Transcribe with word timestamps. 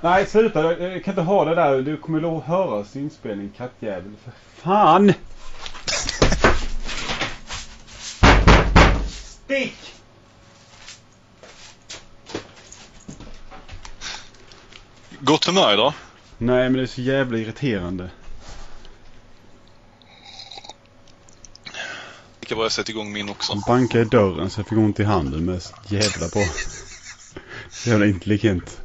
Nej, 0.00 0.26
sluta. 0.26 0.62
Jag 0.62 1.04
kan 1.04 1.12
inte 1.12 1.22
ha 1.22 1.44
det 1.44 1.54
där. 1.54 1.82
Du 1.82 1.96
kommer 1.96 2.38
att 2.38 2.44
höra 2.44 2.84
inspelning, 2.94 3.52
kattjävel. 3.56 4.12
För 4.24 4.32
fan! 4.62 5.12
Stick! 9.06 9.94
Gott 15.20 15.44
humör 15.44 15.72
idag. 15.72 15.92
Nej, 16.38 16.62
men 16.62 16.72
det 16.72 16.82
är 16.82 16.86
så 16.86 17.00
jävla 17.00 17.38
irriterande. 17.38 18.10
Lika 22.40 22.54
bra 22.54 22.64
jag 22.64 22.72
sätter 22.72 22.90
igång 22.90 23.12
min 23.12 23.28
också. 23.28 23.52
Han 23.52 23.62
bankade 23.66 24.04
i 24.04 24.06
dörren 24.06 24.50
så 24.50 24.60
jag 24.60 24.68
fick 24.68 24.78
ont 24.78 25.00
i 25.00 25.04
handen. 25.04 25.60
Så 25.60 25.74
jävla. 25.88 26.28
Så 27.70 27.90
jävla 27.90 28.06
intelligent. 28.06 28.80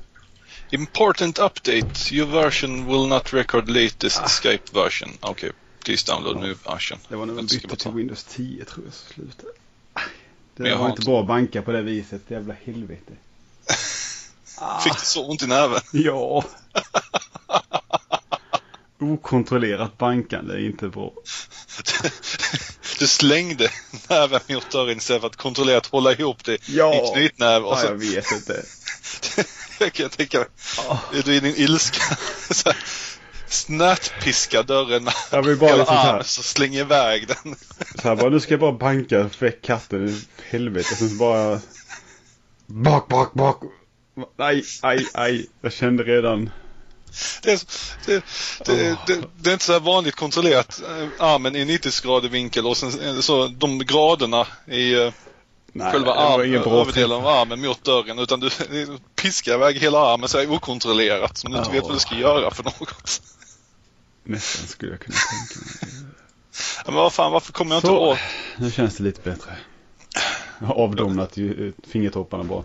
Important 0.73 1.39
update. 1.39 2.11
Your 2.11 2.25
version 2.25 2.88
will 2.88 3.07
not 3.07 3.34
record 3.34 3.70
latest 3.70 4.21
Skype 4.21 4.71
version. 4.73 5.09
Okej. 5.21 5.52
Please 5.85 6.03
download 6.11 6.39
new 6.39 6.55
version. 6.65 6.98
Det 7.09 7.15
var 7.15 7.25
när 7.25 7.48
ska 7.48 7.67
bytte 7.67 7.75
till. 7.75 7.91
Windows 7.91 8.23
10 8.23 8.65
tror 8.65 8.85
jag 8.85 8.93
så 8.93 9.13
slutade. 9.13 9.53
Det 10.55 10.70
jag 10.70 10.77
var 10.77 10.89
inte 10.89 11.01
bra 11.01 11.21
att 11.21 11.27
banka 11.27 11.62
på 11.62 11.71
det 11.71 11.81
viset. 11.81 12.21
Jävla 12.27 12.53
helvete. 12.63 13.13
Fick 14.84 14.93
du 14.93 15.05
så 15.05 15.25
ont 15.29 15.43
i 15.43 15.48
näven? 15.48 15.81
Ja. 15.91 16.43
Okontrollerat 18.99 19.98
bankande 19.98 20.53
är 20.53 20.65
inte 20.65 20.87
bra. 20.87 21.13
Du 22.99 23.07
slängde 23.07 23.70
näven 24.09 24.40
mot 24.49 24.71
dörren 24.71 24.98
istället 24.98 25.21
för 25.21 25.27
att 25.27 25.35
kontrollera 25.35 25.77
att 25.77 25.85
hålla 25.85 26.12
ihop 26.12 26.43
det 26.43 26.57
Ja. 26.70 26.93
i 26.93 26.98
en 26.99 27.13
knytnäve. 27.13 27.65
Och 27.65 27.77
Ja, 27.77 27.84
jag 27.85 27.95
vet 27.95 28.31
inte. 28.31 28.63
jag 29.80 29.94
kan 29.94 30.09
tänka 30.09 30.38
mig. 30.40 30.48
Du 31.12 31.34
i 31.36 31.40
din 31.40 31.55
ilska. 31.55 32.18
Snärtpiska 33.48 34.63
dörren 34.63 35.04
med 35.04 35.13
Jag 35.32 35.43
vill 35.43 35.57
bara 35.57 35.70
hela 35.71 35.80
liksom 35.80 35.98
armen 35.98 36.24
så 36.24 36.43
släng 36.43 36.76
iväg 36.76 37.27
den. 37.27 37.55
Så 38.02 38.07
här 38.07 38.15
bara, 38.15 38.30
nu 38.30 38.40
ska 38.40 38.54
jag 38.54 38.60
bara 38.60 38.71
banka 38.71 39.30
väck 39.40 39.62
katten 39.62 40.10
i 40.10 40.21
helvete. 40.49 40.96
Sen 40.96 41.10
så 41.10 41.15
bara... 41.15 41.60
Bak, 42.65 43.07
bak, 43.07 43.34
bak. 43.34 43.63
Aj, 44.38 44.63
aj, 44.82 45.05
aj. 45.13 45.46
Jag 45.62 45.74
kände 45.74 46.04
redan... 46.04 46.49
Det 47.41 47.52
är, 47.52 47.60
det, 48.05 48.24
det, 48.65 48.98
det, 49.08 49.21
det 49.41 49.49
är 49.49 49.54
inte 49.54 49.65
så 49.65 49.80
vanligt 49.80 50.15
kontrollerat. 50.15 50.82
eh, 50.82 51.08
Armen 51.26 51.55
i 51.55 51.65
90 51.65 51.91
grader 52.04 52.30
vinkel 52.30 52.65
och 52.65 52.77
sen 52.77 52.99
eh, 52.99 53.20
så 53.20 53.48
de 53.48 53.80
graderna 53.80 54.48
i 54.68 54.93
eh, 54.93 55.13
Nej, 55.76 55.91
själva 55.91 56.13
det 56.13 56.20
var 56.20 56.40
arm, 56.40 56.48
ingen 56.48 56.62
bra 56.62 56.82
överdelen 56.82 57.12
av 57.12 57.27
armen 57.27 57.62
mot 57.62 57.84
dörren. 57.84 58.20
Utan 58.20 58.40
du 58.40 58.49
piskar 59.21 59.54
iväg 59.54 59.77
hela 59.77 59.99
armen 59.99 60.30
så 60.30 60.38
här 60.40 60.52
okontrollerat. 60.52 61.38
Som 61.38 61.52
du 61.52 61.57
inte 61.57 61.70
Ja. 61.70 61.74
vet 61.74 61.84
vad 61.84 61.93
du 61.96 61.99
ska 61.99 62.15
göra 62.15 62.52
för 62.52 62.63
något. 62.63 63.21
Nästan 64.24 64.68
skulle 64.68 64.91
jag 64.91 65.00
kunna 65.00 65.16
tänka 65.30 65.66
mig. 65.90 66.13
Men 66.85 66.96
vad 66.96 67.13
fan, 67.13 67.31
varför 67.31 67.53
kommer 67.53 67.72
jag 67.72 67.78
inte 67.78 67.88
Så. 67.88 67.97
åt? 68.12 68.18
Nu 68.57 68.72
känns 68.72 68.97
det 68.97 69.03
lite 69.03 69.22
bättre. 69.30 69.57
Jag 70.59 70.68
har 70.68 70.75
avdomnat 70.75 71.38
eh, 71.38 71.44
fingertopparna 71.88 72.44
bra. 72.44 72.63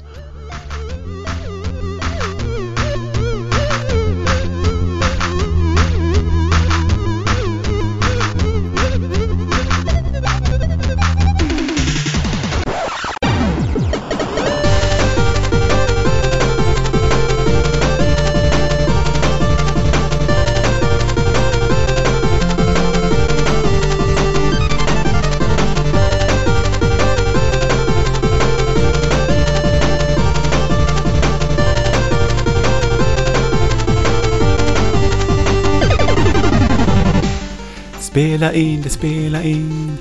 Spela 38.19 38.53
in 38.53 38.83
det, 38.83 38.89
spela 38.91 39.43
in. 39.43 39.93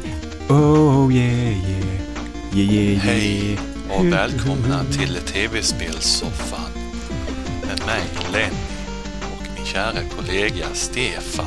Oh 0.49 1.13
yeah, 1.13 1.47
yeah. 1.47 1.85
Yeah, 2.53 2.73
yeah, 2.73 2.85
yeah. 2.91 2.97
Hej 2.99 3.57
och 3.89 4.05
välkomna 4.05 4.83
till 4.83 5.15
TV-spelssoffan 5.15 6.71
med 7.61 7.85
mig 7.85 8.01
Lenny 8.33 8.55
och 9.21 9.47
min 9.57 9.65
kära 9.65 10.03
kollega 10.17 10.65
Stefan. 10.73 11.45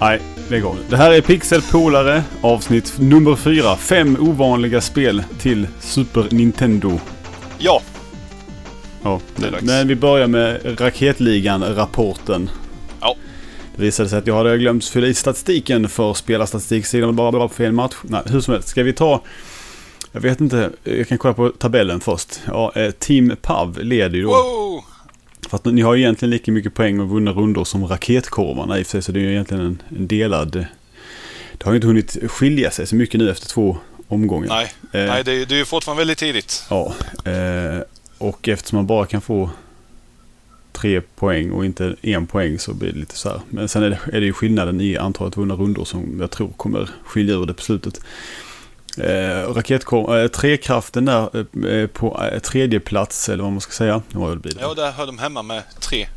Nej, 0.00 0.20
lägg 0.50 0.64
av. 0.64 0.78
Det 0.88 0.96
här 0.96 1.12
är 1.12 1.20
Pixel 1.20 1.62
Polare, 1.62 2.22
avsnitt 2.40 2.94
nummer 2.98 3.36
fyra. 3.36 3.76
Fem 3.76 4.16
ovanliga 4.20 4.80
spel 4.80 5.22
till 5.40 5.66
Super 5.80 6.26
Nintendo. 6.30 7.00
Ja, 7.58 7.80
Ja, 9.02 9.20
Det 9.36 9.46
är 9.46 9.50
dags. 9.50 9.64
men 9.64 9.88
vi 9.88 9.94
börjar 9.94 10.26
med 10.26 10.80
Raketligan-rapporten. 10.80 12.50
Det 13.76 13.82
visade 13.82 14.08
sig 14.08 14.18
att 14.18 14.26
jag 14.26 14.34
hade 14.36 14.58
glömt 14.58 14.84
fylla 14.84 15.06
i 15.06 15.14
statistiken 15.14 15.88
för 15.88 16.14
spelarstatistiksidan 16.14 17.16
bara 17.16 17.32
bara 17.32 17.48
på 17.48 17.54
fel 17.54 17.72
match. 17.72 17.94
Nej, 18.02 18.22
hur 18.26 18.40
som 18.40 18.54
helst. 18.54 18.68
Ska 18.68 18.82
vi 18.82 18.92
ta... 18.92 19.22
Jag 20.12 20.20
vet 20.20 20.40
inte, 20.40 20.70
jag 20.84 21.08
kan 21.08 21.18
kolla 21.18 21.34
på 21.34 21.48
tabellen 21.50 22.00
först. 22.00 22.40
Ja, 22.46 22.72
eh, 22.74 22.90
Team 22.90 23.36
Pav 23.42 23.78
leder 23.82 24.16
ju 24.16 24.22
då. 24.22 24.28
wow! 24.28 24.84
För 25.48 25.56
att 25.56 25.64
ni 25.64 25.80
har 25.82 25.94
ju 25.94 26.02
egentligen 26.02 26.30
lika 26.30 26.52
mycket 26.52 26.74
poäng 26.74 27.00
och 27.00 27.08
vunna 27.08 27.30
rundor 27.30 27.64
som 27.64 27.86
raketkorvarna 27.86 28.78
i 28.78 28.82
och 28.82 28.86
för 28.86 28.90
sig. 28.90 29.02
Så 29.02 29.12
det 29.12 29.18
är 29.20 29.22
ju 29.22 29.30
egentligen 29.30 29.62
en, 29.66 29.82
en 29.96 30.06
delad... 30.08 30.50
Det 31.58 31.64
har 31.64 31.72
ju 31.72 31.76
inte 31.76 31.86
hunnit 31.86 32.16
skilja 32.30 32.70
sig 32.70 32.86
så 32.86 32.96
mycket 32.96 33.20
nu 33.20 33.30
efter 33.30 33.48
två 33.48 33.76
omgångar. 34.08 34.48
Nej, 34.48 34.72
Eh, 34.92 35.06
nej 35.12 35.24
det, 35.24 35.32
är- 35.32 35.46
det 35.46 35.54
är 35.54 35.58
ju 35.58 35.64
fortfarande 35.64 36.00
väldigt 36.00 36.18
tidigt. 36.18 36.64
Ja, 36.70 36.94
eh, 37.24 37.80
och 38.18 38.48
eftersom 38.48 38.76
man 38.76 38.86
bara 38.86 39.06
kan 39.06 39.20
få 39.20 39.50
tre 40.76 41.00
poäng 41.00 41.50
och 41.50 41.64
inte 41.64 41.96
en 42.02 42.26
poäng 42.26 42.58
så 42.58 42.74
blir 42.74 42.92
det 42.92 42.98
lite 42.98 43.16
så 43.16 43.28
här. 43.28 43.40
Men 43.50 43.68
sen 43.68 43.82
är 43.82 43.90
det, 43.90 43.98
är 44.12 44.20
det 44.20 44.26
ju 44.26 44.32
skillnaden 44.32 44.80
i 44.80 44.96
antalet 44.96 45.36
vunna 45.36 45.54
rundor 45.54 45.84
som 45.84 46.20
jag 46.20 46.30
tror 46.30 46.48
kommer 46.48 46.90
skilja 47.04 47.34
ur 47.34 47.46
det 47.46 47.54
på 47.54 47.62
slutet. 47.62 48.00
Eh, 48.98 49.54
raketkorv, 49.54 50.18
eh, 50.18 50.28
trekraften 50.28 51.04
där 51.04 51.46
eh, 51.68 51.86
på 51.86 52.22
eh, 52.32 52.38
tredje 52.38 52.80
plats 52.80 53.28
eller 53.28 53.42
vad 53.42 53.52
man 53.52 53.60
ska 53.60 53.72
säga. 53.72 54.02
Blir 54.08 54.54
det? 54.54 54.60
Ja, 54.60 54.74
där 54.74 54.92
hör 54.92 55.06
de 55.06 55.18
hemma 55.18 55.42
med 55.42 55.62
tre. 55.80 56.06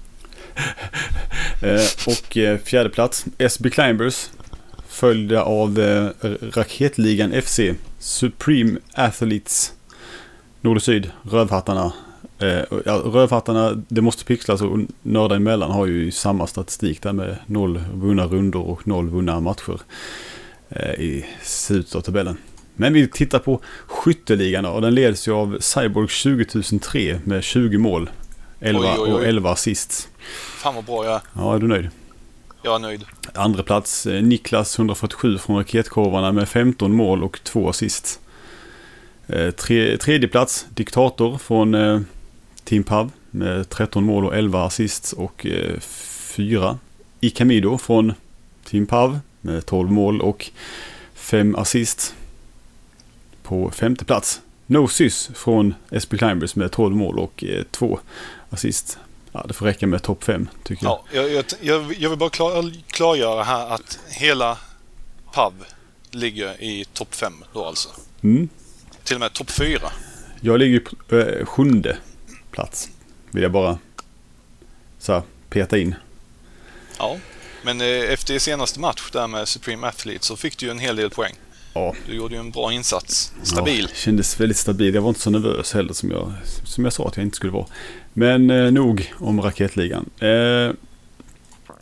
Eh, 1.61 1.85
och 2.07 2.37
eh, 2.37 2.57
fjärde 2.57 2.89
plats 2.89 3.25
SB 3.37 3.69
Climbers. 3.69 4.29
Följda 4.87 5.43
av 5.43 5.79
eh, 5.79 6.09
Raketligan 6.53 7.41
FC. 7.41 7.59
Supreme 7.99 8.79
Athletes. 8.93 9.73
Nord 10.61 10.77
och 10.77 10.83
Syd. 10.83 11.11
Rövhattarna. 11.31 11.93
Eh, 12.39 12.63
ja, 12.85 12.93
rövhattarna, 12.93 13.83
det 13.87 14.01
måste 14.01 14.25
pixlas 14.25 14.61
och 14.61 14.79
nördar 15.01 15.35
emellan 15.35 15.71
har 15.71 15.85
ju 15.85 16.11
samma 16.11 16.47
statistik 16.47 17.01
där 17.01 17.13
med 17.13 17.37
noll 17.45 17.83
vunna 17.93 18.25
rundor 18.25 18.61
och 18.61 18.87
noll 18.87 19.09
vunna 19.09 19.39
matcher. 19.39 19.81
Eh, 20.69 20.93
I 20.93 21.25
slutet 21.43 21.95
av 21.95 22.01
tabellen. 22.01 22.37
Men 22.75 22.93
vi 22.93 23.07
tittar 23.07 23.39
på 23.39 23.61
skytteligan 23.87 24.65
och 24.65 24.81
den 24.81 24.95
leds 24.95 25.27
ju 25.27 25.31
av 25.31 25.57
Cyborg 25.59 26.07
20003 26.07 27.19
med 27.23 27.43
20 27.43 27.77
mål. 27.77 28.09
11 28.59 28.81
Oj, 28.81 28.87
oj, 28.99 28.99
oj. 29.01 29.13
och 29.13 29.25
11 29.25 29.51
assists. 29.51 30.07
Fan 30.57 30.75
vad 30.75 30.85
bra 30.85 31.05
jag 31.05 31.13
är. 31.13 31.21
Ja, 31.33 31.55
är 31.55 31.59
du 31.59 31.67
nöjd? 31.67 31.89
Jag 32.61 32.75
är 32.75 32.79
nöjd. 32.79 33.05
Andra 33.33 33.63
plats 33.63 34.05
eh, 34.05 34.23
Niklas 34.23 34.79
147 34.79 35.37
från 35.37 35.57
Raketkorvarna 35.57 36.31
med 36.31 36.49
15 36.49 36.95
mål 36.95 37.23
och 37.23 37.43
2 37.43 37.69
assist. 37.69 38.19
Tre, 39.57 39.97
tredje 39.97 40.27
plats 40.27 40.65
Diktator 40.69 41.37
från 41.37 41.75
Team 42.69 42.83
Pav 42.83 43.11
med 43.31 43.69
13 43.69 44.03
mål 44.03 44.25
och 44.25 44.35
11 44.35 44.65
assist 44.65 45.13
och 45.13 45.45
eh, 45.45 45.79
4. 45.79 46.77
Ikamido 47.19 47.77
från 47.77 48.13
Team 48.63 48.85
Pav 48.85 49.19
med 49.41 49.65
12 49.65 49.91
mål 49.91 50.21
och 50.21 50.51
5 51.13 51.55
assist. 51.55 52.15
På 53.43 53.71
femte 53.71 54.05
plats 54.05 54.41
Nosys 54.65 55.29
från 55.33 55.73
SP 56.03 56.11
Climbers 56.17 56.55
med 56.55 56.71
12 56.71 56.95
mål 56.95 57.19
och 57.19 57.43
2 57.71 57.99
assist. 58.49 58.97
Ja, 59.31 59.45
det 59.47 59.53
får 59.53 59.65
räcka 59.65 59.87
med 59.87 60.03
topp 60.03 60.23
5 60.23 60.49
tycker 60.63 60.85
jag. 60.85 60.99
Ja, 61.11 61.21
jag, 61.21 61.45
jag, 61.61 61.95
jag, 61.99 62.09
vill 62.09 62.19
bara 62.19 62.29
klar, 62.29 62.73
klargöra 62.87 63.43
här 63.43 63.69
att 63.69 63.99
hela 64.09 64.57
PUB 65.33 65.53
ligger 66.11 66.63
i 66.63 66.85
topp 66.93 67.15
5 67.15 67.33
då 67.53 67.65
alltså. 67.65 67.89
Mm. 68.21 68.49
Till 69.03 69.15
och 69.15 69.19
med 69.19 69.33
topp 69.33 69.51
4. 69.51 69.91
Jag 70.41 70.59
ligger 70.59 70.79
på 71.07 71.17
eh, 71.17 71.45
sjunde 71.45 71.97
plats. 72.59 72.89
Vill 73.31 73.43
jag 73.43 73.51
bara 73.51 73.77
så 74.99 75.13
här, 75.13 75.21
peta 75.49 75.77
in. 75.77 75.95
Ja. 76.97 77.17
Men 77.63 77.81
eh, 77.81 77.87
efter 77.87 78.39
senaste 78.39 78.79
match 78.79 79.11
där 79.11 79.27
med 79.27 79.47
Supreme 79.47 79.87
Athlete 79.87 80.25
så 80.25 80.35
fick 80.35 80.57
du 80.57 80.65
ju 80.65 80.71
en 80.71 80.79
hel 80.79 80.95
del 80.95 81.09
poäng. 81.09 81.33
Ja. 81.73 81.95
Du 82.07 82.15
gjorde 82.15 82.33
ju 82.33 82.39
en 82.39 82.51
bra 82.51 82.73
insats. 82.73 83.33
Stabil. 83.43 83.87
Ja, 83.89 83.95
kändes 83.95 84.39
väldigt 84.39 84.57
stabil. 84.57 84.95
Jag 84.95 85.01
var 85.01 85.09
inte 85.09 85.21
så 85.21 85.29
nervös 85.29 85.73
heller 85.73 85.93
som 85.93 86.11
jag, 86.11 86.33
som 86.65 86.83
jag 86.83 86.93
sa 86.93 87.07
att 87.07 87.17
jag 87.17 87.25
inte 87.25 87.35
skulle 87.35 87.51
vara. 87.51 87.65
Men 88.13 88.49
eh, 88.49 88.71
nog 88.71 89.13
om 89.19 89.41
Raketligan. 89.41 90.09
Eh, 90.19 90.71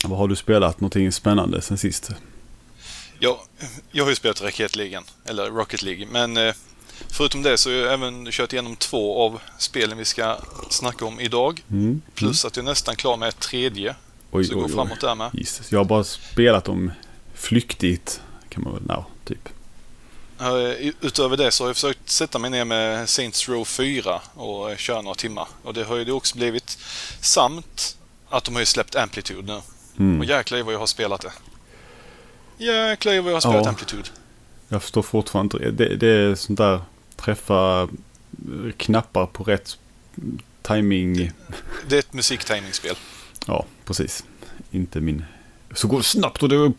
vad 0.04 0.18
har 0.18 0.28
du 0.28 0.36
spelat? 0.36 0.80
Någonting 0.80 1.12
spännande 1.12 1.62
sen 1.62 1.78
sist? 1.78 2.10
Ja, 3.18 3.44
jag 3.92 4.04
har 4.04 4.10
ju 4.10 4.16
spelat 4.16 4.42
Raketligan, 4.42 5.04
eller 5.24 5.50
Rocket 5.50 5.82
League, 5.82 6.06
men 6.10 6.36
eh, 6.36 6.54
förutom 7.08 7.42
det 7.42 7.58
så 7.58 7.70
har 7.70 7.76
jag 7.76 7.92
även 7.92 8.26
kört 8.30 8.52
igenom 8.52 8.76
två 8.76 9.22
av 9.22 9.40
spelen 9.58 9.98
vi 9.98 10.04
ska 10.04 10.36
snacka 10.70 11.04
om 11.04 11.20
idag. 11.20 11.62
Mm. 11.70 12.02
Plus 12.14 12.44
att 12.44 12.56
jag 12.56 12.62
är 12.62 12.68
nästan 12.68 12.96
klar 12.96 13.16
med 13.16 13.28
ett 13.28 13.40
tredje. 13.40 13.94
Oj, 14.30 14.44
så 14.44 14.54
det 14.54 14.60
går 14.60 14.68
framåt 14.68 15.00
där 15.00 15.14
med. 15.14 15.30
Jesus. 15.32 15.72
Jag 15.72 15.78
har 15.78 15.84
bara 15.84 16.04
spelat 16.04 16.64
dem 16.64 16.92
flyktigt. 17.34 18.20
Kan 18.48 18.62
man 18.62 18.72
väl, 18.72 18.82
no, 18.82 19.04
typ. 19.24 19.48
Utöver 21.00 21.36
det 21.36 21.50
så 21.50 21.64
har 21.64 21.68
jag 21.68 21.76
försökt 21.76 22.10
sätta 22.10 22.38
mig 22.38 22.50
ner 22.50 22.64
med 22.64 23.08
Saints 23.08 23.48
Row 23.48 23.64
4 23.64 24.20
och 24.34 24.78
köra 24.78 25.02
några 25.02 25.14
timmar. 25.14 25.48
Och 25.62 25.74
det 25.74 25.84
har 25.84 25.96
ju 25.96 26.04
det 26.04 26.12
också 26.12 26.36
blivit. 26.36 26.78
Samt 27.20 27.96
att 28.28 28.44
de 28.44 28.54
har 28.54 28.60
ju 28.60 28.66
släppt 28.66 28.96
Amplitude 28.96 29.42
nu. 29.42 29.60
Mm. 29.98 30.20
Och 30.20 30.24
jäklar 30.24 30.62
vad 30.62 30.74
jag 30.74 30.78
har 30.78 30.86
spelat 30.86 31.20
det. 31.20 31.32
Jäklar 32.64 33.20
vad 33.20 33.32
jag 33.32 33.36
har 33.36 33.40
spelat 33.40 33.64
Ja. 33.64 33.68
Amplitude. 33.68 34.08
Jag 34.68 34.82
förstår 34.82 35.02
fortfarande 35.02 35.56
inte. 35.56 35.70
Det, 35.84 35.96
det 35.96 36.06
är 36.08 36.34
sånt 36.34 36.58
där 36.58 36.80
träffa 37.16 37.88
knappar 38.76 39.26
på 39.26 39.44
rätt 39.44 39.78
timing. 40.62 41.32
Det 41.88 41.94
är 41.94 41.98
ett 41.98 42.12
musiktimingspel. 42.12 42.94
Ja, 43.46 43.64
precis. 43.84 44.24
Inte 44.70 45.00
min... 45.00 45.24
Så 45.74 45.88
går 45.88 45.98
det 45.98 46.04
snabbt 46.04 46.42
och 46.42 46.48
det... 46.48 46.56
Och 46.58 46.74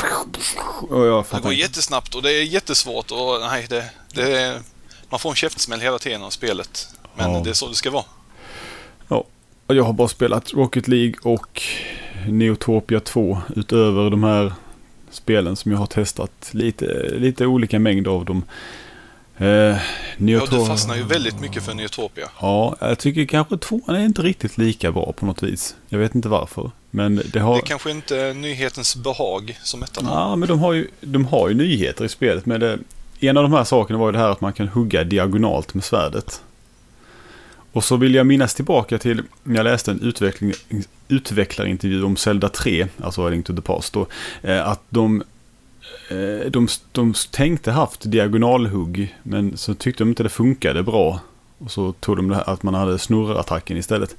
jag 1.05 1.25
Det 1.31 1.41
går 1.41 1.51
inte. 1.51 1.53
jättesnabbt 1.53 2.15
och 2.15 2.21
det 2.21 2.31
är 2.33 2.43
jättesvårt 2.43 3.11
och 3.11 3.39
nej, 3.41 3.65
det, 3.69 3.89
det 4.13 4.39
är, 4.41 4.61
man 5.09 5.19
får 5.19 5.29
en 5.29 5.35
käftsmäll 5.35 5.79
hela 5.81 5.99
tiden 5.99 6.23
av 6.23 6.29
spelet. 6.29 6.87
Men 7.15 7.31
Ja. 7.31 7.41
det 7.43 7.49
är 7.49 7.53
så 7.53 7.67
det 7.67 7.75
ska 7.75 7.91
vara. 7.91 8.05
Och 9.67 9.75
Jag 9.75 9.83
har 9.83 9.93
bara 9.93 10.07
spelat 10.07 10.53
Rocket 10.53 10.87
League 10.87 11.13
och 11.23 11.61
Neotopia 12.27 12.99
2 12.99 13.41
utöver 13.55 14.09
de 14.09 14.23
här 14.23 14.53
spelen 15.11 15.55
som 15.55 15.71
jag 15.71 15.79
har 15.79 15.85
testat. 15.85 16.49
Lite, 16.51 16.85
lite 17.17 17.45
olika 17.45 17.79
mängd 17.79 18.07
av 18.07 18.25
dem. 18.25 18.43
Eh, 19.37 19.47
Ja, 19.47 19.77
Neoto- 20.17 20.59
du 20.59 20.65
fastnar 20.65 20.95
ju 20.95 21.03
väldigt 21.03 21.39
mycket 21.39 21.63
för 21.63 21.73
Neutopia. 21.73 22.29
Ja, 22.41 22.75
jag 22.79 22.99
tycker 22.99 23.25
kanske 23.25 23.57
tvåan 23.57 23.95
är 23.95 24.05
inte 24.05 24.21
riktigt 24.21 24.57
lika 24.57 24.91
bra 24.91 25.13
på 25.13 25.25
något 25.25 25.43
vis. 25.43 25.75
Jag 25.89 25.99
vet 25.99 26.15
inte 26.15 26.29
varför. 26.29 26.71
Men 26.91 27.21
det 27.33 27.39
har... 27.39 27.53
Det 27.53 27.59
är 27.59 27.65
kanske 27.65 27.91
inte 27.91 28.17
är 28.17 28.33
nyhetens 28.33 28.95
behag 28.95 29.59
som 29.63 29.83
ettan 29.83 30.05
har. 30.05 30.15
Ja, 30.29 30.35
men 30.35 30.47
de 30.49 30.59
har, 30.59 30.73
ju, 30.73 30.87
de 31.01 31.25
har 31.25 31.49
ju 31.49 31.55
nyheter 31.55 32.05
i 32.05 32.09
spelet. 32.09 32.45
Men 32.45 32.59
det, 32.59 32.79
en 33.19 33.37
av 33.37 33.43
de 33.43 33.53
här 33.53 33.63
sakerna 33.63 33.99
var 33.99 34.05
ju 34.07 34.11
det 34.11 34.17
här 34.17 34.29
att 34.29 34.41
man 34.41 34.53
kan 34.53 34.67
hugga 34.67 35.03
diagonalt 35.03 35.73
med 35.73 35.83
svärdet. 35.83 36.41
Och 37.73 37.83
så 37.83 37.97
vill 37.97 38.15
jag 38.15 38.25
minnas 38.25 38.53
tillbaka 38.53 38.97
till 38.97 39.21
när 39.43 39.55
jag 39.55 39.63
läste 39.63 39.91
en 39.91 40.01
utveckling, 40.01 40.53
utvecklarintervju 41.07 42.03
om 42.03 42.17
Zelda 42.17 42.49
3, 42.49 42.87
alltså 43.01 43.25
A 43.25 43.29
Link 43.29 43.45
to 43.45 43.55
the 43.55 43.61
Past, 43.61 43.93
då, 43.93 44.07
eh, 44.41 44.67
att 44.67 44.81
de, 44.89 45.23
eh, 46.09 46.51
de, 46.51 46.67
de 46.91 47.13
tänkte 47.31 47.71
haft 47.71 48.11
diagonalhugg, 48.11 49.15
men 49.23 49.57
så 49.57 49.73
tyckte 49.73 50.03
de 50.03 50.09
inte 50.09 50.23
det 50.23 50.29
funkade 50.29 50.83
bra. 50.83 51.19
Och 51.57 51.71
så 51.71 51.91
tog 51.91 52.15
de 52.15 52.29
det 52.29 52.35
här 52.35 52.49
att 52.49 52.63
man 52.63 52.73
hade 52.73 52.99
snurrattacken 52.99 53.77
istället. 53.77 54.15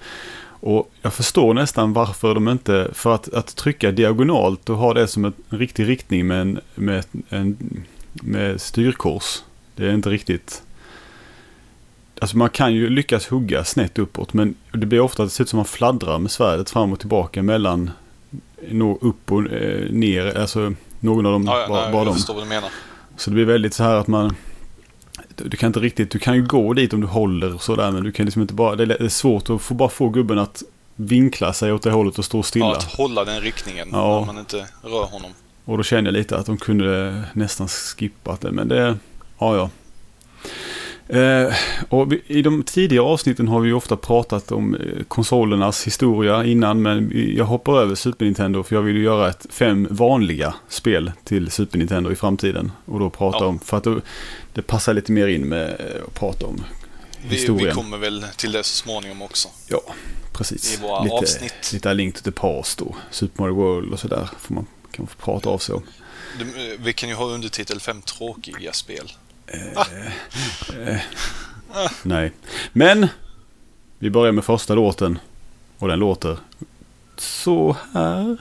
Och 0.61 0.91
jag 1.03 1.13
förstår 1.13 1.55
nästan 1.55 1.93
varför 1.93 2.35
de 2.35 2.49
inte, 2.49 2.91
för 2.93 3.15
att, 3.15 3.35
att 3.35 3.57
trycka 3.57 3.91
diagonalt 3.91 4.69
och 4.69 4.77
ha 4.77 4.95
det 4.95 5.07
som 5.09 5.25
en 5.25 5.33
riktig 5.49 5.89
riktning 5.89 6.27
med, 6.27 6.41
en, 6.41 6.61
med, 6.75 7.05
en, 7.29 7.57
med 8.13 8.61
styrkors. 8.61 9.43
Det 9.77 9.87
är 9.87 9.95
inte 9.95 10.11
riktigt... 10.11 10.63
Alltså 12.21 12.37
man 12.37 12.51
kan 12.51 12.75
ju 12.75 12.91
lyckas 12.91 13.27
hugga 13.27 13.65
snett 13.65 13.99
uppåt 13.99 14.33
men 14.33 14.55
det 14.73 14.87
blir 14.87 15.01
ofta 15.01 15.23
att 15.23 15.29
det 15.29 15.33
ser 15.33 15.45
ut 15.45 15.49
som 15.49 15.57
man 15.57 15.67
fladdrar 15.67 16.19
med 16.19 16.31
svärdet 16.31 16.71
fram 16.71 16.93
och 16.93 17.01
tillbaka 17.01 17.43
mellan 17.43 17.91
upp 19.01 19.33
och 19.33 19.53
eh, 19.53 19.91
ner. 19.91 20.39
Alltså 20.39 20.73
någon 21.01 21.27
av 21.27 21.33
dem, 21.33 21.45
Ja, 21.47 21.67
bara, 21.69 21.83
nej, 21.83 21.93
bara 21.93 22.05
jag 22.05 22.15
förstår 22.15 22.35
vad 22.35 22.43
du 22.43 22.49
menar. 22.49 22.71
Så 23.17 23.31
det 23.31 23.35
blir 23.35 23.45
väldigt 23.45 23.75
så 23.75 23.83
här 23.83 23.95
att 23.95 24.07
man... 24.07 24.37
Du 25.37 25.57
kan 25.57 25.67
inte 25.67 25.81
riktigt, 25.81 26.11
du 26.11 26.19
kan 26.19 26.35
ju 26.37 26.47
gå 26.47 26.73
dit 26.73 26.93
om 26.93 27.01
du 27.01 27.07
håller 27.07 27.55
och 27.55 27.63
sådär 27.63 27.91
men 27.91 28.03
du 28.05 28.13
kan 28.13 28.27
liksom 28.27 28.43
inte 28.43 28.55
bara... 28.55 28.77
Det 28.77 28.83
är 28.83 28.87
det 28.87 29.01
är 29.01 29.09
svårt 29.09 29.51
att 29.51 29.63
få, 29.63 29.75
bara 29.75 29.89
få 29.89 30.09
gubben 30.09 30.39
att 30.39 30.63
vinkla 30.97 31.53
sig 31.53 31.73
åt 31.73 31.83
det 31.83 31.91
hållet 31.91 32.19
och 32.19 32.25
stå 32.25 32.43
stilla. 32.43 32.67
Ja, 32.67 32.77
att 32.77 32.83
hålla 32.93 33.25
den 33.25 33.41
riktningen 33.41 33.89
Ja. 33.93 34.19
när 34.19 34.27
man 34.27 34.39
inte 34.39 34.67
rör 34.83 35.05
honom. 35.05 35.31
Och 35.65 35.77
då 35.77 35.83
känner 35.83 36.03
jag 36.05 36.13
lite 36.13 36.37
att 36.37 36.47
de 36.47 36.57
kunde 36.57 37.23
nästan 37.33 37.69
skippat 37.69 38.41
det 38.41 38.53
men 38.53 38.69
det... 38.69 38.97
Ja, 39.39 39.57
ja. 39.57 39.71
Eh, 41.13 41.55
och 41.89 42.13
vi, 42.13 42.23
I 42.27 42.43
de 42.43 42.63
tidigare 42.63 43.05
avsnitten 43.05 43.49
har 43.49 43.61
vi 43.61 43.73
ofta 43.73 43.97
pratat 43.97 44.53
om 44.53 44.75
eh, 44.75 44.81
konsolernas 45.09 45.87
historia 45.87 46.45
innan 46.45 46.83
men 46.83 47.13
jag 47.37 47.45
hoppar 47.45 47.81
över 47.81 47.95
Super 47.95 48.25
Nintendo 48.25 48.63
för 48.63 48.77
jag 48.77 48.83
vill 48.83 48.97
ju 48.97 49.03
göra 49.03 49.29
ett 49.31 49.47
fem 49.51 49.89
vanliga 49.91 50.55
spel 50.69 51.13
till 51.25 51.51
Super 51.51 51.79
Nintendo 51.79 52.13
i 52.13 52.17
framtiden. 52.17 52.73
Och 52.85 53.01
då 53.01 53.11
prata 53.11 53.39
Ja. 53.41 53.47
om, 53.47 53.59
för 53.59 53.77
att 53.77 53.85
då, 53.85 54.01
det 54.55 54.63
passar 54.63 54.95
lite 54.95 55.13
mer 55.13 55.27
in 55.27 55.49
med 55.49 55.69
eh, 55.69 56.03
att 56.07 56.15
prata 56.15 56.47
om 56.47 56.65
historien. 57.23 57.67
vi 57.69 57.73
kommer 57.73 57.99
väl 57.99 58.25
till 58.37 58.53
det 58.53 58.63
så 58.63 58.77
småningom 58.77 59.23
också. 59.23 59.49
Ja, 59.69 59.81
precis. 60.33 60.79
i 60.79 60.83
våra 60.83 61.03
lite, 61.03 61.15
avsnitt. 61.15 61.71
Lite 61.73 61.95
Link 61.95 62.15
to 62.15 62.23
the 62.23 62.31
Past 62.31 62.81
och 62.81 62.97
Super 63.11 63.43
Mario 63.43 63.55
World 63.55 63.93
och 63.93 64.01
sådär. 64.01 64.29
Får 64.39 64.55
man 64.55 64.67
kan 64.93 65.07
få 65.07 65.17
prata 65.19 65.49
av 65.49 65.59
sig 65.59 65.75
om. 65.75 65.83
Du, 66.39 66.77
vi 66.81 66.93
kan 66.93 67.09
ju 67.09 67.15
ha 67.15 67.25
undertitel 67.25 67.81
Fem 67.81 68.03
tråkiga 68.03 68.73
spel. 68.73 69.13
Nej. 72.03 72.33
Men 72.73 73.09
vi 73.99 74.11
börjar 74.11 74.33
med 74.33 74.45
första 74.45 74.75
låten. 74.75 75.19
Och 75.79 75.89
den 75.89 75.99
låter 75.99 76.39
så 77.17 77.77
här. 77.93 78.37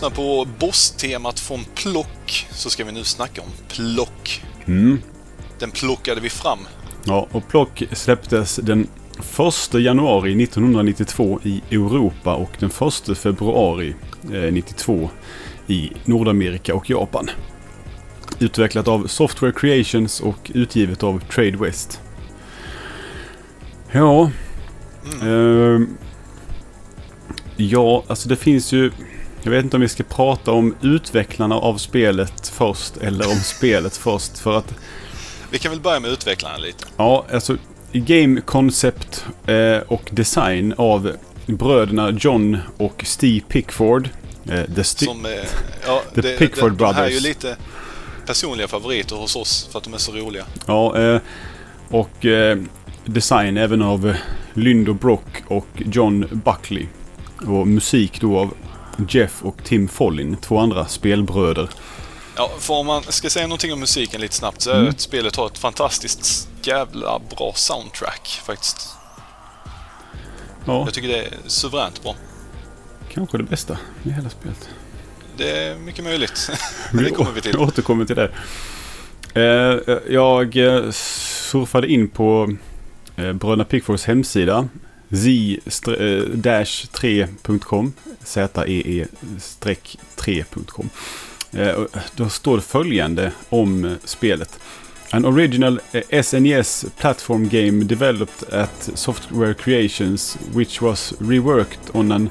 Lyssnar 0.00 0.24
på 0.24 0.48
boss-temat 0.58 1.40
från 1.40 1.64
Plock 1.74 2.46
så 2.50 2.70
ska 2.70 2.84
vi 2.84 2.92
nu 2.92 3.04
snacka 3.04 3.42
om 3.42 3.48
Plock. 3.68 4.42
Mm. 4.66 4.98
Den 5.58 5.70
plockade 5.70 6.20
vi 6.20 6.30
fram. 6.30 6.58
Ja, 7.04 7.26
och 7.30 7.48
Plock 7.48 7.82
släpptes 7.92 8.56
den 8.56 8.86
1 9.74 9.74
januari 9.74 10.44
1992 10.44 11.40
i 11.42 11.62
Europa 11.70 12.34
och 12.34 12.50
den 12.58 12.70
1 13.10 13.18
februari 13.18 13.94
eh, 14.32 14.52
92 14.52 15.10
i 15.66 15.92
Nordamerika 16.04 16.74
och 16.74 16.90
Japan. 16.90 17.30
Utvecklat 18.38 18.88
av 18.88 19.06
Software 19.06 19.52
Creations 19.52 20.20
och 20.20 20.50
utgivet 20.54 21.02
av 21.02 21.20
Trade 21.20 21.56
West. 21.56 22.00
Ja. 23.92 24.30
ehm, 25.22 25.96
ja, 27.56 28.04
alltså 28.06 28.28
det 28.28 28.36
finns 28.36 28.72
ju... 28.72 28.90
Jag 29.42 29.50
vet 29.50 29.64
inte 29.64 29.76
om 29.76 29.80
vi 29.80 29.88
ska 29.88 30.02
prata 30.02 30.52
om 30.52 30.74
utvecklarna 30.82 31.54
av 31.54 31.76
spelet 31.76 32.48
först 32.48 32.96
eller 32.96 33.28
om 33.28 33.36
spelet 33.44 33.96
först. 33.96 34.38
För 34.38 34.52
att 34.58 34.74
Vi 35.50 35.58
kan 35.58 35.70
väl 35.70 35.80
börja 35.80 36.00
med 36.00 36.10
utvecklarna 36.10 36.56
lite. 36.56 36.84
Ja, 36.96 37.24
alltså 37.32 37.56
game 37.92 38.40
concept 38.40 39.24
eh, 39.46 39.78
och 39.88 40.08
design 40.12 40.74
av 40.78 41.12
bröderna 41.46 42.10
John 42.10 42.58
och 42.76 43.02
Steve 43.06 43.40
Pickford. 43.48 44.08
Eh, 44.44 44.64
the 44.74 44.82
Sti- 44.82 45.04
Som, 45.04 45.26
eh, 45.26 45.32
ja, 45.86 46.02
The 46.14 46.22
Pickford 46.22 46.72
det, 46.72 46.76
De 46.78 46.94
här 46.94 47.02
är 47.04 47.08
ju 47.08 47.12
Brothers. 47.12 47.22
lite, 47.28 47.56
personliga 48.26 48.68
favoriter 48.68 49.16
hos 49.16 49.36
oss 49.36 49.68
för 49.72 49.78
att 49.78 49.84
de 49.84 49.94
är 49.94 49.98
så 49.98 50.12
roliga. 50.12 50.44
Ja, 50.66 51.20
och 51.88 52.26
design 53.04 53.56
även 53.56 53.82
av 53.82 54.14
Lyndo 54.54 54.94
Brock 54.94 55.42
och 55.48 55.66
John 55.74 56.26
Buckley. 56.44 56.86
Och 57.46 57.66
musik 57.68 58.20
då 58.20 58.38
av 58.38 58.54
Jeff 59.08 59.42
och 59.42 59.64
Tim 59.64 59.88
Follin, 59.88 60.36
två 60.36 60.58
andra 60.58 60.86
spelbröder. 60.86 61.68
Ja, 62.36 62.50
för 62.58 62.74
om 62.74 62.86
man 62.86 63.02
ska 63.02 63.30
säga 63.30 63.46
någonting 63.46 63.72
om 63.72 63.80
musiken 63.80 64.20
lite 64.20 64.34
snabbt 64.34 64.60
så 64.60 64.70
är 64.70 64.74
Mm. 64.74 64.88
att 64.88 65.00
spelet 65.00 65.36
har 65.36 65.46
ett 65.46 65.58
fantastiskt 65.58 66.48
jävla 66.62 67.20
bra 67.36 67.52
soundtrack 67.56 68.40
faktiskt. 68.46 68.88
Ja, 70.64 70.84
Jag 70.84 70.94
tycker 70.94 71.08
det 71.08 71.18
är 71.24 71.28
suveränt 71.46 72.02
bra. 72.02 72.14
kanske 73.12 73.38
det 73.38 73.44
bästa 73.44 73.78
i 74.02 74.10
hela 74.10 74.30
spelet. 74.30 74.68
Det 75.36 75.50
är 75.64 75.76
mycket 75.76 76.04
möjligt. 76.04 76.50
Men 76.92 77.04
det 77.04 77.10
kommer 77.10 77.30
vi 77.32 77.40
till. 77.40 77.52
Jag 77.54 77.62
återkommer 77.68 78.04
till 78.04 78.16
det. 78.16 78.30
Eh, 79.34 79.98
jag 80.14 80.56
eh, 80.56 80.90
surfade 80.90 81.86
in 81.88 82.08
på 82.08 82.56
eh, 83.16 83.32
Bröderna 83.32 83.64
Pickfords 83.64 84.04
hemsida 84.04 84.68
z-3.com 85.10 87.92
eh, 88.06 88.22
z-e-3.com 89.38 90.90
eh, 91.52 91.78
Då 92.16 92.28
står 92.28 92.56
det 92.56 92.62
följande 92.62 93.32
om 93.48 93.84
eh, 93.84 93.92
spelet. 94.04 94.60
An 95.12 95.24
original 95.24 95.80
SNES 96.22 96.84
platform 96.98 97.48
game 97.48 97.84
developed 97.84 98.52
at 98.52 98.90
Software 98.94 99.54
Creations 99.54 100.38
which 100.54 100.82
was 100.82 101.14
reworked 101.18 101.94
on 101.94 102.12
an 102.12 102.30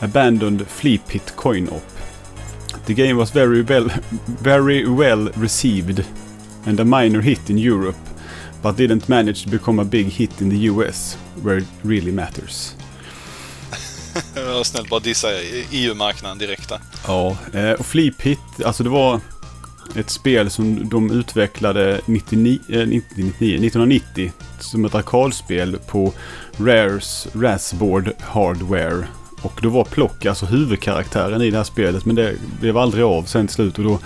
abandoned 0.00 0.68
flea 0.68 0.98
pit 0.98 1.32
coin-op. 1.36 1.82
The 2.86 2.94
game 2.94 3.16
was 3.16 3.30
very 3.30 3.62
well, 3.62 3.90
very 4.42 4.88
well 4.88 5.30
received 5.34 6.04
and 6.66 6.80
a 6.80 6.84
minor 6.84 7.20
hit 7.20 7.50
in 7.50 7.58
Europe, 7.58 7.98
but 8.62 8.76
didn't 8.76 9.08
manage 9.08 9.44
to 9.44 9.50
become 9.50 9.78
a 9.78 9.84
big 9.84 10.06
hit 10.06 10.40
in 10.40 10.48
the 10.48 10.70
US, 10.70 11.16
where 11.44 11.58
it 11.58 11.68
really 11.82 12.12
matters. 12.12 12.74
Jag 14.34 14.54
var 14.54 14.64
snällt 14.64 14.90
bara 14.90 15.00
dissa 15.00 15.28
EU-marknaden 15.70 16.38
direkt 16.38 16.68
där. 16.68 16.80
Ja, 17.06 17.36
eh, 17.52 17.70
och 17.70 17.86
Flip 17.86 18.22
Hit, 18.22 18.38
alltså 18.64 18.82
det 18.82 18.90
var 18.90 19.20
ett 19.96 20.10
spel 20.10 20.50
som 20.50 20.88
de 20.88 21.10
utvecklade 21.10 22.00
99, 22.06 22.58
eh, 22.68 22.74
1999, 22.74 23.54
1990 23.54 24.32
som 24.58 24.84
ett 24.84 24.94
arkadspel 24.94 25.78
på 25.86 26.12
Rares 26.56 27.28
Raspboard 27.34 28.12
Hardware. 28.20 29.06
Och 29.42 29.60
då 29.62 29.68
var 29.68 29.84
Plock 29.84 30.26
alltså 30.26 30.46
huvudkaraktären 30.46 31.42
i 31.42 31.50
det 31.50 31.56
här 31.56 31.64
spelet 31.64 32.04
men 32.04 32.16
det 32.16 32.34
blev 32.60 32.78
aldrig 32.78 33.04
av 33.04 33.22
sen 33.22 33.46
till 33.46 33.54
slut 33.54 33.78
och 33.78 33.84
då 33.84 33.98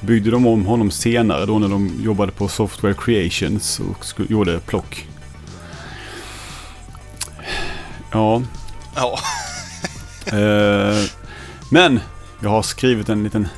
byggde 0.00 0.30
de 0.30 0.46
om 0.46 0.66
honom 0.66 0.90
senare 0.90 1.46
då 1.46 1.58
när 1.58 1.68
de 1.68 1.92
jobbade 2.02 2.32
på 2.32 2.48
Software 2.48 2.94
Creations 2.94 3.80
och 3.80 4.30
gjorde 4.30 4.60
Plock. 4.60 5.08
Ja, 8.12 8.42
Ja, 8.96 9.18
Eh, 10.26 11.04
men 11.70 12.00
jag 12.40 12.50
har 12.50 12.62
skrivit 12.62 13.08
en 13.08 13.24
liten 13.24 13.48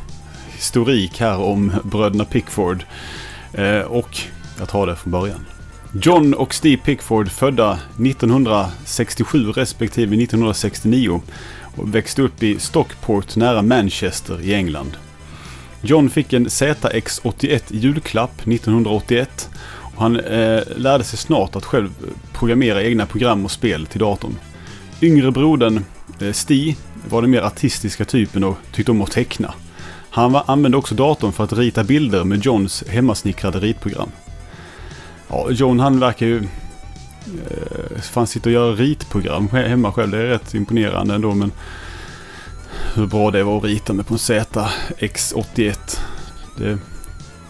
historik 0.53 1.21
här 1.21 1.39
om 1.41 1.73
bröderna 1.85 2.25
Pickford. 2.25 2.85
Eh, 3.53 3.81
och 3.81 4.19
jag 4.59 4.69
tar 4.69 4.87
det 4.87 4.97
från 4.97 5.13
början. 5.13 5.47
John 5.93 6.35
och 6.35 6.55
Steve 6.55 6.83
Pickford 6.83 7.31
födda 7.31 7.73
1967 7.73 9.53
respektive 9.53 10.23
1969 10.23 11.21
och 11.77 11.95
växte 11.95 12.23
upp 12.23 12.43
i 12.43 12.59
Stockport 12.59 13.37
nära 13.37 13.63
Manchester 13.63 14.41
i 14.41 14.55
England. 14.55 14.97
John 15.81 16.11
fick 16.11 16.33
en 16.33 16.47
ZX81 16.47 17.63
julklapp 17.69 18.41
1981 18.41 19.51
och 19.59 19.76
han 19.99 20.21
eh, 20.21 20.63
lärde 20.77 21.05
sig 21.05 21.19
snart 21.19 21.57
att 21.57 21.65
själv 21.65 21.91
programmera 22.33 22.83
egna 22.83 23.07
program 23.07 23.45
och 23.45 23.51
spel 23.51 23.87
till 23.87 24.01
datorn. 24.01 24.35
Yngre 25.03 25.31
brodern 25.31 25.85
eh, 26.21 26.33
Sti 26.33 26.77
var 27.09 27.23
den 27.23 27.31
mer 27.31 27.43
artistiska 27.43 28.05
typen 28.05 28.45
och 28.45 28.57
tyckte 28.73 28.91
om 28.91 29.03
att 29.03 29.11
teckna. 29.11 29.55
Han 30.11 30.33
var, 30.33 30.45
använde 30.47 30.77
också 30.77 30.95
datorn 30.95 31.33
för 31.33 31.45
att 31.45 31.53
rita 31.53 31.85
bilder 31.85 32.25
med 32.25 32.45
Johns 32.45 32.85
hemmasnickrade 32.89 33.59
ritprogram. 33.59 34.11
Ja, 35.29 35.51
John 35.51 35.81
han 35.81 36.01
verkar 36.01 36.27
ju... 36.27 36.37
Eh, 37.51 38.01
fan 38.01 38.27
sitta 38.27 38.49
och 38.49 38.53
göra 38.53 38.73
ritprogram 38.73 39.49
hemma 39.49 39.93
själv. 39.93 40.11
Det 40.11 40.19
är 40.19 40.27
rätt 40.27 40.55
imponerande 40.55 41.15
ändå 41.15 41.35
men... 41.35 41.53
Hur 42.95 43.07
bra 43.07 43.31
det 43.31 43.43
var 43.43 43.59
att 43.59 43.65
rita 43.65 43.93
med 43.93 44.07
på 44.07 44.15
en 44.15 44.19
ZX81. 44.19 45.99
Det, 46.59 46.79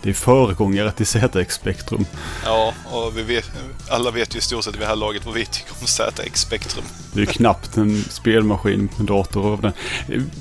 det 0.03 0.09
är 0.09 0.15
föregångare 0.15 0.93
till 0.93 1.07
ZX 1.07 1.55
Spectrum. 1.55 2.07
ja 2.45 2.75
och 2.85 3.19
vi 3.19 3.23
vet, 3.23 3.51
alla 3.91 4.11
vet 4.11 4.35
ju 4.35 4.39
i 4.39 4.43
stort 4.43 4.65
sett 4.65 4.75
vid 4.75 4.83
det 4.83 4.87
här 4.87 4.97
laget 4.97 5.27
vad 5.27 5.35
vi 5.35 5.47
tycker 5.47 5.73
om 5.81 5.87
ZX 5.87 6.41
Spectrum. 6.41 6.85
Det 7.13 7.23
är 7.23 7.27
knappt 7.27 7.77
en 7.77 8.05
spelmaskin, 8.05 8.89
en 8.99 9.07
dator 9.07 9.53
av 9.53 9.61
den. 9.61 9.73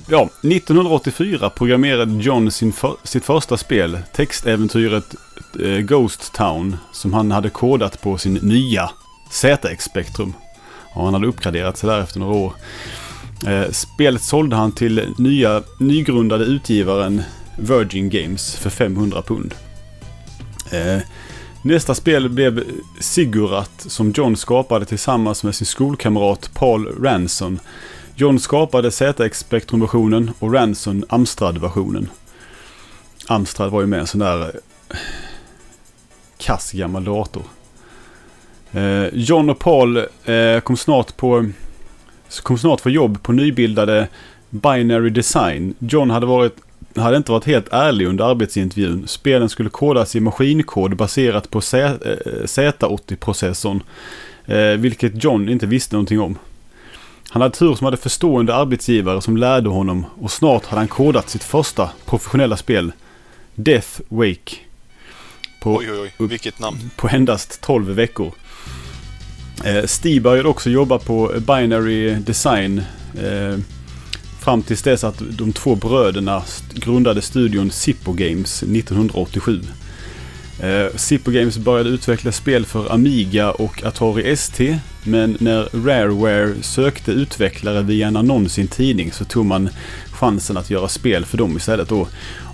Ja, 0.07 0.29
1984 0.43 1.49
programmerade 1.49 2.23
John 2.23 2.51
sin 2.51 2.73
för, 2.73 2.95
sitt 3.03 3.25
första 3.25 3.57
spel, 3.57 3.99
textäventyret 4.13 5.15
eh, 5.63 5.69
Ghost 5.69 6.33
Town, 6.33 6.77
som 6.91 7.13
han 7.13 7.31
hade 7.31 7.49
kodat 7.49 8.01
på 8.01 8.17
sin 8.17 8.33
nya 8.33 8.89
ZX 9.29 9.83
Spectrum. 9.83 10.33
Och 10.93 11.05
han 11.05 11.13
hade 11.13 11.27
uppgraderat 11.27 11.77
sig 11.77 11.89
där 11.89 12.01
efter 12.01 12.19
några 12.19 12.35
år. 12.35 12.53
Eh, 13.47 13.71
spelet 13.71 14.21
sålde 14.21 14.55
han 14.55 14.71
till 14.71 15.13
nya, 15.17 15.63
nygrundade 15.79 16.45
utgivaren 16.45 17.23
Virgin 17.57 18.09
Games 18.09 18.55
för 18.55 18.69
500 18.69 19.21
pund. 19.21 19.53
Eh, 20.71 21.01
Nästa 21.65 21.95
spel 21.95 22.29
blev 22.29 22.63
Sigurat 22.99 23.71
som 23.77 24.11
John 24.11 24.35
skapade 24.35 24.85
tillsammans 24.85 25.43
med 25.43 25.55
sin 25.55 25.67
skolkamrat 25.67 26.49
Paul 26.53 27.03
Ranson. 27.03 27.59
John 28.15 28.39
skapade 28.39 28.91
ZX 28.91 29.39
Spectrum-versionen 29.39 30.31
och 30.39 30.53
Ranson 30.53 31.03
Amstrad-versionen. 31.09 32.09
Amstrad 33.27 33.71
var 33.71 33.81
ju 33.81 33.87
med 33.87 33.99
en 33.99 34.07
sån 34.07 34.19
där 34.19 34.41
eh, 34.89 34.97
kass 36.37 36.71
gammal 36.71 37.03
dator. 37.03 37.43
Eh, 38.71 39.05
John 39.13 39.49
och 39.49 39.59
Paul 39.59 39.97
eh, 40.25 40.59
kom 40.63 40.77
snart 40.77 41.17
på 41.17 41.49
kom 42.43 42.57
snart 42.57 42.81
få 42.81 42.89
jobb 42.89 43.23
på 43.23 43.31
nybildade 43.31 44.07
Binary 44.49 45.09
Design. 45.09 45.73
John 45.79 46.09
hade 46.09 46.25
varit 46.25 46.55
hade 46.95 47.17
inte 47.17 47.31
varit 47.31 47.45
helt 47.45 47.67
ärlig 47.71 48.05
under 48.07 48.23
arbetsintervjun. 48.25 49.07
Spelen 49.07 49.49
skulle 49.49 49.69
kodas 49.69 50.15
i 50.15 50.19
maskinkod 50.19 50.95
baserat 50.95 51.49
på 51.49 51.61
Z- 51.61 51.97
eh, 52.05 52.43
Z80-processorn. 52.43 53.83
Eh, 54.45 54.57
vilket 54.79 55.23
John 55.23 55.49
inte 55.49 55.65
visste 55.65 55.95
någonting 55.95 56.19
om. 56.21 56.37
Han 57.29 57.41
hade 57.41 57.55
tur 57.55 57.75
som 57.75 57.85
hade 57.85 57.97
förstående 57.97 58.55
arbetsgivare 58.55 59.21
som 59.21 59.37
lärde 59.37 59.69
honom 59.69 60.05
och 60.21 60.31
snart 60.31 60.65
hade 60.65 60.79
han 60.79 60.87
kodat 60.87 61.29
sitt 61.29 61.43
första 61.43 61.89
professionella 62.05 62.57
spel. 62.57 62.91
Death 63.55 63.87
Wake. 64.07 64.55
På, 65.61 65.75
Oj, 65.75 65.91
oj, 65.91 66.11
oj. 66.19 66.27
Vilket 66.27 66.59
namn. 66.59 66.77
på 66.95 67.07
endast 67.09 67.61
12 67.61 67.85
veckor. 67.89 68.31
Eh, 69.65 69.85
Steve 69.85 70.19
började 70.21 70.49
också 70.49 70.69
jobba 70.69 70.99
på 70.99 71.31
Binary 71.47 72.09
Design 72.15 72.81
fram 74.45 74.63
tills 74.63 74.81
dess 74.81 75.03
att 75.03 75.21
de 75.29 75.53
två 75.53 75.75
bröderna 75.75 76.43
grundade 76.73 77.21
studion 77.21 77.71
Zippo 77.71 78.13
Games 78.13 78.63
1987. 78.63 79.61
Eh, 80.59 80.95
Zippo 80.95 81.31
Games 81.31 81.57
började 81.57 81.89
utveckla 81.89 82.31
spel 82.31 82.65
för 82.65 82.91
Amiga 82.91 83.51
och 83.51 83.83
Atari 83.83 84.31
ST 84.31 84.79
men 85.03 85.37
när 85.39 85.85
Rareware 85.85 86.53
sökte 86.61 87.11
utvecklare 87.11 87.81
via 87.81 88.07
en 88.07 88.17
annons 88.17 88.57
i 88.57 88.61
en 88.61 88.67
tidning 88.67 89.11
så 89.11 89.25
tog 89.25 89.45
man 89.45 89.69
chansen 90.11 90.57
att 90.57 90.69
göra 90.69 90.87
spel 90.87 91.25
för 91.25 91.37
dem 91.37 91.57
istället 91.57 91.89
då. 91.89 92.07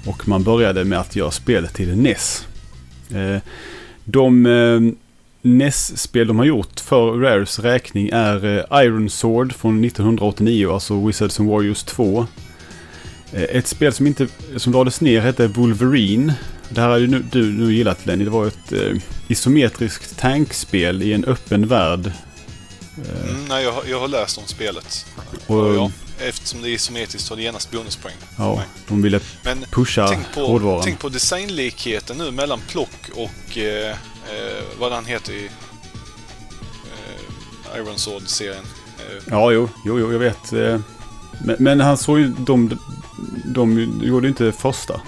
Och 0.05 0.27
man 0.27 0.43
började 0.43 0.83
med 0.83 0.99
att 0.99 1.15
göra 1.15 1.31
spel 1.31 1.67
till 1.67 1.97
NES. 1.97 2.47
Eh, 3.09 3.37
de 4.03 4.45
eh, 4.45 4.79
NES-spel 5.41 6.27
de 6.27 6.37
har 6.39 6.45
gjort 6.45 6.79
för 6.79 7.11
Rares 7.11 7.59
räkning 7.59 8.09
är 8.13 8.45
eh, 8.71 8.83
Iron 8.85 9.09
Sword 9.09 9.53
från 9.53 9.83
1989, 9.85 10.71
alltså 10.73 11.05
Wizards 11.05 11.39
and 11.39 11.49
Warriors 11.49 11.83
2. 11.83 12.27
Eh, 13.33 13.43
ett 13.43 13.67
spel 13.67 13.93
som 13.93 14.07
inte 14.07 14.27
som 14.57 14.73
lades 14.73 15.01
ner 15.01 15.21
hette 15.21 15.47
Wolverine. 15.47 16.33
Det 16.69 16.81
här 16.81 16.89
har 16.89 16.97
ju 16.97 17.07
nu, 17.07 17.23
du 17.31 17.43
nu 17.53 17.73
gillat 17.73 18.05
Lenny. 18.05 18.23
Det 18.23 18.29
var 18.29 18.47
ett 18.47 18.71
eh, 18.71 18.97
isometriskt 19.27 20.17
tankspel 20.17 21.03
i 21.03 21.13
en 21.13 21.25
öppen 21.25 21.67
värld. 21.67 22.05
Eh, 22.05 22.11
Mm, 23.29 23.45
nej, 23.49 23.63
jag, 23.63 23.71
har- 23.71 23.83
jag 23.89 23.99
har 23.99 24.07
läst 24.07 24.37
om 24.37 24.43
spelet. 24.47 25.05
och, 25.47 25.55
Och 25.59 25.69
ja. 25.75 25.91
ja, 26.19 26.25
eftersom 26.27 26.61
det 26.61 26.69
är 26.69 26.71
isometriskt 26.73 27.29
har 27.29 27.35
det 27.37 27.41
genast 27.43 27.71
bonuspoäng. 27.71 28.15
mig. 28.37 28.59
de 28.87 29.01
ville 29.01 29.19
Men 29.43 29.65
pusha 29.71 30.07
tänk 30.07 30.33
på, 30.33 30.47
hårdvaran. 30.47 30.81
tänk 30.83 30.99
på 30.99 31.09
designlikheten 31.09 32.17
nu 32.17 32.31
mellan 32.31 32.59
Plock 32.69 33.09
och 33.15 33.57
eh, 33.57 33.95
eh, 34.29 34.63
vad 34.79 34.91
han 34.91 35.05
heter 35.05 35.33
i 35.33 35.49
eh, 36.85 37.77
Iron 37.77 37.97
Sword-serien. 37.97 38.63
Eh, 38.97 39.23
Ja, 39.29 39.51
jo, 39.51 39.69
jo, 39.85 39.99
jo 39.99 40.11
jag 40.11 40.19
vet. 40.19 40.53
Eh, 40.53 40.79
men, 41.45 41.55
men 41.59 41.79
han 41.79 41.97
såg 41.97 42.19
ju, 42.19 42.27
de, 42.27 42.77
de 43.45 43.79
gjorde 44.03 44.27
ju 44.27 44.29
inte 44.29 44.51
första. 44.51 45.01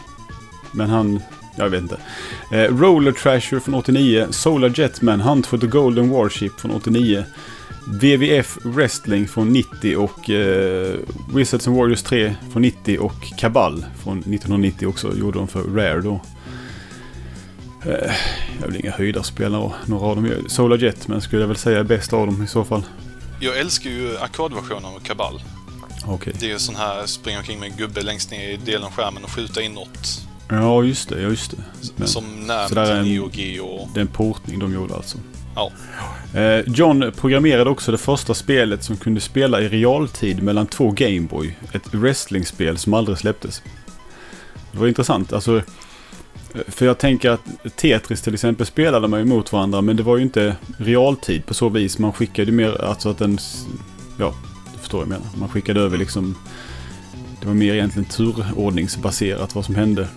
Men 0.71 0.89
han 0.89 1.21
Jag 1.55 1.69
vet 1.69 1.81
inte. 1.81 1.97
Eh, 2.51 2.77
Roller 2.77 3.11
Trasher 3.11 3.59
från 3.59 3.73
89. 3.75 4.27
Solar 4.29 4.73
Jetman, 4.79 5.21
Hunt 5.21 5.47
for 5.47 5.57
the 5.57 5.67
Golden 5.67 6.09
Warship 6.09 6.59
från 6.59 6.71
89. 6.71 7.23
WWF 7.87 8.57
Wrestling 8.63 9.27
från 9.27 9.49
90 9.49 9.95
och 9.97 10.29
eh, 10.29 10.95
Wizards 11.35 11.67
and 11.67 11.77
Warriors 11.77 12.03
3 12.03 12.35
från 12.51 12.61
90 12.61 12.99
och 12.99 13.33
Kabal 13.37 13.85
från 14.03 14.19
1990 14.19 14.87
också 14.87 15.15
gjorde 15.17 15.37
de 15.39 15.47
för 15.47 15.63
Rare 15.63 16.01
då. 16.01 16.21
Eh, 17.85 18.11
jag 18.61 18.67
vill 18.67 18.79
inga 18.79 18.91
höjdarspelare 18.91 19.71
några 19.85 20.05
av 20.05 20.15
dem. 20.15 20.31
Solar 20.47 20.77
Jetman 20.77 21.21
skulle 21.21 21.41
jag 21.41 21.47
väl 21.47 21.57
säga 21.57 21.79
är 21.79 21.83
bäst 21.83 22.13
av 22.13 22.25
dem 22.25 22.43
i 22.43 22.47
så 22.47 22.63
fall. 22.63 22.83
Jag 23.39 23.57
älskar 23.59 23.89
ju 23.89 24.17
arkadversionen 24.17 24.85
av 24.85 24.99
Kabal. 24.99 25.41
Okej. 26.05 26.33
Det 26.39 26.45
är 26.45 26.49
ju 26.49 26.59
sån 26.59 26.75
här 26.75 27.05
springa 27.05 27.37
omkring 27.37 27.59
med 27.59 27.71
en 27.71 27.77
gubbe 27.77 28.01
längst 28.01 28.31
ner 28.31 28.49
i 28.49 28.57
delen 28.57 28.83
av 28.83 28.91
skärmen 28.91 29.23
och 29.23 29.31
skjuta 29.31 29.61
inåt. 29.61 30.21
Ja, 30.49 30.83
just 30.83 31.09
det. 31.09 31.21
Ja, 31.21 31.29
just 31.29 31.51
det. 31.51 31.57
Men 31.95 32.07
Som 32.07 32.47
när 32.47 32.67
så 32.67 32.75
där 32.75 32.91
är 32.91 32.95
en- 32.99 33.05
Neo 33.05 33.29
Geo. 33.33 33.89
det 33.93 33.99
är 33.99 34.01
en 34.01 34.07
portning 34.07 34.59
de 34.59 34.73
gjorde 34.73 34.95
alltså. 34.95 35.17
Ja. 35.55 35.71
Eh, 36.39 36.59
John 36.67 37.11
programmerade 37.17 37.69
också 37.69 37.91
det 37.91 37.97
första 37.97 38.33
spelet 38.33 38.83
som 38.83 38.97
kunde 38.97 39.21
spela 39.21 39.61
i 39.61 39.67
realtid 39.69 40.43
mellan 40.43 40.67
två 40.67 40.91
Gameboy. 40.91 41.57
Ett 41.71 41.93
wrestlingspel 41.93 42.77
som 42.77 42.93
aldrig 42.93 43.17
släpptes. 43.17 43.61
Det 44.71 44.77
var 44.79 44.87
intressant. 44.87 45.33
Alltså, 45.33 45.61
för 46.67 46.85
jag 46.85 46.97
tänker 46.97 47.29
att 47.29 47.41
Tetris 47.75 48.21
till 48.21 48.33
exempel 48.33 48.65
spelade 48.65 49.07
man 49.07 49.19
ju 49.19 49.25
mot 49.25 49.51
varandra 49.51 49.81
men 49.81 49.95
det 49.95 50.03
var 50.03 50.17
ju 50.17 50.23
inte 50.23 50.55
realtid 50.77 51.45
på 51.45 51.53
så 51.53 51.69
vis. 51.69 51.99
Man 51.99 52.13
skickade 52.13 52.51
ju 52.51 52.57
mer, 52.57 52.81
alltså 52.81 53.09
att 53.09 53.17
den... 53.17 53.37
Ja, 54.17 54.33
du 54.73 54.79
förstår 54.79 54.97
vad 54.97 55.07
jag 55.07 55.09
menar. 55.09 55.27
Man 55.35 55.49
skickade 55.49 55.79
över 55.79 55.97
liksom... 55.97 56.35
Det 57.41 57.47
var 57.47 57.53
mer 57.53 57.73
egentligen 57.73 58.05
turordningsbaserat 58.05 59.55
vad 59.55 59.65
som 59.65 59.75
hände 59.75 60.07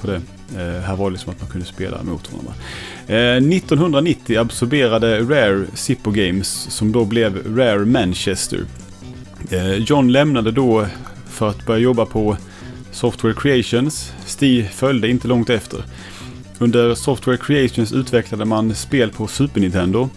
på 0.00 0.06
det. 0.06 0.20
Eh, 0.56 0.80
här 0.80 0.96
var 0.96 1.10
det 1.10 1.12
liksom 1.12 1.32
att 1.32 1.40
man 1.40 1.50
kunde 1.50 1.66
spela 1.66 2.02
mot 2.02 2.32
varandra. 2.32 2.52
Eh, 3.06 3.56
1990 3.56 4.40
absorberade 4.40 5.20
Rare 5.20 5.66
Zippo 5.74 6.10
Games 6.10 6.48
som 6.48 6.92
då 6.92 7.04
blev 7.04 7.56
Rare 7.56 7.84
Manchester. 7.84 8.60
Eh, 9.50 9.74
John 9.74 10.12
lämnade 10.12 10.50
då 10.50 10.86
för 11.28 11.48
att 11.48 11.66
börja 11.66 11.80
jobba 11.80 12.06
på 12.06 12.36
Software 12.94 13.34
Creations. 13.34 14.12
Steve 14.26 14.68
följde 14.68 15.08
inte 15.08 15.28
långt 15.28 15.50
efter. 15.50 15.84
Under 16.58 16.94
Software 16.94 17.36
Creations 17.36 17.92
utvecklade 17.92 18.44
man 18.44 18.74
spel 18.74 19.10
på 19.10 19.26
Super 19.26 19.60
Nintendo. 19.60 20.08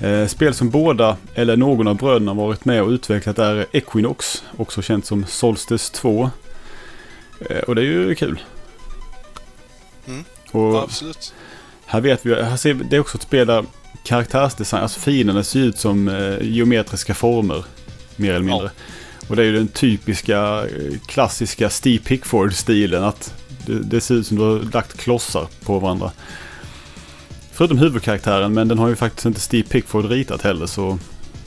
Eh, 0.00 0.26
spel 0.26 0.54
som 0.54 0.70
båda 0.70 1.16
eller 1.34 1.56
någon 1.56 1.88
av 1.88 1.96
bröderna 1.96 2.34
varit 2.34 2.64
med 2.64 2.82
och 2.82 2.88
utvecklat 2.88 3.38
är 3.38 3.66
Equinox, 3.72 4.44
också 4.56 4.82
känt 4.82 5.06
som 5.06 5.24
Solstice 5.26 5.92
2. 5.92 6.30
Eh, 7.50 7.58
och 7.58 7.74
det 7.74 7.80
är 7.80 7.84
ju 7.84 8.14
kul. 8.14 8.40
Mm. 10.06 10.24
Och 10.52 10.74
Ja, 10.74 10.82
absolut. 10.82 11.34
här 11.86 12.00
vet 12.00 12.26
vi, 12.26 12.42
här 12.42 12.56
ser 12.56 12.74
vi, 12.74 12.84
det 12.84 12.96
är 12.96 13.00
också 13.00 13.16
ett 13.16 13.22
spel 13.22 13.46
där 13.46 13.64
karaktärsdesign, 14.04 14.82
alltså 14.82 15.00
fienderna 15.00 15.42
ser 15.42 15.60
ut 15.60 15.78
som 15.78 16.08
eh, 16.08 16.36
geometriska 16.40 17.14
former. 17.14 17.64
Mer 18.16 18.30
eller 18.30 18.46
mindre. 18.46 18.70
Och 19.28 19.36
det 19.36 19.42
är 19.42 19.46
ju 19.46 19.52
den 19.52 19.68
typiska 19.68 20.38
eh, 20.38 20.98
klassiska 21.06 21.70
Steve 21.70 22.04
Pickford-stilen 22.04 23.04
att 23.04 23.34
det, 23.66 23.78
det 23.78 24.00
ser 24.00 24.14
ut 24.14 24.26
som 24.26 24.36
du 24.36 24.42
har 24.42 24.72
lagt 24.72 24.98
klossar 24.98 25.46
på 25.64 25.78
varandra. 25.78 26.12
Förutom 27.52 27.78
huvudkaraktären, 27.78 28.54
men 28.54 28.68
den 28.68 28.78
har 28.78 28.88
ju 28.88 28.96
faktiskt 28.96 29.26
inte 29.26 29.40
Steve 29.40 29.68
Pickford 29.68 30.10
ritat 30.10 30.42
heller 30.42 30.66
så... 30.66 30.98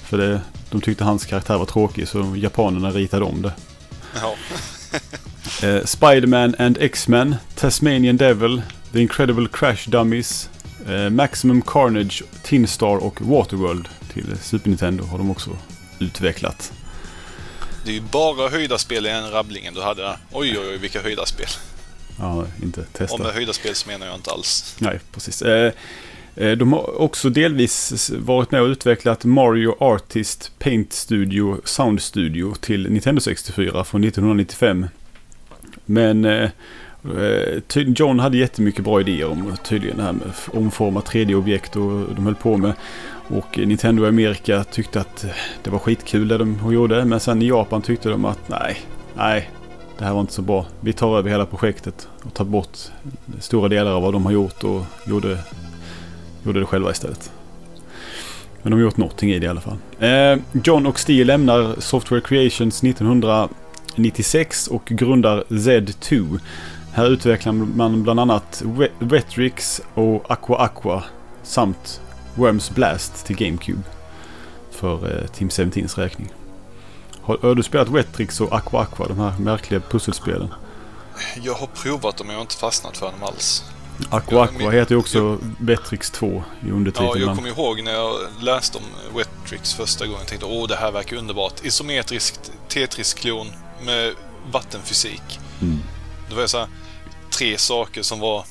För 0.03 0.17
det, 0.17 0.41
de 0.69 0.81
tyckte 0.81 1.03
hans 1.03 1.25
karaktär 1.25 1.57
var 1.57 1.65
tråkig 1.65 2.07
så 2.07 2.33
japanerna 2.35 2.91
ritade 2.91 3.25
om 3.25 3.41
det. 3.41 3.53
Ja. 4.21 4.35
Eh, 5.63 5.85
Spiderman 5.85 6.55
and 6.59 6.77
X-Men, 6.81 7.35
Tasmanian 7.55 8.17
Devil, 8.17 8.61
The 8.93 9.01
Incredible 9.01 9.47
Crash 9.51 9.89
Dummies, 9.89 10.49
eh, 10.87 11.09
Maximum 11.09 11.61
Carnage, 11.61 12.23
Tin 12.43 12.67
Star 12.67 13.03
och 13.03 13.21
Waterworld 13.21 13.87
till 14.13 14.37
Super 14.41 14.69
Nintendo 14.69 15.03
har 15.03 15.17
de 15.17 15.31
också 15.31 15.49
utvecklat. 15.99 16.73
Det 17.83 17.91
är 17.91 17.93
ju 17.93 18.01
bara 18.01 18.49
höjda 18.49 18.77
spel 18.77 19.05
i 19.05 19.09
en 19.09 19.31
rabblingen 19.31 19.73
du 19.73 19.81
hade 19.81 20.01
där. 20.01 20.17
Oj, 20.31 20.57
oj, 20.59 20.67
oj, 20.69 20.77
vilka 20.77 21.01
höjda 21.01 21.25
spel. 21.25 21.47
Ja, 22.19 22.45
inte 22.63 22.81
Och 22.81 22.93
testat. 22.93 23.19
med 23.19 23.31
höjda 23.33 23.53
spel 23.53 23.75
så 23.75 23.87
menar 23.89 24.05
jag 24.05 24.15
inte 24.15 24.31
alls. 24.31 24.75
Nej, 24.79 24.99
precis. 25.11 25.41
Eh, 25.41 25.73
eh, 26.35 26.51
de 26.51 26.73
har 26.73 27.01
också 27.01 27.29
delvis 27.29 28.09
varit 28.09 28.51
med 28.51 28.61
och 28.61 28.67
utvecklat 28.67 29.25
Mario 29.25 29.75
Artist 29.79 30.51
Paint 30.59 30.93
Studio 30.93 31.61
Sound 31.63 32.01
Studio 32.01 32.55
till 32.61 32.89
Nintendo 32.91 33.21
64 33.21 33.83
från 33.83 34.03
1995. 34.03 34.87
Men 35.85 36.25
eh, 36.25 36.49
Eh, 37.03 37.83
John 37.95 38.19
hade 38.19 38.37
jättemycket 38.37 38.83
bra 38.83 39.01
idéer 39.01 39.29
om 39.29 39.57
tydligen 39.63 39.97
det 39.97 40.03
här 40.03 40.13
med 40.13 40.27
att 40.27 40.49
omforma 40.55 40.99
3D-objekt 40.99 41.75
och 41.75 42.15
de 42.15 42.25
höll 42.25 42.35
på 42.35 42.57
med. 42.57 42.73
Och 43.27 43.57
Nintendo 43.57 44.05
i 44.05 44.07
Amerika 44.07 44.63
tyckte 44.63 45.01
att 45.01 45.23
eh, 45.23 45.29
det 45.63 45.69
var 45.69 45.79
skitkul 45.79 46.27
det 46.27 46.37
de 46.37 46.73
gjorde. 46.73 47.05
Men 47.05 47.19
sen 47.19 47.41
i 47.41 47.47
Japan 47.47 47.81
tyckte 47.81 48.09
de 48.09 48.25
att 48.25 48.49
nej, 48.49 48.77
nej, 49.13 49.49
det 49.97 50.05
här 50.05 50.13
var 50.13 50.21
inte 50.21 50.33
så 50.33 50.41
bra. 50.41 50.65
Vi 50.81 50.93
tar 50.93 51.17
över 51.17 51.29
hela 51.29 51.45
projektet 51.45 52.07
och 52.23 52.33
tar 52.33 52.45
bort 52.45 52.77
stora 53.39 53.69
delar 53.69 53.91
av 53.91 54.01
vad 54.01 54.13
de 54.13 54.25
har 54.25 54.31
gjort 54.31 54.63
och 54.63 54.81
gjorde, 55.07 55.37
gjorde 56.43 56.59
det 56.59 56.65
själva 56.65 56.91
istället. 56.91 57.31
Men 58.61 58.71
de 58.71 58.75
har 58.75 58.83
gjort 58.83 58.97
någonting 58.97 59.31
i 59.31 59.39
det 59.39 59.45
i 59.45 59.49
alla 59.49 59.61
fall. 59.61 59.77
Eh, 59.99 60.37
John 60.63 60.85
och 60.85 60.99
Steve 60.99 61.23
lämnar 61.23 61.75
Software 61.79 62.21
Creations 62.21 62.83
1996 62.83 64.67
och 64.67 64.85
grundar 64.85 65.43
Z2. 65.49 66.39
Här 66.93 67.05
utvecklar 67.05 67.51
man 67.53 68.03
bland 68.03 68.19
annat 68.19 68.61
We- 68.65 68.91
Wetrix 68.99 69.81
och 69.93 70.31
Aqua 70.31 70.57
Aqua 70.57 71.03
samt 71.43 72.01
Worms 72.35 72.69
Blast 72.69 73.25
till 73.25 73.35
GameCube. 73.35 73.81
För 74.71 75.21
eh, 75.21 75.27
Team 75.27 75.49
17s 75.49 75.95
räkning. 75.99 76.29
Har, 77.21 77.55
du 77.55 77.63
spelat 77.63 77.87
Wetrix 77.89 78.41
och 78.41 78.53
Aqua 78.53 78.81
Aqua, 78.81 79.07
de 79.07 79.19
här 79.19 79.33
märkliga 79.39 79.79
pusselspelen? 79.79 80.53
Jag 81.41 81.53
har 81.53 81.67
provat 81.67 82.17
dem 82.17 82.27
men 82.27 82.33
jag 82.33 82.39
har 82.39 82.41
inte 82.43 82.55
fastnat 82.55 82.97
för 82.97 83.05
dem 83.05 83.23
alls. 83.23 83.63
Aqua 84.09 84.43
Aqua 84.43 84.57
men- 84.57 84.71
heter 84.71 84.95
ju 84.95 84.99
också 84.99 85.37
Wetrix 85.59 86.11
2 86.11 86.43
i 86.67 86.71
undertiteln. 86.71 87.09
Ja, 87.15 87.17
jag 87.27 87.35
kommer 87.35 87.49
ihåg 87.49 87.83
när 87.83 87.91
jag 87.91 88.15
läste 88.41 88.77
om 88.77 88.83
Wetrix 89.17 89.73
första 89.73 90.05
gången. 90.05 90.19
Jag 90.19 90.27
tänkte 90.27 90.45
åh, 90.45 90.67
det 90.67 90.75
här 90.75 90.91
verkar 90.91 91.17
underbart. 91.17 91.65
Isometriskt 91.65 92.51
Tetris-klon 92.67 93.47
med 93.85 94.13
vattenfysik. 94.51 95.39
Mm. 95.61 95.79
Det 96.29 96.35
var 96.35 96.47
så 96.47 96.57
här, 96.57 96.67
tre 97.29 97.57
saker 97.57 98.01
som 98.01 98.19
var 98.19 98.45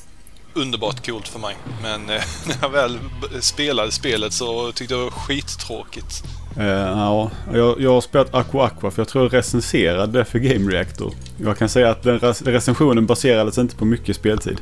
underbart 0.53 1.05
coolt 1.05 1.27
för 1.27 1.39
mig. 1.39 1.55
Men 1.81 2.01
eh, 2.09 2.21
när 2.47 2.55
jag 2.61 2.69
väl 2.69 2.99
spelade 3.39 3.91
spelet 3.91 4.33
så 4.33 4.71
tyckte 4.71 4.93
jag 4.93 5.01
det 5.01 5.03
var 5.03 5.11
skittråkigt. 5.11 6.23
Uh, 6.57 6.65
ja, 6.65 7.31
jag, 7.53 7.81
jag 7.81 7.93
har 7.93 8.01
spelat 8.01 8.35
Aqua 8.35 8.65
Aqua 8.65 8.91
för 8.91 9.01
jag 9.01 9.07
tror 9.07 9.23
jag 9.23 9.33
recenserade 9.33 10.19
det 10.19 10.25
för 10.25 10.39
Game 10.39 10.71
Reactor. 10.71 11.13
Jag 11.37 11.57
kan 11.57 11.69
säga 11.69 11.89
att 11.89 12.03
den 12.03 12.19
recensionen 12.45 13.05
baserades 13.05 13.57
inte 13.57 13.75
på 13.75 13.85
mycket 13.85 14.15
speltid. 14.15 14.61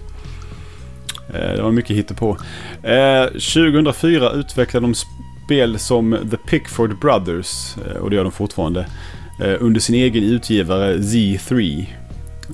Uh, 1.30 1.56
det 1.56 1.62
var 1.62 1.71
mycket 1.71 1.95
hittepå. 1.95 2.38
Eh, 2.84 3.21
uh, 3.21 3.25
2004 3.25 4.32
utvecklade 4.32 4.86
de 4.86 4.95
spel 5.45 5.80
som 5.80 6.17
The 6.32 6.38
Pickford 6.38 6.99
Brothers, 6.99 7.75
och 8.01 8.10
det 8.10 8.15
gör 8.15 8.23
de 8.23 8.32
fortfarande, 8.32 8.88
under 9.60 9.80
sin 9.80 9.95
egen 9.95 10.23
utgivare 10.23 10.97
Z3. 10.97 11.86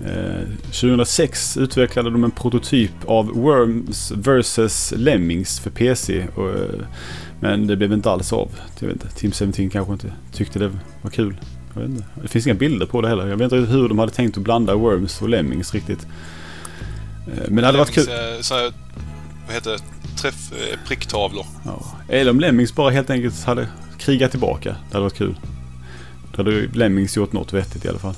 Eh, 0.05 0.47
2006 0.71 1.57
utvecklade 1.57 2.09
de 2.09 2.23
en 2.23 2.31
prototyp 2.31 2.91
av 3.05 3.25
Worms 3.27 4.11
vs 4.11 4.93
Lemmings 4.97 5.59
för 5.59 5.69
PC. 5.69 6.27
Och, 6.35 6.49
eh, 6.49 6.55
men 7.39 7.67
det 7.67 7.75
blev 7.75 7.93
inte 7.93 8.11
alls 8.11 8.33
av. 8.33 8.49
Jag 8.79 8.87
vet 8.87 8.95
inte, 9.03 9.15
Team 9.15 9.31
17 9.31 9.69
kanske 9.69 9.93
inte 9.93 10.13
tyckte 10.33 10.59
det 10.59 10.71
var 11.01 11.11
kul. 11.11 11.37
Jag 11.73 11.81
vet 11.81 11.89
inte. 11.91 12.03
Det 12.21 12.27
finns 12.27 12.47
inga 12.47 12.53
bilder 12.55 12.85
på 12.85 13.01
det 13.01 13.07
heller. 13.07 13.27
Jag 13.27 13.37
vet 13.37 13.51
inte 13.51 13.71
hur 13.71 13.89
de 13.89 13.99
hade 13.99 14.11
tänkt 14.11 14.37
att 14.37 14.43
blanda 14.43 14.75
Worms 14.75 15.21
och 15.21 15.29
Lemmings 15.29 15.73
riktigt. 15.73 16.07
Eh, 17.27 17.43
Men 17.47 17.55
det 17.55 17.65
hade 17.65 17.77
varit 17.77 17.91
kul. 17.93 18.07
Eh, 18.09 18.41
Så 18.41 18.53
här, 18.53 18.73
vad 19.45 19.55
heter 19.55 19.71
det? 19.71 19.79
Träff... 20.21 20.51
eh, 20.51 20.79
Pricktavlor. 20.87 21.45
Ja. 21.65 21.85
Eller 22.09 22.31
om 22.31 22.39
Lemmings 22.39 22.75
bara 22.75 22.89
helt 22.91 23.09
enkelt 23.09 23.43
hade 23.43 23.67
krigat 23.97 24.31
tillbaka. 24.31 24.69
Det 24.69 24.93
hade 24.93 25.03
varit 25.03 25.17
kul. 25.17 25.35
Då 26.31 26.37
hade 26.37 26.51
Lemmings 26.73 27.17
gjort 27.17 27.33
något 27.33 27.53
vettigt 27.53 27.85
i 27.85 27.89
alla 27.89 27.99
fall. 27.99 28.15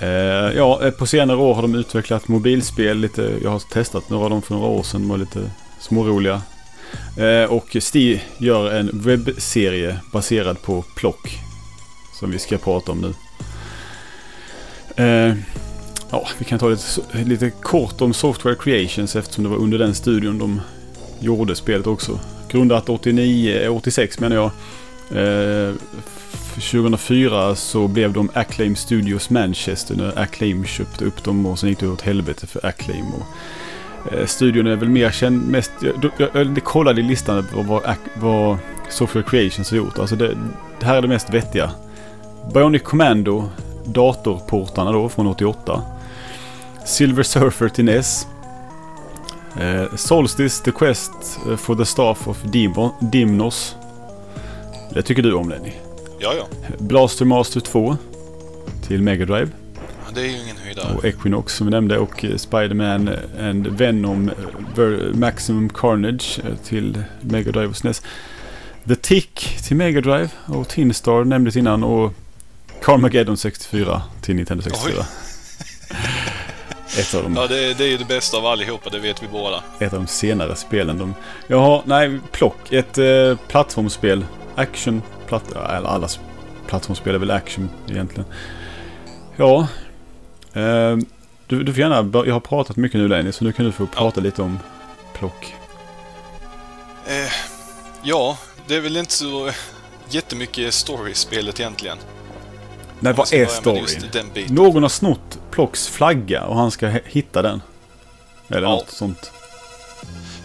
Eh, 0.00 0.08
ja, 0.56 0.84
eh, 0.84 0.90
på 0.90 1.06
senare 1.06 1.36
år 1.36 1.54
har 1.54 1.62
de 1.62 1.74
utvecklat 1.74 2.28
mobilspel 2.28 2.98
lite. 2.98 3.38
Jag 3.42 3.50
har 3.50 3.58
testat 3.58 4.10
några 4.10 4.24
av 4.24 4.30
dem 4.30 4.42
för 4.42 4.54
några 4.54 4.68
år 4.68 4.82
sedan. 4.82 5.00
De 5.00 5.08
var 5.08 5.18
lite 5.18 5.50
småroliga. 5.80 6.42
Eh, 7.16 7.52
och 7.52 7.76
Sti 7.80 8.20
gör 8.38 8.70
en 8.70 8.90
webbserie 8.92 10.00
baserad 10.12 10.62
på 10.62 10.84
Plock. 10.96 11.38
Som 12.20 12.30
vi 12.30 12.38
ska 12.38 12.58
prata 12.58 12.92
om 12.92 13.00
nu. 13.00 13.14
Eh, 15.04 15.36
ja, 16.10 16.28
vi 16.38 16.44
kan 16.44 16.58
ta 16.58 16.68
lite, 16.68 16.84
lite 17.24 17.50
kort 17.50 18.00
om 18.00 18.14
Software 18.14 18.54
Creations 18.54 19.16
eftersom 19.16 19.44
det 19.44 19.50
var 19.50 19.56
under 19.56 19.78
den 19.78 19.94
studion 19.94 20.38
de 20.38 20.60
gjorde 21.20 21.56
spelet 21.56 21.86
också. 21.86 22.20
Grundat 22.48 22.88
89, 22.88 23.68
86 23.68 24.20
menar 24.20 24.36
jag. 24.36 24.50
Eh, 25.22 25.74
2004 26.60 27.54
så 27.54 27.88
blev 27.88 28.12
de 28.12 28.30
Acclaim 28.34 28.76
Studios 28.76 29.30
Manchester 29.30 29.96
när 29.96 30.18
Acclaim 30.18 30.64
köpte 30.64 31.04
upp 31.04 31.24
dem 31.24 31.46
och 31.46 31.58
sen 31.58 31.68
gick 31.68 31.80
det 31.80 31.88
åt 31.88 32.00
helvete 32.00 32.46
för 32.46 32.66
Acclaim. 32.66 33.06
Och, 33.06 34.12
eh, 34.12 34.26
studion 34.26 34.66
är 34.66 34.76
väl 34.76 34.88
mer 34.88 35.10
känd 35.10 35.48
mest... 35.48 35.72
Jag, 35.80 36.10
jag, 36.16 36.30
jag 36.34 36.64
kollade 36.64 37.00
i 37.00 37.04
listan 37.04 37.46
vad, 37.54 37.66
vad, 37.66 37.96
vad 38.14 38.58
Software 38.90 39.24
Creations 39.28 39.70
har 39.70 39.76
gjort. 39.76 39.98
Alltså 39.98 40.16
det, 40.16 40.36
det 40.80 40.86
här 40.86 40.96
är 40.96 41.02
det 41.02 41.08
mest 41.08 41.30
vettiga. 41.30 41.70
Bionic 42.54 42.82
Commando, 42.82 43.48
datorportarna 43.84 44.92
då 44.92 45.08
från 45.08 45.26
88. 45.26 45.82
Silver 46.86 47.22
Surfer 47.22 47.68
till 47.68 47.84
NES. 47.84 48.26
Eh, 49.60 49.94
Solstice, 49.96 50.64
The 50.64 50.70
Quest 50.70 51.12
eh, 51.50 51.56
for 51.56 51.76
the 51.76 51.84
Staff 51.84 52.28
of 52.28 52.42
Dimnos. 53.00 53.76
Det 54.90 55.02
tycker 55.02 55.22
du 55.22 55.32
om 55.32 55.48
Lenny. 55.48 55.72
Ja, 56.24 56.34
ja. 56.34 56.46
Blaster 56.78 57.24
Master 57.24 57.60
2 57.60 57.96
till 58.86 59.02
Mega 59.02 59.24
Drive. 59.24 59.48
Ja, 59.74 60.12
Det 60.14 60.20
är 60.20 60.24
ju 60.24 60.42
ingen 60.42 60.56
höjdare. 60.56 60.94
Och 60.96 61.04
Equinox 61.04 61.54
som 61.54 61.66
vi 61.66 61.70
nämnde 61.70 61.98
och 61.98 62.24
eh, 62.24 62.36
Spider-Man 62.36 63.10
and 63.40 63.66
Venom 63.66 64.28
eh, 64.78 65.14
Maximum 65.14 65.68
Carnage 65.68 66.38
eh, 66.38 66.56
till 66.64 67.02
Mega 67.20 67.52
Drive 67.52 67.66
och 67.66 67.76
SNES. 67.76 68.02
The 68.88 68.96
Tick 68.96 69.58
till 69.68 69.76
Mega 69.76 70.00
Drive 70.00 70.28
och 70.46 70.68
Tin 70.68 70.94
Star 70.94 71.24
nämndes 71.24 71.56
innan 71.56 71.84
och 71.84 72.12
Carmageddon 72.82 73.36
64 73.36 74.02
till 74.20 74.36
Nintendo 74.36 74.62
64. 74.62 75.04
Ett 76.98 77.14
av, 77.14 77.22
de, 77.22 77.34
Ja, 77.36 77.46
det, 77.46 77.74
det 77.78 77.84
är 77.84 77.88
ju 77.88 77.96
det 77.96 78.04
bästa 78.04 78.36
av 78.36 78.46
allihopa, 78.46 78.90
det 78.90 78.98
vet 78.98 79.22
vi 79.22 79.26
båda. 79.32 79.62
ett 79.78 79.92
av 79.92 79.98
de 79.98 80.06
senare 80.06 80.56
spelen. 80.56 80.98
De, 80.98 81.14
jaha, 81.46 81.82
nej, 81.84 82.20
plock. 82.32 82.72
Ett 82.72 82.98
eh, 82.98 83.36
plattformsspel. 83.48 84.24
Action. 84.56 85.02
Platt, 85.26 85.52
eller 85.52 85.88
alla 85.88 86.08
plattformsspel 86.66 87.14
är 87.14 87.18
väl 87.18 87.30
action 87.30 87.70
egentligen. 87.90 88.24
Ja. 89.36 89.68
Eh, 90.52 90.96
du, 91.46 91.62
du 91.62 91.72
får 91.72 91.80
gärna, 91.80 92.24
jag 92.26 92.32
har 92.34 92.40
pratat 92.40 92.76
mycket 92.76 93.00
nu 93.00 93.08
Lenny, 93.08 93.32
så 93.32 93.44
nu 93.44 93.52
kan 93.52 93.64
du 93.64 93.72
få 93.72 93.86
prata 93.86 94.20
lite 94.20 94.42
om 94.42 94.58
plock. 95.18 95.54
Eh, 97.06 97.32
ja, 98.02 98.38
det 98.66 98.76
är 98.76 98.80
väl 98.80 98.96
inte 98.96 99.12
så 99.12 99.50
jättemycket 100.08 100.74
story 100.74 101.10
i 101.10 101.14
spelet 101.14 101.60
egentligen. 101.60 101.98
Nej, 103.00 103.12
vad 103.12 103.32
är 103.32 103.46
storyn? 103.46 104.46
Någon 104.48 104.82
har 104.82 104.90
snott 104.90 105.38
Plocks 105.50 105.88
flagga 105.88 106.44
och 106.44 106.56
han 106.56 106.70
ska 106.70 106.88
hitta 107.04 107.42
den. 107.42 107.62
Eller 108.48 108.62
Ja. 108.62 108.68
något 108.70 108.90
sånt. 108.90 109.32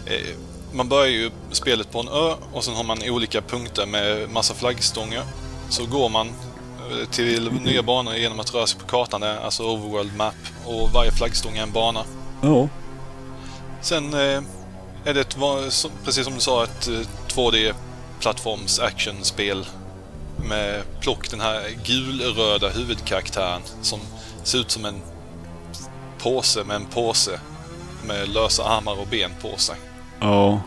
Eh, 0.06 0.36
man 0.72 0.88
börjar 0.88 1.06
ju 1.06 1.30
spelet 1.52 1.92
på 1.92 2.00
en 2.00 2.08
ö 2.08 2.34
och 2.52 2.64
sen 2.64 2.74
har 2.74 2.84
man 2.84 2.98
olika 3.08 3.40
punkter 3.42 3.86
med 3.86 4.30
massa 4.30 4.54
flaggstånger. 4.54 5.22
Så 5.68 5.86
går 5.86 6.08
man 6.08 6.28
eh, 6.28 7.08
till 7.10 7.52
nya 7.52 7.82
banor 7.82 8.14
genom 8.14 8.40
att 8.40 8.54
röra 8.54 8.66
sig 8.66 8.80
på 8.80 8.86
kartan, 8.86 9.20
där, 9.20 9.36
alltså 9.36 9.62
Overworld 9.62 10.16
Map. 10.16 10.34
Och 10.66 10.90
varje 10.90 11.12
flaggstång 11.12 11.56
är 11.56 11.62
en 11.62 11.72
bana. 11.72 12.04
Ja. 12.42 12.68
Sen 13.80 14.14
eh, 14.14 14.42
är 15.04 15.14
det 15.14 15.20
ett, 15.20 15.36
precis 16.04 16.24
som 16.24 16.34
du 16.34 16.40
sa, 16.40 16.64
ett 16.64 16.88
eh, 16.88 17.00
2D 17.28 17.74
plattforms 18.20 18.80
actionspel 18.80 19.66
med 20.48 20.82
plock, 21.00 21.30
den 21.30 21.40
här 21.40 21.62
gulröda 21.84 22.68
huvudkaraktären 22.68 23.62
som 23.82 24.00
ser 24.42 24.58
ut 24.58 24.70
som 24.70 24.84
en 24.84 25.00
påse 26.18 26.64
med 26.64 26.76
en 26.76 26.86
påse 26.86 27.40
med 28.06 28.28
lösa 28.28 28.64
armar 28.64 29.00
och 29.00 29.06
ben 29.06 29.30
på 29.42 29.56
sig. 29.56 29.76
Ja. 30.20 30.60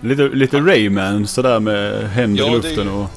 Lite, 0.00 0.22
lite 0.22 0.60
Rayman 0.60 1.26
sådär 1.26 1.60
med 1.60 2.10
händer 2.10 2.44
Ja, 2.44 2.50
i 2.50 2.54
luften 2.54 2.88
och... 2.88 3.10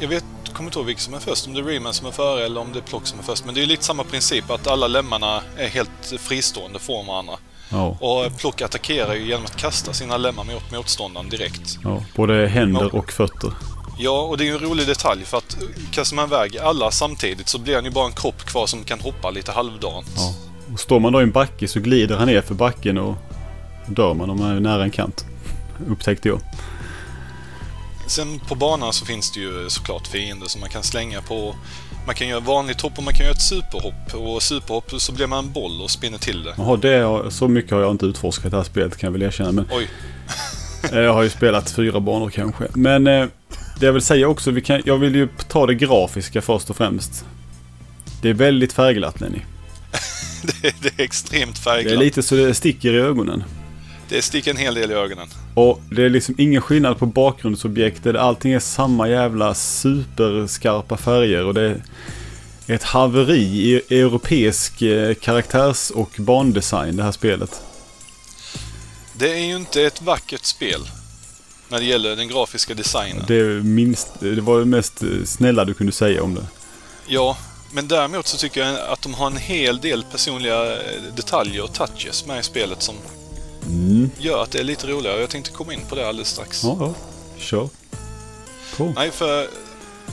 Jag 0.00 0.08
vet, 0.08 0.24
kommer 0.52 0.68
inte 0.68 0.78
ihåg 0.78 0.86
vilket 0.86 1.04
som 1.04 1.14
är 1.14 1.18
först, 1.18 1.46
om 1.46 1.54
det 1.54 1.60
är 1.60 1.64
Rayman 1.64 1.94
som 1.94 2.06
är 2.06 2.10
före 2.10 2.44
eller 2.44 2.60
om 2.60 2.72
det 2.72 2.78
är 2.78 2.82
Plock 2.82 3.06
som 3.06 3.18
är 3.18 3.22
först. 3.22 3.44
Men 3.44 3.54
det 3.54 3.62
är 3.62 3.66
lite 3.66 3.84
samma 3.84 4.04
princip, 4.04 4.50
att 4.50 4.66
alla 4.66 4.86
lemmarna 4.86 5.40
är 5.56 5.68
helt 5.68 6.14
fristående 6.18 6.78
från 6.78 7.06
varandra. 7.06 7.34
Ja. 7.70 7.96
Och 8.00 8.38
Plock 8.38 8.62
attackerar 8.62 9.14
ju 9.14 9.26
genom 9.26 9.44
att 9.44 9.56
kasta 9.56 9.92
sina 9.92 10.16
lemmar 10.16 10.44
mot 10.44 10.72
motståndaren 10.72 11.28
direkt. 11.28 11.78
ja. 11.84 12.02
Både 12.16 12.46
händer 12.46 12.94
och 12.94 13.12
fötter. 13.12 13.50
Ja, 13.98 14.20
och 14.22 14.38
det 14.38 14.44
är 14.44 14.46
ju 14.46 14.52
en 14.52 14.58
rolig 14.58 14.86
detalj 14.86 15.24
för 15.24 15.38
att 15.38 15.56
kastar 15.92 16.16
man 16.16 16.28
iväg 16.28 16.58
alla 16.58 16.90
samtidigt 16.90 17.48
så 17.48 17.58
blir 17.58 17.74
han 17.74 17.84
ju 17.84 17.90
bara 17.90 18.06
en 18.06 18.12
kropp 18.12 18.44
kvar 18.46 18.66
som 18.66 18.84
kan 18.84 19.00
hoppa 19.00 19.30
lite 19.30 19.52
halvdant. 19.52 20.06
Ja. 20.16 20.34
Och 20.72 20.80
står 20.80 21.00
man 21.00 21.12
då 21.12 21.20
i 21.20 21.22
en 21.22 21.30
backe 21.30 21.68
så 21.68 21.80
glider 21.80 22.16
han 22.16 22.26
ner 22.26 22.40
för 22.40 22.54
backen 22.54 22.98
och 22.98 23.14
dör 23.86 24.14
man 24.14 24.30
om 24.30 24.38
man 24.38 24.50
är 24.56 24.60
nära 24.60 24.84
en 24.84 24.90
kant. 24.90 25.24
Upptäckte 25.88 26.28
jag. 26.28 26.40
Sen 28.06 28.38
på 28.48 28.54
banan 28.54 28.92
så 28.92 29.04
finns 29.06 29.32
det 29.32 29.40
ju 29.40 29.70
såklart 29.70 30.06
fiender 30.06 30.46
som 30.46 30.60
man 30.60 30.70
kan 30.70 30.82
slänga 30.82 31.20
på. 31.22 31.54
Man 32.06 32.14
kan 32.14 32.28
göra 32.28 32.40
vanligt 32.40 32.80
hopp 32.80 32.98
och 32.98 33.04
man 33.04 33.14
kan 33.14 33.24
göra 33.24 33.34
ett 33.34 33.42
superhopp. 33.42 34.14
Och 34.14 34.42
superhopp 34.42 34.92
så 35.00 35.12
blir 35.12 35.26
man 35.26 35.44
en 35.44 35.52
boll 35.52 35.82
och 35.82 35.90
spinner 35.90 36.18
till 36.18 36.42
det. 36.42 36.54
Jaha, 36.56 36.76
det 36.76 36.98
har, 36.98 37.30
så 37.30 37.48
mycket 37.48 37.72
har 37.72 37.80
jag 37.80 37.90
inte 37.90 38.06
utforskat 38.06 38.50
det 38.50 38.56
här 38.56 38.64
spelet 38.64 38.96
kan 38.96 39.06
jag 39.06 39.12
väl 39.12 39.22
erkänna. 39.22 39.52
Men 39.52 39.66
Oj, 39.70 39.88
eh, 40.92 40.98
jag 40.98 41.12
har 41.14 41.22
ju 41.22 41.30
spelat 41.30 41.70
fyra 41.70 42.00
banor 42.00 42.30
kanske. 42.30 42.64
Men 42.74 43.06
eh, 43.06 43.26
det 43.80 43.86
jag 43.86 43.92
vill 43.92 44.02
säga 44.02 44.28
också, 44.28 44.50
vi 44.50 44.60
kan, 44.60 44.82
jag 44.84 44.98
vill 44.98 45.14
ju 45.14 45.28
ta 45.48 45.66
det 45.66 45.74
grafiska 45.74 46.42
först 46.42 46.70
och 46.70 46.76
främst. 46.76 47.24
Det 48.22 48.28
är 48.30 48.34
väldigt 48.34 48.72
färgglatt 48.72 49.20
Lenny. 49.20 49.38
det, 50.62 50.74
det 50.82 51.02
är 51.02 51.04
extremt 51.04 51.64
Det 51.64 51.70
är 51.70 51.74
färgglatt. 51.74 51.98
lite 51.98 52.22
så 52.22 52.34
det 52.34 52.54
sticker 52.54 52.92
i 52.92 52.98
ögonen. 52.98 53.44
Det 54.08 54.22
sticker 54.22 54.50
en 54.50 54.56
hel 54.56 54.74
del 54.74 54.90
i 54.90 54.94
ögonen. 54.94 55.28
Och 55.54 55.80
det 55.90 56.04
är 56.04 56.10
liksom 56.10 56.34
ingen 56.38 56.62
skillnad 56.62 56.98
på 56.98 57.06
bakgrundsobjektet. 57.06 58.16
Allting 58.16 58.52
är 58.52 58.60
samma 58.60 59.08
jävla 59.08 59.54
superskarpa 59.54 60.96
färger 60.96 61.44
och 61.44 61.54
det 61.54 61.62
är 61.62 61.80
ett 62.66 62.82
haveri 62.82 63.42
i 63.42 64.00
europeisk 64.00 64.82
eh, 64.82 65.14
karaktärs 65.14 65.90
och 65.90 66.10
bandesign 66.18 66.96
det 66.96 67.02
här 67.02 67.12
spelet. 67.12 67.60
Det 69.12 69.32
är 69.32 69.44
ju 69.46 69.56
inte 69.56 69.82
ett 69.82 70.02
vackert 70.02 70.44
spel 70.44 70.80
när 71.68 71.78
det 71.78 71.84
gäller 71.84 72.16
den 72.16 72.28
grafiska 72.28 72.74
designen. 72.74 73.24
Det, 73.28 73.44
minst, 73.64 74.08
det 74.20 74.40
var 74.40 74.58
det 74.58 74.64
mest 74.64 75.02
eh, 75.02 75.08
snälla 75.24 75.64
du 75.64 75.74
kunde 75.74 75.92
säga 75.92 76.22
om 76.22 76.34
det. 76.34 76.46
Ja, 77.06 77.36
men 77.72 77.88
däremot 77.88 78.26
så 78.26 78.36
tycker 78.36 78.64
jag 78.64 78.80
att 78.88 79.02
de 79.02 79.14
har 79.14 79.26
en 79.26 79.36
hel 79.36 79.80
del 79.80 80.04
personliga 80.04 80.72
eh, 80.72 81.02
detaljer 81.16 81.64
och 81.64 81.74
touches 81.74 82.26
med 82.26 82.40
i 82.40 82.42
spelet 82.42 82.82
som 82.82 82.94
Mm. 83.66 84.10
gör 84.18 84.42
att 84.42 84.50
det 84.50 84.58
är 84.58 84.64
lite 84.64 84.86
roligare. 84.86 85.20
Jag 85.20 85.30
tänkte 85.30 85.50
komma 85.50 85.74
in 85.74 85.80
på 85.88 85.94
det 85.94 86.08
alldeles 86.08 86.28
strax. 86.28 86.64
Ja, 86.64 86.76
ja. 86.80 86.94
Kör. 87.38 87.68
På. 88.76 88.92
Nej, 88.96 89.10
för 89.10 89.48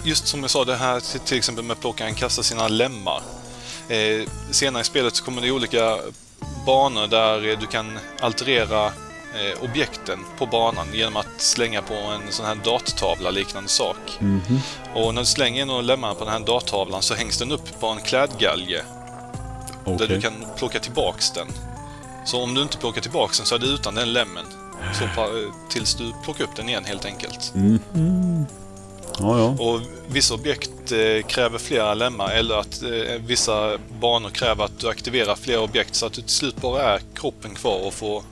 just 0.04 0.28
som 0.28 0.42
jag 0.42 0.50
sa, 0.50 0.66
det 0.66 0.76
här 0.76 1.20
till, 1.26 1.38
exempel 1.38 1.66
med 1.66 1.74
att 1.74 1.82
plocka 1.82 2.06
en 2.06 2.16
kasta 2.16 2.44
sina 2.44 2.68
lemmar. 2.68 3.22
Eh, 3.90 4.28
senare 4.52 4.82
i 4.82 4.86
spelet 4.86 5.16
så 5.16 5.24
kommer 5.24 5.42
det 5.42 5.52
olika 5.52 5.98
banor 6.66 7.08
där 7.08 7.50
eh, 7.50 7.60
du 7.60 7.68
kan 7.68 8.00
alterera 8.20 8.86
eh, 8.86 9.64
objekten 9.64 10.20
på 10.38 10.46
banan 10.46 10.88
genom 10.94 11.16
att 11.18 11.42
slänga 11.42 11.82
på 11.82 11.94
en 11.94 12.32
sån 12.32 12.46
här 12.46 12.56
dattavla 12.56 13.30
liknande 13.30 13.70
sak. 13.70 14.18
Mhm. 14.20 14.60
Och 14.96 15.14
när 15.14 15.22
du 15.22 15.26
slänger 15.26 15.78
av 15.78 15.84
lemmarna 15.84 16.14
på 16.14 16.26
den 16.26 16.34
här 16.34 16.40
dattavlan 16.40 17.02
så 17.02 17.14
hängs 17.14 17.38
den 17.38 17.52
upp 17.52 17.80
på 17.80 17.88
en 17.88 18.02
klädgalge 18.02 18.84
där 19.86 19.96
Okej. 19.96 20.08
du 20.08 20.22
kan 20.22 20.34
plocka 20.58 20.80
tillbaks 20.80 21.32
den. 21.32 21.48
Så 22.26 22.44
om 22.44 22.54
du 22.54 22.62
inte 22.62 22.78
plockar 22.78 23.02
tillbaks 23.02 23.38
den 23.38 23.46
så 23.46 23.56
är 23.56 23.60
det 23.60 23.66
utan 23.66 23.96
den 23.96 24.14
lemmen. 24.14 24.46
Så 24.94 25.28
tills 25.70 25.96
du 25.96 26.14
plockar 26.24 26.44
upp 26.44 26.56
den 26.56 26.70
igen 26.70 26.86
helt 26.86 27.06
enkelt. 27.06 27.54
Ja, 29.20 29.40
ja. 29.40 29.66
Och 29.66 29.82
vissa 30.08 30.34
objekt 30.34 30.92
eh, 30.92 31.28
kräver 31.28 31.58
flera 31.58 31.94
lemmar 31.94 32.32
eller 32.32 32.56
att 32.56 32.84
eh, 32.84 33.22
vissa 33.26 33.78
banor 34.00 34.30
kräver 34.30 34.66
att 34.66 34.80
du 34.80 34.90
aktiverar 34.90 35.36
flera 35.36 35.62
objekt 35.62 35.96
så 35.96 36.06
att 36.06 36.14
du 36.14 36.22
till 36.22 36.32
slut 36.32 36.56
bara 36.56 36.84
är 36.84 37.02
kroppen 37.16 37.56
kvar 37.56 37.88
och 37.88 37.94
får 37.94 38.24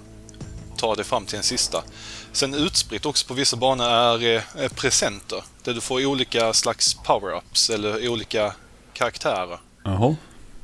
ta 0.78 0.96
dig 0.96 1.06
fram 1.06 1.26
till 1.26 1.38
en 1.38 1.44
sista. 1.44 1.84
Sen 2.32 2.54
utspritt 2.54 3.06
också 3.06 3.28
på 3.28 3.34
vissa 3.34 3.58
banor 3.58 3.86
är 3.86 4.36
eh, 4.36 4.70
presenter 4.76 5.44
där 5.64 5.74
du 5.74 5.82
får 5.82 6.06
olika 6.06 6.54
slags 6.54 6.98
power-ups 6.98 7.74
eller 7.74 8.10
olika 8.10 8.54
karaktärer. 8.94 9.60
Jaha. 9.84 10.16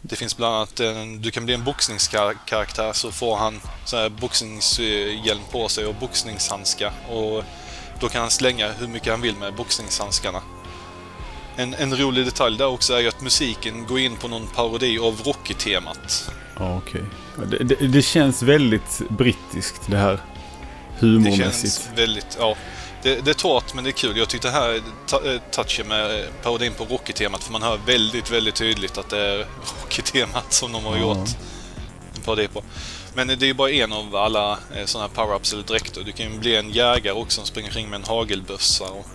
Det 0.10 0.16
finns 0.16 0.38
bland 0.38 0.56
annat 0.56 0.80
en, 0.80 1.22
du 1.22 1.32
kan 1.32 1.46
bli 1.46 1.54
en 1.54 1.64
boxningskaraktär 1.64 2.94
så 2.94 3.12
får 3.12 3.36
han 3.38 3.62
så 3.86 3.98
här 3.98 4.10
boxningshjälm 4.10 5.42
på 5.52 5.68
sig 5.70 5.86
och 5.86 5.96
boxningshandskar. 5.96 6.92
Och 7.10 7.44
då 8.00 8.10
kan 8.10 8.22
han 8.22 8.30
slänga 8.30 8.72
hur 8.72 8.88
mycket 8.88 9.12
han 9.12 9.22
vill 9.22 9.36
med 9.36 9.56
boxningshandskarna. 9.56 10.42
En, 11.56 11.74
en 11.74 11.98
rolig 11.98 12.26
detalj 12.26 12.58
där 12.58 12.68
också 12.68 12.94
är 12.94 13.08
att 13.08 13.22
musiken 13.22 13.86
går 13.86 14.00
in 14.00 14.16
på 14.16 14.28
någon 14.28 14.48
parodi 14.48 15.00
av 15.00 15.22
Rocky-temat. 15.26 16.32
Ja, 16.60 16.78
okej. 16.78 17.04
Ja, 17.38 17.44
Det, 17.46 17.64
det, 17.64 17.88
det 17.88 18.02
känns 18.02 18.42
väldigt 18.42 19.02
brittiskt 19.10 19.82
det 19.88 19.98
här. 19.98 20.12
Det 21.00 21.06
Humormässigt. 21.08 21.52
känns 21.74 21.90
väldigt, 21.96 22.38
ja. 22.40 22.56
Det, 23.06 23.26
det 23.26 23.32
är 23.32 23.36
torrt 23.36 23.74
men 23.74 23.84
det 23.84 23.90
är 23.90 23.92
kul. 23.92 24.18
Jag 24.18 24.30
tyckte 24.30 24.50
här 24.50 24.76
eh, 24.76 25.42
touchen 25.52 25.88
med 25.88 26.20
eh, 26.20 26.26
parodin 26.44 26.74
på 26.74 26.86
Rocky-temat 26.86 27.44
för 27.44 27.52
man 27.52 27.62
hör 27.64 27.78
väldigt, 27.86 28.32
väldigt 28.32 28.56
tydligt 28.56 28.98
att 28.98 29.10
det 29.10 29.20
är 29.20 29.48
Rocky-temat 29.82 30.54
som 30.54 30.72
de 30.72 30.86
har 30.86 30.98
gjort 30.98 31.28
en 32.16 32.22
parodi 32.22 32.48
på. 32.48 32.64
Men 33.14 33.28
det 33.28 33.34
är 33.34 33.46
ju 33.48 33.54
bara 33.54 33.72
en 33.72 33.94
av 33.94 34.16
alla 34.16 34.60
eh, 34.76 34.86
sådana 34.86 35.10
här 35.16 35.24
power-ups 35.24 35.54
eller 35.54 35.64
dräkter. 35.64 36.02
Du 36.02 36.12
kan 36.12 36.32
ju 36.32 36.40
bli 36.40 36.56
en 36.56 36.72
jägare 36.72 37.14
också 37.16 37.36
som 37.36 37.46
springer 37.46 37.70
kring 37.72 37.90
med 37.90 37.98
en 38.00 38.06
hagelbössa. 38.06 38.86
Och 38.86 39.06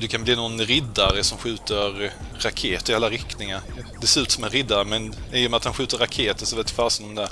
Du 0.00 0.08
kan 0.08 0.24
bli 0.24 0.36
någon 0.36 0.60
riddare 0.60 1.24
som 1.24 1.38
skjuter 1.38 2.12
raketer 2.38 2.92
i 2.92 2.96
alla 2.96 3.08
riktningar. 3.10 3.60
Det 4.00 4.06
ser 4.06 4.20
ut 4.20 4.30
som 4.30 4.44
en 4.44 4.50
riddare 4.50 4.84
men 4.84 5.14
i 5.32 5.46
och 5.46 5.50
med 5.50 5.58
att 5.58 5.64
han 5.64 5.74
skjuter 5.74 5.98
raketer 5.98 6.46
så 6.46 6.56
vet 6.56 6.70
fasen 6.70 7.06
om 7.06 7.14
det. 7.14 7.28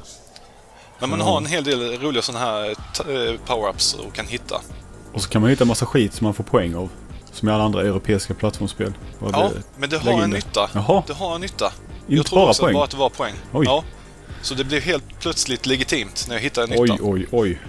Men 0.98 1.10
man 1.10 1.18
Ja. 1.18 1.24
har 1.24 1.36
en 1.36 1.46
hel 1.46 1.64
del 1.64 1.98
roliga 2.00 2.22
sådana 2.22 2.44
här 2.44 2.74
power-ups 3.46 3.94
och 4.06 4.14
kan 4.14 4.26
hitta. 4.26 4.60
Och 5.12 5.22
så 5.22 5.28
kan 5.28 5.40
man 5.42 5.50
hitta 5.50 5.64
massa 5.64 5.86
skit 5.86 6.14
som 6.14 6.24
man 6.24 6.34
får 6.34 6.44
poäng 6.44 6.74
av. 6.74 6.88
Som 7.32 7.48
i 7.48 7.52
alla 7.52 7.64
andra 7.64 7.80
europeiska 7.82 8.34
plattformsspel. 8.34 8.92
Och 9.18 9.30
Ja, 9.32 9.50
det- 9.54 9.62
men 9.78 9.90
det 9.90 9.98
har 9.98 10.12
en 10.12 10.18
det. 10.30 10.36
nytta. 10.36 10.70
Jaha, 10.74 11.02
Det 11.06 11.12
har 11.12 11.34
en 11.34 11.40
nytta. 11.40 11.72
inte 12.00 12.14
jag 12.16 12.26
tror 12.26 12.38
bara 12.38 12.48
också 12.50 12.62
poäng. 12.62 12.74
bara 12.74 12.84
att 12.84 12.90
det 12.90 12.96
var 12.96 13.10
poäng. 13.10 13.34
Oj. 13.52 13.64
Ja. 13.66 13.84
Så 14.42 14.54
det 14.54 14.64
blev 14.64 14.82
helt 14.82 15.20
plötsligt 15.20 15.66
legitimt 15.66 16.24
när 16.28 16.34
jag 16.34 16.42
hittade 16.42 16.64
en 16.74 16.82
nytta. 16.82 16.94
Oj, 17.02 17.12
oj, 17.12 17.26
oj. 17.30 17.60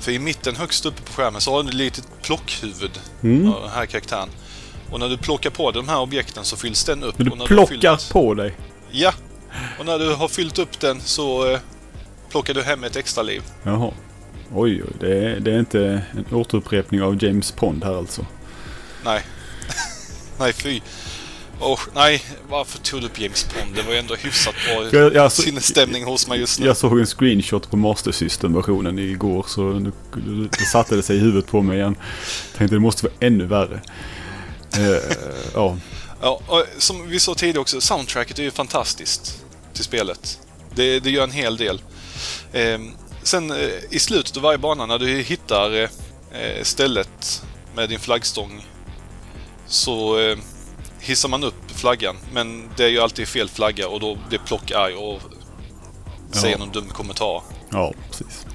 För 0.00 0.12
i 0.12 0.18
mitten 0.18 0.56
högst 0.56 0.86
uppe 0.86 1.02
på 1.02 1.12
skärmen 1.12 1.40
så 1.40 1.52
har 1.52 1.62
du 1.62 1.68
ett 1.68 1.74
litet 1.74 2.08
plockhuvud 2.22 2.90
Mm. 3.22 3.52
av 3.52 3.60
den 3.62 3.70
här 3.70 3.86
karaktären. 3.86 4.28
Och 4.90 5.00
när 5.00 5.08
du 5.08 5.16
plockar 5.18 5.50
på 5.50 5.70
de 5.70 5.88
här 5.88 6.00
objekten 6.00 6.44
så 6.44 6.56
fylls 6.56 6.84
den 6.84 7.02
upp. 7.02 7.18
Men 7.18 7.26
och 7.28 7.32
du 7.32 7.38
när 7.38 7.46
plockar 7.46 7.96
fyllt... 7.96 8.12
på 8.12 8.34
dig. 8.34 8.54
Ja! 8.90 9.12
Och 9.78 9.86
när 9.86 9.98
du 9.98 10.14
har 10.14 10.28
fyllt 10.28 10.58
upp 10.58 10.80
den 10.80 11.00
så 11.00 11.50
eh, 11.52 11.58
plockar 12.30 12.54
du 12.54 12.62
hem 12.62 12.84
ett 12.84 12.96
extra 12.96 13.22
liv. 13.22 13.42
Jaha. 13.62 13.90
Oj, 14.54 14.82
oj. 14.82 14.92
Det 15.00 15.18
är, 15.18 15.40
det 15.40 15.52
är 15.52 15.58
inte 15.58 16.02
en 16.12 16.34
återupprepning 16.34 17.02
av 17.02 17.24
James 17.24 17.50
Pond 17.52 17.84
här 17.84 17.98
alltså. 17.98 18.26
Nej. 19.04 19.22
nej, 20.38 20.52
fy. 20.52 20.80
Och 21.60 21.80
nej, 21.94 22.22
varför 22.48 22.78
tog 22.78 23.00
du 23.00 23.06
upp 23.06 23.20
James 23.20 23.44
Pond? 23.44 23.74
Det 23.74 23.82
var 23.82 23.92
ju 23.92 23.98
ändå 23.98 24.14
hyfsat 24.14 24.54
bra 24.66 25.00
Jag, 25.00 25.14
jag, 25.14 25.32
sinnesstämning 25.32 26.04
hos 26.04 26.28
mig 26.28 26.40
just 26.40 26.60
nu. 26.60 26.66
jag 26.66 26.76
såg 26.76 26.98
en 27.00 27.06
screenshot 27.06 27.70
på 27.70 27.76
Master 27.76 28.12
System-versionen 28.12 28.98
igår 28.98 29.44
så 29.48 29.62
nu, 29.62 29.92
det 30.58 30.64
satte 30.72 30.96
det 30.96 31.02
sig 31.02 31.16
i 31.16 31.18
huvudet 31.18 31.46
på 31.46 31.62
mig 31.62 31.78
igen. 31.78 31.96
Tänkte 32.56 32.76
det 32.76 32.80
måste 32.80 33.04
vara 33.04 33.14
ännu 33.20 33.46
värre. 33.46 33.80
Eh, 34.76 35.16
ja, 35.54 35.76
Ja, 36.22 36.40
och 36.46 36.64
som 36.78 37.08
vi 37.08 37.20
sa 37.20 37.34
tidigare 37.34 37.60
också, 37.60 37.80
soundtracket 37.80 38.38
är 38.38 38.42
ju 38.42 38.50
fantastiskt 38.50 39.44
till 39.74 39.84
spelet. 39.84 40.38
Det, 40.74 41.00
det 41.00 41.10
gör 41.10 41.24
en 41.24 41.30
hel 41.30 41.56
del. 41.56 41.82
Ehm, 42.52 42.92
sen 43.22 43.50
eh, 43.50 43.68
i 43.90 43.98
slutet 43.98 44.36
av 44.36 44.42
varje 44.42 44.58
bana 44.58 44.86
när 44.86 44.98
du 44.98 45.18
hittar 45.22 45.74
eh, 45.74 45.88
eh, 46.40 46.62
stället 46.62 47.42
med 47.74 47.88
din 47.88 48.00
flaggstång 48.00 48.66
så 49.66 50.18
hissar 51.00 51.28
man 51.28 51.44
upp 51.44 51.70
flaggan. 51.74 52.16
Men 52.32 52.70
det 52.76 52.84
är 52.84 52.88
ju 52.88 52.98
alltid 53.00 53.28
fel 53.28 53.48
flagga 53.48 53.88
och 53.88 54.00
då 54.00 54.18
blir 54.28 54.38
plock 54.38 54.70
arg 54.70 54.94
och 54.94 55.20
säger 56.30 56.54
Ja. 56.54 56.58
någon 56.58 56.70
dum 56.72 56.88
kommentar. 56.88 57.42
ja 57.70 57.92
precis. 58.10 58.46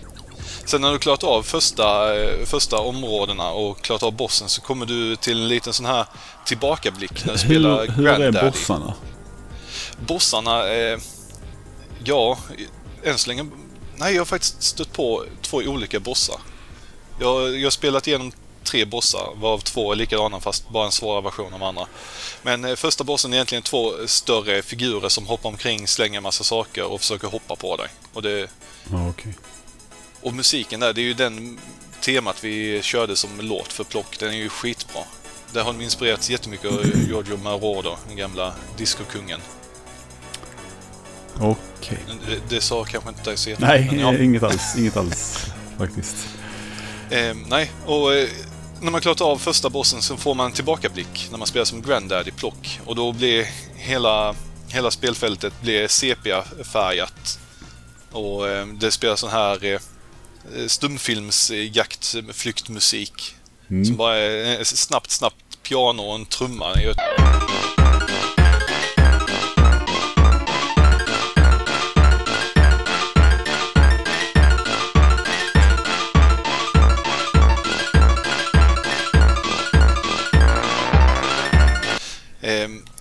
Sen 0.66 0.82
när 0.82 0.92
du 0.92 1.00
klarat 1.00 1.24
av 1.24 1.44
första, 1.44 2.08
första 2.46 2.80
områdena 2.80 3.50
och 3.50 3.82
klarat 3.82 4.04
av 4.04 4.12
bossen 4.14 4.50
så 4.50 4.62
kommer 4.62 4.86
du 4.86 5.16
till 5.16 5.42
en 5.42 5.48
liten 5.48 5.74
sån 5.74 5.86
här 5.86 6.06
tillbakablick 6.46 7.26
när 7.26 7.34
du 7.34 7.40
spelar 7.40 7.88
Hur, 7.88 7.94
hur 7.94 8.08
är 8.08 8.52
bossarna? 8.52 8.94
Bossarna, 10.08 10.68
eh, 10.68 11.00
ja, 12.04 12.38
än 13.04 13.18
så 13.18 13.30
länge... 13.30 13.46
Nej, 13.98 14.14
jag 14.14 14.22
har 14.22 14.26
faktiskt 14.26 14.64
stött 14.64 14.94
på 14.94 15.26
två 15.42 15.58
olika 15.58 16.00
bossar. 16.00 16.40
Jag, 17.20 17.58
jag 17.58 17.66
har 17.66 17.72
spelat 17.72 18.08
igenom 18.08 18.32
tre 18.64 18.86
bossar, 18.86 19.30
varav 19.36 19.60
två 19.60 19.92
är 19.92 19.96
likadana 19.96 20.40
fast 20.40 20.70
bara 20.70 20.86
en 20.86 20.92
svårare 20.92 21.22
version 21.22 21.54
av 21.54 21.64
andra. 21.64 21.88
Men 22.42 22.66
eh, 22.66 22.76
första 22.76 23.04
bossen 23.04 23.34
är 23.34 23.38
egentligen 23.38 23.62
två 23.62 23.94
större 24.08 24.62
figurer 24.62 25.10
som 25.10 25.28
hoppar 25.28 25.50
omkring, 25.50 25.88
slänger 25.88 26.22
massa 26.22 26.44
saker 26.44 26.84
och 26.84 27.00
försöker 27.00 27.28
hoppa 27.28 27.56
på 27.56 27.76
dig. 27.78 27.88
Och, 28.14 28.22
det, 28.22 28.50
Ja, 28.92 29.10
okej. 29.10 29.34
och 30.22 30.34
musiken 30.34 30.80
där, 30.80 30.94
det 30.94 31.02
är 31.02 31.04
ju 31.04 31.14
den 31.14 31.60
temat 32.02 32.44
vi 32.44 32.82
körde 32.82 33.16
som 33.16 33.30
låt 33.40 33.74
för 33.74 33.84
plock. 33.84 34.20
Den 34.20 34.30
är 34.30 34.38
ju 34.38 34.50
skitbra. 34.50 35.02
Där 35.52 35.64
har 35.64 35.74
de 35.74 35.82
inspirerats 35.82 36.30
jättemycket 36.30 36.72
av 36.72 36.86
Giorgio 37.08 37.38
Moroder, 37.38 37.98
den 38.08 38.16
gamla 38.18 38.54
discokungen. 38.78 39.42
Okej. 41.40 41.98
Det, 42.28 42.40
det 42.56 42.62
sa 42.62 42.84
kanske 42.84 43.10
inte 43.10 43.24
dig 43.24 43.38
så 43.38 43.50
jättemycket. 43.50 43.92
Nej, 43.92 44.02
ja. 44.02 44.18
inget 44.24 44.44
alls. 44.44 44.76
Inget 44.78 44.98
alls 44.98 45.46
faktiskt. 45.78 46.16
Eh, 47.10 47.36
nej, 47.48 47.72
och 47.86 48.16
eh, 48.16 48.30
när 48.82 48.92
man 48.92 49.02
klarat 49.02 49.22
av 49.22 49.38
första 49.38 49.70
bossen 49.70 50.02
så 50.02 50.18
får 50.18 50.36
man 50.36 50.46
en 50.46 50.52
tillbakablick 50.52 51.28
när 51.32 51.38
man 51.38 51.48
spelar 51.48 51.66
som 51.66 51.82
Granddaddy 51.82 52.32
Plock. 52.32 52.80
Och 52.86 52.96
då 52.96 53.12
blir 53.12 53.48
hela, 53.76 54.36
hela 54.68 54.92
spelfältet 54.92 55.54
blir 55.62 55.88
sepia-färgat. 55.88 57.40
Och 58.12 58.50
eh, 58.50 58.68
det 58.68 58.92
spelar 58.92 59.16
sån 59.16 59.30
här 59.30 59.66
eh, 59.74 59.80
stumfilmsjaktflyktmusik. 60.68 63.36
Som 63.68 63.76
Mm. 63.78 63.96
bara 63.96 64.18
är 64.18 64.58
eh, 64.58 64.64
snabbt, 64.64 65.12
snabbt 65.12 65.36
piano 65.64 66.02
och 66.02 66.16
en 66.16 66.26
trumma. 66.26 66.74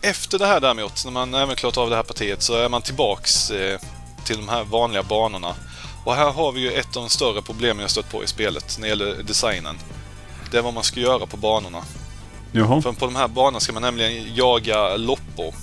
Efter 0.04 0.38
det 0.38 0.46
här 0.46 0.60
däremot, 0.60 1.04
när 1.04 1.12
man 1.12 1.34
även 1.34 1.56
klarat 1.56 1.76
av 1.76 1.90
det 1.90 1.96
här 1.96 2.02
partiet, 2.02 2.42
så 2.42 2.54
är 2.54 2.68
man 2.68 2.82
tillbaks 2.82 3.50
eh, 3.50 3.80
till 4.24 4.36
de 4.36 4.48
här 4.48 4.64
vanliga 4.64 5.02
banorna. 5.02 5.54
Och 6.04 6.14
här 6.14 6.32
har 6.32 6.52
vi 6.52 6.60
ju 6.60 6.72
ett 6.72 6.96
av 6.96 7.02
de 7.02 7.08
större 7.08 7.42
problemen 7.42 7.80
jag 7.80 7.90
stött 7.90 8.10
på 8.10 8.24
i 8.24 8.26
spelet 8.26 8.76
när 8.78 8.82
det 8.82 8.88
gäller 8.88 9.22
designen. 9.22 9.76
Det 10.50 10.58
är 10.58 10.62
vad 10.62 10.74
man 10.74 10.84
ska 10.84 11.00
göra 11.00 11.26
på 11.26 11.36
banorna. 11.36 11.82
Jaha. 12.52 12.82
För 12.82 12.92
på 12.92 13.04
de 13.04 13.16
här 13.16 13.28
banorna 13.28 13.60
ska 13.60 13.72
man 13.72 13.82
nämligen 13.82 14.34
jaga 14.34 14.96
loppor. 14.96 15.54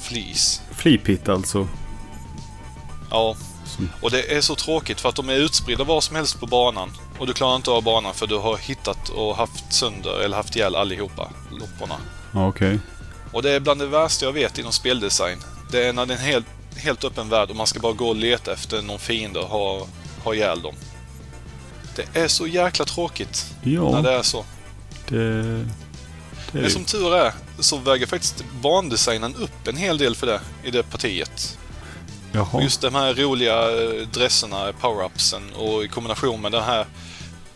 Flis. 0.00 0.62
Flipit 0.70 1.28
alltså. 1.28 1.68
Ja. 3.10 3.36
Och 4.02 4.10
det 4.10 4.36
är 4.36 4.40
så 4.40 4.54
tråkigt 4.54 5.00
för 5.00 5.08
att 5.08 5.16
de 5.16 5.28
är 5.28 5.34
utspridda 5.34 5.84
var 5.84 6.00
som 6.00 6.16
helst 6.16 6.40
på 6.40 6.46
banan. 6.46 6.90
Och 7.18 7.26
du 7.26 7.32
klarar 7.32 7.56
inte 7.56 7.70
av 7.70 7.82
banan 7.82 8.14
för 8.14 8.26
du 8.26 8.36
har 8.36 8.56
hittat 8.56 9.08
och 9.08 9.36
haft 9.36 9.72
sönder 9.72 10.20
eller 10.20 10.36
haft 10.36 10.56
ihjäl 10.56 10.76
allihopa 10.76 11.30
lopporna. 11.50 11.94
Okej. 12.34 12.78
Och 13.32 13.42
det 13.42 13.50
är 13.50 13.60
bland 13.60 13.80
det 13.80 13.86
värsta 13.86 14.24
jag 14.24 14.32
vet 14.32 14.58
inom 14.58 14.72
speldesign. 14.72 15.38
Det 15.70 15.86
är 15.86 15.92
när 15.92 16.06
det 16.06 16.14
är 16.14 16.18
en 16.18 16.24
helt, 16.24 16.46
helt 16.76 17.04
öppen 17.04 17.28
värld 17.28 17.50
och 17.50 17.56
man 17.56 17.66
ska 17.66 17.80
bara 17.80 17.92
gå 17.92 18.08
och 18.08 18.16
leta 18.16 18.52
efter 18.52 18.82
någon 18.82 18.98
fiende 18.98 19.38
och 19.40 19.48
ha, 19.48 19.86
ha 20.24 20.34
ihjäl 20.34 20.62
dem. 20.62 20.74
Det 21.96 22.20
är 22.20 22.28
så 22.28 22.46
jäkla 22.46 22.84
tråkigt 22.84 23.46
när 23.62 23.72
Ja, 23.72 24.00
det 24.02 24.12
är 24.12 24.22
så. 24.22 24.44
det... 25.08 25.16
Det 26.52 26.58
är 26.58 26.62
Men 26.62 26.62
det. 26.62 26.70
som 26.70 26.84
tur 26.84 27.14
är 27.14 27.32
så 27.58 27.76
väger 27.76 28.06
faktiskt 28.06 28.44
bandesignen 28.62 29.34
upp 29.36 29.68
en 29.68 29.76
hel 29.76 29.98
del 29.98 30.16
för 30.16 30.26
det 30.26 30.40
i 30.64 30.70
det 30.70 30.82
partiet. 30.82 31.58
Jaha. 32.32 32.62
Just 32.62 32.80
de 32.80 32.94
här 32.94 33.14
roliga 33.14 33.82
eh, 33.82 34.08
dresserna, 34.08 34.72
power-upsen 34.80 35.52
och 35.56 35.84
i 35.84 35.88
kombination 35.88 36.40
med 36.40 36.52
den 36.52 36.62
här 36.62 36.86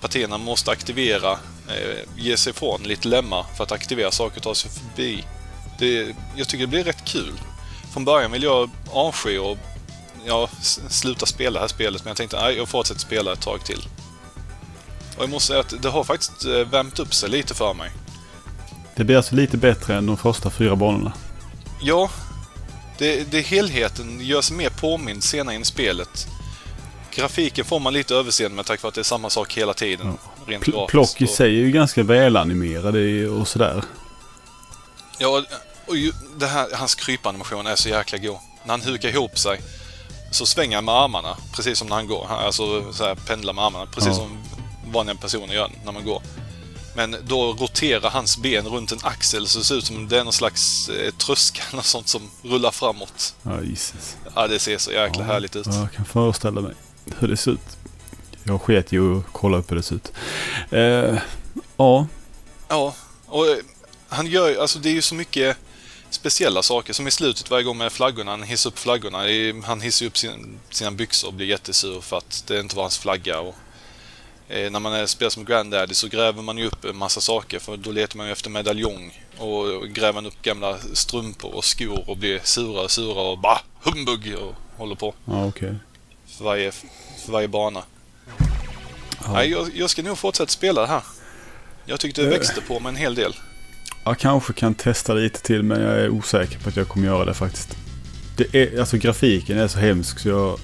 partierna 0.01 0.39
måste 0.39 0.71
aktivera, 0.71 1.33
eh, 1.69 1.99
ge 2.17 2.37
sig 2.37 2.51
ifrån 2.51 2.83
lite 2.83 3.09
lemma 3.09 3.47
för 3.57 3.65
att 3.65 3.73
aktivera 3.73 4.11
saker 4.11 4.37
och 4.37 4.43
ta 4.43 4.55
sig 4.55 4.71
förbi. 4.71 5.25
Det, 5.83 6.15
jag 6.37 6.49
tycker 6.49 6.65
det 6.65 6.71
blir 6.71 6.85
rätt 6.85 7.05
kul. 7.05 7.33
Från 7.93 8.05
början 8.05 8.33
vill 8.33 8.43
jag 8.43 8.71
avsky 8.91 9.39
och 9.39 9.59
ja, 10.27 10.49
sluta 10.89 11.27
spela 11.27 11.55
det 11.55 11.61
här 11.61 11.69
spelet 11.69 12.05
men 12.05 12.11
jag 12.11 12.17
tänkte 12.17 12.41
nej, 12.41 12.57
jag 12.57 12.69
fortsätter 12.69 13.01
spela 13.01 13.33
ett 13.33 13.41
tag 13.41 13.65
till. 13.65 13.89
Och 15.17 15.23
jag 15.23 15.31
måste 15.31 15.47
säga 15.47 15.61
att 15.61 15.83
det 15.83 15.89
har 15.89 16.05
faktiskt 16.05 16.45
eh, 16.45 16.51
värmt 16.53 16.99
upp 16.99 17.15
sig 17.15 17.31
lite 17.31 17.55
för 17.55 17.75
mig. 17.75 17.91
Det 18.97 19.05
blir 19.05 19.17
alltså 19.17 19.35
lite 19.35 19.57
bättre 19.57 19.97
än 19.97 20.07
de 20.07 20.17
första 20.17 20.51
fyra 20.51 20.77
banorna. 20.77 21.13
Ja, 21.81 22.11
det, 22.99 23.31
det 23.31 23.41
helheten 23.41 24.21
gör 24.21 24.41
sig 24.41 24.57
mer 24.57 24.71
påmind 24.71 25.25
senare 25.25 25.55
in 25.55 25.63
i 25.63 25.65
spelet. 25.65 26.27
Grafiken 27.15 27.65
får 27.65 27.81
man 27.81 27.93
lite 27.93 28.15
överseende 28.15 28.57
med 28.57 28.67
tack 28.67 28.83
vare 28.83 28.89
att 28.89 28.95
det 28.95 29.01
är 29.01 29.03
samma 29.03 29.31
sak 29.31 29.53
hela 29.59 29.75
tiden. 29.75 30.19
Rent 30.47 30.65
Pl-. 30.65 30.87
Plock 30.89 31.21
i 31.21 31.25
och- 31.25 31.29
sig 31.29 31.47
är 31.47 31.65
ju 31.65 31.71
ganska 31.71 32.03
välanimerade 32.03 33.29
och 33.29 33.49
sådär. 33.49 33.83
Ja, 35.19 35.43
och 35.87 35.97
ju, 35.97 36.13
det 36.37 36.47
här, 36.47 36.69
hans 36.75 36.95
krypanimation 36.95 37.67
är 37.67 37.77
så 37.77 37.89
jäkla 37.89 38.19
god. 38.19 38.39
När 38.65 38.71
han 38.71 38.83
hukar 38.83 39.09
ihop 39.09 39.39
sig 39.39 39.61
så 40.31 40.47
svänger 40.47 40.77
han 40.77 40.85
med 40.85 40.95
armarna, 40.95 41.37
precis 41.53 41.79
som 41.79 41.89
när 41.89 41.97
han 41.97 42.07
går. 42.07 42.27
Alltså 42.31 42.93
så 42.93 43.05
här, 43.05 43.15
pendlar 43.15 43.53
med 43.53 43.65
armarna, 43.65 43.87
precis 43.87 44.09
Ja. 44.09 44.15
som 44.15 44.39
vanliga 44.93 45.17
personer 45.17 45.55
gör 45.55 45.71
när 45.85 45.93
man 45.93 46.05
går. 46.05 46.23
Men 46.97 47.17
då 47.23 47.53
roterar 47.53 48.11
hans 48.11 48.37
ben 48.39 48.67
runt 48.67 48.93
en 48.93 48.99
axel 49.03 49.47
så 49.49 49.59
det 49.59 49.65
ser 49.65 49.75
ut 49.75 49.87
som 49.87 50.09
det 50.09 50.19
är 50.19 50.25
någon 50.25 50.33
slags 50.33 50.89
eh, 50.89 51.11
tröskel 51.15 51.65
eller 51.73 51.83
sånt 51.83 52.09
som 52.09 52.31
rullar 52.43 52.71
framåt. 52.71 53.35
Ja, 53.43 53.63
Jesus. 53.63 54.17
Ja, 54.35 54.47
det 54.49 54.59
ser 54.59 54.79
så 54.79 54.93
jäkla 54.93 55.25
härligt 55.25 55.57
ut. 55.57 55.67
Ja, 55.67 55.81
jag 55.81 55.93
kan 55.93 56.05
föreställa 56.05 56.61
mig 56.61 56.75
hur 57.19 57.29
det 57.29 57.37
ser 57.37 57.51
ut. 57.51 57.77
Jag 58.45 58.63
sket 58.63 58.93
ju 58.93 59.19
att 59.19 59.25
kolla 59.33 59.57
upp 59.57 59.71
hur 59.71 59.77
det 59.77 59.83
ser 59.83 59.95
ut. 59.95 60.13
Eh, 60.71 61.19
ja, 61.77 62.07
Ja, 62.69 62.95
och 63.27 63.47
eh, 63.47 63.57
han 64.09 64.27
gör 64.27 64.49
ju- 64.49 64.61
alltså 64.61 64.79
det 64.79 64.89
är 64.89 64.95
ju 64.95 65.03
så 65.03 65.15
mycket 65.15 65.57
speciella 66.15 66.63
saker. 66.63 66.93
Som 66.93 67.09
i 67.09 67.11
slutet 67.11 67.51
varje 67.51 67.65
gång 67.65 67.79
med 67.79 67.93
flaggorna, 67.93 68.31
han 68.31 68.43
hissar 68.43 68.71
upp 68.71 68.79
flaggorna. 68.79 69.19
Han 69.67 69.81
hissar 69.81 70.07
upp 70.07 70.19
sin, 70.19 70.61
sina 70.71 70.91
byxor 70.91 71.29
och 71.29 71.35
blir 71.35 71.47
jättesur 71.47 72.01
för 72.01 72.19
att 72.19 72.45
det 72.47 72.61
inte 72.61 72.77
var 72.77 72.83
hans 72.83 72.99
flagga. 72.99 73.41
Och, 73.41 73.55
eh, 74.49 74.71
när 74.71 74.81
man 74.81 75.09
spelar 75.09 75.31
som 75.31 75.45
Granddaddy 75.45 75.95
så 75.95 76.09
gräver 76.09 76.43
man 76.43 76.59
ju 76.59 76.67
upp 76.67 76.85
en 76.85 76.97
massa 76.97 77.21
saker 77.21 77.59
för 77.59 77.77
då 77.77 77.91
letar 77.91 78.17
man 78.17 78.27
ju 78.27 78.33
efter 78.33 78.51
medaljong. 78.51 79.23
Och 79.39 79.89
gräver 79.89 80.13
man 80.13 80.27
upp 80.27 80.43
gamla 80.43 80.79
strumpor 80.95 81.55
och 81.55 81.65
skor 81.65 82.05
och 82.11 82.17
blir 82.17 82.41
sura 82.45 82.81
och 82.81 82.91
sura 82.91 83.21
och 83.21 83.39
bara 83.39 83.61
humbug 83.83 84.35
och 84.39 84.55
håller 84.77 84.95
på 84.95 85.15
Ja, 85.25 85.47
okej. 85.47 85.75
för 86.27 86.45
varje, 86.45 86.73
för 86.73 87.33
varje 87.33 87.49
bana. 87.49 87.83
Ja. 89.25 89.33
Nej, 89.33 89.51
jag, 89.51 89.71
jag 89.77 89.91
ska 89.91 90.03
nog 90.03 90.19
fortsätta 90.19 90.51
spela 90.53 90.81
det 90.81 90.87
här. 90.87 91.03
Jag 91.87 92.01
tyckte 92.01 92.21
det 92.23 92.27
Eh. 92.27 92.33
växte 92.39 92.61
på 92.61 92.81
mig 92.81 92.91
en 92.91 92.97
hel 92.97 93.15
del. 93.15 93.35
Jag 94.05 94.19
kanske 94.19 94.53
kan 94.53 94.75
testa 94.75 95.15
lite 95.15 95.41
till 95.43 95.63
men 95.63 95.81
jag 95.81 96.01
är 96.01 96.09
osäker 96.09 96.59
på 96.59 96.69
att 96.69 96.77
jag 96.77 96.89
kommer 96.89 97.07
göra 97.07 97.25
det 97.25 97.35
faktiskt. 97.35 97.77
Det 98.37 98.55
är, 98.55 98.81
alltså 98.81 98.97
grafiken 98.97 99.59
är 99.59 99.69
så 99.69 99.79
hemsk 99.79 100.19
så 100.19 100.29
jag... 100.29 100.59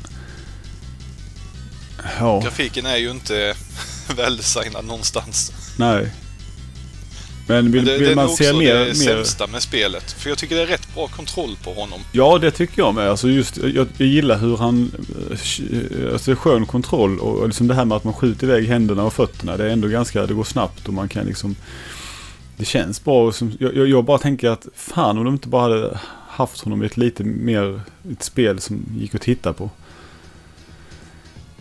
Ja, 2.20 2.40
Grafiken 2.40 2.86
är 2.86 2.96
ju 2.96 3.10
inte 3.10 3.54
väldesignad 4.16 4.84
någonstans. 4.84 5.52
nej. 5.76 6.12
Men 7.48 7.72
vill, 7.72 7.84
det, 7.84 7.92
vill 7.92 8.02
det 8.06 8.12
är 8.12 8.16
man 8.16 8.28
se 8.28 8.48
också 8.48 8.58
mer... 8.58 8.74
det 8.74 8.84
mer... 8.84 8.94
sämsta 8.94 9.46
med 9.46 9.62
spelet. 9.62 10.12
För 10.12 10.28
jag 10.28 10.38
tycker 10.38 10.56
det 10.56 10.62
är 10.62 10.66
rätt 10.66 10.94
bra 10.94 11.06
kontroll 11.08 11.56
på 11.64 11.74
honom. 11.74 12.00
Ja, 12.12 12.38
det 12.38 12.50
tycker 12.50 12.82
jag 12.82 12.94
med. 12.94 13.08
Alltså 13.10 13.28
just, 13.28 13.56
jag, 13.56 13.86
jag 13.96 14.08
gillar 14.08 14.38
hur 14.38 14.56
han... 14.56 14.92
eh, 15.30 16.12
Alltså 16.12 16.30
det 16.30 16.32
är 16.32 16.34
skön 16.36 16.66
kontroll 16.66 17.18
och, 17.20 17.38
och 17.38 17.46
liksom 17.48 17.68
det 17.68 17.74
här 17.74 17.84
med 17.84 17.96
att 17.96 18.04
man 18.04 18.14
skjuter 18.14 18.46
iväg 18.46 18.66
händerna 18.68 19.04
och 19.04 19.12
fötterna. 19.12 19.56
Det 19.56 19.64
är 19.64 19.68
ändå 19.68 19.88
ganska... 19.88 20.26
Det 20.26 20.34
går 20.34 20.44
snabbt 20.44 20.88
och 20.88 20.94
man 20.94 21.08
kan 21.08 21.26
liksom... 21.26 21.56
Det 22.58 22.64
känns 22.64 23.04
bra. 23.04 23.26
Och 23.26 23.34
som, 23.34 23.56
jag, 23.60 23.76
jag, 23.76 23.88
jag 23.88 24.04
bara 24.04 24.18
tänker 24.18 24.48
att 24.48 24.66
fan 24.74 25.18
om 25.18 25.24
de 25.24 25.34
inte 25.34 25.48
bara 25.48 25.62
hade 25.62 25.98
haft 26.28 26.60
honom 26.60 26.82
i 26.82 26.86
ett 26.86 26.96
lite 26.96 27.24
mer... 27.24 27.80
Ett 28.12 28.22
spel 28.22 28.60
som 28.60 28.84
gick 28.98 29.14
att 29.14 29.22
titta 29.22 29.52
på. 29.52 29.70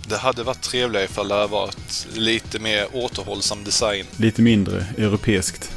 Det 0.10 0.18
hade 0.18 0.44
varit 0.44 0.62
trevligare 0.62 1.06
ifall 1.06 1.28
det 1.28 1.36
hade 1.36 1.48
varit 1.48 2.08
lite 2.14 2.60
mer 2.60 2.88
återhållsam 2.94 3.64
design. 3.64 4.06
Lite 4.18 4.42
mindre 4.42 4.86
europeiskt. 4.98 5.72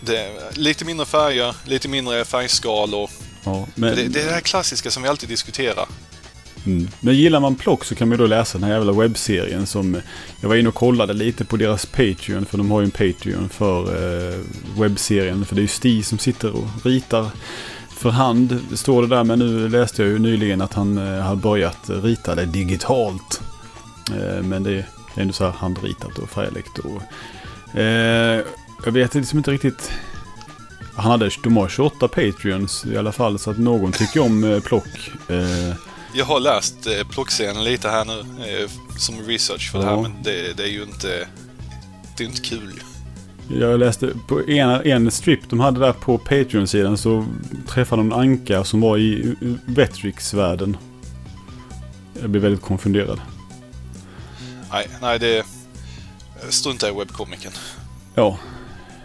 Det, 0.00 0.30
lite 0.52 0.84
mindre 0.84 1.06
färger, 1.06 1.56
lite 1.64 1.88
mindre 1.88 2.24
färgskalor. 2.24 3.10
Ja, 3.44 3.66
men, 3.74 3.96
Det, 3.96 4.08
det 4.08 4.20
är 4.20 4.26
det 4.26 4.32
här 4.32 4.40
klassiska 4.40 4.90
som 4.90 5.02
vi 5.02 5.08
alltid 5.08 5.28
diskuterar. 5.28 5.86
Mm. 6.66 6.88
Men 7.00 7.14
gillar 7.14 7.40
man 7.40 7.54
plock 7.54 7.84
så 7.84 7.94
kan 7.94 8.08
man 8.08 8.18
ju 8.18 8.24
då 8.24 8.26
läsa 8.26 8.58
den 8.58 8.68
här 8.68 8.74
jävla 8.74 8.92
webbserien 8.92 9.66
som... 9.66 9.94
Eh, 9.94 10.00
jag 10.40 10.48
var 10.48 10.56
inne 10.56 10.68
och 10.68 10.74
kollade 10.74 11.12
lite 11.12 11.44
på 11.44 11.56
deras 11.56 11.86
Patreon 11.86 12.46
för 12.46 12.58
de 12.58 12.70
har 12.70 12.80
ju 12.80 12.84
en 12.84 12.90
Patreon 12.90 13.48
för 13.48 13.80
eh, 13.80 14.40
webbserien. 14.78 15.44
För 15.44 15.54
det 15.54 15.60
är 15.60 15.62
ju 15.62 15.68
Stig 15.68 16.06
som 16.06 16.18
sitter 16.18 16.56
och 16.56 16.68
ritar 16.84 17.30
för 17.90 18.10
hand. 18.10 18.60
Står 18.74 19.02
det 19.02 19.08
där 19.08 19.24
men 19.24 19.38
nu 19.38 19.68
läste 19.68 20.02
jag 20.02 20.10
ju 20.10 20.18
nyligen 20.18 20.60
att 20.60 20.74
han 20.74 20.98
eh, 20.98 21.22
har 21.22 21.36
börjat 21.36 21.90
rita 21.90 22.34
det 22.34 22.46
digitalt. 22.46 23.40
Eh, 24.10 24.42
men 24.42 24.62
det 24.62 24.72
är 24.72 24.86
ändå 25.14 25.32
så 25.32 25.44
här 25.44 25.50
handritat 25.50 26.18
och 26.18 26.30
färgläckt 26.30 26.78
och... 26.78 27.02
Eh, 27.78 28.42
jag 28.84 28.92
vet 28.92 29.14
liksom 29.14 29.38
inte 29.38 29.50
riktigt... 29.50 29.92
Han 30.96 31.10
hade, 31.10 31.30
de 31.42 31.56
har 31.56 31.68
28 31.68 32.08
Patreons 32.08 32.86
i 32.86 32.96
alla 32.96 33.12
fall 33.12 33.38
så 33.38 33.50
att 33.50 33.58
någon 33.58 33.92
tycker 33.92 34.20
om 34.20 34.44
eh, 34.44 34.60
plock. 34.60 35.10
Eh, 35.28 35.76
jag 36.16 36.24
har 36.24 36.40
läst 36.40 36.86
eh, 36.86 37.08
plockscenen 37.10 37.64
lite 37.64 37.88
här 37.88 38.04
nu 38.04 38.18
eh, 38.20 38.70
som 38.96 39.22
research 39.22 39.70
för 39.72 39.78
det 39.78 39.84
Ja. 39.84 39.90
här, 39.96 40.02
men 40.02 40.22
det, 40.22 40.56
det 40.56 40.62
är 40.62 40.68
ju 40.68 40.82
inte... 40.82 41.28
Det 42.16 42.24
är 42.24 42.28
inte 42.28 42.40
kul. 42.40 42.80
Jag 43.48 43.78
läste 43.80 44.12
på 44.28 44.40
en, 44.48 44.70
en 44.70 45.10
strip 45.10 45.40
de 45.50 45.60
hade 45.60 45.80
där 45.80 45.92
på 45.92 46.18
Patreon-sidan 46.18 46.98
så 46.98 47.26
träffade 47.68 48.00
de 48.02 48.12
en 48.12 48.18
anka 48.18 48.64
som 48.64 48.80
var 48.80 48.98
i 48.98 49.34
Vetrix-världen. 49.66 50.76
Jag 52.20 52.30
blev 52.30 52.42
väldigt 52.42 52.62
konfunderad. 52.62 53.20
Nej, 54.72 54.88
nej 55.00 55.18
det... 55.18 55.46
Strunta 56.48 56.88
i 56.88 56.92
webbkomiken. 56.92 57.52
Ja, 58.14 58.38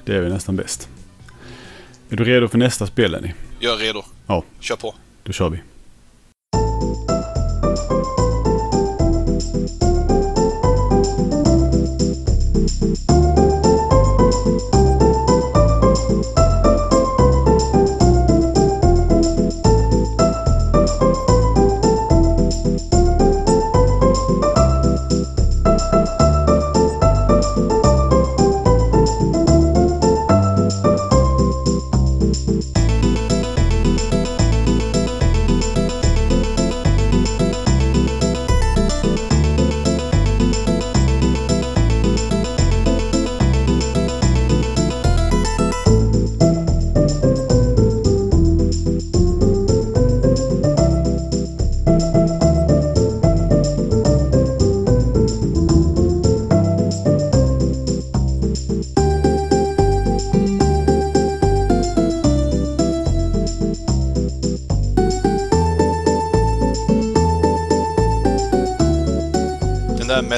det 0.05 0.15
är 0.15 0.21
väl 0.21 0.33
nästan 0.33 0.55
bäst. 0.55 0.89
Är 2.09 2.15
du 2.15 2.23
redo 2.23 2.47
för 2.47 2.57
nästa 2.57 2.87
spel 2.87 3.11
Lenny? 3.11 3.33
Jag 3.59 3.73
är 3.73 3.77
redo. 3.77 4.03
Ja. 4.27 4.43
Kör 4.59 4.75
på. 4.75 4.95
Då 5.23 5.31
kör 5.31 5.49
vi. 5.49 5.61
Den 12.81 12.93
där 13.07 13.28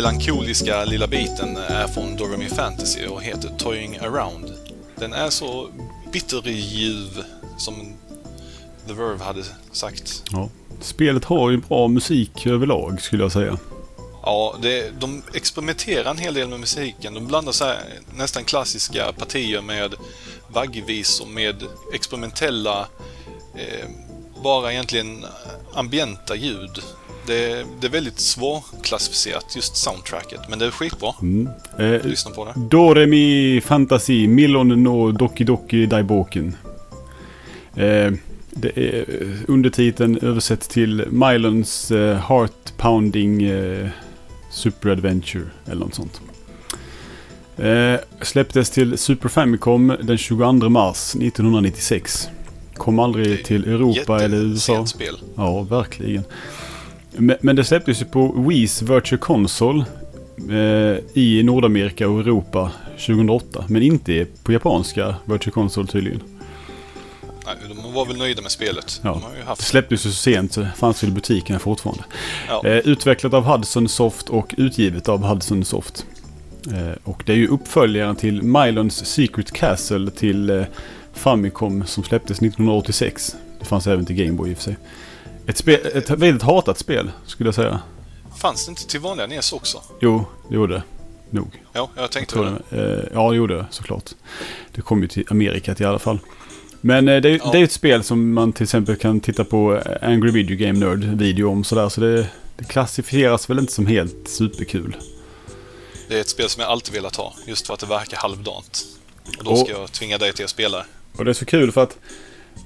melankoliska 0.02 0.86
lilla 0.86 1.08
biten 1.08 1.58
är 1.58 1.88
från 1.88 2.16
Doremi 2.16 2.50
Fantasy 2.50 3.06
och 3.06 3.24
heter 3.24 3.50
Toying 3.58 3.98
Around. 3.98 4.54
Den 4.96 5.14
är 5.14 5.30
så 5.30 5.70
bitterljuv 6.14 7.24
som 7.58 7.94
The 8.88 8.94
Verve 8.94 9.24
hade 9.24 9.44
sagt. 9.72 10.24
Ja. 10.32 10.50
Spelet 10.80 11.26
har 11.26 11.50
ju 11.50 11.58
bra 11.58 11.88
musik 11.88 12.46
överlag 12.46 13.02
skulle 13.02 13.24
jag 13.24 13.32
säga. 13.32 13.58
Ja, 14.24 14.56
det, 14.62 15.00
de 15.00 15.24
experimenterar 15.34 16.12
en 16.12 16.18
hel 16.18 16.34
del 16.34 16.48
med 16.48 16.60
musiken. 16.60 17.14
De 17.14 17.28
blandar 17.28 17.52
så 17.52 17.66
här, 17.66 17.80
nästan 18.16 18.44
klassiska 18.44 19.14
partier 19.14 19.62
med 19.62 19.94
vaggvisor 20.48 21.26
med 21.26 21.64
experimentella, 21.94 22.88
eh, 23.56 23.90
bara 24.44 24.72
egentligen 24.72 25.26
ambienta 25.74 26.36
ljud. 26.36 26.84
Det, 27.32 27.65
det 27.80 27.88
är 27.88 27.91
väldigt 27.91 28.20
svårklassificerat, 28.20 29.56
just 29.56 29.78
soundtracket, 29.78 30.39
men 30.50 30.60
det 30.60 30.65
är 30.65 30.72
skitbra. 30.72 31.13
Mm. 31.22 31.50
Eh, 31.80 32.06
Lyssna 32.06 32.32
på 32.32 32.46
det. 32.46 32.54
Doremi 32.56 33.62
Fantasy 33.65 34.28
Milon 34.28 34.84
no 34.84 35.12
Doki 35.12 35.44
Doki 35.44 35.86
Daiboken. 35.86 36.56
Eh, 37.76 38.12
det 38.50 38.78
är 38.78 39.06
eh, 39.22 39.28
undertiteln 39.48 40.17
översätts 40.22 40.67
till 40.67 41.06
Mylons 41.12 41.91
eh, 41.91 42.17
Heart 42.17 42.78
Pounding 42.78 43.44
eh, 43.44 43.89
Super 44.52 44.89
Adventure 44.89 45.46
eller 45.65 45.86
något 45.86 45.96
sånt. 45.96 46.22
Eh, 47.58 48.00
släpptes 48.22 48.70
till 48.70 48.98
Super 48.98 49.30
Famicom 49.30 49.98
den 50.02 50.17
22 50.17 50.70
mars 50.70 51.15
1996. 51.15 52.30
Kom 52.74 53.00
aldrig 53.00 53.46
till 53.46 53.63
Europa 53.63 54.24
eller 54.24 54.38
USA. 54.38 54.74
Jättesent 54.74 54.89
spel. 54.89 55.20
Ja, 55.36 55.62
verkligen. 55.62 56.24
Men, 57.12 57.38
men 57.41 57.56
det 57.56 57.63
släpptes 57.63 58.02
ju 58.02 58.06
på 58.06 58.34
Wii's 58.34 58.95
Virtual 58.95 59.19
Console 59.19 59.86
eh, 60.50 60.97
i 61.13 61.43
Nordamerika 61.43 62.10
och 62.10 62.19
Europa 62.19 62.71
2008. 62.91 63.65
Men 63.67 63.82
inte 63.84 64.26
på 64.43 64.52
japanska 64.54 65.15
Virtual 65.26 65.54
Console 65.54 65.88
tydligen. 65.88 66.21
Nej, 67.45 67.56
de 67.84 67.93
var 67.93 68.06
väl 68.06 68.17
nöjda 68.17 68.41
med 68.41 68.52
spelet. 68.52 69.02
Ja. 69.04 69.10
De 69.10 69.21
har 69.24 69.32
ju 69.32 69.38
Det 69.39 69.45
haft... 69.45 69.62
släpptes 69.62 70.06
ju 70.06 70.10
så 70.10 70.15
sent 70.15 70.54
så 70.54 70.60
det 70.62 70.71
fanns 70.78 71.04
väl 71.04 71.10
i 71.10 71.13
butikerna 71.13 71.60
fortfarande. 71.60 72.04
Ja. 72.47 72.65
Eh, 72.65 72.78
utvecklat 72.78 73.34
av 73.34 73.43
Hudson 73.43 73.89
Soft 73.89 74.30
och 74.30 74.56
utgivet 74.58 75.10
av 75.10 75.24
Hudson 75.24 75.66
Soft. 75.66 76.05
Eh, 76.68 76.91
och 77.03 77.24
det 77.26 77.32
är 77.32 77.38
ju 77.38 77.47
uppföljaren 77.47 78.16
till 78.16 78.41
Mylons 78.41 79.05
Secret 79.05 79.51
Castle 79.51 80.12
till 80.12 80.49
eh, 80.49 80.64
Famicom 81.14 81.86
som 81.86 82.03
släpptes 82.03 82.38
1986. 82.38 83.36
Det 83.59 83.66
fanns 83.66 83.88
även 83.88 84.05
till 84.05 84.16
Game 84.16 84.32
Boy 84.32 84.49
i 84.49 84.53
och 84.53 84.57
för 84.57 84.64
sig. 84.64 84.78
Ett, 85.52 85.58
spel, 85.58 85.80
ett 85.93 86.10
väldigt 86.10 86.41
hatat 86.43 86.78
spel 86.78 87.12
skulle 87.26 87.47
jag 87.47 87.56
säga. 87.56 87.80
Fanns 88.38 88.66
det 88.66 88.70
inte 88.70 88.88
till 88.88 88.99
vanliga 88.99 89.28
NES 89.28 89.54
också? 89.54 89.82
Jo, 89.99 90.26
det 90.49 90.56
gjorde 90.56 90.74
det. 90.74 90.84
Nog. 91.30 91.62
Ja, 91.74 91.89
jag 91.95 92.12
tänkte 92.12 92.39
väl 92.39 92.54
det. 92.70 92.76
det. 92.78 92.93
Eh, 93.02 93.04
ja, 93.14 93.30
det 93.30 93.36
gjorde 93.36 93.56
det 93.56 93.66
såklart. 93.72 94.10
Det 94.72 94.82
kom 94.82 95.02
ju 95.02 95.08
till 95.08 95.26
Amerika 95.30 95.76
i 95.80 95.84
alla 95.84 95.99
fall. 95.99 96.20
Men 96.82 97.08
eh, 97.08 97.22
det, 97.22 97.30
är- 97.30 97.39
Ja. 97.43 97.49
det 97.52 97.60
är 97.60 97.64
ett 97.64 97.72
spel 97.72 98.04
som 98.04 98.34
man 98.34 98.54
till 98.54 98.64
exempel 98.64 98.95
kan 98.95 99.20
titta 99.20 99.43
på 99.43 99.76
eh, 99.78 100.10
Angry 100.10 100.32
Video 100.32 100.58
Game 100.58 100.80
Nerd 100.80 101.04
video 101.04 101.52
om 101.52 101.64
sådär. 101.64 101.89
Så 101.89 102.02
det, 102.02 102.28
det 102.58 102.64
klassifieras 102.64 103.49
väl 103.49 103.60
inte 103.60 103.74
som 103.74 103.86
helt 103.86 104.28
superkul. 104.30 104.95
Det 106.08 106.18
är 106.18 106.22
ett 106.22 106.30
spel 106.30 106.49
som 106.49 106.62
jag 106.62 106.70
alltid 106.72 106.93
velat 106.93 107.16
ha, 107.16 107.34
just 107.45 107.68
för 107.68 107.74
att 107.74 107.80
det 107.80 107.86
verkar 107.88 108.18
halvdant. 108.18 108.86
Och 109.38 109.43
då 109.43 109.52
Och- 109.52 109.58
ska 109.60 109.72
jag 109.72 109.91
tvinga 109.91 110.18
dig 110.18 110.34
till 110.34 110.45
att 110.45 110.52
spela. 110.52 110.86
Och 111.18 111.26
det 111.26 111.32
är 111.32 111.34
så 111.34 111.45
kul 111.45 111.72
för 111.72 111.84
att 111.84 111.97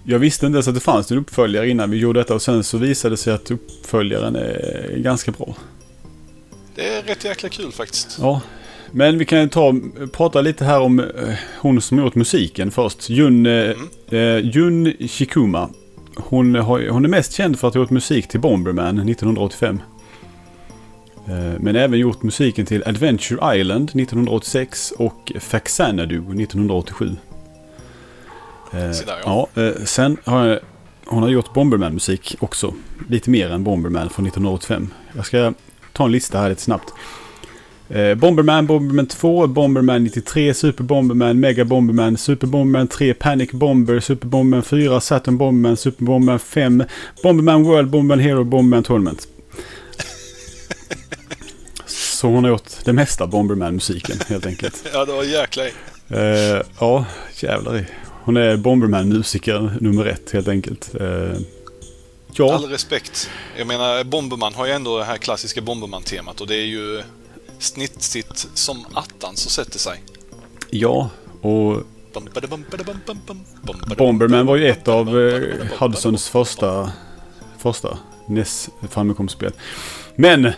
jag 0.06 0.20
visste 0.20 0.46
inte 0.46 0.56
ens 0.56 0.68
att 0.68 0.74
det 0.74 0.80
fanns 0.80 1.12
en 1.12 1.18
uppföljare 1.18 1.70
innan 1.70 1.92
vi 1.92 1.98
gjorde 1.98 2.20
detta 2.20 2.34
och 2.34 2.42
sen 2.42 2.64
så 2.64 2.78
visade 2.78 3.14
det 3.14 3.18
sig 3.18 3.34
att 3.34 3.52
uppföljaren 3.52 4.36
är 4.36 4.98
ganska 4.98 5.32
bra. 5.32 5.56
Det 6.76 6.88
är 6.88 7.04
rätt 7.04 7.26
jäkla 7.26 7.50
kul 7.50 7.72
faktiskt. 7.72 8.18
Ja, 8.20 8.42
men 8.92 9.18
vi 9.18 9.26
kan 9.26 9.50
ta 9.50 9.76
prata 10.12 10.42
lite 10.42 10.66
här 10.66 10.80
om 10.80 11.00
eh, 11.00 11.06
hon 11.62 11.82
som 11.82 11.98
gjort 12.00 12.16
musiken 12.16 12.72
först. 12.72 13.10
Jun, 13.10 13.46
eh, 13.46 13.72
eh, 14.10 14.38
Jun 14.38 14.94
Shikuma. 15.08 15.70
Hon, 16.16 16.56
har, 16.56 16.90
hon 16.90 17.06
är 17.06 17.10
mest 17.10 17.34
känd 17.34 17.60
för 17.60 17.68
att 17.68 17.74
ha 17.74 17.82
gjort 17.82 17.90
musik 17.90 18.28
till 18.28 18.40
Bomberman 18.40 19.10
1985. 19.10 19.82
Eh, 21.28 21.60
men 21.60 21.76
även 21.76 22.00
gjort 22.00 22.24
musiken 22.24 22.66
till 22.66 22.84
Adventure 22.86 23.60
Island 23.60 23.90
1986 23.90 24.94
och 24.98 25.32
Faxanadu 25.40 26.18
1987. 26.18 27.16
Eh, 28.76 29.06
där, 29.06 29.20
ja. 29.26 29.50
ja, 29.54 29.62
eh, 29.62 29.74
sen 29.86 30.18
har 30.24 30.46
jag, 30.46 30.60
hon 31.06 31.24
har 31.24 31.30
gjort 31.30 31.54
Bomberman-musik 31.54 32.36
också. 32.40 32.74
Lite 33.10 33.30
mer 33.30 33.50
än 33.50 33.64
Bomberman 33.64 34.10
från 34.10 34.26
1985. 34.26 34.90
Jag 35.16 35.26
ska 35.26 35.54
ta 35.94 36.06
en 36.06 36.12
lista 36.12 36.40
här 36.40 36.50
lite 36.50 36.62
snabbt. 36.62 36.94
Eh, 37.90 38.16
Bomberman, 38.16 38.66
Bomberman 38.66 39.08
2, 39.08 39.48
Bomberman 39.48 40.04
93, 40.04 40.54
Super 40.54 40.84
Bomberman, 40.84 41.40
Mega 41.40 41.66
Bomberman, 41.66 42.18
Super 42.18 42.48
Bomberman 42.48 42.88
3, 42.88 43.14
Panic 43.14 43.52
Bomber, 43.52 44.00
Super 44.00 44.28
Bomberman 44.28 44.64
4, 44.64 45.00
Saturn 45.00 45.38
Bomberman, 45.38 45.78
Super 45.78 46.06
Bomberman 46.06 46.40
5, 46.40 46.84
Bomberman 47.24 47.64
World, 47.64 47.90
Bomberman 47.90 48.20
Hero, 48.20 48.44
Bomberman 48.44 48.84
Tournament. 48.84 49.28
Så 51.86 52.28
hon 52.28 52.44
har 52.44 52.52
gjort 52.52 52.72
det 52.84 52.94
mesta 52.94 53.28
Bomberman-musiken 53.28 54.18
helt 54.28 54.46
enkelt. 54.46 54.86
Ja, 54.94 55.06
det 55.06 55.12
var 55.12 55.24
jäkla. 55.24 55.64
Eh, 56.08 56.62
ja, 56.80 57.06
jävlar 57.40 57.78
i. 57.78 57.86
Hon 58.26 58.38
är 58.38 58.58
Bomberman-musiker 58.58 59.78
nummer 59.82 60.06
ett 60.06 60.32
helt 60.32 60.48
enkelt. 60.48 60.96
Eh, 61.00 61.40
ja, 62.34 62.56
All 62.56 62.66
respekt. 62.66 63.30
Jag 63.58 63.68
menar, 63.68 64.04
Bomberman 64.04 64.54
har 64.54 64.66
ju 64.66 64.72
ändå 64.72 64.98
det 64.98 65.04
här 65.04 65.18
klassiska 65.18 65.62
Bomberman-temat 65.62 66.42
och 66.42 66.48
det 66.48 66.56
är 66.56 66.66
ju 66.66 67.04
snitsigt 67.60 68.48
som 68.54 68.86
attan 68.94 69.36
så 69.36 69.50
sätter 69.50 69.80
sig. 69.80 70.04
ja. 70.70 71.10
Och 71.42 71.84
Bomberman 73.98 74.46
var 74.46 74.56
ju 74.56 74.68
ett 74.70 74.88
av 74.88 75.20
eh, 75.20 75.42
Hudsons 75.80 76.30
första, 76.30 76.92
första 77.58 77.98
NES 78.28 78.70
Famicom-spel. 78.90 79.52
Men, 80.16 80.52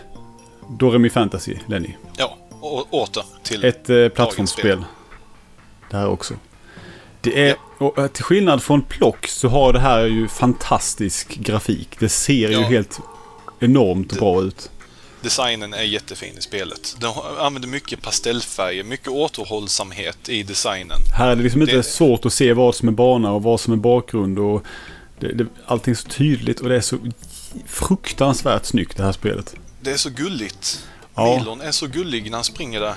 Doremi 0.78 1.10
Fantasy, 1.10 1.56
Lenny. 1.66 1.94
Ja, 2.16 2.38
och 2.60 2.94
åter 2.94 3.24
till... 3.42 3.64
Ett 3.64 3.90
eh, 3.90 4.08
plattformsspel. 4.08 4.84
Det 5.90 5.96
här 5.96 6.08
också. 6.08 6.34
Det 7.20 7.48
är, 7.48 7.56
och, 7.78 7.98
eh, 7.98 8.06
till 8.06 8.24
skillnad 8.24 8.62
från 8.62 8.82
Plock 8.82 9.26
så 9.26 9.48
har 9.48 9.72
det 9.72 9.80
här 9.80 10.04
ju 10.04 10.28
fantastisk 10.28 11.34
grafik. 11.36 11.88
Det 11.98 12.08
ser 12.08 12.48
ju 12.48 12.52
Ja. 12.52 12.60
helt 12.62 13.00
enormt 13.60 14.10
Det- 14.10 14.16
bra 14.16 14.42
ut. 14.42 14.70
Designen 15.20 15.74
är 15.74 15.82
jättefin 15.82 16.34
i 16.38 16.40
spelet. 16.40 16.96
Har- 17.02 17.46
använder 17.46 17.68
mycket 17.68 18.02
pastellfärger, 18.02 18.84
mycket 18.84 19.08
återhållsamhet 19.08 20.28
i 20.28 20.42
designen. 20.42 20.98
Här 21.16 21.28
är 21.28 21.36
det 21.36 21.42
liksom 21.42 21.62
inte 21.62 21.76
Det- 21.76 21.82
svårt 21.82 22.26
att 22.26 22.32
se 22.32 22.52
vad 22.52 22.74
som 22.74 22.88
är 22.88 22.92
bana 22.92 23.32
och 23.32 23.42
vad 23.42 23.60
som 23.60 23.72
är 23.72 23.76
bakgrund. 23.76 24.38
Och 24.38 24.62
det, 25.20 25.32
det, 25.32 25.46
allting 25.66 25.90
är 25.92 25.96
så 25.96 26.08
tydligt 26.08 26.60
och 26.60 26.68
det 26.68 26.76
är 26.76 26.80
så 26.80 26.98
fruktansvärt 27.66 28.64
snyggt 28.64 28.96
det 28.96 29.02
här 29.02 29.12
spelet. 29.12 29.54
Det 29.80 29.90
är 29.90 29.96
så 29.96 30.10
gulligt. 30.10 30.86
Ja. 31.14 31.38
Milon 31.38 31.60
är 31.60 31.70
så 31.72 31.86
gullig 31.86 32.24
när 32.30 32.36
han 32.38 32.44
springer 32.44 32.80
där. 32.80 32.94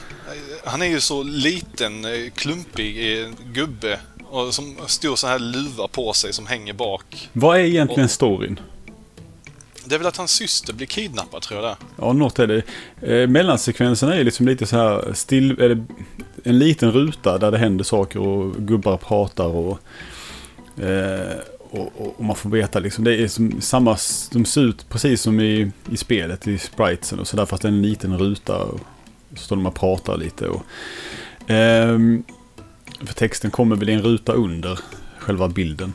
Han 0.66 0.82
är 0.82 0.86
ju 0.86 1.02
så 1.02 1.24
liten, 1.24 2.06
eh, 2.06 2.32
klumpig 2.36 3.22
eh, 3.22 3.30
gubbe. 3.54 4.00
Och 4.32 4.54
som 4.54 4.76
stor 4.88 5.16
så 5.16 5.28
här 5.28 5.40
luva 5.40 5.88
på 5.88 6.14
sig 6.14 6.34
som 6.34 6.48
hänger 6.48 6.74
bak. 6.74 7.30
Vad 7.34 7.58
är 7.58 7.64
egentligen 7.64 8.10
storyn? 8.10 8.60
Det 9.86 9.96
är 9.96 10.00
väl 10.00 10.08
att 10.08 10.18
hans 10.18 10.32
syster 10.32 10.74
blir 10.74 10.88
kidnappad 10.88 11.42
tror 11.42 11.62
jag 11.62 11.72
det. 11.72 11.86
Ja, 11.98 12.14
något 12.14 12.40
är 12.40 12.48
det. 12.48 12.64
Eh, 13.02 13.28
mellansekvenserna 13.28 14.16
är 14.16 14.24
liksom 14.24 14.48
lite 14.48 14.66
så 14.66 14.78
här 14.78 15.14
still, 15.14 15.62
eller 15.62 15.84
en 16.44 16.60
liten 16.60 16.92
ruta 16.92 17.38
där 17.38 17.52
det 17.52 17.58
händer 17.58 17.84
saker 17.84 18.20
och 18.20 18.56
gubbar 18.56 18.98
pratar 18.98 19.46
och, 19.46 19.80
eh, 20.84 21.38
och, 21.70 21.92
och, 21.98 22.16
och 22.18 22.26
man 22.26 22.36
får 22.36 22.50
veta 22.50 22.80
liksom. 22.80 23.04
Det 23.04 23.16
är 23.16 23.28
som 23.28 23.62
samma, 23.62 23.98
de 24.32 24.46
ser 24.46 24.62
ut 24.62 24.90
precis 24.90 25.22
som 25.22 25.40
i, 25.40 25.72
i 25.92 25.98
spelet, 25.98 26.48
i 26.48 26.58
spritesen 26.58 27.20
och 27.20 27.28
sådär 27.28 27.46
fast 27.46 27.62
det 27.62 27.68
är 27.68 27.72
en 27.72 27.82
liten 27.82 28.18
ruta. 28.18 28.58
Och 28.58 28.80
så 29.36 29.44
står 29.44 29.56
de 29.56 29.66
och 29.66 29.76
pratar 29.76 30.18
lite 30.18 30.48
och... 30.48 30.64
ehm, 31.48 32.24
för 33.08 33.14
texten 33.14 33.52
kommer 33.52 33.76
väl 33.76 33.90
i 33.90 33.94
en 33.94 34.02
ruta 34.02 34.34
under 34.34 34.80
själva 35.18 35.48
bilden. 35.48 35.94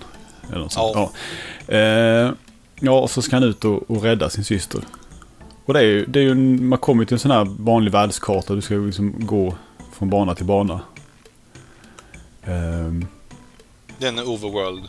Eller 0.48 0.58
något 0.58 0.72
sånt. 0.72 0.92
Ja. 0.94 1.12
Ja. 1.66 1.74
Eh, 1.74 2.32
ja, 2.80 3.00
och 3.00 3.10
så 3.10 3.22
ska 3.22 3.36
han 3.36 3.42
ut 3.42 3.64
och, 3.64 3.90
och 3.90 4.02
rädda 4.02 4.30
sin 4.30 4.44
syster. 4.44 4.80
Och 5.64 5.74
det 5.74 5.80
är 5.80 5.84
ju, 5.84 6.06
det 6.06 6.18
är 6.18 6.22
ju 6.22 6.30
en, 6.30 6.68
man 6.68 6.78
kommer 6.78 7.04
till 7.04 7.14
en 7.14 7.18
sån 7.18 7.30
här 7.30 7.44
vanlig 7.58 7.92
världskarta. 7.92 8.54
Du 8.54 8.60
ska 8.60 8.74
liksom 8.74 9.14
gå 9.18 9.54
från 9.92 10.10
bana 10.10 10.34
till 10.34 10.46
bana. 10.46 10.80
Ehm, 12.44 13.06
Den 13.98 14.18
är 14.18 14.28
Overworld. 14.28 14.84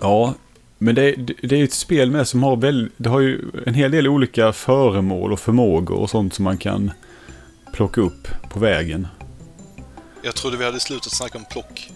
ja, 0.00 0.34
men 0.78 0.94
det, 0.94 1.14
det, 1.42 1.60
är 1.60 1.64
ett 1.64 1.72
spel 1.72 2.10
med 2.10 2.28
som 2.28 2.42
har 2.42 2.56
väl, 2.56 2.90
det 2.96 3.08
har 3.08 3.20
ju 3.20 3.50
en 3.66 3.74
hel 3.74 3.90
del 3.90 4.08
olika 4.08 4.52
föremål 4.52 5.32
och 5.32 5.40
förmågor 5.40 5.96
och 5.96 6.10
sånt 6.10 6.34
som 6.34 6.44
man 6.44 6.58
kan 6.58 6.90
plocka 7.72 8.00
upp 8.00 8.28
på 8.50 8.58
vägen. 8.58 9.06
Jag 10.28 10.34
trodde 10.34 10.56
vi 10.56 10.64
hade 10.64 10.80
slutat 10.80 11.12
snacka 11.12 11.38
om 11.38 11.44
plock. 11.44 11.88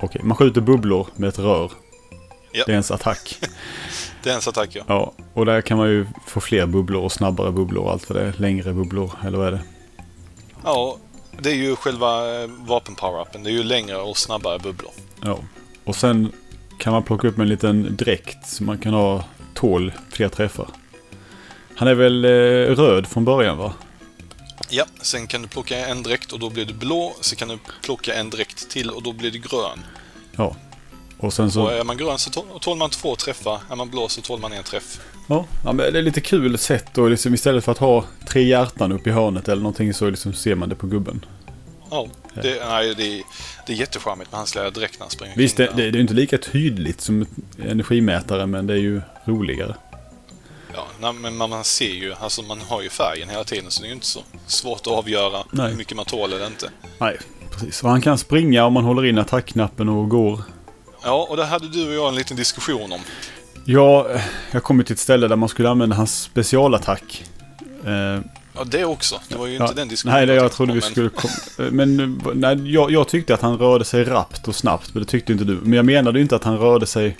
Okej, 0.00 0.20
man 0.22 0.36
skjuter 0.36 0.60
bubblor 0.60 1.06
med 1.16 1.28
ett 1.28 1.38
rör. 1.38 1.72
Ja. 2.52 2.64
Det 2.66 2.72
är 2.72 2.74
ens 2.74 2.90
attack. 2.90 3.38
Det 4.22 4.28
är 4.28 4.30
ens 4.30 4.48
attack 4.48 4.70
ja. 4.72 4.84
Ja, 4.88 5.12
och 5.34 5.46
där 5.46 5.60
kan 5.60 5.78
man 5.78 5.88
ju 5.88 6.06
få 6.26 6.40
fler 6.40 6.66
bubblor 6.66 7.02
och 7.02 7.12
snabbare 7.12 7.52
bubblor 7.52 7.84
och 7.84 7.90
allt 7.90 8.10
vad 8.10 8.18
det 8.18 8.28
är. 8.28 8.32
Längre 8.32 8.72
bubblor, 8.72 9.12
eller 9.24 9.38
vad 9.38 9.46
är 9.46 9.52
det? 9.52 9.60
Ja, 10.64 10.96
det 11.38 11.50
är 11.50 11.54
ju 11.54 11.76
själva 11.76 12.42
eh, 12.42 12.48
vapen-power-upen. 12.48 13.42
Det 13.42 13.50
är 13.50 13.54
ju 13.54 13.62
längre 13.62 13.96
och 13.96 14.16
snabbare 14.16 14.58
bubblor. 14.58 14.90
Ja. 15.22 15.38
Och 15.84 15.96
sen 15.96 16.32
kan 16.78 16.92
man 16.92 17.02
plocka 17.02 17.28
upp 17.28 17.38
en 17.38 17.48
liten 17.48 17.96
dräkt 17.96 18.48
som 18.48 18.66
man 18.66 18.78
kan 18.78 18.94
ha 18.94 19.24
tål 19.54 19.92
fler 20.10 20.28
träffar. 20.28 20.66
Han 21.80 21.88
är 21.88 21.94
väl 21.94 22.24
eh, 22.24 22.28
röd 22.76 23.06
från 23.06 23.24
början 23.24 23.58
va? 23.58 23.72
Ja, 24.68 24.84
sen 25.02 25.26
kan 25.26 25.42
du 25.42 25.48
plocka 25.48 25.86
en 25.86 26.02
dräkt 26.02 26.32
och 26.32 26.38
då 26.38 26.50
blir 26.50 26.64
du 26.64 26.74
blå. 26.74 27.14
Sen 27.20 27.36
kan 27.36 27.48
du 27.48 27.58
plocka 27.82 28.14
en 28.14 28.30
dräkt 28.30 28.70
till 28.70 28.90
och 28.90 29.02
då 29.02 29.12
blir 29.12 29.30
du 29.30 29.38
grön. 29.38 29.78
Ja. 30.36 30.56
Och 31.18 31.32
sen 31.32 31.44
Och 31.44 31.52
så... 31.52 31.68
är 31.68 31.84
man 31.84 31.96
grön 31.96 32.18
så 32.18 32.30
tå- 32.30 32.58
tål 32.60 32.78
man 32.78 32.90
två 32.90 33.16
träffar. 33.16 33.60
Är 33.70 33.76
man 33.76 33.90
blå 33.90 34.08
så 34.08 34.20
tål 34.20 34.40
man 34.40 34.52
en 34.52 34.62
träff. 34.62 35.00
Ja, 35.28 35.46
ja 35.64 35.72
men 35.72 35.92
det 35.92 35.98
är 35.98 36.02
lite 36.02 36.20
kul 36.20 36.58
sätt 36.58 36.86
då 36.94 37.08
liksom 37.08 37.34
istället 37.34 37.64
för 37.64 37.72
att 37.72 37.78
ha 37.78 38.04
tre 38.28 38.42
hjärtan 38.42 38.92
upp 38.92 39.06
i 39.06 39.10
hörnet 39.10 39.48
eller 39.48 39.62
någonting 39.62 39.94
så 39.94 40.10
liksom 40.10 40.32
ser 40.32 40.54
man 40.54 40.68
det 40.68 40.74
på 40.74 40.86
gubben. 40.86 41.24
Ja, 41.90 42.08
det, 42.34 42.62
nej, 42.68 42.94
det, 42.94 43.18
är, 43.18 43.22
det 43.66 43.72
är 43.72 43.76
jättecharmigt 43.76 44.30
med 44.30 44.38
hans 44.38 44.54
lilla 44.54 44.70
dräkt 44.70 44.98
när 44.98 45.04
han 45.04 45.10
springer 45.10 45.36
Visst, 45.36 45.56
det, 45.56 45.72
det, 45.76 45.90
det 45.90 45.98
är 45.98 46.00
inte 46.00 46.14
lika 46.14 46.38
tydligt 46.38 47.00
som 47.00 47.26
energimätare 47.62 48.46
men 48.46 48.66
det 48.66 48.74
är 48.74 48.78
ju 48.78 49.00
roligare. 49.24 49.74
Ja, 51.00 51.12
men 51.12 51.36
man, 51.36 51.64
ser 51.64 51.90
ju, 51.90 52.14
alltså 52.14 52.42
man 52.42 52.60
har 52.60 52.82
ju 52.82 52.88
färgen 52.88 53.28
hela 53.28 53.44
tiden 53.44 53.70
så 53.70 53.80
det 53.80 53.86
är 53.86 53.88
ju 53.88 53.94
inte 53.94 54.06
så 54.06 54.20
svårt 54.46 54.80
att 54.80 54.92
avgöra 54.92 55.44
Nej. 55.50 55.70
hur 55.70 55.76
mycket 55.76 55.96
man 55.96 56.04
tål 56.04 56.32
eller 56.32 56.46
inte. 56.46 56.70
Nej, 56.98 57.18
precis. 57.50 57.82
Och 57.82 57.90
han 57.90 58.00
kan 58.00 58.18
springa 58.18 58.64
om 58.64 58.72
man 58.72 58.84
håller 58.84 59.06
in 59.06 59.18
attackknappen 59.18 59.88
och 59.88 60.08
går. 60.08 60.42
Ja, 61.04 61.26
och 61.30 61.36
det 61.36 61.44
hade 61.44 61.68
du 61.68 61.88
och 61.88 61.94
jag 61.94 62.08
en 62.08 62.14
liten 62.14 62.36
diskussion 62.36 62.92
om. 62.92 63.00
Ja, 63.64 64.06
jag 64.50 64.62
kom 64.62 64.84
till 64.84 64.92
ett 64.92 64.98
ställe 64.98 65.28
där 65.28 65.36
man 65.36 65.48
skulle 65.48 65.68
använda 65.70 65.96
hans 65.96 66.22
specialattack. 66.22 67.24
Eh, 67.86 68.20
Ja, 68.54 68.64
det 68.64 68.84
också. 68.84 69.20
Det 69.28 69.36
var 69.36 69.46
ju 69.46 69.54
ja, 69.54 69.62
inte 69.62 69.74
den 69.74 69.88
diskussionen 69.88 70.16
nej, 70.18 70.26
det 70.26 70.34
jag 70.34 70.42
tänkte 70.42 70.56
trodde 70.56 70.72
på, 70.72 70.74
vi 70.74 70.80
men- 70.80 70.90
skulle 70.90 71.08
komma... 71.08 71.70
Men 71.70 72.00
eh, 72.00 72.32
nej, 72.34 72.72
jag, 72.72 72.90
jag 72.90 73.08
tyckte 73.08 73.34
att 73.34 73.40
han 73.40 73.58
rörde 73.58 73.84
sig 73.84 74.04
rappt 74.04 74.48
och 74.48 74.54
snabbt, 74.54 74.94
men 74.94 75.02
det 75.02 75.08
tyckte 75.08 75.32
inte 75.32 75.44
du. 75.44 75.54
Men 75.62 75.72
jag 75.72 75.84
menade 75.84 76.18
ju 76.18 76.22
inte 76.22 76.36
att 76.36 76.44
han 76.44 76.58
rörde 76.58 76.86
sig 76.86 77.06
eh, 77.06 77.12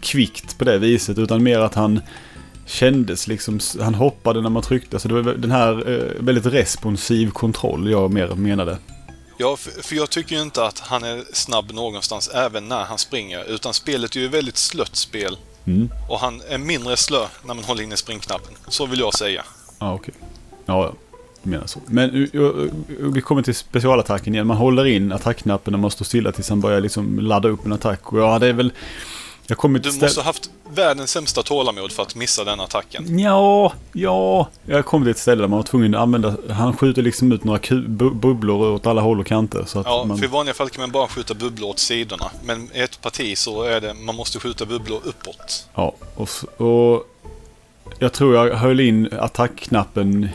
kvickt 0.00 0.58
på 0.58 0.64
det 0.64 0.78
viset, 0.78 1.18
utan 1.18 1.42
mer 1.42 1.58
att 1.58 1.74
han 1.74 2.00
kändes 2.66 3.28
liksom... 3.28 3.60
Han 3.80 3.94
hoppade 3.94 4.40
när 4.40 4.50
man 4.50 4.62
tryckte. 4.62 4.98
Så 4.98 5.08
det 5.08 5.22
var 5.22 5.32
den 5.34 5.50
här 5.50 5.90
eh, 5.90 6.22
väldigt 6.24 6.46
responsiv 6.46 7.30
kontroll 7.30 7.90
jag 7.90 8.12
mer 8.12 8.28
menade. 8.28 8.78
Ja, 9.38 9.56
för, 9.56 9.96
jag 9.96 10.10
tycker 10.10 10.36
ju 10.36 10.42
inte 10.42 10.64
att 10.64 10.78
han 10.78 11.04
är 11.04 11.24
snabb 11.32 11.72
någonstans 11.72 12.28
även 12.28 12.68
när 12.68 12.84
han 12.84 12.98
springer. 12.98 13.50
Utan 13.50 13.74
spelet 13.74 14.16
är 14.16 14.20
ju 14.20 14.26
ett 14.26 14.34
väldigt 14.34 14.56
slött 14.56 14.96
spel. 14.96 15.36
Mm. 15.64 15.90
Och 16.08 16.18
han 16.18 16.42
är 16.48 16.58
mindre 16.58 16.96
slö 16.96 17.26
när 17.46 17.54
man 17.54 17.64
håller 17.64 17.82
inne 17.82 17.96
springknappen. 17.96 18.54
Så 18.68 18.86
vill 18.86 19.00
jag 19.00 19.14
säga. 19.14 19.44
Ja, 19.78 19.94
okej. 19.94 20.14
Ja, 20.66 20.84
ja. 20.84 20.94
Jag 21.42 21.50
menar 21.50 21.66
så. 21.66 21.80
Men 21.86 22.10
uh, 22.34 22.70
vi 22.98 23.20
kommer 23.20 23.42
till 23.42 23.54
specialattacken 23.54 24.34
igen. 24.34 24.46
Man 24.46 24.56
håller 24.56 24.84
in 24.84 25.12
attackknappen 25.12 25.72
när 25.72 25.78
man 25.78 25.90
står 25.90 26.04
stilla 26.04 26.32
tills 26.32 26.48
han 26.48 26.60
börjar 26.60 26.80
liksom 26.80 27.18
ladda 27.18 27.48
upp 27.48 27.66
en 27.66 27.72
attack. 27.72 28.12
Och 28.12 28.20
ja, 28.20 28.38
det 28.38 28.46
är 28.46 28.52
väl... 28.52 28.72
Jag 29.52 29.58
kommer 29.58 29.78
Du 29.78 30.00
måste 30.00 30.20
ha 30.20 30.24
haft 30.24 30.50
världens 30.70 31.10
sämsta 31.10 31.42
tålamod 31.42 31.92
för 31.92 32.02
att 32.02 32.14
missa 32.14 32.44
den 32.44 32.60
attacken. 32.60 33.18
Ja, 33.18 33.72
ja. 33.92 34.48
Jag 34.66 34.84
kom 34.84 35.02
till 35.02 35.10
ett 35.10 35.18
ställe 35.18 35.42
där 35.42 35.48
man 35.48 35.56
var 35.56 35.62
tvungen 35.64 35.94
att 35.94 36.00
använda... 36.00 36.36
Han 36.50 36.76
skjuter 36.76 37.02
liksom 37.02 37.32
ut 37.32 37.44
några 37.44 37.60
bubblor 38.10 38.72
åt 38.72 38.86
alla 38.86 39.00
håll 39.00 39.20
och 39.20 39.26
kanter. 39.26 39.64
Så 39.66 39.78
att 39.80 39.86
Ja, 39.86 40.04
man, 40.04 40.18
för 40.18 40.24
i 40.24 40.28
vanliga 40.28 40.54
fall 40.54 40.70
kan 40.70 40.80
man 40.80 40.90
bara 40.90 41.08
skjuta 41.08 41.34
bubblor 41.34 41.68
åt 41.68 41.78
sidorna. 41.78 42.30
Men 42.44 42.68
i 42.74 42.80
ett 42.80 43.00
parti 43.00 43.38
så 43.38 43.62
är 43.62 43.80
det, 43.80 43.94
man 43.94 44.14
måste 44.14 44.38
skjuta 44.38 44.64
bubblor 44.66 45.00
uppåt. 45.04 45.66
ja, 45.74 45.92
och, 46.14 46.28
och 46.60 47.06
jag 47.98 48.12
tror 48.12 48.34
jag 48.34 48.56
höll 48.56 48.80
in 48.80 49.08
attackknappen 49.20 50.28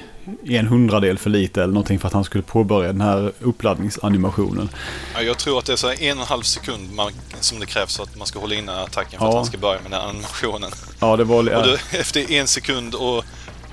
en 0.46 0.68
hundradel 0.68 1.18
för 1.18 1.30
lite 1.30 1.64
eller 1.64 1.74
någonting 1.74 2.00
för 2.00 2.08
att 2.08 2.14
han 2.14 2.24
skulle 2.24 2.44
påbörja 2.44 2.92
den 2.92 3.02
här 3.02 3.32
uppladdningsanimationen. 3.40 4.70
Ja, 5.14 5.22
jag 5.22 5.38
tror 5.38 5.60
att 5.60 5.66
det 5.66 5.72
är 5.74 5.78
så 5.78 5.90
en 5.92 6.18
och 6.18 6.22
en 6.24 6.28
halv 6.28 6.42
sekund 6.44 6.94
man, 6.96 7.12
som 7.40 7.60
det 7.60 7.66
krävs 7.66 7.96
för 7.98 8.04
att 8.04 8.18
man 8.18 8.28
ska 8.28 8.40
hålla 8.40 8.56
inne 8.56 8.82
attacken 8.82 9.20
för 9.20 9.26
Ja. 9.26 9.30
att 9.30 9.36
han 9.36 9.46
ska 9.46 9.58
börja 9.58 9.82
med 9.82 9.92
den 9.92 10.02
här 10.02 10.08
animationen. 10.10 10.72
Ja, 11.00 11.18
det 11.18 11.24
var... 11.24 11.38
Och 11.38 11.46
Ja, 11.52 11.62
du, 11.92 11.98
efter 12.00 12.32
en 12.32 12.48
sekund 12.48 12.96
och... 12.96 13.24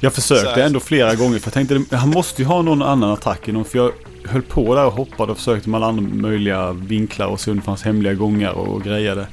jag 0.00 0.14
försökte 0.14 0.62
ändå 0.64 0.80
flera 0.80 1.14
gånger 1.14 1.38
för 1.38 1.46
jag 1.58 1.68
tänkte 1.68 1.96
han 1.96 2.08
måste 2.10 2.42
ju 2.42 2.48
ha 2.48 2.62
någon 2.62 2.82
annan 2.82 3.10
attack 3.10 3.46
någon, 3.46 3.64
för 3.64 3.78
jag 3.78 3.92
höll 4.24 4.42
på 4.42 4.74
där 4.74 4.84
och 4.86 4.92
hoppade 4.92 5.32
och 5.32 5.38
försökte 5.38 5.68
med 5.68 5.78
alla 5.78 5.86
andra 5.86 6.02
möjliga 6.14 6.72
vinklar 6.72 7.26
och 7.26 7.40
se 7.40 7.50
om 7.50 7.56
det 7.56 7.62
fanns 7.62 7.82
hemliga 7.82 8.14
gångar 8.14 8.50
och 8.52 8.82
grejade. 8.82 9.26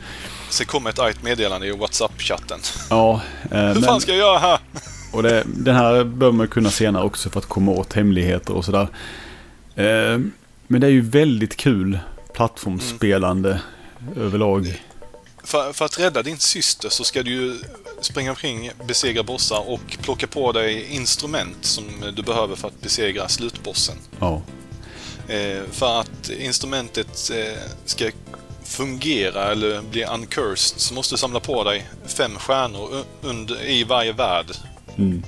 Så 0.49 0.65
kom 0.65 0.87
ett 0.87 0.99
argt 0.99 1.23
meddelande 1.23 1.67
i 1.67 1.71
WhatsApp-chatten. 1.71 2.59
Ja, 2.89 3.21
eh, 3.51 3.57
Hur 3.59 3.73
men- 3.73 3.83
fan 3.83 4.01
ska 4.01 4.11
jag 4.11 4.19
göra 4.19 4.37
här? 4.39 4.59
Och 5.11 5.23
det, 5.23 5.43
den 5.45 5.75
här 5.75 6.03
bör 6.03 6.31
man 6.31 6.47
kunna 6.47 6.69
senare 6.69 7.03
också 7.03 7.29
för 7.29 7.39
att 7.39 7.45
komma 7.45 7.71
åt 7.71 7.93
hemligheter 7.93 8.53
och 8.53 8.65
sådär. 8.65 8.87
Eh, 9.75 10.19
men 10.67 10.81
det 10.81 10.87
är 10.87 10.91
ju 10.91 11.01
väldigt 11.01 11.57
kul 11.57 11.99
plattformsspelande 12.33 13.61
överlag. 14.17 14.81
För, 15.43 15.73
för 15.73 15.85
att 15.85 15.99
rädda 15.99 16.23
din 16.23 16.37
syster 16.37 16.89
så 16.89 17.03
ska 17.03 17.23
du 17.23 17.31
ju 17.31 17.59
springa 18.01 18.29
omkring, 18.29 18.71
besegra 18.87 19.23
bossar 19.23 19.69
och 19.69 19.97
plocka 20.01 20.27
på 20.27 20.51
dig 20.51 20.95
instrument 20.95 21.57
som 21.61 21.83
du 22.15 22.23
behöver 22.23 22.55
för 22.55 22.67
att 22.67 22.81
besegra 22.81 23.27
slutbossen. 23.27 23.95
Ja. 24.19 24.41
Eh, 25.27 25.63
för 25.71 25.99
att 25.99 26.29
instrumentet 26.29 27.31
eh, 27.33 27.61
ska 27.85 28.11
fungera 28.63 29.51
eller 29.51 29.81
bli 29.81 30.05
uncursed 30.05 30.79
så 30.79 30.93
måste 30.93 31.13
du 31.13 31.17
samla 31.17 31.39
på 31.39 31.63
dig 31.63 31.89
fem 32.05 32.35
stjärnor 32.35 33.03
under, 33.21 33.65
i 33.65 33.83
varje 33.83 34.13
värld. 34.13 34.45
Mm. 34.97 35.23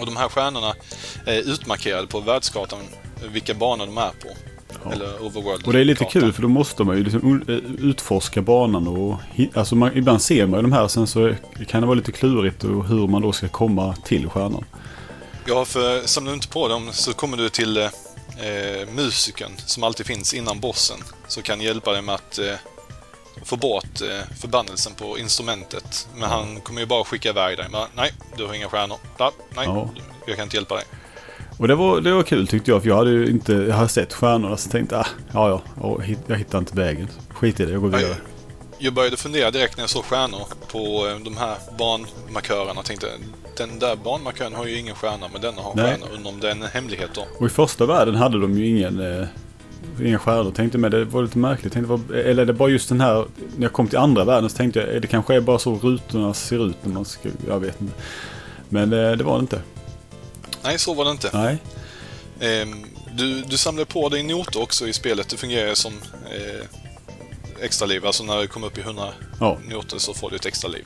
Och 0.00 0.06
de 0.06 0.16
här 0.16 0.28
stjärnorna 0.28 0.74
är 1.24 1.38
utmarkerade 1.52 2.06
på 2.06 2.20
världskartan 2.20 2.78
vilka 3.32 3.54
banor 3.54 3.86
de 3.86 3.98
är 3.98 4.10
på. 4.10 4.28
Ja. 4.84 4.92
Eller 4.92 5.22
overworld 5.22 5.66
Och 5.66 5.72
det 5.72 5.80
är 5.80 5.84
lite 5.84 6.04
kul 6.04 6.32
för 6.32 6.42
då 6.42 6.48
måste 6.48 6.84
man 6.84 6.96
ju 6.96 7.04
liksom 7.04 7.44
eh, 7.48 7.54
utforska 7.88 8.42
banan 8.42 8.88
och 8.88 9.16
alltså 9.54 9.74
man, 9.74 9.96
ibland 9.96 10.22
ser 10.22 10.46
man 10.46 10.58
ju 10.58 10.62
de 10.62 10.72
här 10.72 10.88
sen 10.88 11.06
så 11.06 11.34
kan 11.68 11.80
det 11.80 11.86
vara 11.86 11.96
lite 11.96 12.12
klurigt 12.12 12.64
och 12.64 12.88
hur 12.88 13.06
man 13.06 13.22
då 13.22 13.32
ska 13.32 13.48
komma 13.48 13.96
till 14.04 14.28
stjärnan. 14.28 14.64
Ja, 15.46 15.64
för 15.64 16.06
samlar 16.06 16.32
du 16.32 16.34
inte 16.34 16.48
på 16.48 16.68
dem 16.68 16.88
så 16.92 17.12
kommer 17.12 17.36
du 17.36 17.48
till 17.48 17.76
eh, 17.76 17.90
musikern 18.94 19.50
som 19.56 19.82
alltid 19.82 20.06
finns 20.06 20.34
innan 20.34 20.60
bossen. 20.60 20.96
Som 21.28 21.42
kan 21.42 21.60
hjälpa 21.60 21.92
dig 21.92 22.02
med 22.02 22.14
att 22.14 22.38
eh, 22.38 22.54
få 23.44 23.56
bort 23.56 24.00
eh, 24.02 24.36
förbannelsen 24.40 24.92
på 24.94 25.18
instrumentet. 25.18 26.08
Men 26.14 26.30
han 26.30 26.60
kommer 26.60 26.80
ju 26.80 26.86
bara 26.86 27.04
skicka 27.04 27.28
iväg 27.28 27.56
dig. 27.58 27.66
Nej, 27.94 28.12
du 28.36 28.46
har 28.46 28.54
inga 28.54 28.68
stjärnor. 28.68 28.96
Ja, 29.18 29.32
nej, 29.56 29.66
Ja. 29.66 29.88
jag 30.26 30.36
kan 30.36 30.42
inte 30.42 30.56
hjälpa 30.56 30.74
dig. 30.74 30.84
Och 31.58 31.68
det 31.68 31.74
var, 31.74 32.00
det 32.00 32.12
var 32.12 32.22
kul 32.22 32.46
tyckte 32.46 32.70
jag 32.70 32.82
för 32.82 32.88
jag 32.88 32.96
hade 32.96 33.10
ju 33.10 33.26
inte, 33.26 33.52
jag 33.52 33.74
hade 33.74 33.88
sett 33.88 34.12
stjärnorna 34.12 34.56
så 34.56 34.70
tänkte 34.70 34.98
ah, 34.98 35.06
ja 35.32 35.62
ja, 35.80 35.98
jag 36.26 36.36
hittar 36.36 36.58
inte 36.58 36.76
vägen. 36.76 37.08
Skit 37.30 37.60
i 37.60 37.64
det, 37.64 37.72
jag 37.72 37.80
går 37.80 37.88
vidare. 37.88 38.16
Jag, 38.78 38.94
började 38.94 39.16
fundera 39.16 39.50
direkt 39.50 39.76
när 39.76 39.82
jag 39.82 39.90
såg 39.90 40.04
stjärnor 40.04 40.46
på 40.72 41.08
eh, 41.08 41.18
de 41.18 41.36
här 41.36 41.56
banmarkörerna. 41.78 42.82
Tänkte, 42.82 43.06
den 43.56 43.78
där 43.78 43.96
banmarkören 43.96 44.54
har 44.54 44.66
ju 44.66 44.78
ingen 44.78 44.94
stjärna, 44.94 45.28
men 45.32 45.40
denna 45.42 45.62
har 45.62 45.74
Nej. 45.74 45.84
stjärna. 45.84 46.06
Undrar 46.14 46.30
om 46.32 46.40
det 46.40 46.46
är 46.48 46.52
en 46.52 46.62
hemlighet 46.62 47.10
då. 47.14 47.26
Och 47.40 47.46
i 47.46 47.50
första 47.50 47.86
världen 47.86 48.14
hade 48.14 48.40
de 48.40 48.58
ju 48.58 48.66
ingen, 48.68 49.20
eh, 49.20 49.26
inga 50.04 50.18
stjärnor. 50.18 50.50
Tänkte 50.50 50.78
med 50.78 50.90
det 50.90 51.04
var 51.04 51.22
lite 51.22 51.38
märkligt. 51.38 51.72
Tänkte, 51.72 51.90
vad, 51.90 52.10
eller 52.10 52.42
är 52.42 52.46
det 52.46 52.52
bara 52.52 52.68
just 52.68 52.88
den 52.88 53.00
här, 53.00 53.14
när 53.56 53.62
jag 53.64 53.72
kom 53.72 53.88
till 53.88 53.98
andra 53.98 54.24
världen 54.24 54.50
så 54.50 54.56
tänkte 54.56 54.80
jag, 54.80 54.88
är 54.88 55.00
det 55.00 55.06
kanske 55.06 55.34
är 55.34 55.40
bara 55.40 55.58
så 55.58 55.74
rutorna 55.74 56.34
ser 56.34 56.66
ut 56.70 56.76
när 56.82 56.92
man 56.92 57.04
ska, 57.04 57.28
jag 57.48 57.60
vet 57.60 57.80
inte. 57.80 57.94
Men 58.68 58.92
eh, 58.92 59.12
det 59.12 59.24
var 59.24 59.36
det 59.36 59.40
inte. 59.40 59.60
Nej, 60.64 60.78
så 60.78 60.94
var 60.94 61.04
det 61.04 61.10
inte. 61.10 61.30
Nej. 61.32 61.58
Ehm, 62.40 62.84
du, 63.14 63.40
du 63.42 63.56
samlar 63.56 63.84
på 63.84 64.08
dig 64.08 64.22
noter 64.22 64.62
också 64.62 64.88
i 64.88 64.92
spelet. 64.92 65.28
Det 65.28 65.36
fungerar 65.36 65.74
som 65.74 65.92
eh, 66.24 66.66
extra 67.64 67.86
liv. 67.86 68.06
Alltså 68.06 68.24
när 68.24 68.40
du 68.40 68.46
kommer 68.46 68.66
upp 68.66 68.78
i 68.78 68.80
100 68.80 69.08
Ja, 69.40 69.58
noter 69.70 69.98
så 69.98 70.14
får 70.14 70.30
du 70.30 70.36
ett 70.36 70.46
extra 70.46 70.68
liv. 70.68 70.84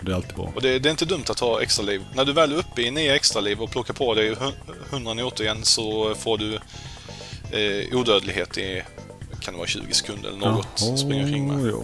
det 0.00 0.10
är 0.12 0.16
alltid 0.16 0.34
bra. 0.34 0.52
Och 0.54 0.62
det, 0.62 0.78
det 0.78 0.88
är 0.88 0.90
inte 0.90 1.04
dumt 1.04 1.24
att 1.30 1.40
ha 1.40 1.62
extra 1.62 1.84
liv. 1.84 2.02
När 2.14 2.24
du 2.24 2.32
väl 2.32 2.52
är 2.52 2.56
uppe 2.56 2.82
i 2.82 2.90
9 2.90 3.14
extra 3.14 3.40
liv 3.40 3.60
och 3.62 3.70
plockar 3.70 3.94
på 3.94 4.14
dig 4.14 4.34
hu- 4.34 4.52
100 4.90 5.14
noter 5.14 5.44
igen 5.44 5.64
så 5.64 6.14
får 6.14 6.38
du 6.38 6.58
eh, 7.52 7.96
odödlighet 7.98 8.58
i, 8.58 8.82
kan 9.40 9.54
det 9.54 9.58
vara 9.58 9.68
20 9.68 9.94
sekunder 9.94 10.28
eller 10.28 10.38
något. 10.38 10.66
Jaha, 10.80 10.96
Springer 10.96 11.24
omkring 11.24 11.62
med. 11.62 11.72
Ja. 11.72 11.82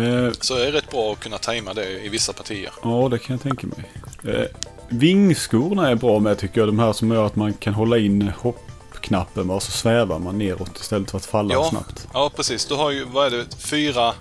Eh, 0.00 0.32
Så 0.40 0.54
det 0.54 0.66
är 0.66 0.72
rätt 0.72 0.90
bra 0.90 1.12
att 1.12 1.20
kunna 1.20 1.38
tajma 1.38 1.74
det 1.74 2.04
i 2.04 2.08
vissa 2.08 2.32
partier. 2.32 2.70
ja, 2.82 3.08
det 3.10 3.18
kan 3.18 3.34
jag 3.36 3.42
tänka 3.42 3.66
mig. 3.66 3.84
Eh, 4.34 4.46
vingskorna 4.88 5.88
är 5.90 5.94
bra 5.94 6.18
med 6.18 6.38
tycker 6.38 6.60
jag. 6.60 6.68
De 6.68 6.78
här 6.78 6.92
som 6.92 7.10
gör 7.12 7.26
att 7.26 7.36
man 7.36 7.52
kan 7.54 7.74
hålla 7.74 7.98
in 7.98 8.32
hoppknappen 8.38 9.50
och 9.50 9.62
så 9.62 9.70
svävar 9.70 10.18
man 10.18 10.38
neråt 10.38 10.78
istället 10.80 11.10
för 11.10 11.18
att 11.18 11.26
falla 11.26 11.54
Ja. 11.54 11.64
snabbt. 11.70 12.08
Ja, 12.12 12.30
precis. 12.36 12.66
Du 12.66 12.74
har 12.74 12.90
ju, 12.90 13.04
vad 13.04 13.26
är 13.26 13.30
det, 13.38 13.46
fyra 13.58 14.14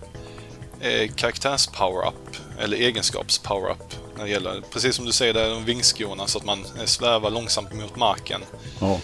eh, 0.80 1.10
karaktärs-power-up, 1.16 2.36
eller 2.60 2.78
egenskaps-power-up. 2.78 3.93
När 4.18 4.26
det 4.26 4.32
gäller, 4.32 4.62
precis 4.74 4.95
som 4.95 5.06
du 5.06 5.12
säger, 5.12 5.34
det 5.34 5.41
är 5.41 5.50
de 5.50 5.66
vingskorna 5.66 6.28
så 6.28 6.38
att 6.38 6.45
man 6.45 6.66
eh, 6.80 6.86
svävar 6.86 7.30
långsamt 7.30 7.74
mot 7.74 7.95
marken. 7.95 8.41
Ja. 8.80 9.00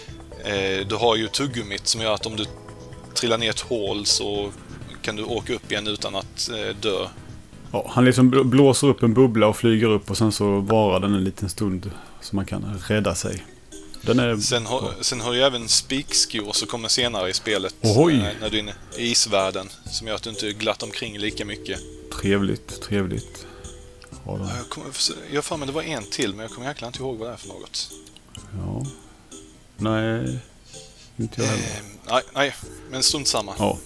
Eh, 0.45 0.87
du 0.87 0.95
har 0.95 1.15
ju 1.15 1.27
tuggummit 1.27 1.87
som 1.87 2.01
gör 2.01 2.13
att 2.13 2.25
om 2.25 2.35
du 2.35 2.45
trillar 3.13 3.37
ner 3.37 3.49
ett 3.49 3.59
hål 3.59 4.05
så 4.05 4.51
kan 5.01 5.15
du 5.15 5.23
åka 5.23 5.53
upp 5.53 5.71
igen 5.71 5.87
utan 5.87 6.15
att 6.15 6.49
eh, 6.49 6.75
dö. 6.81 7.07
Ja, 7.71 7.85
han 7.89 8.05
liksom 8.05 8.33
bl- 8.33 8.43
blåser 8.43 8.87
upp 8.87 9.03
en 9.03 9.13
bubbla 9.13 9.47
och 9.47 9.57
flyger 9.57 9.87
upp 9.87 10.09
och 10.11 10.17
sen 10.17 10.31
så 10.31 10.59
varar 10.59 10.99
den 10.99 11.13
en 11.13 11.23
liten 11.23 11.49
stund 11.49 11.91
så 12.21 12.35
man 12.35 12.45
kan 12.45 12.81
rädda 12.87 13.15
sig. 13.15 13.43
Är... 14.07 14.37
Sen 14.37 14.65
har, 14.65 14.91
sen 15.01 15.21
har 15.21 15.31
du 15.33 15.43
även 15.43 15.67
spikskor 15.67 16.53
som 16.53 16.67
kommer 16.67 16.87
senare 16.87 17.29
i 17.29 17.33
spelet. 17.33 17.75
Ohoj. 17.81 18.13
eh, 18.15 18.23
När 18.41 18.49
du 18.49 18.55
är 18.57 18.59
inne 18.61 18.73
i 18.97 19.11
isvärlden. 19.11 19.69
Som 19.85 20.07
gör 20.07 20.15
att 20.15 20.23
du 20.23 20.29
inte 20.29 20.51
glatt 20.53 20.83
omkring 20.83 21.17
lika 21.17 21.45
mycket. 21.45 21.79
Trevligt, 22.21 22.81
trevligt. 22.81 23.45
Jag 24.25 25.37
har 25.37 25.41
för 25.41 25.57
mig 25.57 25.67
det 25.67 25.73
var 25.73 25.81
en 25.83 26.03
till, 26.03 26.29
men 26.33 26.39
jag 26.39 26.51
kommer 26.51 26.67
jäkla 26.67 26.87
inte 26.87 26.99
ihåg 26.99 27.17
vad 27.17 27.27
det 27.29 27.33
är 27.33 27.37
för 27.37 27.47
något. 27.47 27.89
ja. 28.57 28.85
Nej, 29.77 30.39
inte 31.17 31.41
jag 31.41 31.47
heller. 31.49 31.63
Eh, 31.63 31.81
nej, 32.09 32.21
nej, 32.35 32.53
men 32.91 33.03
strunt 33.03 33.27
samma. 33.27 33.53
Ja. 33.59 33.77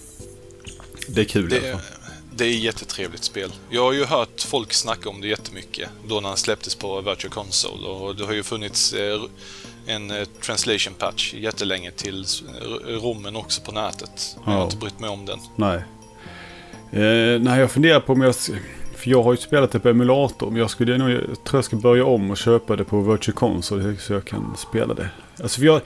Det 1.08 1.20
är 1.20 1.24
kul 1.24 1.52
i 1.52 1.56
alla 1.56 1.66
Det, 1.66 1.72
fall. 1.72 1.80
det 2.36 2.44
är 2.44 2.52
jättetrevligt 2.58 3.24
spel. 3.24 3.52
Jag 3.70 3.82
har 3.82 3.92
ju 3.92 4.04
hört 4.04 4.40
folk 4.40 4.72
snacka 4.72 5.08
om 5.08 5.20
det 5.20 5.28
jättemycket 5.28 5.88
då 6.08 6.20
när 6.20 6.28
han 6.28 6.38
släpptes 6.38 6.74
på 6.74 7.00
Virtual 7.00 7.32
Console 7.32 7.88
och 7.88 8.16
det 8.16 8.24
har 8.24 8.32
ju 8.32 8.42
funnits 8.42 8.92
eh, 8.92 9.20
en 9.86 10.10
eh, 10.10 10.24
translation 10.24 10.94
patch 10.94 11.34
jättelänge 11.34 11.90
till 11.90 12.24
eh, 12.60 12.66
rommen 12.92 13.36
också 13.36 13.60
på 13.60 13.72
nätet. 13.72 14.36
Men 14.36 14.44
Jag 14.44 14.52
har 14.52 14.58
Ja. 14.60 14.64
inte 14.64 14.76
brytt 14.76 15.00
mig 15.00 15.10
om 15.10 15.26
den. 15.26 15.38
Nej. 15.56 15.76
Eh, 16.92 17.40
nej, 17.40 17.60
jag 17.60 17.70
funderar 17.70 18.00
på 18.00 18.12
om 18.12 18.20
jag... 18.20 18.34
För 19.00 19.10
jag 19.10 19.22
har 19.22 19.32
ju 19.32 19.36
spelat 19.36 19.70
det 19.72 19.78
på 19.78 19.88
emulator. 19.88 20.50
Men 20.50 20.60
jag 20.60 20.70
skulle 20.70 20.98
nog... 20.98 21.10
Jag 21.10 21.20
tror 21.44 21.58
jag 21.58 21.64
ska 21.64 21.76
börja 21.76 22.04
om 22.04 22.30
och 22.30 22.36
köpa 22.36 22.76
det 22.76 22.84
på 22.84 23.00
Virtual 23.00 23.34
Console 23.34 23.96
så 23.98 24.12
jag 24.12 24.24
kan 24.24 24.56
spela 24.56 24.94
det. 24.94 25.08
Alltså 25.42 25.58
för 25.60 25.66
jag... 25.66 25.80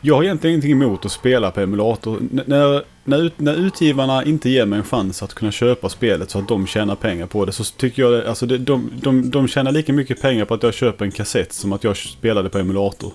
Jag 0.00 0.14
har 0.14 0.24
egentligen 0.24 0.54
ingenting 0.54 0.72
emot 0.72 1.04
att 1.04 1.12
spela 1.12 1.50
på 1.50 1.60
emulator. 1.60 2.16
N- 2.16 2.42
när, 2.46 2.82
när, 3.04 3.22
ut, 3.22 3.32
när 3.36 3.54
utgivarna 3.54 4.24
inte 4.24 4.50
ger 4.50 4.66
mig 4.66 4.78
en 4.78 4.84
chans 4.84 5.22
att 5.22 5.34
kunna 5.34 5.52
köpa 5.52 5.88
spelet 5.88 6.30
så 6.30 6.38
att 6.38 6.48
de 6.48 6.66
tjänar 6.66 6.94
pengar 6.94 7.26
på 7.26 7.44
det 7.44 7.52
så 7.52 7.64
tycker 7.64 8.02
jag 8.02 8.12
det, 8.12 8.28
alltså 8.28 8.46
det, 8.46 8.58
de, 8.58 8.90
de, 9.02 9.30
de 9.30 9.48
tjänar 9.48 9.72
lika 9.72 9.92
mycket 9.92 10.22
pengar 10.22 10.44
på 10.44 10.54
att 10.54 10.62
jag 10.62 10.74
köper 10.74 11.04
en 11.04 11.10
kassett 11.10 11.52
som 11.52 11.72
att 11.72 11.84
jag 11.84 11.96
spelar 11.96 12.42
det 12.42 12.48
på 12.48 12.58
emulator. 12.58 13.12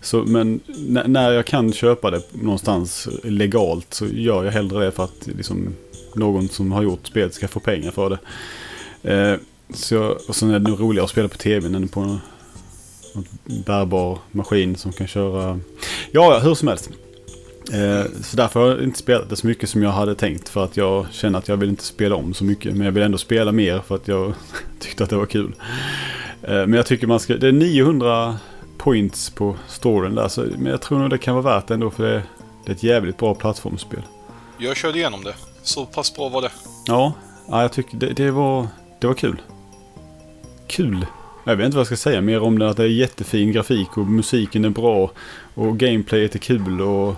Så, 0.00 0.22
men 0.22 0.60
när 1.06 1.30
jag 1.32 1.46
kan 1.46 1.72
köpa 1.72 2.10
det 2.10 2.22
någonstans 2.30 3.08
legalt 3.22 3.94
så 3.94 4.06
gör 4.06 4.44
jag 4.44 4.52
hellre 4.52 4.84
det 4.84 4.90
för 4.90 5.04
att 5.04 5.26
liksom, 5.36 5.74
någon 6.14 6.48
som 6.48 6.72
har 6.72 6.82
gjort 6.82 7.06
spelet 7.06 7.34
ska 7.34 7.48
få 7.48 7.60
pengar 7.60 7.90
för 7.90 8.10
det. 8.10 8.18
Eh, 9.02 9.34
så, 9.74 10.16
och 10.28 10.36
sen 10.36 10.50
är 10.50 10.58
det 10.58 10.70
nog 10.70 10.80
roligare 10.80 11.04
att 11.04 11.10
spela 11.10 11.28
på 11.28 11.36
tv 11.36 11.76
än 11.76 11.88
på 11.88 12.00
någon 12.00 12.20
bärbar 13.66 14.18
maskin 14.30 14.76
som 14.76 14.92
kan 14.92 15.06
köra... 15.06 15.60
Ja, 16.12 16.34
ja, 16.34 16.38
hur 16.38 16.54
som 16.54 16.68
helst. 16.68 16.90
Eh, 17.72 18.04
så 18.22 18.36
därför 18.36 18.60
har 18.60 18.68
jag 18.68 18.82
inte 18.82 18.98
spelat 18.98 19.30
det 19.30 19.36
så 19.36 19.46
mycket 19.46 19.68
som 19.68 19.82
jag 19.82 19.90
hade 19.90 20.14
tänkt. 20.14 20.48
För 20.48 20.64
att 20.64 20.76
jag 20.76 21.06
känner 21.12 21.38
att 21.38 21.48
jag 21.48 21.56
vill 21.56 21.68
inte 21.68 21.84
spela 21.84 22.16
om 22.16 22.34
så 22.34 22.44
mycket. 22.44 22.76
Men 22.76 22.84
jag 22.84 22.92
vill 22.92 23.02
ändå 23.02 23.18
spela 23.18 23.52
mer 23.52 23.80
för 23.80 23.94
att 23.94 24.08
jag 24.08 24.32
tyckte 24.78 25.04
att 25.04 25.10
det 25.10 25.16
var 25.16 25.26
kul. 25.26 25.54
Eh, 26.42 26.52
men 26.52 26.72
jag 26.72 26.86
tycker 26.86 27.06
man 27.06 27.20
ska... 27.20 27.36
Det 27.36 27.48
är 27.48 27.52
900 27.52 28.38
points 28.78 29.30
på 29.30 29.56
storyn 29.68 30.14
där. 30.14 30.28
Så, 30.28 30.46
men 30.58 30.66
jag 30.66 30.80
tror 30.82 30.98
nog 30.98 31.10
det 31.10 31.18
kan 31.18 31.34
vara 31.34 31.54
värt 31.54 31.66
det 31.66 31.74
ändå 31.74 31.90
för 31.90 32.02
det, 32.02 32.22
det 32.64 32.72
är 32.72 32.74
ett 32.74 32.82
jävligt 32.82 33.18
bra 33.18 33.34
plattformsspel. 33.34 34.02
Jag 34.58 34.76
körde 34.76 34.98
igenom 34.98 35.24
det. 35.24 35.34
Så 35.62 35.86
pass 35.86 36.14
bra 36.16 36.28
var 36.28 36.42
det. 36.42 36.50
Ja, 36.86 37.12
ja, 37.48 37.62
jag 37.62 37.72
tycker 37.72 37.96
det, 37.96 38.12
det, 38.12 38.30
var, 38.30 38.66
det 39.00 39.06
var 39.06 39.14
kul. 39.14 39.42
Kul. 40.66 41.06
Jag 41.44 41.56
vet 41.56 41.64
inte 41.64 41.76
vad 41.76 41.80
jag 41.80 41.86
ska 41.86 41.96
säga 41.96 42.20
mer 42.20 42.40
om 42.40 42.58
det. 42.58 42.70
Att 42.70 42.76
det 42.76 42.82
är 42.82 42.86
jättefin 42.88 43.52
grafik 43.52 43.96
och 43.96 44.06
musiken 44.06 44.64
är 44.64 44.68
bra. 44.70 45.10
Och 45.54 45.78
gameplayet 45.78 46.34
är 46.34 46.38
kul 46.38 46.80
och... 46.80 47.14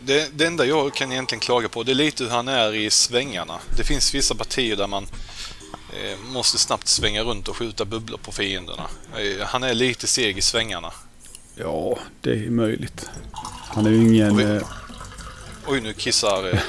Det, 0.00 0.38
det 0.38 0.46
enda 0.46 0.64
jag 0.66 0.94
kan 0.94 1.12
egentligen 1.12 1.40
klaga 1.40 1.68
på 1.68 1.82
det 1.82 1.92
är 1.92 1.94
lite 1.94 2.24
hur 2.24 2.30
han 2.30 2.48
är 2.48 2.74
i 2.74 2.90
svängarna. 2.90 3.54
Det 3.76 3.84
finns 3.84 4.14
vissa 4.14 4.34
partier 4.34 4.76
där 4.76 4.86
man 4.86 5.06
eh, 5.92 6.18
måste 6.32 6.58
snabbt 6.58 6.88
svänga 6.88 7.22
runt 7.22 7.48
och 7.48 7.56
skjuta 7.56 7.84
bubblor 7.84 8.18
på 8.18 8.32
fienderna. 8.32 8.82
Eh, 9.16 9.46
han 9.46 9.62
är 9.62 9.74
lite 9.74 10.06
seg 10.06 10.38
i 10.38 10.40
svängarna. 10.40 10.92
Ja, 11.54 11.98
det 12.20 12.30
är 12.30 12.50
möjligt. 12.50 13.10
Han 13.68 13.86
är 13.86 13.90
ju 13.90 13.96
ingen... 14.08 14.36
Vi- 14.36 14.44
Eh, 14.44 14.62
Oj, 15.68 15.80
nu 15.80 15.92
kissar 15.92 16.48
eh, 16.54 16.60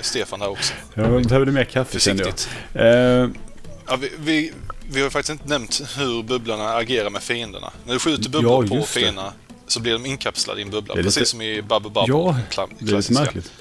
Stefan 0.00 0.40
här 0.40 0.48
också. 0.48 0.72
jag 0.94 1.22
behövde 1.26 1.52
mer 1.52 1.64
kaffe 1.64 2.00
kände 2.00 2.22
jag. 2.22 2.32
Försiktigt. 2.32 2.56
Eh, 2.74 3.42
Ja, 3.88 3.96
vi, 3.96 4.10
vi, 4.18 4.52
vi 4.90 5.02
har 5.02 5.10
faktiskt 5.10 5.30
inte 5.30 5.48
nämnt 5.48 5.82
hur 5.96 6.22
bubblorna 6.22 6.74
agerar 6.76 7.10
med 7.10 7.22
fienderna. 7.22 7.72
När 7.84 7.92
du 7.92 7.98
skjuter 7.98 8.30
bubblor 8.30 8.66
Ja, 8.70 8.76
på 8.80 8.82
fienderna 8.86 9.32
så 9.66 9.80
blir 9.80 9.92
de 9.92 10.06
inkapslade 10.06 10.60
i 10.60 10.62
en 10.62 10.70
bubbla. 10.70 10.94
Är 10.94 11.02
Precis 11.02 11.16
lite- 11.16 11.30
som 11.30 11.42
i 11.42 11.62
Bubble 11.62 11.90
Bubble. 11.90 12.04
ja, 12.06 12.36
kla- 12.50 12.68
det 12.78 12.92
är 12.92 12.96
lite 12.96 13.12
märkligt. 13.12 13.52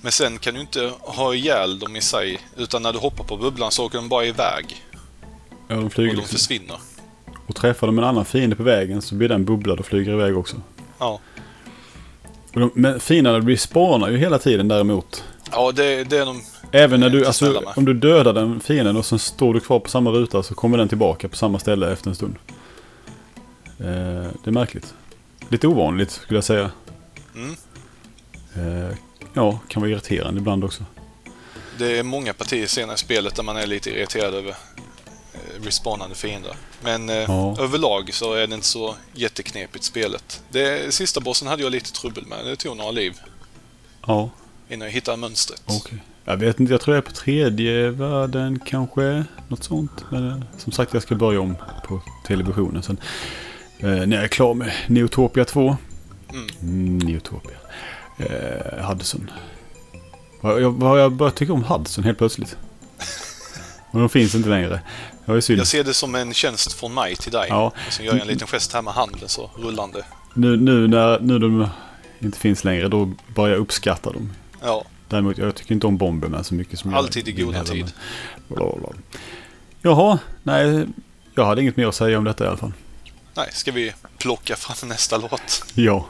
Men 0.00 0.12
sen 0.12 0.38
kan 0.38 0.54
du 0.54 0.60
inte 0.60 0.92
ha 1.00 1.34
ihjäl 1.34 1.78
dem 1.78 1.96
i 1.96 2.00
sig. 2.00 2.38
Utan 2.56 2.82
när 2.82 2.92
du 2.92 2.98
hoppar 2.98 3.24
på 3.24 3.36
bubblan 3.36 3.70
så 3.70 3.84
åker 3.86 3.98
de 3.98 4.08
bara 4.08 4.24
iväg. 4.24 4.84
Ja, 5.68 5.74
de 5.76 5.84
Och 5.84 5.92
flyger 5.92 6.10
de 6.10 6.16
liksom. 6.16 6.38
försvinner. 6.38 6.76
Och 7.46 7.54
träffar 7.56 7.86
de 7.86 7.98
en 7.98 8.04
annan 8.04 8.24
fiende 8.24 8.56
på 8.56 8.62
vägen 8.62 9.02
så 9.02 9.14
blir 9.14 9.28
den 9.28 9.44
bubblad 9.44 9.80
och 9.80 9.86
flyger 9.86 10.12
iväg 10.12 10.38
också. 10.38 10.56
Ja, 10.98 11.20
Och 11.33 11.33
men 12.74 13.00
fienderna 13.00 13.38
respawnar 13.38 14.10
ju 14.10 14.18
hela 14.18 14.38
tiden 14.38 14.68
däremot. 14.68 15.24
ja 15.50 15.72
det, 15.72 16.04
det 16.04 16.18
är 16.18 16.26
de... 16.26 16.42
Även 16.72 17.00
när 17.00 17.10
du, 17.10 17.26
alltså, 17.26 17.62
om 17.76 17.84
du 17.84 17.94
dödar 17.94 18.32
den 18.32 18.60
fienden 18.60 18.96
och 18.96 19.06
sen 19.06 19.18
står 19.18 19.54
du 19.54 19.60
kvar 19.60 19.80
på 19.80 19.90
samma 19.90 20.10
ruta 20.10 20.42
så 20.42 20.54
kommer 20.54 20.78
den 20.78 20.88
tillbaka 20.88 21.28
på 21.28 21.36
samma 21.36 21.58
ställe 21.58 21.92
efter 21.92 22.08
en 22.08 22.14
stund. 22.14 22.34
Eh, 23.78 24.30
det 24.44 24.46
är 24.46 24.50
märkligt. 24.50 24.94
Lite 25.48 25.66
ovanligt 25.66 26.10
skulle 26.10 26.36
jag 26.36 26.44
säga. 26.44 26.70
Mm. 27.34 27.56
Eh, 28.54 28.96
ja, 29.32 29.58
kan 29.68 29.82
vara 29.82 29.90
irriterande 29.90 30.40
ibland 30.40 30.64
också. 30.64 30.84
Det 31.78 31.98
är 31.98 32.02
många 32.02 32.34
partier 32.34 32.66
senare 32.66 32.94
i 32.94 32.98
spelet 32.98 33.34
där 33.34 33.42
man 33.42 33.56
är 33.56 33.66
lite 33.66 33.90
irriterad 33.90 34.34
över 34.34 34.54
respawnande 35.62 36.14
fiender. 36.14 36.56
Men 36.82 37.08
eh, 37.08 37.14
Ja. 37.16 37.56
överlag 37.60 38.14
så 38.14 38.34
är 38.34 38.46
det 38.46 38.54
inte 38.54 38.66
så 38.66 38.94
jätteknepigt 39.12 39.84
spelet. 39.84 40.42
Det, 40.50 40.94
sista 40.94 41.20
bossen 41.20 41.48
hade 41.48 41.62
jag 41.62 41.72
lite 41.72 41.92
trubbel 41.92 42.26
med. 42.26 42.44
Det 42.46 42.56
tog 42.56 42.76
några 42.76 42.90
liv 42.90 43.14
Ja, 44.06 44.30
innan 44.68 44.88
jag 44.88 44.92
hittade 44.92 45.16
mönstret. 45.16 45.62
okej. 45.66 45.98
Jag 46.26 46.36
vet 46.36 46.60
inte, 46.60 46.72
jag 46.72 46.80
tror 46.80 46.96
jag 46.96 47.04
är 47.04 47.08
på 47.08 47.14
tredje 47.14 47.90
världen 47.90 48.60
kanske. 48.66 49.24
Något 49.48 49.64
sånt. 49.64 49.90
Men 50.10 50.28
eh, 50.28 50.38
som 50.58 50.72
sagt, 50.72 50.94
jag 50.94 51.02
ska 51.02 51.14
börja 51.14 51.40
om 51.40 51.56
på 51.86 52.00
televisionen 52.26 52.82
sen. 52.82 52.98
Eh, 53.78 53.88
när 53.88 54.16
jag 54.16 54.24
är 54.24 54.28
klar 54.28 54.54
med 54.54 54.72
Neotopia 54.86 55.44
2. 55.44 55.76
Mm. 56.32 56.46
Mm, 56.62 56.98
Neotopia. 56.98 57.56
Eh, 58.18 58.84
Hudson. 58.88 59.30
Vad 60.40 60.62
jag, 60.62 60.70
vad 60.70 61.00
jag 61.00 61.12
börjat 61.12 61.36
tycka 61.36 61.52
om 61.52 61.64
Hudson 61.64 62.04
helt 62.04 62.18
plötsligt. 62.18 62.56
Och 63.90 64.00
de 64.00 64.08
finns 64.08 64.34
inte 64.34 64.48
längre. 64.48 64.80
Synd. 65.40 65.60
Jag 65.60 65.66
ser 65.66 65.84
det 65.84 65.94
som 65.94 66.14
en 66.14 66.34
tjänst 66.34 66.72
från 66.72 66.94
mig 66.94 67.16
till 67.16 67.32
dig. 67.32 67.46
Ja. 67.48 67.72
Och 67.86 67.92
så 67.92 68.02
gör 68.02 68.12
jag 68.12 68.20
en 68.20 68.26
liten 68.26 68.48
gest 68.48 68.72
här 68.72 68.82
med 68.82 68.94
handen 68.94 69.28
så 69.28 69.50
rullande. 69.56 70.04
Nu, 70.34 70.56
nu 70.56 70.88
när 70.88 71.20
nu 71.20 71.38
de 71.38 71.68
inte 72.18 72.38
finns 72.38 72.64
längre, 72.64 72.88
då 72.88 73.12
börjar 73.34 73.54
jag 73.54 73.60
uppskatta 73.60 74.12
dem. 74.12 74.32
Ja, 74.62 74.84
Däremot, 75.08 75.38
jag 75.38 75.54
tycker 75.54 75.74
inte 75.74 75.86
om 75.86 75.96
Bomberman 75.96 76.44
så 76.44 76.54
mycket 76.54 76.78
som 76.78 76.90
jag 76.90 76.98
alltid 76.98 77.28
i 77.28 77.44
hävda, 77.44 77.64
tid. 77.72 77.84
men- 78.48 78.56
Bla, 78.58 78.66
bla, 78.66 78.76
bla. 78.80 78.88
Jaha, 79.82 80.18
nej. 80.42 80.86
Jag 81.34 81.44
hade 81.44 81.62
inget 81.62 81.76
mer 81.76 81.86
att 81.86 81.94
säga 81.94 82.18
om 82.18 82.24
detta 82.24 82.44
i 82.44 82.48
alla 82.48 82.56
fall. 82.56 82.72
Nej, 83.34 83.48
ska 83.52 83.72
vi 83.72 83.92
plocka 84.18 84.56
fram 84.56 84.88
nästa 84.88 85.18
låt? 85.18 85.64
Ja. 85.74 86.06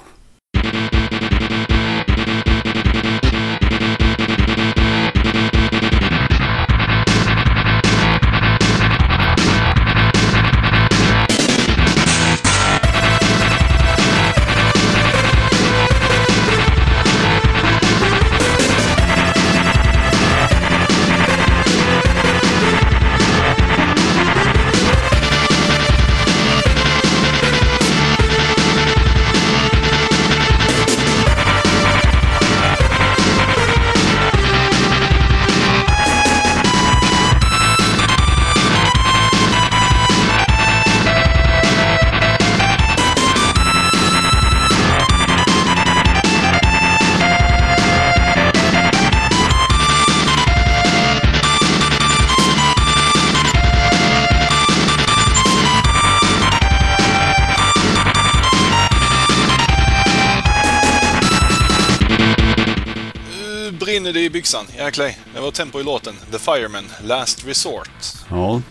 Jäklar. 64.85 65.11
Det 65.35 65.41
var 65.41 65.51
tempo 65.51 65.80
i 65.80 65.85
låten. 65.85 66.14
The 66.32 66.39
Fireman, 66.39 66.85
Last 67.05 67.47
Resort. 67.49 67.91
Ja. 68.30 68.62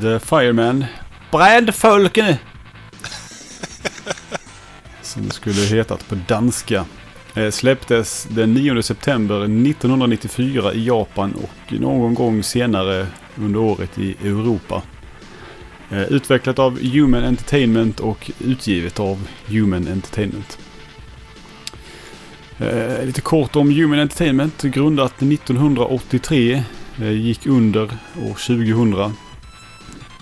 The 0.00 0.18
Fireman. 0.18 0.84
Brandfolkene! 1.30 2.38
Som 5.02 5.26
det 5.26 5.34
skulle 5.34 5.60
hetat 5.60 6.08
på 6.08 6.14
danska. 6.14 6.84
Eh, 7.34 7.50
släpptes 7.50 8.26
den 8.30 8.54
9 8.54 8.82
september 8.82 9.36
1994 9.44 10.72
i 10.72 10.86
Japan 10.86 11.34
och 11.34 11.72
någon 11.72 12.14
gång 12.14 12.42
senare 12.42 13.06
under 13.36 13.60
året 13.60 13.98
i 13.98 14.10
Europa. 14.10 14.82
Eh, 15.90 16.02
utvecklat 16.02 16.58
av 16.58 16.80
Human 16.82 17.24
Entertainment 17.24 18.00
och 18.00 18.30
utgivet 18.38 19.00
av 19.00 19.28
Human 19.46 19.88
Entertainment. 19.88 20.58
Eh, 22.60 23.04
lite 23.06 23.20
kort 23.20 23.56
om 23.56 23.70
Human 23.70 23.98
Entertainment. 23.98 24.62
Grundat 24.62 25.22
1983. 25.22 26.62
Eh, 27.00 27.10
gick 27.10 27.46
under 27.46 27.82
år 28.22 28.34
2000. 28.46 29.14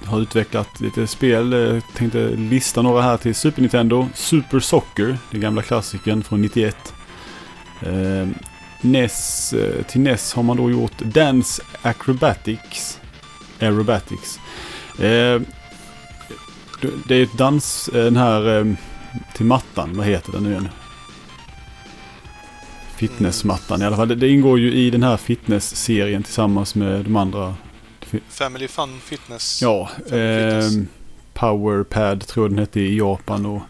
Har 0.05 0.21
utvecklat 0.21 0.81
lite 0.81 1.07
spel. 1.07 1.53
Eh, 1.53 1.83
tänkte 1.97 2.29
lista 2.29 2.83
några 2.83 3.03
här 3.03 3.17
till 3.17 3.35
Super 3.35 3.61
Nintendo. 3.63 4.09
Super 4.15 4.61
Soccer, 4.61 5.19
den 5.31 5.41
gamla 5.41 5.63
klassikern 5.63 6.23
från 6.23 6.43
91. 6.43 6.95
Eh, 7.83 8.29
NES, 8.81 9.53
eh, 9.53 9.83
till 9.83 10.01
NES 10.01 10.35
har 10.35 10.43
man 10.43 10.57
då 10.57 10.71
gjort 10.71 10.99
Dance 10.99 11.63
Acrobatics. 11.83 12.99
Aerobatics. 13.61 14.39
Eh, 14.99 15.41
det- 17.09 17.15
är 17.15 17.23
ett 17.23 17.39
dans, 17.39 17.89
eh, 17.89 18.05
den 18.05 18.17
här 18.17 18.59
eh, 18.59 18.65
till 19.35 19.47
mattan, 19.47 19.97
vad 19.97 20.07
heter 20.07 20.33
den 20.33 20.43
nu 20.43 20.51
igen? 20.51 20.69
Fitnessmattan 22.99 23.83
i 23.83 23.85
alla 23.85 23.97
fall. 23.97 24.09
Det, 24.09 24.15
det 24.15 24.29
ingår 24.29 24.59
ju 24.59 24.73
i 24.75 24.91
den 24.91 25.03
här 25.03 25.17
fitness-serien 25.17 26.23
tillsammans 26.23 26.75
med 26.75 27.05
de 27.05 27.17
andra. 27.17 27.55
Family 28.29 28.69
Fun 28.69 29.01
Fitness. 29.05 29.63
Ja, 29.63 29.91
Family 30.09 30.51
Fitness. 30.61 30.75
ehm, 30.77 30.89
Powerpad 31.35 32.27
tror 32.27 32.45
jag 32.47 32.51
den 32.53 32.59
hette 32.59 32.81
i 32.81 32.99
Japan 32.99 33.47
och 33.47 33.63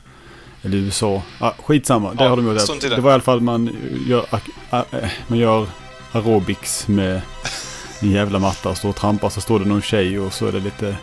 eller 0.63 0.77
USA. 0.77 1.23
Ah, 1.41 1.53
skitsamma, 1.65 2.15
där 2.15 2.25
Ja, 2.25 2.29
har 2.31 2.37
de 2.37 2.47
gjort 2.47 2.81
det. 2.81 3.01
var 3.01 3.11
i 3.11 3.15
alla 3.15 3.23
fall 3.23 3.41
man 3.41 3.77
gör, 4.07 4.27
eh, 4.71 5.09
man 5.27 5.39
gör 5.39 5.67
aerobics 6.13 6.89
med 6.89 7.21
en 8.01 8.11
jävla 8.11 8.39
matta 8.39 8.69
och 8.69 8.77
står 8.77 8.89
och 8.89 8.97
trampar 8.97 9.29
så 9.29 9.41
står 9.41 9.59
det 9.61 9.65
någon 9.67 9.83
tjej 9.83 10.19
och 10.21 10.33
så 10.33 10.47
är 10.47 10.53
det 10.53 10.61
lite 10.61 10.97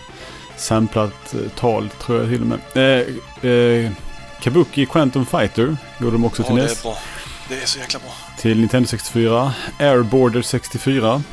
samplat 0.57 1.33
eh, 1.33 1.39
tal 1.59 1.89
tror 1.89 2.19
jag 2.19 2.29
till 2.29 2.41
och 2.41 2.47
med. 2.47 2.59
Eh, 3.43 3.49
eh, 3.51 3.91
Kabuki 4.41 4.85
Quantum 4.85 5.25
Fighter 5.25 5.77
gjorde 5.99 6.11
de 6.15 6.25
också 6.25 6.41
Ja, 6.41 6.47
till 6.47 6.55
NES. 6.55 6.83
Det 7.49 7.61
är 7.61 7.65
så 7.65 7.79
jäkla 7.79 7.99
bra. 7.99 8.11
Till 8.37 8.59
Nintendo 8.59 8.87
64. 8.87 9.53
Airborder 9.79 10.41
64. 10.41 11.23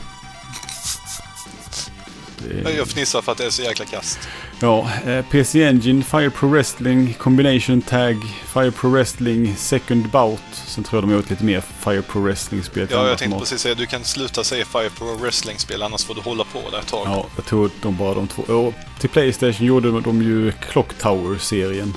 Det 2.39 2.71
är- 2.71 2.77
Jag 2.77 2.89
fnissar 2.89 3.23
för 3.23 3.33
att 3.33 3.39
det 3.39 3.45
är 3.45 3.51
så 3.51 3.63
jäkla 3.63 3.85
kast. 3.85 4.19
Ja, 4.61 4.91
eh, 5.07 5.25
PC 5.25 5.65
Engine, 5.65 6.03
Fire 6.05 6.31
Pro 6.31 6.49
Wrestling, 6.49 7.15
Combination 7.19 7.83
Tag, 7.83 8.17
Fire 8.55 8.71
Pro 8.71 8.91
Wrestling, 8.91 9.57
Second 9.57 10.09
Bout. 10.11 10.41
Sen 10.67 10.85
tror 10.85 10.97
jag 10.97 11.03
de 11.05 11.11
har 11.11 11.17
gjort 11.17 11.31
lite 11.31 11.45
mer 11.45 11.61
Fire 11.81 12.03
Pro 12.03 12.21
Wrestling-spel. 12.23 12.89
Ja, 12.91 13.09
jag 13.09 13.19
tänkte 13.19 13.39
precis 13.39 13.61
säga 13.61 13.75
du 13.75 13.87
kan 13.87 14.05
sluta 14.05 14.45
säga 14.45 14.65
Fire 14.65 14.91
Pro 14.91 15.15
Wrestling-spel 15.17 15.83
annars 15.83 16.05
får 16.05 16.15
du 16.15 16.21
hålla 16.21 16.45
på 16.45 16.71
där 16.71 16.79
ett 16.79 16.87
tag. 16.87 17.07
Ja, 17.07 17.27
jag 17.37 17.45
tror 17.45 17.71
de 17.83 17.97
bara 17.97 18.15
de 18.15 18.29
två. 18.29 18.43
Och 18.43 18.75
till 18.99 19.11
Playstation 19.11 19.67
gjorde 19.67 20.01
de 20.01 20.23
ju 20.23 20.53
Clock 20.53 20.95
Tower-serien. 20.99 21.95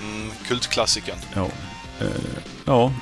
Mm, 0.00 0.30
kultklassikern. 0.48 1.18
Ja. 1.34 1.48
Eh, 2.00 2.06
ja. 2.66 2.92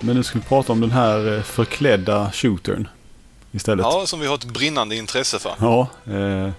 Men 0.00 0.16
nu 0.16 0.22
ska 0.22 0.38
vi 0.38 0.44
prata 0.44 0.72
om 0.72 0.80
den 0.80 0.90
här 0.90 1.36
eh, 1.36 1.42
förklädda 1.42 2.30
shootern 2.32 2.88
istället. 3.52 3.86
Ja, 3.86 4.06
som 4.06 4.20
vi 4.20 4.26
har 4.26 4.34
ett 4.34 4.44
brinnande 4.44 4.96
intresse 4.96 5.38
för. 5.38 5.52
Ja, 5.60 5.88
eh, 6.06 6.50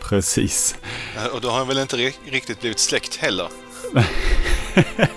precis. 0.00 0.76
Eh, 1.16 1.26
Och 1.34 1.40
då 1.40 1.48
har 1.50 1.58
han 1.58 1.68
väl 1.68 1.78
inte 1.78 1.96
ri- 1.96 2.14
riktigt 2.30 2.60
blivit 2.60 2.78
släkt 2.78 3.16
heller. 3.16 3.46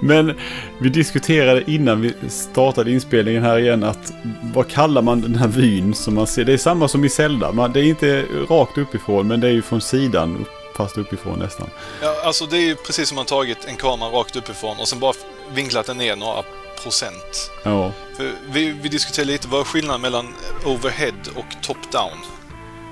Men 0.00 0.34
vi 0.80 0.88
diskuterade 0.88 1.70
innan 1.70 2.00
vi 2.00 2.14
startade 2.28 2.90
inspelningen 2.92 3.42
här 3.42 3.58
igen 3.58 3.84
att 3.84 4.12
vad 4.54 4.68
kallar 4.68 5.02
man 5.02 5.20
den 5.20 5.34
här 5.34 5.48
vyn 5.48 5.94
som 5.94 6.14
man 6.14 6.26
ser? 6.26 6.44
Det 6.44 6.52
är 6.52 6.56
samma 6.56 6.88
som 6.88 7.04
i 7.04 7.08
Zelda. 7.08 7.52
Man, 7.52 7.72
det 7.72 7.80
är 7.80 7.84
inte 7.84 8.24
rakt 8.48 8.78
uppifrån 8.78 9.26
men 9.28 9.40
det 9.40 9.46
är 9.48 9.52
ju 9.52 9.62
från 9.62 9.80
sidan 9.80 10.36
upp- 10.40 10.48
fast 10.76 10.98
uppifrån 10.98 11.38
nästan. 11.38 11.70
Ja, 12.02 12.16
alltså 12.24 12.46
det 12.46 12.56
är 12.56 12.60
ju 12.60 12.76
precis 12.76 13.08
som 13.08 13.16
man 13.16 13.26
tagit 13.26 13.64
en 13.64 13.76
kamera 13.76 14.08
rakt 14.08 14.36
uppifrån 14.36 14.76
och 14.80 14.88
sen 14.88 15.00
bara 15.00 15.12
vinklat 15.52 15.86
den 15.86 15.98
ner 15.98 16.16
några 16.16 16.42
procent. 16.82 17.50
Ja, 17.62 17.92
För 18.16 18.32
vi, 18.48 18.70
vi 18.70 18.88
diskuterade 18.88 19.32
lite, 19.32 19.48
vad 19.48 19.60
är 19.60 19.64
skillnaden 19.64 20.00
mellan 20.00 20.34
overhead 20.64 21.12
och 21.34 21.46
top-down? 21.62 22.18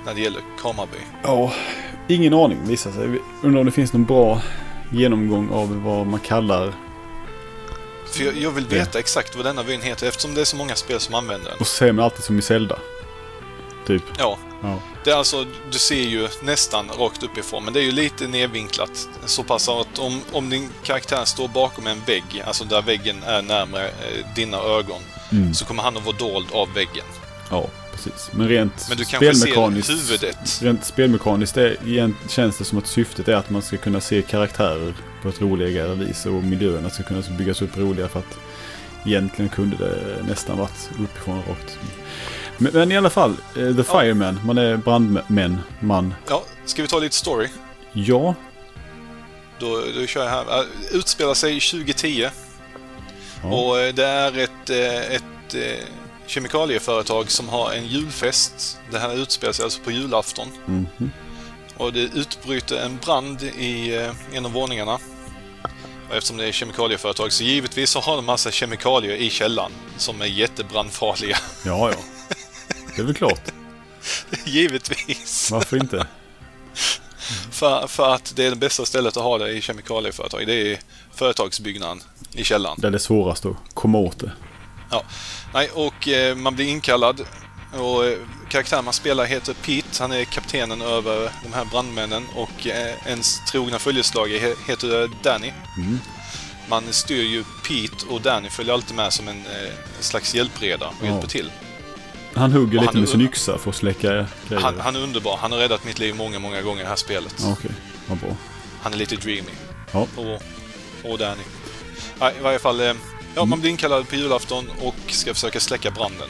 När 0.06 0.14
det 0.14 0.20
gäller 0.20 0.40
kameraby. 0.62 0.98
ja 1.22 1.52
ingen 2.08 2.34
aning 2.34 2.58
visar 2.66 2.92
sig. 2.92 3.20
Undrar 3.42 3.60
om 3.60 3.66
det 3.66 3.72
finns 3.72 3.92
någon 3.92 4.04
bra 4.04 4.40
genomgång 4.92 5.50
av 5.52 5.82
vad 5.82 6.06
man 6.06 6.20
kallar 6.20 6.72
För 8.06 8.24
jag, 8.24 8.36
jag 8.36 8.50
vill 8.50 8.66
veta 8.66 8.98
exakt 8.98 9.36
vad 9.36 9.44
denna 9.44 9.62
vyn 9.62 9.82
heter 9.82 10.08
eftersom 10.08 10.34
det 10.34 10.40
är 10.40 10.44
så 10.44 10.56
många 10.56 10.74
spel 10.76 11.00
som 11.00 11.14
använder 11.14 11.50
den. 11.50 11.58
och 11.60 11.66
så 11.66 11.76
säger 11.76 11.92
man 11.92 12.04
alltid 12.04 12.24
som 12.24 12.38
i 12.38 12.42
Zelda. 12.42 12.78
Typ. 13.86 14.02
Ja, 14.18 14.38
Ja. 14.62 14.78
det 15.04 15.10
är 15.10 15.14
alltså, 15.16 15.44
du 15.72 15.78
ser 15.78 15.94
ju 16.02 16.28
nästan 16.42 16.88
rakt 16.98 17.22
uppifrån, 17.22 17.64
men 17.64 17.72
det 17.74 17.80
är 17.80 17.84
ju 17.84 17.92
lite 17.92 18.28
nedvinklat. 18.28 19.08
Så 19.26 19.42
pass 19.42 19.68
att 19.68 19.98
om, 19.98 20.20
om 20.32 20.50
din 20.50 20.68
karaktär 20.82 21.24
står 21.24 21.48
bakom 21.48 21.86
en 21.86 22.00
vägg, 22.06 22.42
alltså 22.46 22.64
där 22.64 22.82
väggen 22.82 23.22
är 23.22 23.42
närmare 23.42 23.86
eh, 23.88 24.34
dina 24.36 24.56
ögon, 24.58 25.00
Mm. 25.32 25.54
så 25.54 25.64
kommer 25.64 25.82
han 25.82 25.96
att 25.96 26.04
vara 26.04 26.16
dold 26.16 26.46
av 26.52 26.68
väggen. 26.74 27.04
ja, 27.50 27.66
precis. 27.92 28.30
Men 28.32 28.48
rent 28.48 28.86
Men 28.88 28.96
du 28.98 29.04
kanske 29.04 29.34
ser 29.34 29.40
spelmekaniskt. 29.40 29.90
huvudet. 29.90 30.58
Rent 30.62 30.84
spelmekaniskt 30.84 31.56
är, 31.56 31.76
känns 32.28 32.58
det 32.58 32.64
som 32.64 32.78
att 32.78 32.86
syftet 32.86 33.28
är 33.28 33.34
att 33.34 33.50
man 33.50 33.62
ska 33.62 33.76
kunna 33.76 34.00
se 34.00 34.22
karaktärer 34.22 34.94
på 35.22 35.28
ett 35.28 35.40
roligare 35.40 35.94
vis 35.94 36.26
och 36.26 36.32
miljöerna 36.32 36.90
ska 36.90 37.02
kunna 37.02 37.22
byggas 37.38 37.62
upp 37.62 37.76
roliga 37.76 38.08
för 38.08 38.18
att 38.18 38.38
egentligen 39.06 39.48
kunde 39.48 39.76
det 39.76 40.22
nästan 40.28 40.58
varit 40.58 40.90
uppifrån 41.02 41.36
rakt. 41.48 41.78
Men, 42.62 42.72
men 42.72 42.92
i 42.92 42.96
alla 42.96 43.10
fall, 43.10 43.36
eh, 43.56 43.76
The 43.76 43.84
Fireman, 43.84 44.40
man 44.44 44.58
är 44.58 44.76
brandmän, 44.76 45.58
man. 45.80 46.14
Ja, 46.28 46.42
ska 46.64 46.82
vi 46.82 46.88
ta 46.88 46.98
lite 46.98 47.14
story? 47.16 47.48
Ja, 47.92 48.34
Då, 49.58 49.80
då 50.00 50.06
kör 50.06 50.22
jag 50.24 50.30
här. 50.30 50.64
Utspelar 50.92 51.34
sig 51.34 51.60
2010 51.60 52.28
Ja. 53.42 53.48
och 53.48 53.78
eh, 53.80 53.94
det 53.94 54.06
är 54.06 54.38
ett, 54.38 54.70
eh, 54.70 55.14
ett 55.16 55.54
eh, 55.54 55.84
kemikalieföretag 56.26 57.30
som 57.30 57.48
har 57.48 57.72
en 57.72 57.86
julfest. 57.86 58.78
Det 58.90 58.98
här 58.98 59.14
utspelar 59.22 59.52
sig 59.52 59.64
alltså 59.64 59.80
på 59.80 59.90
julafton. 59.90 60.48
mhm. 60.66 61.10
Och 61.76 61.92
det 61.92 62.00
utbryter 62.00 62.76
en 62.84 62.98
brand 63.04 63.42
i 63.42 64.00
en 64.32 64.46
av 64.46 64.52
våningarna. 64.52 64.98
Och 66.10 66.14
eftersom 66.16 66.36
det 66.36 66.44
är 66.46 66.52
kemikalieföretag 66.52 67.32
så 67.32 67.44
givetvis 67.44 67.90
så 67.90 68.00
har 68.00 68.16
de 68.16 68.24
massa 68.24 68.50
kemikalier 68.50 69.16
i 69.16 69.30
källaren 69.30 69.72
som 69.96 70.22
är 70.22 70.26
jättebrandfarliga. 70.26 71.36
ja, 71.64 71.90
ja. 71.90 71.96
Det 72.96 73.02
är 73.02 73.06
väl 73.06 73.14
klart. 73.14 73.40
givetvis. 74.44 75.50
Varför 75.50 75.76
inte? 75.76 76.06
För, 77.50 77.86
för 77.86 78.14
att 78.14 78.32
det 78.36 78.44
är 78.44 78.50
det 78.50 78.56
bästa 78.56 78.84
stället 78.84 79.16
att 79.16 79.22
ha 79.22 79.38
det 79.38 79.50
i 79.50 79.60
kemikalieföretag. 79.60 80.46
Det 80.46 80.72
är 80.72 80.78
företagsbyggnaden 81.14 82.02
i 82.32 82.44
källaren. 82.44 82.76
Det 82.80 82.86
är 82.86 82.90
det 82.90 82.98
svåraste 82.98 83.48
att 83.48 83.74
komma 83.74 83.98
åt 83.98 84.18
det. 84.18 84.32
Nej, 85.54 85.70
och 85.74 86.08
eh, 86.08 86.36
man 86.36 86.54
blir 86.54 86.66
inkallad. 86.68 87.20
Och 87.78 88.04
eh, 88.06 88.18
karaktären 88.48 88.84
man 88.84 88.94
spelar 88.94 89.24
heter 89.24 89.54
Pete. 89.54 89.88
Han 90.02 90.12
är 90.12 90.24
kaptenen 90.24 90.82
över 90.82 91.30
de 91.44 91.52
här 91.52 91.64
brandmännen. 91.64 92.26
Och 92.34 92.66
eh, 92.66 92.94
ens 93.06 93.40
trogna 93.50 93.78
följeslagare 93.78 94.38
he- 94.38 94.56
heter 94.68 95.10
Danny. 95.22 95.52
Mm. 95.76 95.98
Man 96.68 96.84
styr 96.90 97.22
ju 97.22 97.44
Pete 97.68 98.06
och 98.10 98.20
Danny 98.20 98.50
följer 98.50 98.74
alltid 98.74 98.96
med 98.96 99.12
som 99.12 99.28
en 99.28 99.38
eh, 99.46 99.72
slags 100.00 100.34
hjälpreda 100.34 100.86
och 100.88 100.94
Ja. 101.02 101.06
hjälper 101.06 101.28
till. 101.28 101.50
Han 102.34 102.52
hugger 102.52 102.78
Och 102.78 102.82
lite 102.82 102.92
han- 102.92 103.00
med 103.00 103.08
sin 103.08 103.20
yxa 103.20 103.58
för 103.58 103.70
att 103.70 103.76
släcka 103.76 104.08
grejer. 104.48 104.62
Han, 104.62 104.80
han 104.80 104.96
är 104.96 105.00
underbar. 105.00 105.36
Han 105.36 105.52
har 105.52 105.58
räddat 105.58 105.84
mitt 105.84 105.98
liv 105.98 106.14
många, 106.16 106.38
många 106.38 106.62
gånger 106.62 106.80
i 106.80 106.82
det 106.82 106.88
här 106.88 106.96
spelet. 106.96 107.34
Okej, 107.44 107.70
vad 108.06 108.18
bra. 108.18 108.36
Han 108.82 108.92
är 108.92 108.96
lite 108.96 109.16
dreamy. 109.16 109.50
Ja. 109.92 110.06
Och, 110.16 110.42
och 111.12 111.18
Danny. 111.18 111.42
Nej, 112.20 112.34
I 112.38 112.42
varje 112.42 112.58
fall, 112.58 112.80
eh, 112.80 112.92
ja, 113.34 113.44
man 113.44 113.60
blir 113.60 113.70
inkallad 113.70 114.08
på 114.08 114.14
julafton 114.16 114.70
och 114.80 114.94
ska 115.08 115.34
försöka 115.34 115.60
släcka 115.60 115.90
branden. 115.90 116.28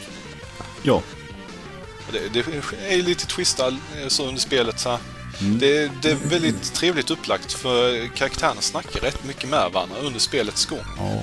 Ja, 0.82 1.02
Det, 2.12 2.28
det 2.32 2.40
är 2.94 3.02
lite 3.02 3.26
twistad 3.26 3.68
eh, 3.68 4.08
så 4.08 4.26
under 4.26 4.40
spelet. 4.40 4.80
Så. 4.80 4.98
Mm. 5.40 5.58
Det, 5.58 5.90
det 6.02 6.10
är 6.10 6.14
väldigt 6.14 6.74
trevligt 6.74 7.10
upplagt 7.10 7.52
för 7.52 8.06
karaktärerna 8.16 8.60
snackar 8.60 9.00
rätt 9.00 9.24
mycket 9.24 9.48
med 9.50 9.70
varandra 9.72 9.96
under 10.02 10.20
spelets 10.20 10.66
gång. 10.66 10.84
ja. 10.98 11.22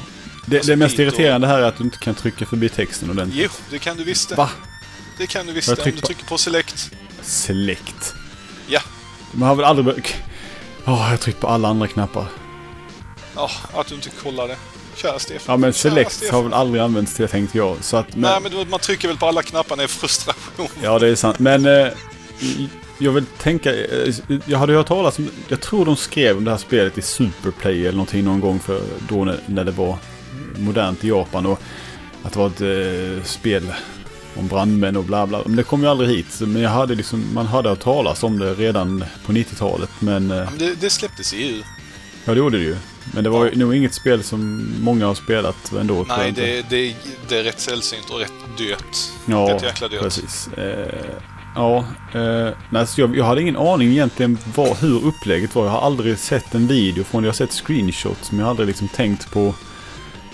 Det, 0.50 0.58
Alltså, 0.58 0.72
det 0.72 0.76
mest 0.76 0.94
och- 0.94 1.00
irriterande 1.00 1.48
här 1.48 1.58
är 1.62 1.62
att 1.68 1.78
du 1.78 1.84
inte 1.84 1.98
kan 1.98 2.16
trycka 2.16 2.46
förbi 2.46 2.70
texten 2.70 3.10
ordentligt. 3.10 3.42
Jo, 3.44 3.50
det 3.70 3.80
kan 3.80 3.98
du 3.98 4.04
visst 4.04 4.30
det. 4.30 4.36
Va? 4.36 4.50
Det 5.18 5.28
kan 5.28 5.46
du 5.46 5.54
visst. 5.54 5.70
Om 5.70 5.76
du 5.84 5.92
trycker 5.92 6.26
på 6.26 6.38
select. 6.38 6.92
Select. 7.22 8.14
Ja. 8.68 8.80
Man 9.32 9.50
har 9.50 9.56
väl 9.56 9.66
aldrig... 9.66 9.88
Åh, 10.86 10.94
jag 10.94 10.94
har 10.94 11.18
tryckt 11.18 11.40
på 11.40 11.48
alla 11.48 11.68
andra 11.68 11.88
knappar. 11.88 12.26
Ja, 13.36 13.52
att 13.74 13.88
du 13.88 13.96
inte 13.96 14.10
kollar 14.24 14.48
det. 14.48 14.56
Kära 14.96 15.20
Stefan. 15.20 15.54
Ja, 15.54 15.58
men 15.58 15.74
select 15.74 16.32
har 16.32 16.44
väl 16.44 16.54
aldrig 16.54 16.84
använts 16.84 17.16
till 17.16 17.28
tänkte 17.28 17.58
jag. 17.58 17.84
Så 17.84 17.98
att, 17.98 18.16
men, 18.16 18.22
Nej, 18.44 18.52
men 18.60 18.70
man 18.70 18.80
trycker 18.80 19.08
väl 19.08 19.18
på 19.18 19.26
alla 19.26 19.42
knapparna 19.44 19.84
i 19.84 19.88
frustration. 19.88 20.68
Ja, 20.84 21.00
det 21.00 21.08
är 21.08 21.16
sant. 21.16 21.40
Men 21.40 21.66
eh, 21.66 21.88
jag 22.98 23.12
vill 23.12 23.26
tänka... 23.26 23.74
Eh, 23.76 24.16
jag 24.46 24.60
hade 24.60 24.74
hört 24.74 24.88
talas 24.88 25.20
om... 25.20 25.30
Jag 25.48 25.62
tror 25.62 25.86
de 25.86 25.96
skrev 25.96 26.38
om 26.38 26.44
det 26.44 26.52
här 26.52 26.58
spelet 26.58 26.98
i 26.98 27.02
Superplay 27.02 27.80
eller 27.82 27.92
någonting 27.92 28.24
någon 28.24 28.40
gång 28.40 28.60
för 28.60 28.82
då 29.10 29.26
när, 29.26 29.40
när 29.46 29.64
det 29.64 29.72
var 29.72 29.98
modernt 30.58 31.04
i 31.04 31.08
Japan. 31.08 31.46
Och 31.46 31.62
att 32.24 32.34
det 32.34 32.40
var 32.40 32.48
ett 32.48 32.62
eh, 33.18 33.24
spel 33.24 33.74
om 34.36 34.48
brandmän 34.48 34.96
och 34.96 35.04
bla 35.04 35.28
bla. 35.28 35.42
Men 35.46 35.56
det 35.56 35.64
kom 35.64 35.82
ju 35.82 35.88
aldrig 35.90 36.10
hit. 36.10 36.40
Men 36.42 36.62
jag 36.62 36.70
hade 36.70 36.96
liksom... 36.96 37.26
Man 37.34 37.46
hade 37.46 37.70
hört 37.70 37.80
talas 37.80 38.24
om 38.24 38.40
det 38.40 38.54
redan 38.54 39.04
på 39.26 39.32
90-talet. 39.32 39.90
Men... 40.00 40.32
Eh, 40.32 40.38
Ja, 40.38 40.44
men 40.50 40.60
det, 40.60 40.82
det 40.82 40.90
släpptes 40.90 41.34
i 41.34 41.38
EU. 41.38 41.62
ja, 42.26 42.34
det 42.34 42.38
gjorde 42.40 42.58
det 42.58 42.64
ju. 42.64 42.76
Men 43.14 43.24
det 43.24 43.30
var 43.30 43.46
ju 43.46 43.56
nog 43.56 43.76
inget 43.76 43.94
spel 43.94 44.24
som 44.24 44.70
många 44.82 45.06
har 45.08 45.16
spelat 45.16 45.72
ändå. 45.72 46.06
Nej, 46.10 46.32
det, 46.32 46.70
det, 46.70 46.96
det 47.28 47.38
är 47.40 47.44
rätt 47.44 47.60
sällsynt 47.60 48.10
och 48.10 48.20
rätt 48.20 48.34
dyrt. 48.58 48.98
Ja, 49.26 49.50
Rätt 49.54 49.64
jäkla 49.64 49.88
dyrt. 49.88 50.02
precis. 50.02 50.48
Eh, 50.58 51.06
ja, 51.56 51.78
eh, 52.14 52.50
nej, 52.70 52.88
så 52.88 53.02
jag, 53.02 53.18
jag 53.18 53.26
hade 53.26 53.42
ingen 53.42 53.58
aning 53.58 53.90
egentligen 53.90 54.38
vad, 54.56 54.78
hur 54.78 55.06
upplägget 55.06 55.56
var. 55.56 55.66
Jag 55.66 55.72
har 55.72 55.82
aldrig 55.82 56.18
sett 56.20 56.56
en 56.56 56.68
video 56.68 57.04
från 57.04 57.22
det. 57.24 57.26
Jag 57.28 57.34
har 57.34 57.36
sett 57.48 57.54
screenshots 57.54 58.32
men 58.32 58.40
jag 58.40 58.46
har 58.46 58.50
aldrig 58.52 58.68
liksom 58.68 58.88
tänkt 58.88 59.32
på 59.32 59.56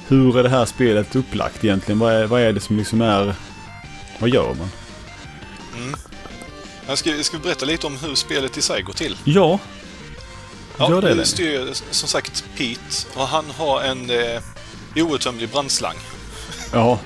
hur 0.08 0.38
är 0.38 0.44
det 0.44 0.50
här 0.50 0.66
spelet 0.66 1.16
upplagt 1.16 1.64
egentligen? 1.64 2.00
Vad 2.00 2.14
är, 2.14 2.26
vad 2.26 2.42
är 2.42 2.54
det 2.54 2.60
som 2.60 2.78
liksom 2.78 3.02
är... 3.02 3.36
Vad 4.20 4.30
gör 4.30 4.54
man? 4.54 4.70
Mm. 5.78 5.96
Jag 6.88 6.98
ska, 6.98 7.10
jag 7.10 7.26
ska 7.26 7.38
berätta 7.38 7.66
lite 7.66 7.88
om 7.88 7.98
hur 7.98 8.16
spelet 8.16 8.58
i 8.58 8.62
sig 8.62 8.82
går 8.82 8.94
till. 8.94 9.18
Ja, 9.24 9.60
Ja, 10.78 10.90
Gör 10.90 11.02
det, 11.02 11.14
du 11.14 11.26
styr 11.26 11.70
som 11.92 12.10
sagt 12.10 12.46
Pete 12.58 13.08
och 13.16 13.28
han 13.28 13.46
har 13.58 13.82
en 13.82 14.10
eh, 14.10 14.42
outtömlig 14.96 15.50
brandslang. 15.50 15.96
ja. 16.74 17.00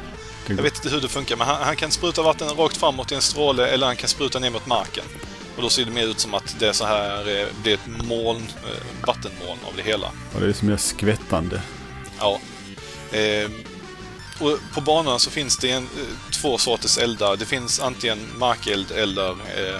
Jag 0.47 0.55
vet 0.63 0.75
inte 0.75 0.89
hur 0.89 1.01
det 1.01 1.07
funkar, 1.07 1.35
men 1.35 1.47
han, 1.47 1.57
han 1.61 1.75
kan 1.75 1.91
spruta 1.91 2.21
vatten 2.21 2.47
rakt 2.49 2.77
framåt 2.77 3.11
i 3.11 3.15
en 3.15 3.21
stråle 3.21 3.67
eller 3.67 3.87
han 3.87 3.95
kan 3.95 4.09
spruta 4.09 4.39
ner 4.39 4.49
mot 4.49 4.65
marken. 4.67 5.03
Och 5.55 5.61
då 5.61 5.69
ser 5.69 5.85
det 5.85 5.91
mer 5.91 6.05
ut 6.07 6.19
som 6.19 6.33
att 6.33 6.55
det 6.59 6.67
är 6.67 6.73
så 6.73 6.85
här, 6.85 7.39
eh, 7.39 7.47
blir 7.63 7.73
ett 7.73 8.05
moln, 8.07 8.37
eh, 8.63 9.07
vattenmoln 9.07 9.59
av 9.67 9.73
det 9.75 9.83
hela. 9.83 10.07
Och 10.33 10.41
det 10.41 10.47
är 10.47 10.53
som 10.53 10.69
är 10.69 10.77
skvättande. 10.77 11.61
Ja. 12.19 12.39
Eh, 13.11 13.49
och 14.39 14.59
på 14.73 14.81
banan 14.81 15.19
så 15.19 15.29
finns 15.29 15.57
det 15.57 15.71
en, 15.71 15.83
eh, 15.83 16.31
två 16.41 16.57
sorters 16.57 16.97
eldar. 16.97 17.35
Det 17.37 17.45
finns 17.45 17.79
antingen 17.79 18.19
markeld 18.37 18.91
eller 18.91 19.29
eh, 19.29 19.75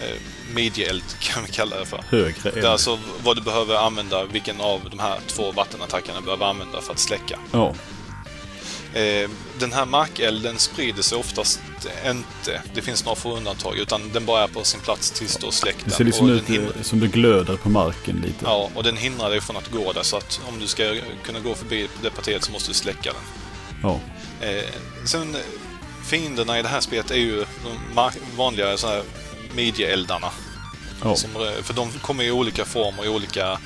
eh, 0.00 0.16
midjeeld 0.54 1.04
kan 1.20 1.42
vi 1.44 1.52
kalla 1.52 1.78
det 1.78 1.86
för. 1.86 2.04
Högre 2.08 2.34
Det 2.42 2.48
är 2.48 2.56
eld. 2.56 2.66
alltså 2.66 2.98
vad 3.24 3.36
du 3.36 3.42
behöver 3.42 3.74
använda, 3.74 4.24
vilken 4.24 4.60
av 4.60 4.80
de 4.90 4.98
här 4.98 5.20
två 5.26 5.52
vattenattackerna 5.52 6.18
du 6.20 6.24
behöver 6.24 6.46
använda 6.46 6.80
för 6.80 6.92
att 6.92 6.98
släcka. 6.98 7.38
Ja, 7.52 7.74
den 9.58 9.72
här 9.72 9.86
markelden 9.86 10.58
sprider 10.58 11.02
sig 11.02 11.18
oftast 11.18 11.60
inte. 12.06 12.62
Det 12.74 12.82
finns 12.82 13.04
några 13.04 13.16
få 13.16 13.36
undantag. 13.36 13.76
Utan 13.78 14.10
den 14.12 14.24
bara 14.24 14.42
är 14.44 14.48
på 14.48 14.64
sin 14.64 14.80
plats 14.80 15.10
tills 15.10 15.36
du 15.36 15.44
har 15.46 15.52
släckt 15.52 15.84
Det 15.84 15.90
ser 15.90 16.04
liksom 16.04 16.30
ut 16.30 16.48
hindrar- 16.48 16.76
eh, 16.76 16.82
som 16.82 17.00
det 17.00 17.06
glöder 17.06 17.56
på 17.56 17.68
marken 17.68 18.16
lite. 18.16 18.44
Ja, 18.44 18.70
och 18.74 18.82
den 18.82 18.96
hindrar 18.96 19.30
dig 19.30 19.40
från 19.40 19.56
att 19.56 19.70
gå 19.70 19.92
där. 19.92 20.02
Så 20.02 20.16
att 20.16 20.40
om 20.48 20.60
du 20.60 20.66
ska 20.66 20.94
kunna 21.24 21.40
gå 21.40 21.54
förbi 21.54 21.88
det 22.02 22.10
partiet 22.10 22.44
så 22.44 22.52
måste 22.52 22.70
du 22.70 22.74
släcka 22.74 23.12
den. 23.12 23.22
Ja. 23.82 24.00
Eh, 24.46 24.64
sen 25.04 25.34
eh, 25.34 25.40
fienderna 26.06 26.58
i 26.58 26.62
det 26.62 26.68
här 26.68 26.80
spelet 26.80 27.10
är 27.10 27.16
ju 27.16 27.44
de 27.94 28.10
vanliga 28.36 28.76
så 28.76 28.86
här 28.86 29.02
midjeeldarna. 29.54 30.28
Ja. 31.04 31.16
Som, 31.16 31.30
eh, 31.36 31.62
för 31.62 31.74
de 31.74 31.90
kommer 31.92 32.24
i 32.24 32.30
olika 32.30 32.64
former, 32.64 33.04
i 33.04 33.08
olika 33.08 33.58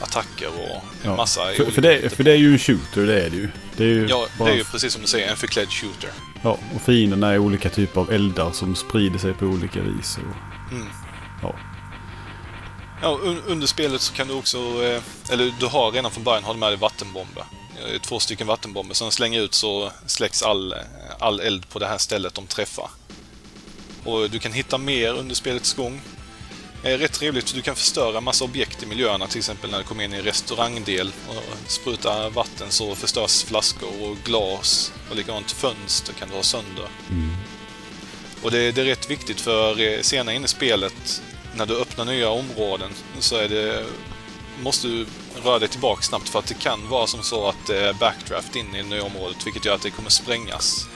attacker 0.00 0.48
och 0.48 0.76
en 0.76 0.80
Ja. 1.10 1.16
massa... 1.16 1.40
För, 1.56 1.70
för, 1.70 1.82
det, 1.82 2.12
för 2.16 2.24
det 2.24 2.30
är 2.32 2.36
ju 2.36 2.52
en 2.52 2.58
shooter, 2.58 3.06
det 3.06 3.22
är 3.24 3.30
det 3.30 3.36
ju. 3.36 3.48
Det 3.76 3.84
är 3.84 3.88
ju 3.88 4.06
Ja, 4.06 4.26
bara, 4.38 4.44
det 4.48 4.54
är 4.54 4.56
ju 4.58 4.64
precis 4.64 4.92
som 4.92 5.02
du 5.02 5.08
säger, 5.08 5.30
en 5.30 5.36
förklädd 5.36 5.72
shooter. 5.72 6.10
ja, 6.42 6.58
och 6.74 6.82
fienderna 6.82 7.30
är 7.32 7.38
olika 7.38 7.70
typer 7.70 8.00
av 8.00 8.12
eldar 8.12 8.52
som 8.52 8.76
sprider 8.76 9.18
sig 9.18 9.32
på 9.34 9.44
olika 9.44 9.80
vis. 9.80 10.18
Och, 10.18 10.72
Mm. 10.72 10.88
ja. 11.42 11.54
Ja, 13.02 13.18
un- 13.22 13.42
under 13.46 13.66
spelet 13.66 14.00
så 14.00 14.12
kan 14.14 14.28
du 14.28 14.34
också, 14.34 14.58
eh, 14.58 15.02
eller 15.32 15.52
du 15.60 15.66
har 15.66 15.90
redan 15.92 16.10
från 16.10 16.24
början 16.24 16.44
har 16.44 16.54
du 16.54 16.60
med 16.60 16.68
dig 16.70 16.76
vattenbomber. 16.78 17.44
Eh, 17.94 18.00
Två 18.00 18.18
stycken 18.20 18.46
vattenbomber. 18.46 18.94
Så 18.94 19.04
när 19.04 19.10
de 19.10 19.14
slänger 19.14 19.40
ut 19.40 19.54
så 19.54 19.92
släcks 20.06 20.42
all, 20.42 20.74
all 21.18 21.40
eld 21.40 21.68
på 21.68 21.78
det 21.78 21.86
här 21.86 21.98
stället 21.98 22.34
de 22.34 22.46
träffar. 22.46 22.90
Och 24.04 24.30
du 24.30 24.38
kan 24.38 24.52
hitta 24.52 24.78
mer 24.78 25.12
under 25.14 25.34
spelets 25.34 25.74
gång. 25.74 26.00
Eh, 26.84 26.98
Rätt 26.98 27.12
trevligt, 27.12 27.50
för 27.50 27.56
du 27.56 27.62
kan 27.62 27.76
förstöra 27.76 28.20
massa 28.20 28.44
objekt 28.44 28.82
i 28.82 28.86
miljöerna. 28.86 29.26
Till 29.26 29.38
exempel 29.38 29.70
när 29.70 29.78
du 29.78 29.84
kommer 29.84 30.04
in 30.04 30.14
i 30.14 30.16
en 30.16 30.22
restaurangdel 30.22 31.12
och 31.28 31.70
sprutar 31.70 32.30
vatten 32.30 32.70
så 32.70 32.94
förstörs 32.94 33.44
flaskor 33.44 34.02
och 34.02 34.16
glas. 34.24 34.92
Och 35.10 35.16
likadant 35.16 35.50
fönster 35.50 36.12
kan 36.12 36.28
du 36.28 36.34
ha 36.34 36.42
sönder. 36.42 36.88
Och 38.42 38.50
det, 38.50 38.72
det 38.72 38.80
är 38.80 38.84
rätt 38.84 39.10
viktigt 39.10 39.40
för 39.40 39.80
eh, 39.80 40.00
senare 40.00 40.34
in 40.34 40.44
i 40.44 40.48
spelet, 40.48 41.22
när 41.56 41.66
du 41.66 41.80
öppnar 41.80 42.04
nya 42.04 42.30
områden, 42.30 42.90
så 43.18 43.36
är 43.36 43.48
det, 43.48 43.84
måste 44.62 44.86
du 44.86 45.06
röra 45.44 45.58
dig 45.58 45.68
tillbaka 45.68 46.02
snabbt 46.02 46.28
för 46.28 46.38
att 46.38 46.46
det 46.46 46.54
kan 46.54 46.88
vara 46.88 47.06
som 47.06 47.22
så 47.22 47.48
att 47.48 47.66
det 47.66 47.88
är 47.88 47.92
backdraft 47.92 48.56
in 48.56 48.74
i 48.74 48.82
det 48.82 48.88
nya 48.88 49.04
området, 49.04 49.46
vilket 49.46 49.64
gör 49.64 49.74
att 49.74 49.82
det 49.82 49.90
kommer 49.90 50.10
sprängas 50.10 50.88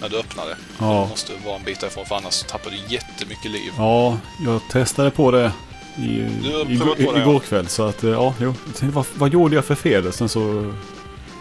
när 0.00 0.08
du 0.08 0.16
öppnar 0.18 0.46
det. 0.46 0.56
Ja. 0.78 1.02
Du 1.04 1.10
måste 1.10 1.32
vara 1.44 1.56
en 1.56 1.62
bit 1.64 1.80
därifrån, 1.80 2.06
för 2.06 2.14
annars 2.16 2.42
tappar 2.42 2.70
du 2.70 2.76
jättemycket 2.94 3.50
liv. 3.50 3.72
ja, 3.78 4.18
jag 4.44 4.60
testade 4.70 5.10
på 5.10 5.30
det 5.30 5.52
i, 5.98 6.02
igår, 6.68 6.86
på 6.86 6.94
det, 6.94 7.02
ja. 7.02 7.22
igår 7.22 7.38
kväll. 7.40 7.68
Så 7.68 7.82
att, 7.82 8.04
eh, 8.04 8.10
ja, 8.10 8.34
jo. 8.40 8.54
Tänkte, 8.64 8.86
vad, 8.86 9.06
vad 9.14 9.32
gjorde 9.32 9.54
jag 9.54 9.64
för 9.64 9.74
fel? 9.74 10.12
Sen 10.12 10.28
så... 10.28 10.72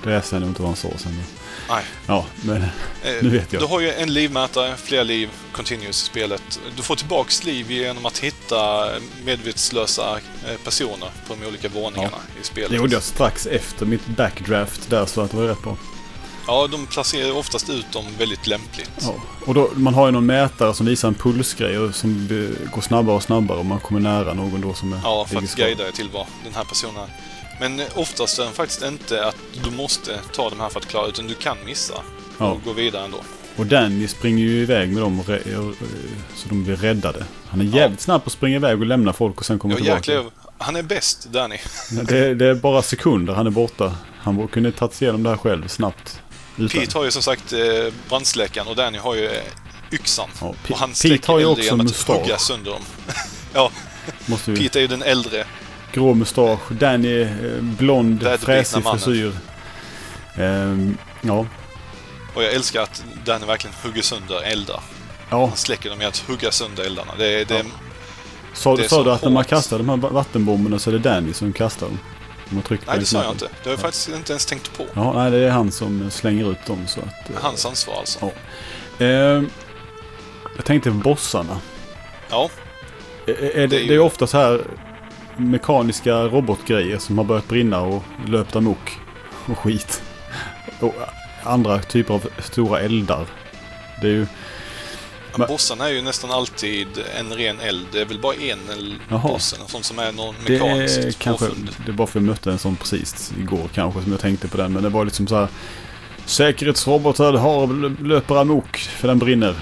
Det 0.04 0.10
läste 0.10 0.36
jag 0.36 0.42
nog 0.42 0.50
inte 0.50 0.62
vad 0.62 0.70
han 0.70 0.76
sa 0.78 0.90
sen. 0.98 1.24
Nej. 1.70 1.84
Ja, 2.08 2.26
men 2.42 2.62
Eh, 2.62 2.70
Nu 3.22 3.30
vet 3.30 3.54
jag. 3.54 3.62
Du 3.62 3.66
har 3.66 3.80
ju 3.80 3.92
en 3.92 4.14
livmätare, 4.14 4.76
flera 4.78 5.04
liv, 5.04 5.30
continuous 5.52 6.04
i 6.04 6.06
spelet. 6.06 6.60
Du 6.76 6.82
får 6.82 6.96
tillbaks 6.96 7.44
liv 7.44 7.72
genom 7.72 8.06
att 8.06 8.18
hitta 8.18 8.90
medvetslösa 9.26 10.20
eh, 10.48 10.58
personer 10.64 11.10
på 11.28 11.36
de 11.40 11.48
olika 11.48 11.70
våningarna 11.70 12.18
i 12.42 12.46
spelet. 12.46 12.70
det 12.70 12.76
gjorde 12.76 12.94
jag 12.94 13.04
strax 13.04 13.48
efter 13.48 13.86
mitt 13.86 14.08
backdraft 14.08 14.90
där 14.90 15.06
så 15.06 15.22
att 15.22 15.32
det 15.32 15.38
var 15.38 15.44
rätt 15.44 15.64
bra. 15.64 15.78
Ja, 16.48 16.68
de 16.72 16.86
placerar 16.86 17.38
oftast 17.38 17.70
ut 17.70 17.92
dem 17.92 18.06
väldigt 18.20 18.48
lämpligt. 18.48 18.92
Ja. 19.02 19.16
Och 19.46 19.54
då, 19.54 19.70
man 19.76 19.94
har 19.94 20.06
ju 20.06 20.12
någon 20.12 20.26
mätare 20.26 20.74
som 20.74 20.86
visar 20.86 21.08
en 21.08 21.14
pulsgrej 21.14 21.80
och 21.80 21.96
som 21.96 22.28
går 22.74 22.82
snabbare 22.82 23.16
och 23.16 23.24
snabbare 23.24 23.58
om 23.60 23.68
man 23.68 23.80
kommer 23.80 24.00
nära 24.00 24.34
någon 24.34 24.62
då 24.62 24.74
som 24.74 24.94
är 24.94 25.00
Ja, 25.04 25.26
för 25.30 25.38
att 25.38 25.56
guida 25.56 25.92
till 25.92 26.10
vad 26.14 26.26
den 26.44 26.54
här 26.54 26.64
personen 26.64 26.96
är. 26.98 27.10
Men 27.60 27.80
eh, 27.80 27.86
oftast 27.96 28.40
är 28.40 28.44
den 28.44 28.54
faktiskt 28.54 28.84
inte 28.84 29.26
att 29.28 29.36
du 29.64 29.72
måste 29.72 30.20
ta 30.34 30.50
de 30.50 30.60
här 30.60 30.70
för 30.70 30.80
att 30.80 30.86
klara, 30.88 31.08
utan 31.08 31.28
du 31.28 31.34
kan 31.34 31.58
missa 31.66 31.94
Ja. 32.38 32.52
och 32.52 32.64
gå 32.66 32.74
vidare 32.74 33.06
ändå. 33.06 33.18
Och 33.58 33.66
Danny 33.66 34.08
springer 34.08 34.44
ju 34.46 34.62
iväg 34.62 34.90
med 34.90 35.04
dem 35.04 35.20
eh, 35.28 35.62
så 36.36 36.50
de 36.50 36.64
blir 36.64 36.76
räddade. 36.76 37.26
Han 37.48 37.62
är 37.62 37.66
jävligt 37.66 38.02
snabb 38.02 38.24
på 38.24 38.28
att 38.28 38.34
springa 38.34 38.56
iväg 38.56 38.80
och 38.80 38.86
lämna 38.86 39.14
folk 39.14 39.38
och 39.38 39.46
sen 39.46 39.60
komma 39.60 39.74
Ja, 39.74 39.78
tillbaka. 39.78 40.12
jäklar, 40.12 40.32
han 40.58 40.76
är 40.76 40.84
bäst, 40.84 41.28
Danny. 41.32 41.58
Det, 42.08 42.34
det 42.34 42.46
är 42.46 42.56
bara 42.56 42.82
sekunder 42.82 43.34
han 43.34 43.48
är 43.48 43.52
borta. 43.52 43.96
Han 44.18 44.48
kunna 44.48 44.72
tagit 44.72 44.94
sig 44.94 45.06
igenom 45.06 45.24
det 45.24 45.30
här 45.30 45.38
själv 45.38 45.68
snabbt. 45.68 46.22
Utan. 46.58 46.82
Pete 46.82 46.98
har 46.98 47.06
ju 47.06 47.12
som 47.12 47.22
sagt 47.24 47.54
eh, 47.54 47.60
brandsläckaren 48.10 48.68
och 48.68 48.76
Danny 48.76 48.98
har 48.98 49.16
ju 49.16 49.26
eh, 49.26 49.42
yxan. 49.92 50.30
Ja, 50.42 50.54
Pe- 50.68 50.72
och 50.72 50.78
han 50.80 50.94
Pete 51.04 51.32
har 51.32 51.40
ju 51.40 51.46
också 51.46 51.72
att 51.74 51.78
mustasch. 51.84 52.18
hugga 52.22 52.38
sönder 52.38 52.72
dem. 52.72 52.82
ja, 53.54 53.72
Måste 54.26 54.52
vi... 54.52 54.58
Pete 54.64 54.80
är 54.80 54.82
ju 54.82 54.88
den 54.88 55.04
äldre. 55.04 55.46
Grå 55.94 56.14
mustasch. 56.14 56.60
Danny 56.72 57.22
eh, 57.22 57.30
blond, 57.62 58.28
fräsig 58.40 58.84
mannen. 58.84 59.00
frisyr. 59.00 59.32
Ehm, 60.38 60.98
ja. 61.22 61.46
Och 62.34 62.44
jag 62.44 62.54
älskar 62.54 62.82
att 62.82 63.04
Danny 63.26 63.46
verkligen 63.46 63.76
hugger 63.84 64.02
sönder 64.02 64.42
eldar. 64.44 64.80
Ja, 65.30 65.46
Han 65.48 65.58
släcker 65.58 65.90
dem 65.90 65.98
med 65.98 66.08
att 66.08 66.18
hugga 66.18 66.52
sönder 66.52 66.84
eldarna. 66.84 67.12
Det, 67.18 67.44
det, 67.44 67.56
Ja. 67.56 67.64
sa, 68.54 68.78
är 68.78 68.88
sa 68.88 69.04
du 69.04 69.12
att 69.12 69.24
när 69.24 69.30
man 69.30 69.44
kastar 69.46 69.78
de 69.78 69.90
här 69.90 69.98
vattenbomberna 69.98 70.80
så 70.80 70.90
är 70.90 70.92
det 70.92 71.00
Danny 71.00 71.34
som 71.34 71.54
kastar 71.54 71.88
dem? 71.88 72.00
Man 72.50 72.64
trycker 72.64 72.86
på 72.86 72.92
nej, 72.92 73.00
det 73.00 73.06
sa 73.06 73.24
jag 73.24 73.32
inte. 73.32 73.46
Det 73.46 73.70
har 73.70 73.72
jag 73.72 73.80
faktiskt 73.80 74.10
inte 74.10 74.34
ens 74.34 74.46
tänkt 74.46 74.78
på. 74.78 74.86
Ja, 74.94 75.14
nej, 75.14 75.32
det 75.32 75.38
är 75.38 75.50
han 75.50 75.72
som 75.72 76.12
slänger 76.12 76.52
ut 76.52 76.66
dem 76.66 76.88
så 76.88 77.00
att... 77.00 77.30
eh, 77.30 77.36
Hans 77.42 77.66
ansvar 77.66 77.96
alltså. 78.00 78.20
Ja. 78.98 79.06
Ehm, 79.06 79.50
jag 80.56 80.66
tänkte 80.66 80.90
på 80.92 80.96
bossarna. 80.98 81.60
Ja, 82.30 82.50
Är, 83.28 83.34
är 83.34 83.68
det, 83.68 83.68
Det 83.68 83.76
är 83.88 83.92
ju 83.94 84.00
ofta 84.00 84.28
så 84.28 84.38
här 84.38 84.62
mekaniska 85.38 86.14
robotgrejer 86.16 86.98
som 86.98 87.18
har 87.18 87.26
börjat 87.26 87.48
brinna 87.48 87.82
och 87.82 88.04
löpt 88.28 88.56
amok 88.56 89.00
och 89.46 89.58
skit. 89.60 90.02
Och 90.80 90.94
andra 91.44 91.80
typer 91.82 92.14
av 92.14 92.28
stora 92.40 92.80
eldar. 92.80 93.26
Det 94.02 94.08
är 94.08 94.12
ju... 94.12 94.28
Men- 95.38 95.48
bossarna 95.48 95.88
är 95.88 95.94
ju 95.94 96.02
nästan 96.02 96.32
alltid 96.32 96.88
en 97.20 97.34
ren 97.34 97.60
eld. 97.60 97.88
Det 97.92 98.02
är 98.02 98.06
väl 98.06 98.20
bara 98.20 98.34
en 98.36 99.00
Jaha. 99.10 99.28
boss 99.28 99.54
eller 99.54 99.66
sånt 99.68 99.86
som 99.86 100.00
är 100.00 100.12
någon 100.12 100.36
Det 100.46 100.52
mekaniskt 100.54 100.98
är 100.98 101.12
kanske... 101.12 101.46
Det 101.86 101.92
är 101.92 101.94
bara 101.94 102.08
för 102.08 102.20
att 102.20 102.24
jag 102.24 102.30
mötte 102.30 102.52
en 102.52 102.60
sån 102.60 102.76
precis 102.76 103.34
igår 103.40 103.70
kanske 103.74 104.02
som 104.02 104.12
jag 104.12 104.22
tänkte 104.22 104.48
på 104.48 104.58
den. 104.58 104.74
Men 104.74 104.84
det 104.84 104.90
var 104.90 105.06
liksom 105.06 105.28
så 105.28 105.36
här... 105.36 105.48
Säkerhetsrobotar 106.26 107.34
har, 107.34 107.68
löper 108.04 108.36
amok 108.36 108.78
för 108.78 109.08
den 109.08 109.20
brinner. 109.20 109.56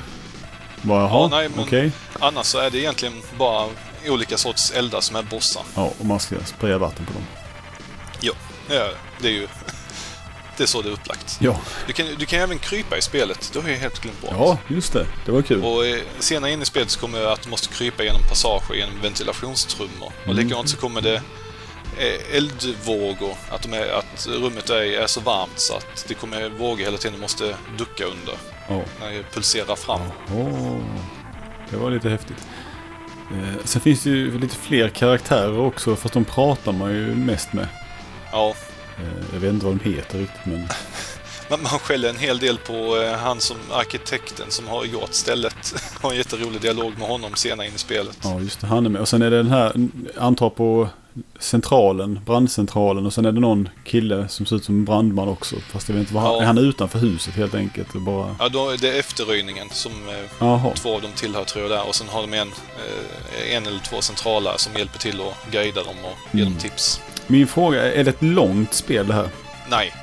Bara, 0.82 1.01
Ja, 1.01 1.09
jaha, 1.09 1.28
nej, 1.28 1.49
men- 1.55 1.63
okej. 1.65 1.91
Annars 2.19 2.45
så 2.45 2.57
är 2.59 2.69
det 2.69 2.78
egentligen 2.80 3.13
bara 3.38 3.67
olika 4.07 4.38
sorts 4.38 4.71
eldar 4.71 5.01
som 5.01 5.15
är 5.15 5.21
bossar. 5.24 5.63
Ja, 5.76 5.91
och 5.99 6.05
man 6.05 6.19
ska 6.19 6.36
spraya 6.45 6.78
vatten 6.78 7.05
på 7.05 7.13
dem. 7.13 7.24
Ja, 8.21 8.34
det 9.21 9.28
är 9.28 9.32
ju... 9.32 9.47
Det 10.58 10.64
är 10.64 10.68
så 10.68 10.82
det 10.82 10.89
är 10.89 10.93
upplagt. 10.93 11.38
Ja, 11.39 11.60
Du 11.88 11.93
kan, 11.93 12.06
du 12.20 12.26
kan 12.26 12.39
även 12.39 12.60
krypa 12.60 12.97
i 12.97 13.01
spelet. 13.01 13.49
Det 13.54 13.60
har 13.62 13.70
jag 13.70 13.78
helt 13.78 13.99
glömt 14.01 14.22
bort. 14.22 14.32
ja 14.34 14.58
just 14.68 14.93
det. 14.93 15.06
Det 15.26 15.32
var 15.32 15.41
kul. 15.41 15.64
Och 15.64 15.86
eh, 15.86 16.01
senare 16.20 16.51
in 16.51 16.62
i 16.62 16.66
spelet 16.66 16.89
så 16.89 16.99
kommer 16.99 17.20
det 17.20 17.32
att 17.34 17.41
du 17.41 17.49
måste 17.49 17.68
krypa 17.68 18.04
genom 18.04 18.22
passager 18.30 18.76
genom 18.76 19.01
ventilationstrummor. 19.01 20.12
Och 20.26 20.32
Mm. 20.32 20.38
likadant 20.45 20.70
så 20.70 20.78
kommer 20.78 21.01
det 21.01 21.16
eh, 21.97 22.36
eldvågor. 22.38 23.36
Att, 23.49 23.62
de 23.62 23.74
är, 23.74 23.88
att 23.99 24.28
rummet 24.30 24.70
är, 24.70 24.82
är 25.01 25.08
så 25.08 25.22
varmt 25.22 25.60
så 25.60 25.76
att 25.76 26.06
det 26.08 26.14
kommer 26.14 26.49
vågor 26.49 26.84
hela 26.84 26.97
tiden 26.97 27.14
du 27.16 27.22
måste 27.22 27.56
ducka 27.78 28.04
under. 28.06 28.36
Ja. 28.68 28.82
När 28.99 29.12
det 29.12 29.24
pulserar 29.34 29.76
fram. 29.76 30.01
Åh, 30.36 30.78
det 31.70 31.78
var 31.78 31.91
lite 31.91 32.10
häftigt. 32.10 32.47
Eh, 33.32 33.64
sen 33.64 33.82
finns 33.82 34.04
det 34.04 34.10
ju 34.10 34.39
lite 34.39 34.56
fler 34.56 34.89
karaktärer 34.89 35.60
också, 35.60 35.95
fast 35.95 36.14
de 36.14 36.26
pratar 36.26 36.72
man 36.72 36.91
ju 36.91 37.16
mest 37.16 37.54
med. 37.54 37.68
Ja, 38.32 38.56
jag 39.34 39.39
vet 39.39 39.54
inte 39.54 39.66
vad 39.66 39.76
de 39.78 39.89
heter 39.96 40.18
riktigt, 40.18 40.46
men 40.46 40.68
man, 41.50 41.62
man 41.62 41.80
skäller 41.80 42.10
en 42.10 42.18
hel 42.18 42.38
del 42.39 42.58
på 42.58 42.98
eh, 42.98 43.14
han 43.14 43.39
som 43.39 43.58
arkitekten 43.72 44.46
som 44.52 44.68
har 44.68 44.86
gjort 44.86 45.14
stället. 45.14 45.74
har 46.02 46.12
en 46.12 46.18
jätterolig 46.18 46.62
dialog 46.62 46.98
med 46.98 47.08
honom 47.08 47.36
senare 47.36 47.68
in 47.68 47.76
i 47.76 47.78
spelet. 47.78 48.18
ja, 48.24 48.39
just 48.39 48.62
det, 48.62 48.68
han 48.68 48.86
är 48.86 48.89
med. 48.89 49.02
Och 49.02 49.08
sen 49.08 49.22
är 49.22 49.30
det 49.32 49.38
den 49.38 49.52
här, 49.52 49.74
antar 50.18 50.50
på 50.50 50.89
centralen, 51.39 52.20
brandcentralen 52.26 53.06
och 53.06 53.14
sen 53.14 53.26
är 53.26 53.32
det 53.32 53.39
någon 53.39 53.70
kille 53.86 54.28
som 54.28 54.46
ser 54.46 54.56
ut 54.56 54.66
som 54.66 54.76
en 54.76 54.86
brandman 54.86 55.28
också. 55.28 55.56
Fast 55.72 55.89
jag 55.89 55.96
vet 55.96 56.00
inte 56.02 56.14
vad 56.14 56.24
han, 56.24 56.34
Ja. 56.34 56.41
är 56.41 56.46
han 56.46 56.58
utanför 56.58 57.00
huset 57.00 57.34
helt 57.34 57.56
enkelt 57.56 57.96
och 57.96 58.02
bara... 58.02 58.36
Ja, 58.39 58.50
då, 58.50 58.76
det 58.82 58.89
är 58.89 59.00
efterröjningen 59.00 59.70
som 59.72 59.91
eh, 59.91 60.16
Jaha, 60.39 60.72
två 60.76 60.96
av 60.96 61.02
dem 61.02 61.12
tillhör 61.16 61.44
tror 61.44 61.62
jag 61.64 61.72
där. 61.72 61.88
Och 61.88 61.96
sen 61.96 62.08
har 62.10 62.22
de 62.22 62.34
en, 62.34 62.48
eh, 62.48 63.56
en 63.56 63.66
eller 63.68 63.80
två 63.80 64.02
centrala 64.02 64.58
som 64.58 64.74
hjälper 64.78 65.00
till 65.00 65.22
att 65.22 65.52
guida 65.52 65.84
dem 65.84 65.96
och 66.04 66.18
ge 66.38 66.44
dem 66.44 66.48
Mm. 66.52 66.60
tips. 66.60 67.02
Min 67.28 67.47
fråga 67.47 67.82
är, 67.84 67.91
är 67.91 68.03
det 68.03 68.09
ett 68.09 68.21
långt 68.24 68.74
spel 68.74 69.07
det 69.07 69.13
här? 69.13 69.30
Nej, 69.69 69.93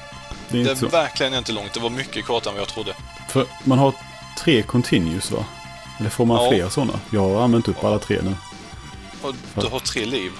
Det 0.48 0.60
är 0.60 0.64
det 0.64 0.82
är 0.82 0.86
verkligen 0.90 1.34
inte 1.34 1.52
långt. 1.52 1.72
Det 1.74 1.80
var 1.80 1.90
mycket 1.90 2.24
kortare 2.24 2.50
än 2.50 2.54
vad 2.54 2.60
jag 2.62 2.68
trodde. 2.68 2.94
För 3.28 3.46
man 3.64 3.78
har 3.78 3.94
tre 4.38 4.62
continues 4.62 5.30
va? 5.30 5.44
Eller 6.00 6.10
får 6.10 6.24
man 6.26 6.44
Ja. 6.44 6.50
fler 6.50 6.68
sådana? 6.68 6.92
Jag 7.10 7.20
har 7.20 7.42
använt 7.42 7.68
upp 7.68 7.84
alla 7.84 7.98
tre 7.98 8.18
nu. 8.22 8.34
Och 9.22 9.34
du 9.54 9.66
har 9.66 9.78
tre 9.78 10.04
liv. 10.06 10.32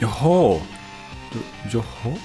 Jaha. 0.00 0.60
Du, 1.32 1.38
jaha. 1.72 2.16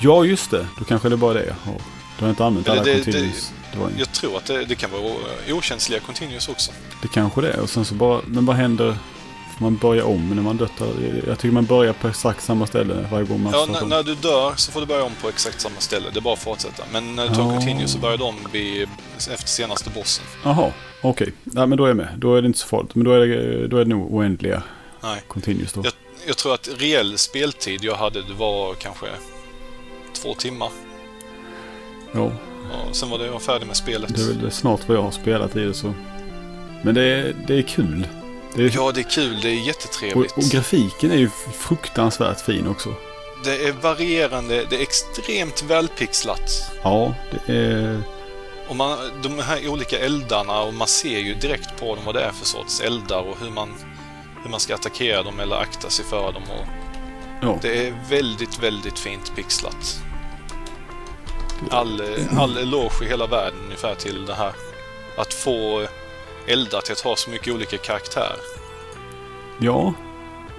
Ja, 0.00 0.24
just 0.24 0.50
det. 0.50 0.66
Då 0.78 0.84
kanske 0.84 1.08
det 1.08 1.14
är 1.14 1.16
bara 1.16 1.34
det 1.34 1.44
jag 1.46 1.72
har. 1.72 1.80
Då 2.18 2.24
har 2.24 2.30
inte 2.30 2.44
använt 2.44 2.66
Eller 2.68 2.76
alla 2.80 2.84
det- 2.92 3.04
continues. 3.04 3.52
Det, 3.72 3.78
var, 3.78 3.90
Jag 3.98 4.12
tror 4.12 4.36
att 4.36 4.44
det, 4.46 4.64
det 4.64 4.74
kan 4.74 4.90
vara 4.90 5.02
okänsliga 5.48 6.00
continuous 6.00 6.48
också. 6.48 6.72
det 7.02 7.08
kanske 7.08 7.40
det 7.40 7.50
är. 7.52 7.60
Och 7.60 7.70
sen 7.70 7.84
så 7.84 7.94
bara, 7.94 8.20
men 8.26 8.46
vad 8.46 8.56
händer 8.56 8.96
får 9.58 9.64
man 9.64 9.76
börja 9.76 10.04
om 10.04 10.28
när 10.34 10.42
man 10.42 10.56
dött. 10.56 10.72
Jag 11.26 11.38
tycker 11.38 11.52
man 11.52 11.64
börjar 11.64 11.92
på 11.92 12.08
exakt 12.08 12.42
samma 12.44 12.66
ställe 12.66 13.08
varje 13.12 13.26
gång 13.26 13.42
man 13.42 13.52
Ja, 13.52 13.66
när, 13.72 13.86
när 13.86 14.02
du 14.02 14.14
dör 14.14 14.52
så 14.56 14.72
får 14.72 14.80
du 14.80 14.86
börja 14.86 15.04
om 15.04 15.12
på 15.22 15.28
exakt 15.28 15.60
samma 15.60 15.80
ställe. 15.80 16.06
Det 16.12 16.18
är 16.18 16.20
bara 16.20 16.34
att 16.34 16.40
fortsätta. 16.40 16.82
Men 16.92 17.16
när 17.16 17.28
du 17.28 17.34
tar 17.34 17.42
Ja. 17.42 17.50
continue 17.50 17.88
så 17.88 17.98
börjar 17.98 18.16
du 18.18 18.24
om 18.24 18.34
vid, 18.52 18.88
efter 19.16 19.46
senaste 19.48 19.90
bossen. 19.90 20.24
Jaha, 20.44 20.72
okej. 21.02 21.32
Nej, 21.44 21.66
men 21.66 21.78
då 21.78 21.84
är 21.84 21.88
jag 21.88 21.96
med. 21.96 22.08
Då 22.16 22.34
är 22.34 22.42
det 22.42 22.46
inte 22.46 22.58
så 22.58 22.66
farligt. 22.66 22.94
Men 22.94 23.04
då 23.04 23.12
är 23.12 23.18
det, 23.26 23.68
då 23.68 23.76
är 23.76 23.84
det 23.84 23.90
nog 23.90 24.14
oändliga 24.14 24.62
Nej. 25.02 25.22
continuous 25.28 25.72
då. 25.72 25.80
Jag, 25.84 25.92
jag 26.26 26.36
tror 26.36 26.54
att 26.54 26.68
reell 26.78 27.18
speltid 27.18 27.84
jag 27.84 27.94
hade, 27.96 28.22
det 28.22 28.34
var 28.38 28.74
kanske 28.74 29.06
två 30.22 30.34
timmar. 30.34 30.68
Ja, 32.12 32.32
Och 32.88 32.96
sen 32.96 33.10
var 33.10 33.18
det 33.18 33.26
jag 33.26 33.42
färdig 33.42 33.66
med 33.66 33.76
spelet. 33.76 34.14
det 34.14 34.20
är 34.22 34.42
väl 34.42 34.50
snart 34.50 34.88
vad 34.88 34.96
jag 34.96 35.02
har 35.02 35.10
spelat 35.10 35.56
i 35.56 35.60
det 35.60 35.74
så. 35.74 35.94
Men 36.82 36.94
det 36.94 37.02
är, 37.04 37.34
det 37.46 37.54
är 37.58 37.62
kul. 37.62 38.06
Det 38.54 38.62
är, 38.64 38.70
Ja, 38.74 38.92
det 38.92 39.00
är 39.00 39.10
kul. 39.10 39.40
Det 39.40 39.48
är 39.48 39.60
och, 39.60 39.66
jättetrevligt. 39.66 40.36
och 40.36 40.42
grafiken 40.42 41.10
är 41.10 41.16
ju 41.16 41.30
fruktansvärt 41.58 42.40
fin 42.40 42.68
också. 42.68 42.94
Det 43.44 43.64
är 43.68 43.72
varierande. 43.72 44.64
Det 44.70 44.76
är 44.76 44.80
extremt 44.82 45.62
välpixlat. 45.62 46.70
Ja, 46.82 47.14
det 47.46 47.54
är... 47.54 48.02
Och 48.68 48.76
man, 48.76 48.98
de 49.22 49.38
här 49.38 49.68
olika 49.68 49.98
eldarna 49.98 50.60
och 50.60 50.74
man 50.74 50.88
ser 50.88 51.18
ju 51.18 51.34
direkt 51.34 51.80
på 51.80 51.94
dem 51.94 52.04
vad 52.04 52.14
det 52.14 52.20
är 52.22 52.32
för 52.32 52.46
sorts 52.46 52.80
eldar 52.80 53.20
och 53.20 53.36
hur 53.40 53.50
man, 53.50 53.74
hur 54.42 54.50
man 54.50 54.60
ska 54.60 54.74
attackera 54.74 55.22
dem 55.22 55.40
eller 55.40 55.56
akta 55.56 55.90
sig 55.90 56.04
för 56.04 56.32
dem. 56.32 56.42
Och 56.42 56.66
Ja, 57.42 57.58
det 57.62 57.86
är 57.88 57.94
väldigt, 58.10 58.58
väldigt 58.58 58.98
fint 58.98 59.32
pixlat. 59.36 60.00
All, 61.70 62.02
all 62.38 62.56
eloge 62.56 63.04
i 63.04 63.08
hela 63.08 63.26
världen 63.26 63.60
ungefär 63.64 63.94
till 63.94 64.26
det 64.26 64.34
här. 64.34 64.52
Att 65.16 65.34
få 65.34 65.86
eldar 66.48 66.80
till 66.80 66.92
att 66.92 67.00
ha 67.00 67.16
så 67.16 67.30
mycket 67.30 67.54
olika 67.54 67.78
karaktär. 67.78 68.36
ja. 69.58 69.94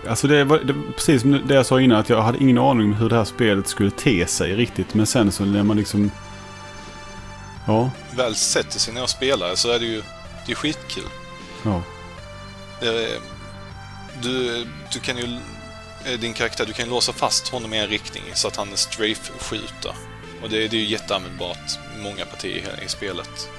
Alltså 0.07 0.27
det 0.27 0.43
var 0.43 0.57
det, 0.59 0.75
precis 0.95 1.21
som 1.21 1.47
det 1.47 1.53
jag 1.53 1.65
sa 1.65 1.81
innan. 1.81 1.99
Att 1.99 2.09
jag 2.09 2.21
hade 2.21 2.37
ingen 2.37 2.57
aning 2.57 2.85
om 2.85 2.93
hur 2.93 3.09
det 3.09 3.15
här 3.15 3.25
spelet 3.25 3.67
skulle 3.67 3.91
te 3.91 4.27
sig 4.27 4.55
riktigt. 4.55 4.93
Men 4.93 5.05
sen 5.05 5.31
så 5.31 5.45
när 5.45 5.63
man 5.63 5.77
liksom... 5.77 6.11
Ja, 7.67 7.91
Väl 8.15 8.35
sätter 8.35 8.79
sig 8.79 8.93
ner 8.93 9.03
och 9.03 9.09
spelar 9.09 9.55
så 9.55 9.71
är 9.71 9.79
det 9.79 9.85
ju 9.85 10.01
det 10.45 10.51
är 10.51 10.55
skitkul. 10.55 11.03
ja. 11.63 11.81
Är, 12.81 13.07
du, 14.21 14.65
du 14.93 14.99
kan 14.99 15.17
ju... 15.17 15.39
eh, 16.05 16.19
Din 16.19 16.33
karaktär, 16.33 16.65
du 16.65 16.73
kan 16.73 16.85
ju 16.85 16.91
låsa 16.91 17.13
fast 17.13 17.47
honom 17.47 17.73
i 17.73 17.77
en 17.79 17.87
riktning 17.87 18.23
så 18.33 18.47
att 18.47 18.55
han 18.55 18.77
strafe-skjuter. 18.77 19.93
Och 20.43 20.49
det, 20.49 20.67
det 20.67 20.77
är 20.77 20.81
ju 20.81 20.87
jätteanvändbart 20.87 21.79
i 21.99 22.03
många 22.03 22.25
partier 22.25 22.79
i 22.85 22.89
spelet. 22.89 23.49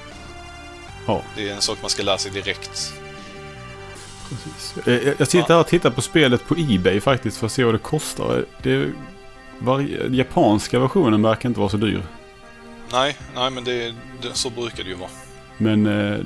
Ja. 1.07 1.21
Det 1.35 1.49
är 1.49 1.55
en 1.55 1.61
sak 1.61 1.77
man 1.81 1.89
ska 1.89 2.03
lära 2.03 2.17
sig 2.17 2.31
direkt. 2.31 2.93
Precis. 4.29 4.87
Eh, 4.87 4.93
Jag, 5.07 5.15
jag 5.17 5.27
sitter 5.27 5.53
här 5.53 5.59
och 5.59 5.67
tittar 5.67 5.89
på 5.89 6.01
spelet 6.01 6.47
på 6.47 6.55
Ebay 6.57 7.01
faktiskt 7.01 7.37
för 7.37 7.45
att 7.45 7.51
se 7.51 7.63
vad 7.63 7.73
det 7.73 7.79
kostar. 7.79 8.45
Det, 8.63 8.91
var, 9.59 9.79
japanska 10.11 10.79
versionen 10.79 11.21
verkar 11.21 11.49
inte 11.49 11.59
vara 11.59 11.69
så 11.69 11.77
dyr. 11.77 12.03
Nej, 12.91 13.17
nej 13.35 13.51
men 13.51 13.63
det, 13.63 13.93
det, 14.21 14.33
så 14.33 14.49
brukar 14.49 14.83
det 14.83 14.89
ju 14.89 14.95
vara. 14.95 15.09
Men 15.57 15.85
eh, 15.85 16.19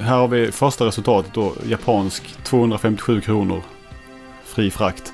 här 0.00 0.16
har 0.16 0.28
vi 0.28 0.52
första 0.52 0.86
resultatet 0.86 1.34
då. 1.34 1.54
Japansk 1.66 2.34
257 2.44 3.20
kronor. 3.20 3.62
Fri 4.44 4.70
frakt. 4.70 5.12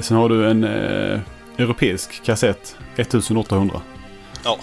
Sen 0.00 0.16
har 0.16 0.28
du 0.28 0.50
en 0.50 0.64
eh, 0.64 1.20
europeisk 1.58 2.22
kassett 2.24 2.76
1800. 2.96 3.80
Ja. 4.44 4.58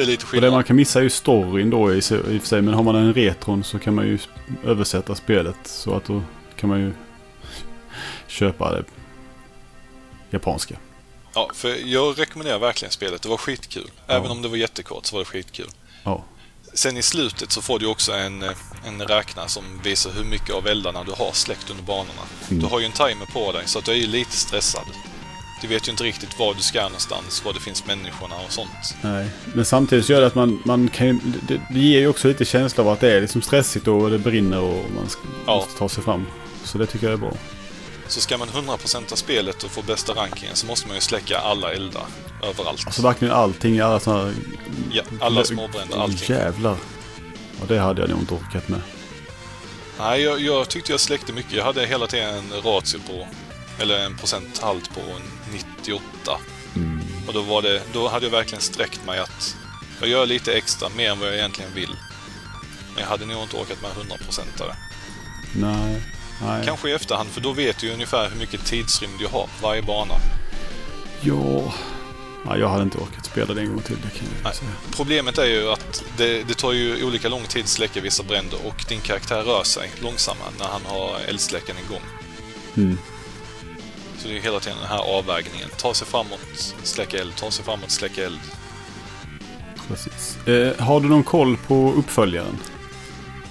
Det 0.00 0.04
är 0.04 0.06
lite 0.06 0.24
Och 0.24 0.26
det 0.26 0.30
skillnad. 0.30 0.52
man 0.52 0.64
kan 0.64 0.76
missa 0.76 0.98
är 0.98 1.02
ju 1.02 1.10
storyn 1.10 1.70
då 1.70 1.92
i, 1.92 1.96
i 1.96 1.98
och 1.98 2.02
för 2.40 2.46
sig. 2.46 2.62
Men 2.62 2.74
har 2.74 2.82
man 2.82 2.94
en 2.94 3.14
retron 3.14 3.64
så 3.64 3.78
kan 3.78 3.94
man 3.94 4.06
ju 4.06 4.18
översätta 4.64 5.14
spelet. 5.14 5.56
Så 5.64 5.94
att 5.94 6.04
då 6.04 6.22
kan 6.56 6.68
man 6.68 6.80
ju 6.80 6.92
köpa 8.26 8.72
det 8.72 8.84
japanska. 10.30 10.76
Ja, 11.34 11.50
för 11.54 11.76
jag 11.84 12.18
rekommenderar 12.18 12.58
verkligen 12.58 12.92
spelet. 12.92 13.22
Det 13.22 13.28
var 13.28 13.36
skitkul. 13.36 13.90
Även 14.06 14.30
om 14.30 14.42
det 14.42 14.48
var 14.48 14.56
jättekort 14.56 15.06
så 15.06 15.16
var 15.16 15.20
det 15.20 15.26
skitkul. 15.26 15.68
Ja. 16.04 16.24
Sen 16.74 16.96
i 16.96 17.02
slutet 17.02 17.52
så 17.52 17.62
får 17.62 17.78
du 17.78 17.86
också 17.86 18.12
en, 18.12 18.42
en 18.86 19.02
räknare 19.02 19.48
som 19.48 19.64
visar 19.84 20.10
hur 20.10 20.24
mycket 20.24 20.54
av 20.54 20.66
eldarna 20.66 21.04
du 21.04 21.12
har 21.12 21.32
släckt 21.32 21.70
under 21.70 21.84
banorna. 21.84 22.22
Mm. 22.50 22.62
Du 22.62 22.66
har 22.66 22.80
ju 22.80 22.86
en 22.86 22.92
timer 22.92 23.26
på 23.26 23.52
dig 23.52 23.62
så 23.66 23.78
att 23.78 23.84
du 23.84 23.90
är 23.90 23.96
ju 23.96 24.06
lite 24.06 24.36
stressad. 24.36 24.84
Du 25.60 25.66
vet 25.66 25.88
ju 25.88 25.90
inte 25.90 26.04
riktigt 26.04 26.38
var 26.38 26.54
du 26.54 26.62
ska 26.62 26.82
någonstans, 26.82 27.44
var 27.44 27.52
det 27.52 27.60
finns 27.60 27.86
människorna 27.86 28.34
och 28.46 28.52
sånt. 28.52 28.94
Nej, 29.02 29.28
men 29.54 29.64
samtidigt 29.64 30.06
så 30.06 30.12
gör 30.12 30.20
det 30.20 30.26
att 30.26 30.34
man, 30.34 30.62
man 30.64 30.88
kan 30.88 31.06
ju- 31.06 31.18
det, 31.48 31.60
det 31.70 31.80
ger 31.80 31.98
ju 32.00 32.08
också 32.08 32.28
lite 32.28 32.44
känsla 32.44 32.84
av 32.84 32.88
att 32.90 33.00
det 33.00 33.12
är 33.12 33.20
liksom 33.20 33.42
stressigt 33.42 33.88
och 33.88 34.10
det 34.10 34.18
brinner 34.18 34.60
och 34.60 34.84
man 34.96 35.08
ska, 35.08 35.20
Ja. 35.46 35.56
måste 35.56 35.78
ta 35.78 35.88
sig 35.88 36.04
fram. 36.04 36.26
Så 36.64 36.78
det 36.78 36.86
tycker 36.86 37.06
jag 37.06 37.12
är 37.12 37.16
bra. 37.16 37.32
Så 38.08 38.20
ska 38.20 38.38
man 38.38 38.48
100% 38.48 39.12
av 39.12 39.16
spelet 39.16 39.62
och 39.62 39.70
få 39.70 39.82
bästa 39.82 40.12
rankingen 40.14 40.56
så 40.56 40.66
måste 40.66 40.86
man 40.86 40.96
ju 40.96 41.00
släcka 41.00 41.38
alla 41.38 41.72
eldar 41.72 42.02
överallt. 42.42 42.82
Alltså 42.86 43.02
verkligen 43.02 43.34
allting, 43.34 43.80
alla 43.80 44.00
sådana 44.00 44.24
här... 44.24 44.34
Ja, 44.92 45.02
alla 45.20 45.44
småbränder, 45.44 45.98
allting. 45.98 46.36
Jävlar. 46.36 46.76
Ja, 47.60 47.64
det 47.68 47.78
hade 47.78 48.00
jag 48.00 48.10
nog 48.10 48.18
inte 48.20 48.34
orkat 48.34 48.68
med. 48.68 48.80
Nej, 49.98 50.22
jag, 50.22 50.40
jag 50.40 50.68
tyckte 50.68 50.92
jag 50.92 51.00
släckte 51.00 51.32
mycket. 51.32 51.52
Jag 51.52 51.64
hade 51.64 51.86
hela 51.86 52.06
tiden 52.06 52.34
en 52.34 52.62
ratio 52.62 52.98
på, 53.06 53.26
eller 53.80 53.98
en 53.98 54.16
procenthalt 54.16 54.94
på 54.94 55.00
en 55.00 55.52
98. 55.52 56.02
Mm. 56.76 57.00
Och 57.26 57.34
då, 57.34 57.42
var 57.42 57.62
det, 57.62 57.82
då 57.92 58.08
hade 58.08 58.26
jag 58.26 58.30
verkligen 58.30 58.62
sträckt 58.62 59.06
mig 59.06 59.18
att 59.18 59.56
jag 60.00 60.08
gör 60.08 60.26
lite 60.26 60.52
extra, 60.52 60.88
mer 60.96 61.10
än 61.10 61.18
vad 61.18 61.28
jag 61.28 61.36
egentligen 61.36 61.74
vill. 61.74 61.96
Men 62.94 63.02
jag 63.02 63.06
hade 63.06 63.26
nog 63.26 63.42
inte 63.42 63.56
orkat 63.56 63.82
med 63.82 63.90
100% 63.90 64.62
av 64.62 64.68
det. 64.68 64.76
Nej. 65.54 66.02
Nej. 66.42 66.62
Kanske 66.66 66.90
i 66.90 66.92
efterhand, 66.92 67.28
för 67.28 67.40
då 67.40 67.52
vet 67.52 67.78
du 67.78 67.86
ju 67.86 67.92
ungefär 67.92 68.30
hur 68.30 68.36
mycket 68.36 68.64
tidsrymd 68.64 69.20
jag 69.20 69.28
har 69.28 69.42
på 69.42 69.66
varje 69.66 69.82
bana. 69.82 70.14
Ja. 71.20 71.72
ja. 72.44 72.56
Jag 72.56 72.68
hade 72.68 72.82
inte 72.82 72.98
orkat 72.98 73.24
spela 73.24 73.54
det 73.54 73.60
en 73.60 73.68
gång 73.68 73.82
till. 73.82 73.96
Nej. 74.44 74.52
Problemet 74.96 75.38
är 75.38 75.46
ju 75.46 75.70
att 75.70 76.04
det, 76.16 76.42
det 76.42 76.54
tar 76.54 76.72
ju 76.72 77.04
olika 77.04 77.28
lång 77.28 77.44
tid 77.44 77.62
att 77.62 77.68
släcka 77.68 78.00
vissa 78.00 78.22
bränder 78.22 78.58
och 78.66 78.84
din 78.88 79.00
karaktär 79.00 79.42
rör 79.42 79.62
sig 79.62 79.90
långsammare 80.02 80.50
när 80.58 80.66
han 80.66 80.82
har 80.86 81.20
eldsläckaren 81.28 81.78
igång. 81.88 82.02
Mm. 82.76 82.98
Så 84.22 84.28
det 84.28 84.36
är 84.36 84.40
hela 84.40 84.60
tiden 84.60 84.78
den 84.78 84.88
här 84.88 85.18
avvägningen. 85.18 85.68
Ta 85.76 85.94
sig 85.94 86.06
framåt, 86.06 86.74
släcka 86.82 87.18
eld, 87.18 87.36
ta 87.36 87.50
sig 87.50 87.64
framåt, 87.64 87.90
släcka 87.90 88.24
eld. 88.26 88.38
Precis. 89.88 90.46
Eh, 90.48 90.84
har 90.84 91.00
du 91.00 91.08
någon 91.08 91.24
koll 91.24 91.56
på 91.56 91.92
uppföljaren? 91.96 92.58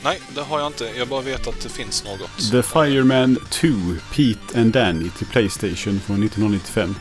Nej, 0.04 0.22
det 0.36 0.42
har 0.42 0.60
jag 0.60 0.68
inte. 0.68 0.90
Jag 0.98 1.08
bara 1.08 1.22
vet 1.22 1.48
att 1.48 1.62
det 1.62 1.70
finns 1.70 2.04
något. 2.04 2.52
The 2.52 2.64
Fireman 2.64 3.38
2, 3.50 3.68
Pete 4.16 4.60
and 4.62 4.72
Danny 4.74 5.10
till 5.10 5.28
Playstation 5.28 6.00
från 6.00 6.24
1995. 6.24 6.96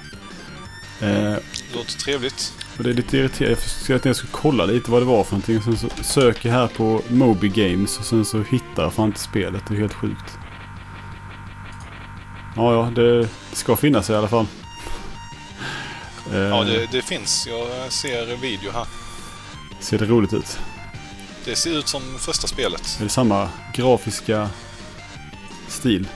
Eh, 1.00 1.34
Låter 1.74 1.98
trevligt. 1.98 2.52
och 2.78 2.84
det 2.84 2.90
är 2.90 2.94
lite 2.94 3.16
irriterande. 3.16 3.50
Jag 3.50 3.58
försökte 3.58 3.94
att 3.94 4.04
jag 4.04 4.16
skulle 4.16 4.32
kolla 4.32 4.64
lite 4.64 4.90
vad 4.90 5.02
det 5.02 5.06
var 5.06 5.24
för 5.24 5.32
någonting. 5.32 5.62
Sen 5.62 5.78
så 5.78 6.02
söker 6.04 6.48
jag 6.48 6.56
här 6.56 6.66
på 6.66 7.02
Moby 7.08 7.48
Games 7.48 7.98
och 7.98 8.04
sen 8.04 8.24
så 8.24 8.42
hittar 8.42 8.82
jag 8.82 8.92
fan 8.92 9.06
inte 9.06 9.20
spelet. 9.20 9.62
Det 9.68 9.74
är 9.74 9.78
helt 9.78 9.94
sjukt. 9.94 10.37
Ja, 12.58 12.74
ja, 12.74 12.90
det, 13.02 13.28
ska 13.52 13.76
finnas 13.76 14.10
i 14.10 14.14
alla 14.14 14.28
fall. 14.28 14.46
Eh, 16.32 16.38
Ja, 16.38 16.64
det, 16.64 16.86
det 16.92 17.02
finns. 17.02 17.46
Jag 17.46 17.92
ser 17.92 18.36
video 18.36 18.70
här. 18.72 18.86
Ser 19.80 19.98
det 19.98 20.04
roligt 20.04 20.32
ut? 20.32 20.58
Det 21.44 21.56
ser 21.56 21.78
ut 21.78 21.88
som 21.88 22.02
första 22.18 22.46
spelet. 22.46 22.96
Är 23.00 23.04
det 23.04 23.10
samma 23.10 23.48
grafiska 23.74 24.50
stil? 25.68 26.08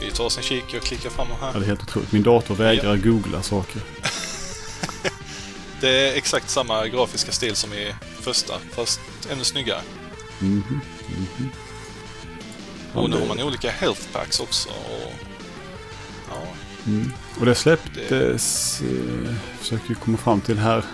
Vi 0.00 0.10
tar 0.10 0.24
oss 0.24 0.36
en 0.36 0.42
kik 0.42 0.64
och 0.76 0.82
klickar 0.82 1.10
fram 1.10 1.26
Ja, 1.30 1.46
här. 1.46 1.52
det 1.60 1.64
är 1.64 1.68
helt 1.68 1.82
otroligt. 1.82 2.12
Min 2.12 2.22
dator 2.22 2.54
vägrar 2.54 2.96
googla 2.96 3.42
saker. 3.42 3.82
Det 5.80 6.08
är 6.08 6.16
exakt 6.16 6.50
samma 6.50 6.86
grafiska 6.86 7.32
stil 7.32 7.56
som 7.56 7.72
i 7.72 7.94
första, 8.20 8.54
fast 8.74 9.00
ännu 9.30 9.44
snyggare. 9.44 9.80
Mhm, 10.38 10.80
mhm. 11.08 11.50
Ja, 12.94 13.00
Och 13.00 13.10
nu 13.10 13.20
har 13.20 13.26
man 13.26 13.42
olika 13.42 13.70
health 13.70 14.02
packs 14.12 14.40
också. 14.40 14.68
Och, 14.68 15.12
ja, 15.12 15.29
Mm. 16.86 17.12
Och 17.40 17.46
det 17.46 17.54
släpptes... 17.54 18.80
Eh, 18.82 19.34
försöker 19.58 19.94
komma 19.94 20.16
fram 20.16 20.40
till 20.40 20.58
här. 20.58 20.84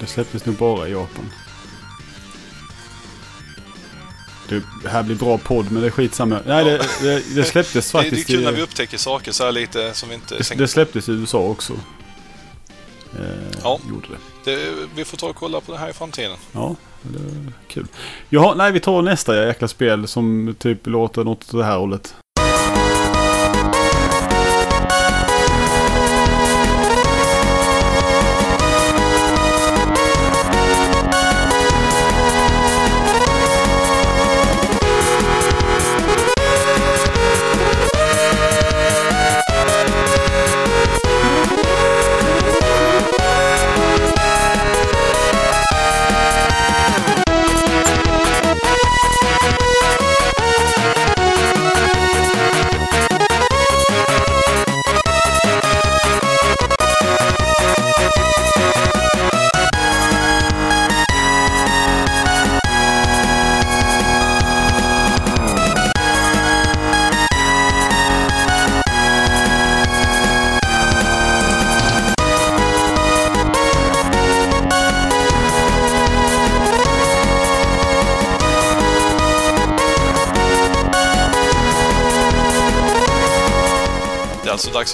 Det 0.00 0.06
släpptes 0.06 0.46
nog 0.46 0.56
bara 0.56 0.88
i 0.88 0.92
Japan. 0.92 1.30
Det 4.82 4.88
här 4.88 5.02
blir 5.02 5.16
bra 5.16 5.38
podd 5.38 5.72
men 5.72 5.82
det 5.82 5.88
är 5.88 5.90
skitsamma. 5.90 6.40
Nej, 6.46 6.64
det, 6.64 6.78
det, 7.02 7.34
det 7.34 7.44
släpptes 7.44 7.92
det, 7.92 7.98
det 7.98 8.00
är 8.00 8.02
faktiskt 8.02 8.26
kul 8.26 8.44
när 8.44 8.52
vi 8.52 8.58
i, 8.58 8.62
upptäcker 8.62 8.98
saker 8.98 9.32
så 9.32 9.44
här 9.44 9.52
lite 9.52 9.94
som 9.94 10.08
vi 10.08 10.14
inte 10.14 10.34
det, 10.36 10.54
det 10.54 10.68
släpptes 10.68 11.08
i 11.08 11.12
USA 11.12 11.38
också. 11.38 11.72
Eh, 13.18 13.58
Ja. 13.62 13.80
Gjorde 13.90 14.06
det. 14.44 14.50
det, 14.50 14.72
Vi 14.94 15.04
får 15.04 15.16
ta 15.16 15.28
och 15.28 15.36
kolla 15.36 15.60
på 15.60 15.72
det 15.72 15.78
här 15.78 15.90
i 15.90 15.92
framtiden. 15.92 16.36
Ja, 16.52 16.76
det 17.02 17.18
är 17.18 17.52
kul. 17.68 17.86
Jaha, 18.28 18.54
nej 18.54 18.72
vi 18.72 18.80
tar 18.80 19.02
nästa 19.02 19.46
jäkla 19.46 19.68
spel 19.68 20.08
som 20.08 20.54
typ 20.58 20.86
låter 20.86 21.24
något 21.24 21.44
åt 21.44 21.58
det 21.58 21.64
här 21.64 21.78
hållet. 21.78 22.14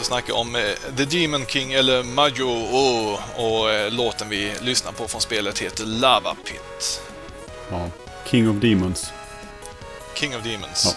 Att 0.01 0.07
snacka 0.07 0.35
om 0.35 0.57
eh, 0.57 0.63
The 0.97 1.05
Demon 1.05 1.47
King 1.47 1.73
eller 1.73 2.03
Majo 2.03 2.49
oh, 2.49 3.21
och 3.37 3.71
eh, 3.71 3.93
låten 3.93 4.29
vi 4.29 4.53
lyssnar 4.61 4.93
på 4.93 5.09
från 5.09 5.21
spelet 5.21 5.59
heter 5.59 5.85
Lava 5.87 6.35
Pit. 6.35 7.03
Ja. 7.71 7.91
King 8.27 8.51
of 8.51 8.57
Demons. 8.57 9.13
King 10.15 10.37
of 10.37 10.43
Demons. 10.43 10.97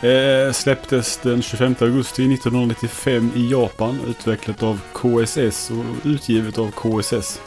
Ja. 0.00 0.08
Eh, 0.08 0.52
släpptes 0.52 1.16
den 1.16 1.42
25 1.42 1.74
augusti 1.80 2.34
1995 2.34 3.32
i 3.36 3.50
Japan. 3.50 4.00
Utvecklat 4.08 4.62
av 4.62 4.80
KSS 4.92 5.70
och 5.70 6.06
utgivet 6.06 6.58
av 6.58 6.70
KSS. 6.70 7.40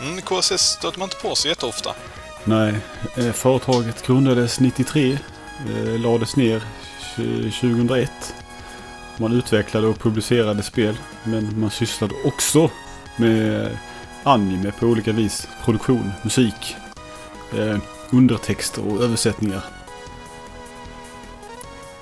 Mm, 0.00 0.22
KSS 0.22 0.60
stöter 0.60 0.98
man 0.98 1.06
inte 1.06 1.16
på 1.16 1.34
så 1.34 1.48
jätteofta. 1.48 1.94
Nej, 2.44 2.74
eh, 3.16 3.32
företaget 3.32 4.06
grundades 4.06 4.60
93. 4.60 5.18
Eh, 5.68 6.00
lades 6.00 6.36
ner 6.36 6.62
2001. 7.60 8.10
Man 9.20 9.32
utvecklade 9.32 9.86
och 9.86 9.98
publicerade 9.98 10.62
spel. 10.62 10.96
Men 11.24 11.60
man 11.60 11.70
sysslade 11.70 12.14
också 12.24 12.70
med 13.16 13.78
anime 14.22 14.72
på 14.72 14.86
olika 14.86 15.12
vis. 15.12 15.48
Produktion, 15.64 16.12
musik, 16.22 16.76
eh, 17.58 17.78
undertexter 18.10 18.88
och 18.88 19.02
översättningar. 19.02 19.64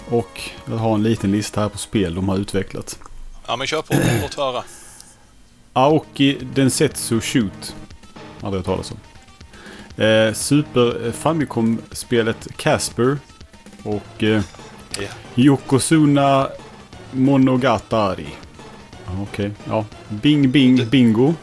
Och 0.08 0.40
jag 0.66 0.76
har 0.76 0.94
en 0.94 1.02
liten 1.02 1.30
lista 1.32 1.60
här 1.60 1.68
på 1.68 1.78
spel 1.78 2.14
de 2.14 2.28
har 2.28 2.36
utvecklat. 2.36 2.98
Ja, 3.46 3.56
men 3.56 3.66
kör 3.66 3.82
på. 3.82 3.94
Låt 4.22 4.34
höra. 4.34 4.62
Aoki 5.72 6.38
Densetsu 6.54 7.20
Shoot. 7.20 7.74
Aldrig 8.40 8.58
hört 8.58 8.66
talas 8.66 8.90
om. 8.90 8.98
Eh, 10.04 10.32
Super 10.32 11.12
Famicom-spelet 11.12 12.48
Casper. 12.56 13.18
Och 13.82 14.22
eh, 14.22 14.42
Ja. 15.00 15.08
Yokozuna 15.34 16.48
Monogatari. 17.18 18.26
Okej, 19.22 19.50
ja. 19.64 19.84
Bing 20.08 20.50
Bing 20.50 20.86
Bingo. 20.86 21.34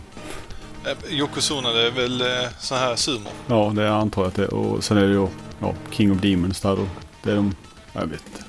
Eh, 0.86 1.14
Yokozuna 1.14 1.72
det 1.72 1.88
är 1.88 1.92
väl 1.92 2.22
eh, 2.22 2.28
så 2.60 2.76
här 2.76 2.96
sumo? 2.96 3.30
Ja, 3.48 3.72
det 3.76 3.94
antar 3.94 4.22
jag 4.22 4.28
att 4.28 4.36
det 4.36 4.44
är. 4.44 4.54
Och 4.54 4.84
sen 4.84 4.98
är 4.98 5.08
det 5.08 5.14
ju 5.14 5.28
ja, 5.60 5.74
King 5.92 6.12
of 6.12 6.18
Demons 6.18 6.62
där 6.62 6.76
då. 6.76 6.86
Det 7.24 7.32
är 7.32 7.36
de... 7.36 7.56
Jag 7.94 8.02
vet 8.02 8.24
inte. 8.28 8.44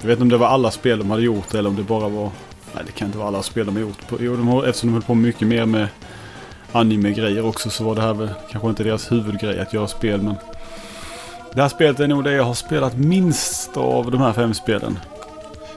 Jag 0.00 0.06
vet 0.06 0.12
inte 0.12 0.22
om 0.22 0.28
det 0.28 0.36
var 0.36 0.48
alla 0.48 0.70
spel 0.70 0.98
de 0.98 1.10
hade 1.10 1.22
gjort 1.22 1.54
eller 1.54 1.70
om 1.70 1.76
det 1.76 1.82
bara 1.82 2.08
var... 2.08 2.30
Nej, 2.74 2.84
det 2.86 2.92
kan 2.92 3.06
inte 3.06 3.18
vara 3.18 3.28
alla 3.28 3.42
spel 3.42 3.66
de 3.66 3.76
har 3.76 3.82
gjort. 3.82 3.98
Jo, 4.20 4.36
de 4.36 4.48
har, 4.48 4.64
eftersom 4.64 4.88
de 4.88 4.92
höll 4.92 5.02
på 5.02 5.14
mycket 5.14 5.48
mer 5.48 5.66
med 5.66 5.88
anime-grejer 6.72 7.46
också 7.46 7.70
så 7.70 7.84
var 7.84 7.94
det 7.94 8.00
här 8.00 8.14
väl 8.14 8.30
kanske 8.50 8.68
inte 8.68 8.84
deras 8.84 9.12
huvudgrej 9.12 9.60
att 9.60 9.72
göra 9.72 9.88
spel 9.88 10.22
men... 10.22 10.34
Det 11.54 11.62
här 11.62 11.68
spelet 11.68 12.00
är 12.00 12.08
nog 12.08 12.24
det 12.24 12.32
jag 12.32 12.44
har 12.44 12.54
spelat 12.54 12.96
minst 12.96 13.76
av 13.76 14.10
de 14.10 14.20
här 14.20 14.32
fem 14.32 14.54
spelen. 14.54 14.98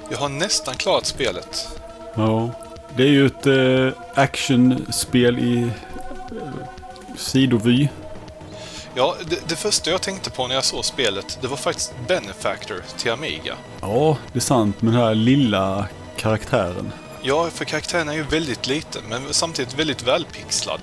Jag 0.09 0.17
har 0.17 0.29
nästan 0.29 0.75
klarat 0.75 1.05
spelet. 1.05 1.67
Ja. 2.13 2.49
Det 2.97 3.03
är 3.03 3.07
ju 3.07 3.25
ett 3.25 3.45
eh, 3.47 4.01
actionspel 4.15 5.39
i 5.39 5.61
eh, 5.61 5.67
sidovy. 7.17 7.87
Ja, 8.93 9.15
det, 9.29 9.49
det 9.49 9.55
första 9.55 9.91
jag 9.91 10.01
tänkte 10.01 10.29
på 10.29 10.47
när 10.47 10.55
jag 10.55 10.63
såg 10.63 10.85
spelet, 10.85 11.37
det 11.41 11.47
var 11.47 11.57
faktiskt 11.57 11.93
Benefactor 12.07 12.81
till 12.97 13.11
Amiga. 13.11 13.55
Ja, 13.81 14.17
det 14.33 14.39
är 14.39 14.41
sant. 14.41 14.81
Men 14.81 14.93
den 14.93 15.01
här 15.03 15.15
lilla 15.15 15.87
karaktären. 16.17 16.91
Ja, 17.21 17.49
för 17.49 17.65
karaktären 17.65 18.09
är 18.09 18.13
ju 18.13 18.23
väldigt 18.23 18.67
liten, 18.67 19.01
men 19.09 19.21
samtidigt 19.31 19.79
väldigt 19.79 20.03
välpixlad. 20.03 20.79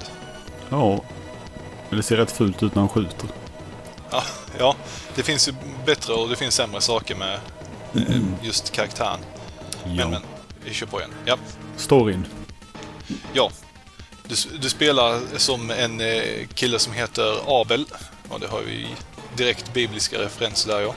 Ja. 0.68 1.00
Men 1.88 1.96
det 1.96 2.02
ser 2.02 2.16
rätt 2.16 2.30
fult 2.30 2.62
ut 2.62 2.74
när 2.74 2.82
han 2.82 2.88
skjuter. 2.88 3.28
Ja, 4.10 4.22
ja, 4.58 4.76
det 5.14 5.22
finns 5.22 5.48
ju 5.48 5.52
bättre 5.86 6.12
och 6.12 6.28
det 6.28 6.36
finns 6.36 6.54
sämre 6.54 6.80
saker 6.80 7.14
med 7.14 7.38
just 8.42 8.72
karaktären. 8.72 9.18
Men, 9.84 10.10
men, 10.10 10.22
vi 10.64 10.74
kör 10.74 10.86
på 10.86 10.98
igen. 10.98 11.10
Ja, 11.24 11.36
Storyn. 11.76 12.26
ja. 13.32 13.50
Du, 14.28 14.34
du 14.58 14.70
spelar 14.70 15.20
som 15.36 15.70
en 15.70 16.00
eh, 16.00 16.46
kille 16.54 16.78
som 16.78 16.92
heter 16.92 17.60
Abel. 17.60 17.86
Och 18.28 18.40
det 18.40 18.46
har 18.46 18.60
vi 18.60 18.86
direkt 19.36 19.72
bibliska 19.72 20.18
referenser 20.18 20.68
där 20.68 20.80
ja. 20.80 20.94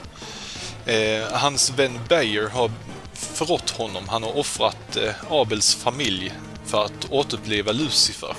Eh, 0.92 1.32
hans 1.32 1.70
vän 1.70 2.00
Bayer 2.08 2.48
har 2.48 2.70
förrått 3.12 3.70
honom. 3.70 4.08
Han 4.08 4.22
har 4.22 4.38
offrat 4.38 4.96
eh, 4.96 5.12
Abels 5.30 5.74
familj 5.74 6.32
för 6.64 6.84
att 6.84 7.10
återuppliva 7.10 7.72
Lucifer. 7.72 8.36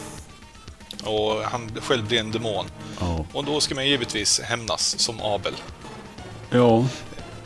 Och 1.03 1.43
han 1.43 1.71
själv 1.81 2.07
blir 2.07 2.19
en 2.19 2.31
demon. 2.31 2.65
Ja. 2.99 3.25
Och 3.33 3.43
då 3.43 3.59
ska 3.59 3.75
man 3.75 3.87
givetvis 3.87 4.39
hämnas 4.39 4.99
som 4.99 5.21
Abel. 5.21 5.53
Ja. 6.49 6.85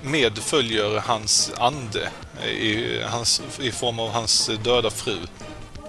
Med 0.02 0.38
följer 0.38 1.00
hans 1.00 1.52
ande 1.58 2.10
i, 2.50 3.02
hans, 3.04 3.42
i 3.62 3.72
form 3.72 4.00
av 4.00 4.10
hans 4.12 4.50
döda 4.64 4.90
fru. 4.90 5.16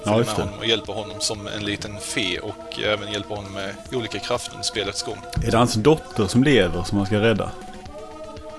Ja, 0.04 0.18
just 0.18 0.36
det. 0.36 0.42
honom 0.42 0.58
och 0.58 0.66
hjälper 0.66 0.92
honom 0.92 1.16
som 1.20 1.46
en 1.46 1.64
liten 1.64 1.98
fe 2.00 2.38
och 2.38 2.80
även 2.84 3.12
hjälper 3.12 3.34
honom 3.34 3.52
med 3.52 3.74
olika 3.92 4.18
krafter 4.18 4.50
under 4.52 4.64
spelets 4.64 5.02
gång. 5.02 5.16
Är 5.46 5.50
det 5.50 5.56
hans 5.58 5.74
dotter 5.74 6.26
som 6.26 6.44
lever 6.44 6.82
som 6.82 6.98
han 6.98 7.06
ska 7.06 7.20
rädda? 7.20 7.50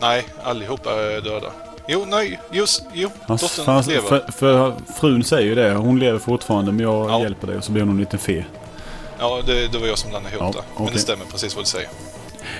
Nej, 0.02 0.26
allihopa 0.44 0.90
är 1.04 1.22
döda. 1.22 1.52
Jo, 1.88 2.06
nej, 2.08 2.40
just, 2.52 2.84
jo, 2.94 3.10
Hans, 3.26 3.42
dottern 3.42 3.66
hans, 3.76 3.88
lever. 3.88 4.08
för, 4.08 4.32
för 4.32 4.74
frun 5.00 5.24
säger 5.24 5.48
ju 5.48 5.56
det. 5.56 5.72
Hon 5.74 6.00
lever 6.00 6.20
fortfarande 6.20 6.72
men 6.72 6.80
jag 6.84 7.10
Ja. 7.10 7.22
hjälper 7.22 7.48
dig. 7.48 7.58
Och 7.58 7.64
så 7.64 7.72
blir 7.72 7.82
hon 7.84 7.92
en 7.92 7.98
liten 8.00 8.20
fe. 8.20 8.46
Ja, 9.20 9.42
det, 9.46 9.68
det 9.68 9.78
var 9.78 9.88
jag 9.88 9.98
som 9.98 10.10
blandade 10.10 10.36
ihop 10.36 10.56
Ja, 10.56 10.62
det. 10.62 10.68
Men 10.76 10.84
okej. 10.84 10.94
det 10.96 11.02
stämmer 11.02 11.26
precis 11.26 11.56
vad 11.56 11.66
du 11.66 11.70
säger. 11.70 11.90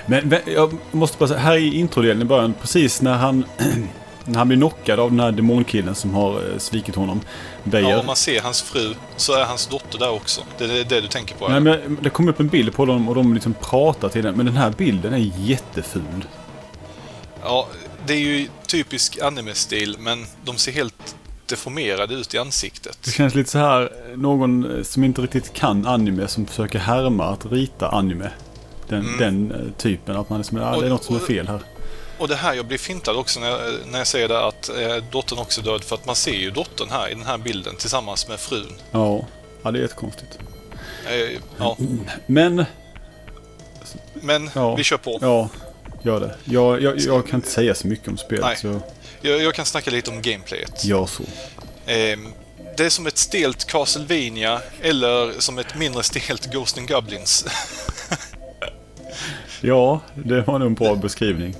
Men 0.06 0.34
jag 0.46 0.74
måste 0.90 1.18
bara 1.18 1.28
säga, 1.28 1.40
här 1.40 1.56
i 1.56 1.78
introdelen 1.78 2.22
i 2.22 2.24
början, 2.24 2.54
precis 2.60 3.02
när 3.02 3.14
han, 3.14 3.44
när 4.24 4.38
han 4.38 4.48
blir 4.48 4.58
knockad 4.58 5.00
av 5.00 5.10
den 5.10 5.20
här 5.20 5.32
demonkillen 5.32 5.94
som 5.94 6.14
har 6.14 6.32
eh, 6.32 6.58
svikit 6.58 6.94
honom. 6.94 7.20
Beijer. 7.64 7.90
Ja, 7.90 8.00
om 8.00 8.06
man 8.06 8.16
ser 8.16 8.40
hans 8.40 8.62
fru 8.62 8.94
så 9.16 9.32
är 9.32 9.44
hans 9.44 9.66
dotter 9.66 9.98
där 9.98 10.10
också. 10.10 10.40
Det 10.58 10.64
är 10.64 10.68
det, 10.68 10.84
det 10.84 11.00
du 11.00 11.08
tänker 11.08 11.34
på? 11.34 11.48
Nej, 11.48 11.56
eller? 11.56 11.82
men 11.88 11.98
det 12.02 12.10
kom 12.10 12.28
upp 12.28 12.40
en 12.40 12.48
bild 12.48 12.74
på 12.74 12.84
dem 12.84 13.08
och 13.08 13.14
de 13.14 13.34
liksom 13.34 13.54
pratar 13.60 14.08
till 14.08 14.24
den. 14.24 14.34
Men 14.36 14.46
den 14.46 14.56
här 14.56 14.70
bilden 14.70 15.14
är 15.14 15.32
jätteful. 15.36 16.24
Ja, 17.42 17.68
det 18.06 18.14
är 18.14 18.18
ju 18.18 18.48
typisk 18.66 19.18
anime-stil, 19.22 19.96
men 19.98 20.24
de 20.44 20.56
ser 20.56 20.72
helt 20.72 21.16
deformerade 21.46 22.14
ut 22.14 22.34
i 22.34 22.38
ansiktet. 22.38 22.98
Det 23.04 23.10
känns 23.10 23.34
lite 23.34 23.50
så 23.50 23.58
här, 23.58 23.82
eh, 23.82 24.16
någon 24.16 24.76
eh, 24.76 24.82
som 24.82 25.04
inte 25.04 25.22
riktigt 25.22 25.52
kan 25.52 25.86
anime 25.86 26.28
som 26.28 26.46
försöker 26.46 26.78
härma 26.78 27.24
att 27.24 27.46
rita 27.46 27.88
anime. 27.88 28.30
Den, 28.94 29.06
Mm. 29.14 29.18
den 29.48 29.60
eh, 29.66 29.72
typen, 29.78 30.16
att 30.16 30.28
man 30.30 30.38
liksom, 30.38 30.58
ja, 30.58 30.74
Och- 30.74 30.80
det 30.82 30.88
är 30.88 30.90
något 30.90 31.04
som 31.04 31.16
är 31.16 31.20
fel 31.20 31.48
här. 31.48 31.60
Och 32.18 32.28
det 32.28 32.34
här, 32.36 32.54
jag 32.54 32.66
blir 32.66 32.78
fintad 32.78 33.16
också 33.16 33.40
när 33.40 33.48
jag, 33.48 33.60
när 33.90 33.98
jag 33.98 34.06
säger 34.06 34.28
det 34.28 34.44
att 34.46 34.68
eh, 34.68 34.96
dottern 35.12 35.38
också 35.38 35.60
är 35.60 35.64
död, 35.64 35.84
för 35.84 35.94
att 35.94 36.06
man 36.06 36.14
ser 36.16 36.32
ju 36.34 36.50
dottern 36.50 36.88
här 36.90 37.08
i 37.10 37.14
den 37.14 37.26
här 37.26 37.38
bilden 37.38 37.76
tillsammans 37.76 38.28
med 38.28 38.40
frun. 38.40 38.72
Ja, 38.90 39.24
ja 39.62 39.70
det 39.70 39.78
är 39.78 39.82
jättekonstigt. 39.82 40.38
Eh, 41.08 41.38
ja, 41.58 41.76
Men, 42.26 42.64
men 44.14 44.50
Ja. 44.54 44.74
vi 44.74 44.84
kör 44.84 44.96
på. 44.96 45.18
ja, 45.20 45.48
gör 46.02 46.20
det. 46.20 46.34
Jag, 46.44 46.82
jag, 46.82 46.98
jag 47.00 47.26
kan 47.28 47.38
inte 47.38 47.50
säga 47.50 47.74
så 47.74 47.86
mycket 47.86 48.08
om 48.08 48.16
spelet, 48.16 48.44
Nej. 48.44 48.56
så 48.56 48.80
Jag, 49.20 49.42
jag 49.42 49.54
kan 49.54 49.66
snacka 49.66 49.90
lite 49.90 50.10
om 50.10 50.22
gameplayet. 50.22 50.84
gör 50.84 51.06
så. 51.06 51.22
Ehm, 51.86 52.28
det 52.76 52.84
är 52.84 52.90
som 52.90 53.06
ett 53.06 53.18
stelt 53.18 53.64
Castlevania 53.64 54.60
eller 54.82 55.32
som 55.40 55.58
ett 55.58 55.74
mindre 55.78 56.02
stelt 56.02 56.52
Ghost 56.52 56.78
and 56.78 56.88
Goblins. 56.88 57.44
Ja, 59.66 60.00
det 60.14 60.40
var 60.40 60.58
nog 60.58 60.68
en 60.68 60.74
bra 60.74 60.94
beskrivning. 60.94 61.54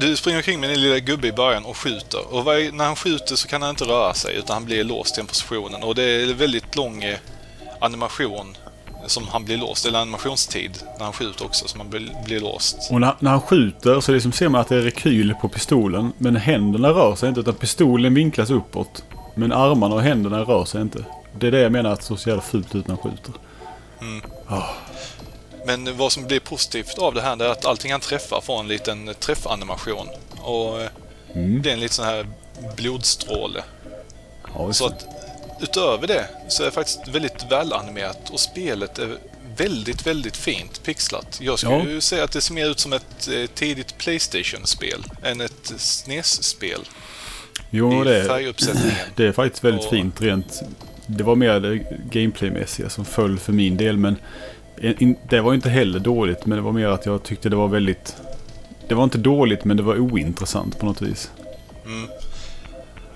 Du 0.00 0.16
springer 0.16 0.38
omkring 0.38 0.60
med 0.60 0.70
din 0.70 0.80
lilla 0.80 0.98
gubbe 0.98 1.28
i 1.28 1.32
början 1.32 1.64
och 1.64 1.76
skjuter. 1.76 2.34
Och 2.34 2.44
varje, 2.44 2.72
när 2.72 2.84
han 2.84 2.96
skjuter 2.96 3.36
så 3.36 3.48
kan 3.48 3.62
han 3.62 3.70
inte 3.70 3.84
röra 3.84 4.14
sig 4.14 4.36
utan 4.36 4.54
han 4.54 4.64
blir 4.64 4.84
låst 4.84 5.18
i 5.18 5.20
den 5.20 5.26
positionen. 5.26 5.82
Och 5.82 5.94
det 5.94 6.02
är 6.02 6.34
väldigt 6.34 6.76
lång 6.76 7.02
eh, 7.02 7.16
animation 7.80 8.56
som 9.06 9.28
han 9.28 9.44
blir 9.44 9.56
låst, 9.56 9.86
eller 9.86 9.98
animationstid 9.98 10.82
när 10.98 11.04
han 11.04 11.12
skjuter 11.12 11.44
också 11.44 11.68
som 11.68 11.80
han 11.80 11.90
blir, 12.24 12.40
låst. 12.40 12.76
Och 12.90 13.00
när, 13.00 13.14
när 13.18 13.30
han 13.30 13.40
skjuter 13.40 14.00
så 14.00 14.12
liksom 14.12 14.32
ser 14.32 14.48
man 14.48 14.60
att 14.60 14.68
det 14.68 14.76
är 14.76 14.82
rekyl 14.82 15.34
på 15.40 15.48
pistolen. 15.48 16.12
Men 16.18 16.36
händerna 16.36 16.88
rör 16.88 17.14
sig 17.14 17.28
inte 17.28 17.40
utan 17.40 17.54
pistolen 17.54 18.14
vinklas 18.14 18.50
uppåt. 18.50 19.04
Men 19.34 19.52
armarna 19.52 19.94
och 19.94 20.02
händerna 20.02 20.40
rör 20.40 20.64
sig 20.64 20.80
inte. 20.80 21.04
Det 21.38 21.46
är 21.46 21.50
det 21.50 21.60
jag 21.60 21.72
menar 21.72 21.90
att 21.90 22.02
så 22.02 22.16
jävla 22.26 22.42
fult 22.42 22.74
ut 22.74 22.86
när 22.86 22.96
han 22.96 23.10
skjuter. 23.10 23.34
Men 25.68 25.96
vad 25.96 26.12
som 26.12 26.26
blir 26.26 26.40
positivt 26.40 26.98
av 26.98 27.14
det 27.14 27.20
här 27.22 27.42
är 27.42 27.48
att 27.48 27.66
allting 27.66 27.92
han 27.92 28.00
träffar 28.00 28.40
får 28.40 28.60
en 28.60 28.68
liten 28.68 29.14
träffanimation. 29.20 30.08
Och 30.38 30.80
eh, 30.80 30.88
Mm. 31.34 31.62
det 31.62 31.68
är 31.70 31.74
en 31.74 31.80
liten 31.80 31.94
sån 31.94 32.04
här 32.04 32.26
blodstråle. 32.76 33.62
Ja, 34.54 34.72
Så 34.72 34.86
att 34.86 35.06
utöver 35.60 36.06
det 36.06 36.26
så 36.48 36.62
är 36.62 36.66
det 36.66 36.72
faktiskt 36.72 37.08
väldigt 37.08 37.46
välanimerat 37.50 38.30
och 38.30 38.40
spelet 38.40 38.98
är 38.98 39.18
väldigt, 39.56 40.06
väldigt 40.06 40.36
fint 40.36 40.82
pixlat. 40.82 41.38
Jag 41.42 41.58
skulle 41.58 41.74
Ja. 41.74 41.84
ju 41.88 42.00
säga 42.00 42.24
att 42.24 42.32
det 42.32 42.40
ser 42.40 42.54
mer 42.54 42.66
ut 42.70 42.80
som 42.80 42.92
ett 42.92 43.28
eh, 43.28 43.46
tidigt 43.54 43.98
Playstation-spel 43.98 45.04
än 45.22 45.40
ett 45.40 45.72
SNES-spel 45.76 46.80
jo, 47.70 48.00
i 48.00 48.04
det, 48.04 48.16
är- 48.20 49.08
det 49.16 49.24
är 49.26 49.32
faktiskt 49.32 49.64
väldigt 49.64 49.84
Och- 49.84 49.90
fint 49.90 50.20
rent. 50.20 50.62
Det 51.06 51.24
var 51.24 51.34
mer 51.36 51.60
det 51.60 51.76
gameplaymässiga 52.10 52.90
som 52.90 53.04
föll 53.04 53.38
för 53.38 53.52
min 53.52 53.76
del. 53.76 53.96
Men 53.96 54.16
det 55.28 55.40
var 55.40 55.54
inte 55.54 55.70
heller 55.70 55.98
dåligt. 55.98 56.46
Men 56.46 56.58
det 56.58 56.62
var 56.62 56.72
mer 56.72 56.86
att 56.86 57.06
jag 57.06 57.22
tyckte 57.22 57.48
det 57.48 57.56
var 57.56 57.68
väldigt... 57.68 58.16
Det 58.88 58.94
var 58.94 59.04
inte 59.04 59.18
dåligt 59.18 59.64
men 59.64 59.76
det 59.76 59.82
var 59.82 59.98
ointressant 59.98 60.78
på 60.78 60.86
något 60.86 61.02
vis. 61.02 61.30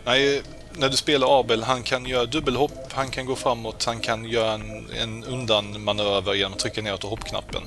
Nej, 0.05 0.43
när 0.73 0.89
du 0.89 0.97
spelar 0.97 1.41
Abel, 1.41 1.63
han 1.63 1.83
kan 1.83 2.07
göra 2.07 2.27
dubbelhopp, 2.27 2.93
han 2.93 3.11
kan 3.11 3.27
gå 3.27 3.37
framåt, 3.37 3.85
han 3.85 4.01
kan 4.01 4.25
göra 4.25 4.53
en, 4.53 4.87
en 5.03 5.25
undanmanöver 5.25 6.35
genom 6.35 6.53
att 6.53 6.59
trycka 6.59 6.83
ner 6.83 6.97
på 6.97 7.09
hoppknappen. 7.09 7.63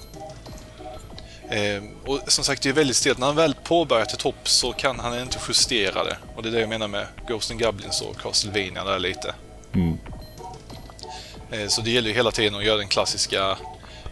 Eh, 1.49 1.83
och 2.05 2.19
som 2.27 2.43
sagt, 2.43 2.63
det 2.63 2.69
är 2.69 2.73
väldigt 2.73 2.95
stelt. 2.95 3.17
När 3.17 3.27
han 3.27 3.35
väl 3.35 3.55
påbörjat 3.63 4.13
ett 4.13 4.21
hopp 4.21 4.49
så 4.49 4.73
kan 4.73 4.99
han 4.99 5.19
inte 5.19 5.39
justera 5.47 6.03
det. 6.03 6.17
Och 6.35 6.43
det 6.43 6.49
är 6.49 6.53
det 6.53 6.59
jag 6.59 6.69
menar 6.69 6.87
med 6.87 7.07
Ghost 7.27 7.51
and 7.51 7.61
Goblins 7.61 8.01
och 8.01 8.17
Castlevania 8.17 8.83
där 8.83 8.99
lite. 8.99 9.33
Mm. 9.73 9.97
Eh, 11.51 11.67
så 11.67 11.81
det 11.81 11.91
gäller 11.91 12.09
ju 12.09 12.15
hela 12.15 12.31
tiden 12.31 12.55
att 12.55 12.65
göra 12.65 12.77
den 12.77 12.87
klassiska 12.87 13.57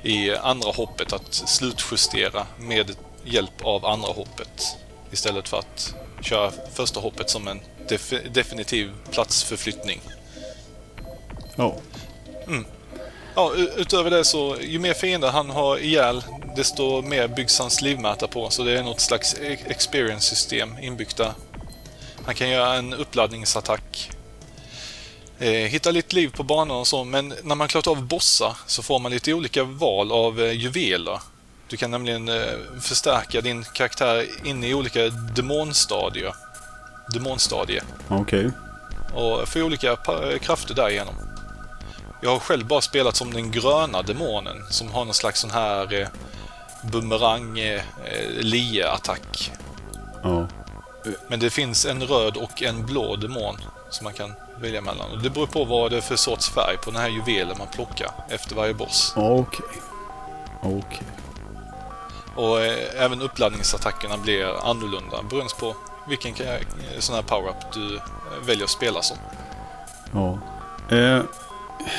i 0.04 0.36
andra 0.36 0.72
hoppet, 0.72 1.14
att 1.14 1.34
slutjustera 1.34 2.48
med 2.60 2.96
hjälp 3.24 3.62
av 3.64 3.86
andra 3.86 4.08
hoppet. 4.14 4.78
Istället 5.12 5.50
för 5.50 5.58
att 5.60 5.96
köra 6.22 6.52
första 6.74 7.00
hoppet 7.00 7.30
som 7.30 7.48
en 7.48 7.60
def 7.88 8.14
definitiv 8.32 8.92
platsförflyttning. 9.12 10.02
Ja. 11.56 11.76
Ja, 13.36 13.52
u- 13.56 13.72
utöver 13.78 14.10
det 14.12 14.24
så, 14.26 14.58
ju 14.62 14.80
mer 14.80 14.94
fiender 14.94 15.32
han 15.32 15.50
har 15.50 15.78
ihjäl, 15.78 16.24
desto 16.56 17.02
mer 17.02 17.28
byggs 17.28 17.60
hans 17.60 17.82
livmätare 17.82 18.30
på. 18.30 18.50
Så 18.50 18.64
det 18.64 18.72
är 18.80 18.84
något 18.84 19.00
slags 19.00 19.34
e- 19.34 19.58
experience-system 19.68 20.78
inbyggt 20.82 21.18
där. 21.18 21.32
Han 22.26 22.36
kan 22.36 22.50
göra 22.50 22.74
en 22.76 22.94
uppladdningsattack. 22.94 24.10
Eh, 25.44 25.68
hitta 25.70 25.92
lite 25.92 26.16
liv 26.16 26.32
på 26.36 26.44
banan 26.44 26.78
och 26.78 26.88
så, 26.88 27.04
men 27.04 27.34
när 27.44 27.56
man 27.56 27.68
klarat 27.68 27.88
av 27.88 28.08
bossar 28.08 28.58
så 28.66 28.84
får 28.84 29.00
man 29.00 29.12
lite 29.12 29.34
olika 29.34 29.64
val 29.64 30.12
av 30.12 30.42
eh, 30.42 30.52
juveler. 30.52 31.20
Du 31.68 31.78
kan 31.78 31.92
nämligen 31.92 32.30
eh, 32.30 32.54
förstärka 32.82 33.42
din 33.42 33.64
karaktär 33.64 34.26
in 34.44 34.64
i 34.64 34.74
olika 34.74 35.10
demonstadier. 35.10 36.34
Demonstadier 37.14 37.84
Okej. 38.08 38.52
och 39.14 39.48
få 39.48 39.62
olika 39.62 39.98
krafter 40.42 40.74
därigenom. 40.74 41.16
Jag 42.22 42.30
har 42.30 42.40
själv 42.40 42.68
bara 42.68 42.82
spelat 42.82 43.16
som 43.16 43.34
den 43.34 43.52
gröna 43.52 44.02
demonen 44.02 44.58
som 44.70 44.92
har 44.92 45.06
någon 45.06 45.14
slags 45.14 45.40
sån 45.40 45.52
här 45.52 45.94
eh, 45.94 46.08
bumerang 46.92 47.60
eh, 47.60 47.82
lie-attack. 48.40 49.52
Ja. 50.24 50.48
Men 51.28 51.40
det 51.40 51.50
finns 51.50 51.86
en 51.86 52.04
röd 52.04 52.38
och 52.38 52.62
en 52.62 52.86
blå 52.86 53.16
demon 53.16 53.56
som 53.90 54.04
man 54.04 54.14
kan 54.14 54.34
välja 54.62 54.82
mellan. 54.82 55.12
Och 55.12 55.22
det 55.22 55.30
beror 55.30 55.48
på 55.48 55.66
vad 55.66 55.92
det 55.92 55.98
är 55.98 56.02
för 56.02 56.16
sorts 56.16 56.50
färg 56.50 56.78
på 56.78 56.92
den 56.92 57.02
här 57.02 57.10
juvelen 57.10 57.58
man 57.58 57.68
plockar 57.68 58.12
efter 58.30 58.56
varje 58.56 58.74
boss. 58.74 59.14
Okej. 59.16 59.66
Okej. 60.62 61.08
Och 62.36 62.62
eh, 62.62 63.04
även 63.04 63.22
uppladdningsattackerna 63.22 64.18
blir 64.18 64.70
annorlunda 64.70 65.24
beroende 65.30 65.54
på 65.60 65.76
vilken 66.08 66.34
eh, 66.48 66.58
sån 67.00 67.16
här 67.16 67.22
power-up 67.22 67.74
du 67.74 67.96
eh, 67.96 68.02
väljer 68.46 68.64
att 68.64 68.70
spela 68.70 69.02
som. 69.02 69.18
Ja. 70.12 70.40
Eh, 70.96 71.22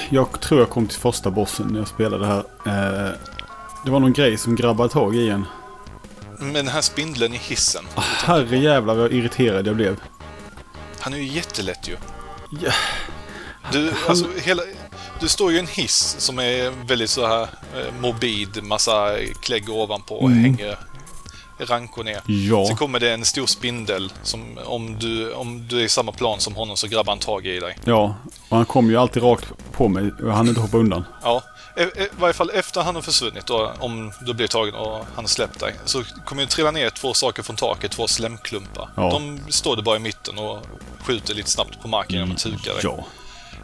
jag 0.08 0.40
tror 0.40 0.60
jag 0.60 0.70
kom 0.70 0.88
till 0.88 0.98
första 0.98 1.30
bossen 1.30 1.66
när 1.66 1.78
jag 1.78 1.88
spelade 1.88 2.26
här. 2.26 2.38
Eh, 2.66 3.12
det 3.84 3.90
var 3.90 4.00
någon 4.00 4.12
grej 4.12 4.38
som 4.38 4.56
grabbade 4.56 4.88
tag 4.88 5.16
i 5.16 5.30
en. 5.30 5.46
Men 6.38 6.52
den 6.52 6.68
här 6.68 6.80
spindeln 6.80 7.34
i 7.34 7.36
hissen. 7.36 7.84
Herre 8.24 8.58
jävlar 8.58 8.94
vad 8.94 9.12
irriterad 9.12 9.66
jag 9.66 9.76
blev. 9.76 10.00
Han 11.00 11.14
är 11.14 11.18
ju 11.18 11.26
jättelätt 11.26 11.88
ju. 11.88 11.96
Ja. 12.62 12.72
Du, 13.72 13.90
Han- 13.90 13.94
alltså, 14.08 14.26
hela, 14.44 14.62
du 15.20 15.28
står 15.28 15.50
ju 15.50 15.56
i 15.56 15.60
en 15.60 15.66
hiss 15.66 16.16
som 16.18 16.38
är 16.38 16.86
väldigt 16.86 17.10
så 17.10 17.26
här 17.26 17.42
eh, 17.42 17.94
morbid, 18.00 18.62
massa 18.62 19.16
klägg 19.42 19.68
ovanpå 19.70 20.14
och 20.14 20.30
Mm. 20.30 20.44
hänger 20.44 20.78
rankor 21.58 22.04
ner. 22.04 22.20
Ja. 22.26 22.66
Så 22.66 22.76
kommer 22.76 23.00
det 23.00 23.12
en 23.12 23.24
stor 23.24 23.46
spindel 23.46 24.12
som 24.22 24.58
om 24.64 24.98
du, 24.98 25.32
om 25.32 25.68
du 25.68 25.80
är 25.80 25.84
i 25.84 25.88
samma 25.88 26.12
plan 26.12 26.40
som 26.40 26.54
honom 26.54 26.76
så 26.76 26.86
grabbar 26.88 27.12
han 27.12 27.18
tag 27.18 27.46
i 27.46 27.60
dig. 27.60 27.78
Ja. 27.84 28.14
Och 28.48 28.56
han 28.56 28.66
kom 28.66 28.90
ju 28.90 28.96
alltid 28.96 29.22
rakt 29.22 29.46
på 29.72 29.88
mig 29.88 30.10
och 30.22 30.32
hann 30.32 30.48
inte 30.48 30.60
hoppa 30.60 30.76
undan. 30.78 31.04
Ja, 31.22 31.42
i, 31.76 31.82
i 31.82 32.08
varje 32.18 32.34
fall 32.34 32.50
efter 32.50 32.80
han 32.82 32.94
har 32.94 33.02
försvunnit 33.02 33.46
då, 33.46 33.72
om 33.78 34.12
du 34.20 34.34
blir 34.34 34.46
tagen 34.46 34.74
och 34.74 35.06
han 35.14 35.28
släppt 35.28 35.60
dig, 35.60 35.74
så 35.84 36.02
kommer 36.24 36.42
det 36.42 36.48
trilla 36.48 36.70
ner 36.70 36.90
två 36.90 37.14
saker 37.14 37.42
från 37.42 37.56
taket, 37.56 37.90
två 37.90 38.06
slemklumpar. 38.06 38.88
Ja. 38.96 39.10
De 39.10 39.40
står 39.52 39.76
där 39.76 39.82
bara 39.82 39.96
i 39.96 40.00
mitten 40.00 40.38
och 40.38 40.58
skjuter 41.06 41.34
lite 41.34 41.50
snabbt 41.50 41.82
på 41.82 41.88
marken 41.88 42.14
genom 42.18 42.32
att 42.32 42.38
tuka 42.38 42.72
dig. 42.72 42.80
Ja. 42.82 43.04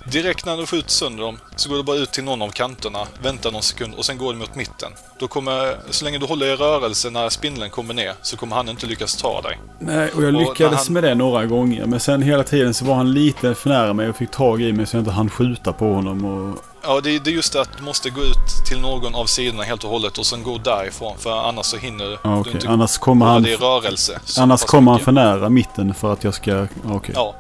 Direkt 0.05 0.47
när 0.47 0.57
du 0.57 0.67
skjuter 0.67 0.91
sönder 0.91 1.23
dem 1.23 1.39
så 1.57 1.69
går 1.69 1.77
du 1.77 1.83
bara 1.83 1.97
ut 1.97 2.11
till 2.13 2.25
någon 2.25 2.43
av 2.43 2.49
kanterna, 2.51 3.07
väntar 3.23 3.51
någon 3.53 3.63
sekund 3.63 3.95
och 3.95 4.05
sen 4.05 4.19
går 4.19 4.33
du 4.33 4.39
mot 4.39 4.55
mitten. 4.55 4.93
Då 5.19 5.29
kommer, 5.29 5.77
så 5.91 6.05
länge 6.05 6.19
du 6.19 6.27
håller 6.27 6.47
i 6.47 6.57
rörelse 6.57 7.11
när 7.11 7.29
spindeln 7.29 7.71
kommer 7.71 7.95
ner 7.95 8.15
så 8.23 8.37
kommer 8.37 8.57
han 8.57 8.69
inte 8.69 8.87
lyckas 8.87 9.17
ta 9.17 9.41
dig. 9.41 9.59
Nej, 9.79 10.11
och 10.11 10.23
jag 10.23 10.35
Och 10.35 10.41
lyckades 10.41 10.87
han- 10.87 10.93
med 10.95 11.03
det 11.05 11.15
några 11.15 11.47
gånger. 11.47 11.87
Men 11.87 12.01
sen 12.01 12.23
hela 12.23 12.45
tiden 12.45 12.75
så 12.75 12.85
var 12.85 12.95
han 12.95 13.13
lite 13.13 13.55
för 13.55 13.69
nära 13.71 13.93
mig 13.93 14.09
och 14.09 14.17
fick 14.17 14.31
tag 14.31 14.63
i 14.63 14.73
mig 14.73 14.87
så 14.87 14.97
jag 14.97 15.01
inte 15.01 15.11
hann 15.11 15.31
skjuta 15.31 15.73
på 15.73 15.93
honom. 15.93 16.25
Och, 16.25 16.65
Ja, 16.83 17.01
det, 17.01 17.11
är- 17.11 17.21
det 17.21 17.31
är 17.31 17.35
just 17.35 17.53
det 17.53 17.61
att 17.61 17.77
du 17.79 17.83
måste 17.83 18.11
gå 18.11 18.21
ut 18.23 18.37
till 18.69 18.81
någon 18.81 19.15
av 19.15 19.27
sidorna 19.27 19.63
helt 19.63 19.85
och 19.85 19.91
hållet 19.91 20.19
och 20.19 20.27
sen 20.27 20.43
gå 20.43 20.59
därifrån 20.59 21.19
för 21.19 21.49
annars 21.49 21.67
så 21.67 21.77
hinner 21.77 22.05
ja, 22.11 22.19
du 22.31 22.41
okej. 22.41 22.53
inte 22.53 22.69
Annars 22.69 22.99
kommer 22.99 23.27
han, 23.27 23.47
i 23.47 23.57
rörelse. 23.57 24.21
annars 24.39 24.63
kommer 24.63 24.91
han 24.93 25.01
för 25.01 25.13
nära 25.13 25.49
mitten 25.49 25.95
för 25.95 26.13
att 26.13 26.25
jag 26.25 26.35
ska... 26.35 26.51
ja, 26.51 26.67
Okej. 26.91 27.15
Ja, 27.15 27.35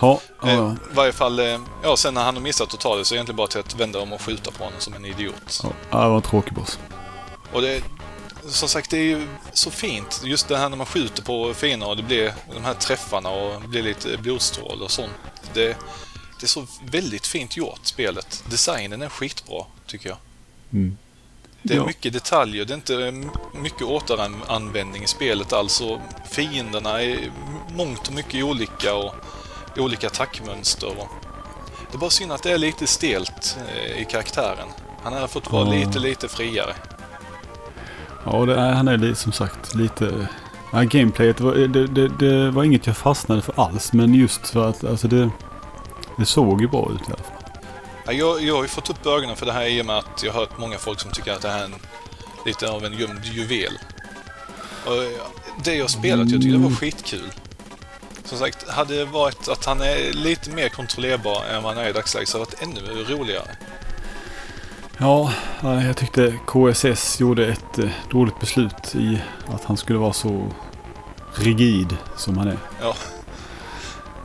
Ja. 0.00 0.20
eh, 0.44 0.54
Ja. 0.54 0.72
i 0.92 0.94
varje 0.94 1.12
fall, 1.12 1.38
eh, 1.38 1.58
ja 1.82 1.96
sen 1.96 2.14
när 2.14 2.24
han 2.24 2.34
har 2.36 2.42
missat 2.42 2.74
att 2.74 2.80
ta 2.80 2.96
det 2.96 3.04
så 3.04 3.14
är 3.14 3.16
det 3.16 3.18
egentligen 3.18 3.36
bara 3.36 3.46
till 3.46 3.60
att 3.60 3.74
vända 3.80 4.00
om 4.00 4.12
och 4.12 4.20
skjuta 4.22 4.50
på 4.50 4.64
honom 4.64 4.80
som 4.80 4.94
en 4.94 5.04
idiot. 5.04 5.60
Ja, 5.90 5.98
det 6.02 6.08
var 6.08 6.16
en 6.16 6.22
tråkig 6.22 6.52
boss. 6.54 6.78
Och 7.52 7.62
det, 7.62 7.82
som 8.48 8.68
sagt, 8.68 8.90
det 8.90 8.96
är 8.98 9.02
ju 9.02 9.26
så 9.52 9.70
fint. 9.70 10.20
Just 10.24 10.48
det 10.48 10.56
här 10.56 10.68
när 10.68 10.76
man 10.76 10.86
skjuter 10.86 11.22
på 11.22 11.54
fiender 11.54 11.88
och 11.88 11.96
det 11.96 12.02
blir 12.02 12.32
de 12.54 12.64
här 12.64 12.74
träffarna 12.74 13.28
och 13.30 13.62
det 13.62 13.68
blir 13.68 13.82
lite 13.82 14.16
blodstrål 14.18 14.82
och 14.82 14.90
sånt. 14.90 15.10
Det, 15.54 15.76
det 16.40 16.44
är 16.44 16.48
så 16.48 16.66
väldigt 16.90 17.26
fint 17.26 17.56
gjort, 17.56 17.80
spelet. 17.82 18.44
Designen 18.50 19.02
är 19.02 19.08
skitbra, 19.08 19.64
tycker 19.86 20.08
jag. 20.08 20.18
Mm. 20.72 20.96
Det 21.62 21.74
är 21.74 21.78
Ja. 21.78 21.86
mycket 21.86 22.12
detaljer, 22.12 22.64
det 22.64 22.72
är 22.72 22.76
inte 22.76 23.30
mycket 23.54 23.82
återanvändning 23.82 25.02
i 25.02 25.06
spelet 25.06 25.52
alls. 25.52 25.80
Och 25.80 25.98
fienderna 26.30 27.02
är 27.02 27.18
mångt 27.76 28.08
och 28.08 28.14
mycket 28.14 28.44
olika 28.44 28.94
och 28.94 29.14
olika 29.76 30.06
attackmönster. 30.06 30.86
Och 30.98 31.08
det 31.90 31.96
är 31.96 31.98
bara 31.98 32.10
synd 32.10 32.32
att 32.32 32.42
det 32.42 32.52
är 32.52 32.58
lite 32.58 32.86
stelt 32.86 33.56
eh, 33.68 34.02
i 34.02 34.04
karaktären. 34.04 34.68
Han 35.02 35.12
har 35.12 35.28
fått 35.28 35.52
vara 35.52 35.74
Ja. 35.76 35.86
lite, 35.86 35.98
lite 35.98 36.28
friare. 36.28 36.74
Ja, 38.24 38.44
det, 38.46 38.54
är- 38.60 38.72
han 38.72 38.88
är 38.88 39.14
som 39.14 39.32
sagt 39.32 39.74
lite... 39.74 40.28
Ja, 40.72 40.82
gameplayet 40.82 41.40
var, 41.40 41.54
det, 41.54 41.86
det, 41.86 42.08
det 42.08 42.50
var 42.50 42.64
inget 42.64 42.86
jag 42.86 42.96
fastnade 42.96 43.42
för 43.42 43.60
alls. 43.60 43.92
Men 43.92 44.14
just 44.14 44.48
för 44.48 44.68
att 44.68 44.84
alltså 44.84 45.08
det, 45.08 45.30
det 46.18 46.26
såg 46.26 46.60
ju 46.60 46.68
bra 46.68 46.90
ut 46.94 47.08
i 47.08 47.12
alla 47.12 47.22
fall. 47.22 47.60
Ja, 48.06 48.12
Jag, 48.12 48.42
jag 48.42 48.54
har 48.54 48.62
ju 48.62 48.68
fått 48.68 48.90
upp 48.90 49.06
ögonen 49.06 49.36
för 49.36 49.46
det 49.46 49.52
här 49.52 49.66
i 49.66 49.82
och 49.82 49.86
med 49.86 49.98
att 49.98 50.22
jag 50.24 50.32
har 50.32 50.40
hört 50.40 50.58
många 50.58 50.78
folk 50.78 51.00
som 51.00 51.10
tycker 51.10 51.32
att 51.32 51.42
det 51.42 51.48
här 51.48 51.60
är 51.60 51.64
en, 51.64 51.74
lite 52.46 52.70
av 52.70 52.84
en 52.84 52.92
gömd 52.92 53.24
juvel. 53.24 53.72
Och 54.86 54.94
ja, 54.94 55.26
det 55.64 55.74
jag 55.74 55.90
spelat, 55.90 56.30
jag 56.30 56.42
tyckte 56.42 56.58
det 56.58 56.64
var 56.64 56.70
skitkul. 56.70 57.30
Som 58.24 58.38
sagt, 58.38 58.68
hade 58.68 58.96
det 58.96 59.04
varit 59.04 59.48
att 59.48 59.64
han 59.64 59.80
är 59.80 60.12
lite 60.12 60.50
mer 60.50 60.68
kontrollerbar 60.68 61.44
än 61.44 61.62
vad 61.62 61.74
han 61.74 61.84
är 61.84 61.90
i 61.90 61.92
dagsläget 61.92 62.28
så 62.28 62.38
hade 62.38 62.50
det 62.50 62.66
varit 62.66 62.78
ännu 62.78 63.04
roligare. 63.16 63.48
Ja, 64.98 65.32
ja, 65.60 65.82
jag 65.82 65.96
tyckte 65.96 66.34
KSS 66.46 67.20
gjorde 67.20 67.46
ett 67.46 67.78
eh, 67.78 67.90
dåligt 68.10 68.40
beslut 68.40 68.94
i 68.94 69.22
att 69.46 69.64
han 69.64 69.76
skulle 69.76 69.98
vara 69.98 70.12
så 70.12 70.46
rigid 71.34 71.96
som 72.16 72.38
han 72.38 72.48
är. 72.48 72.58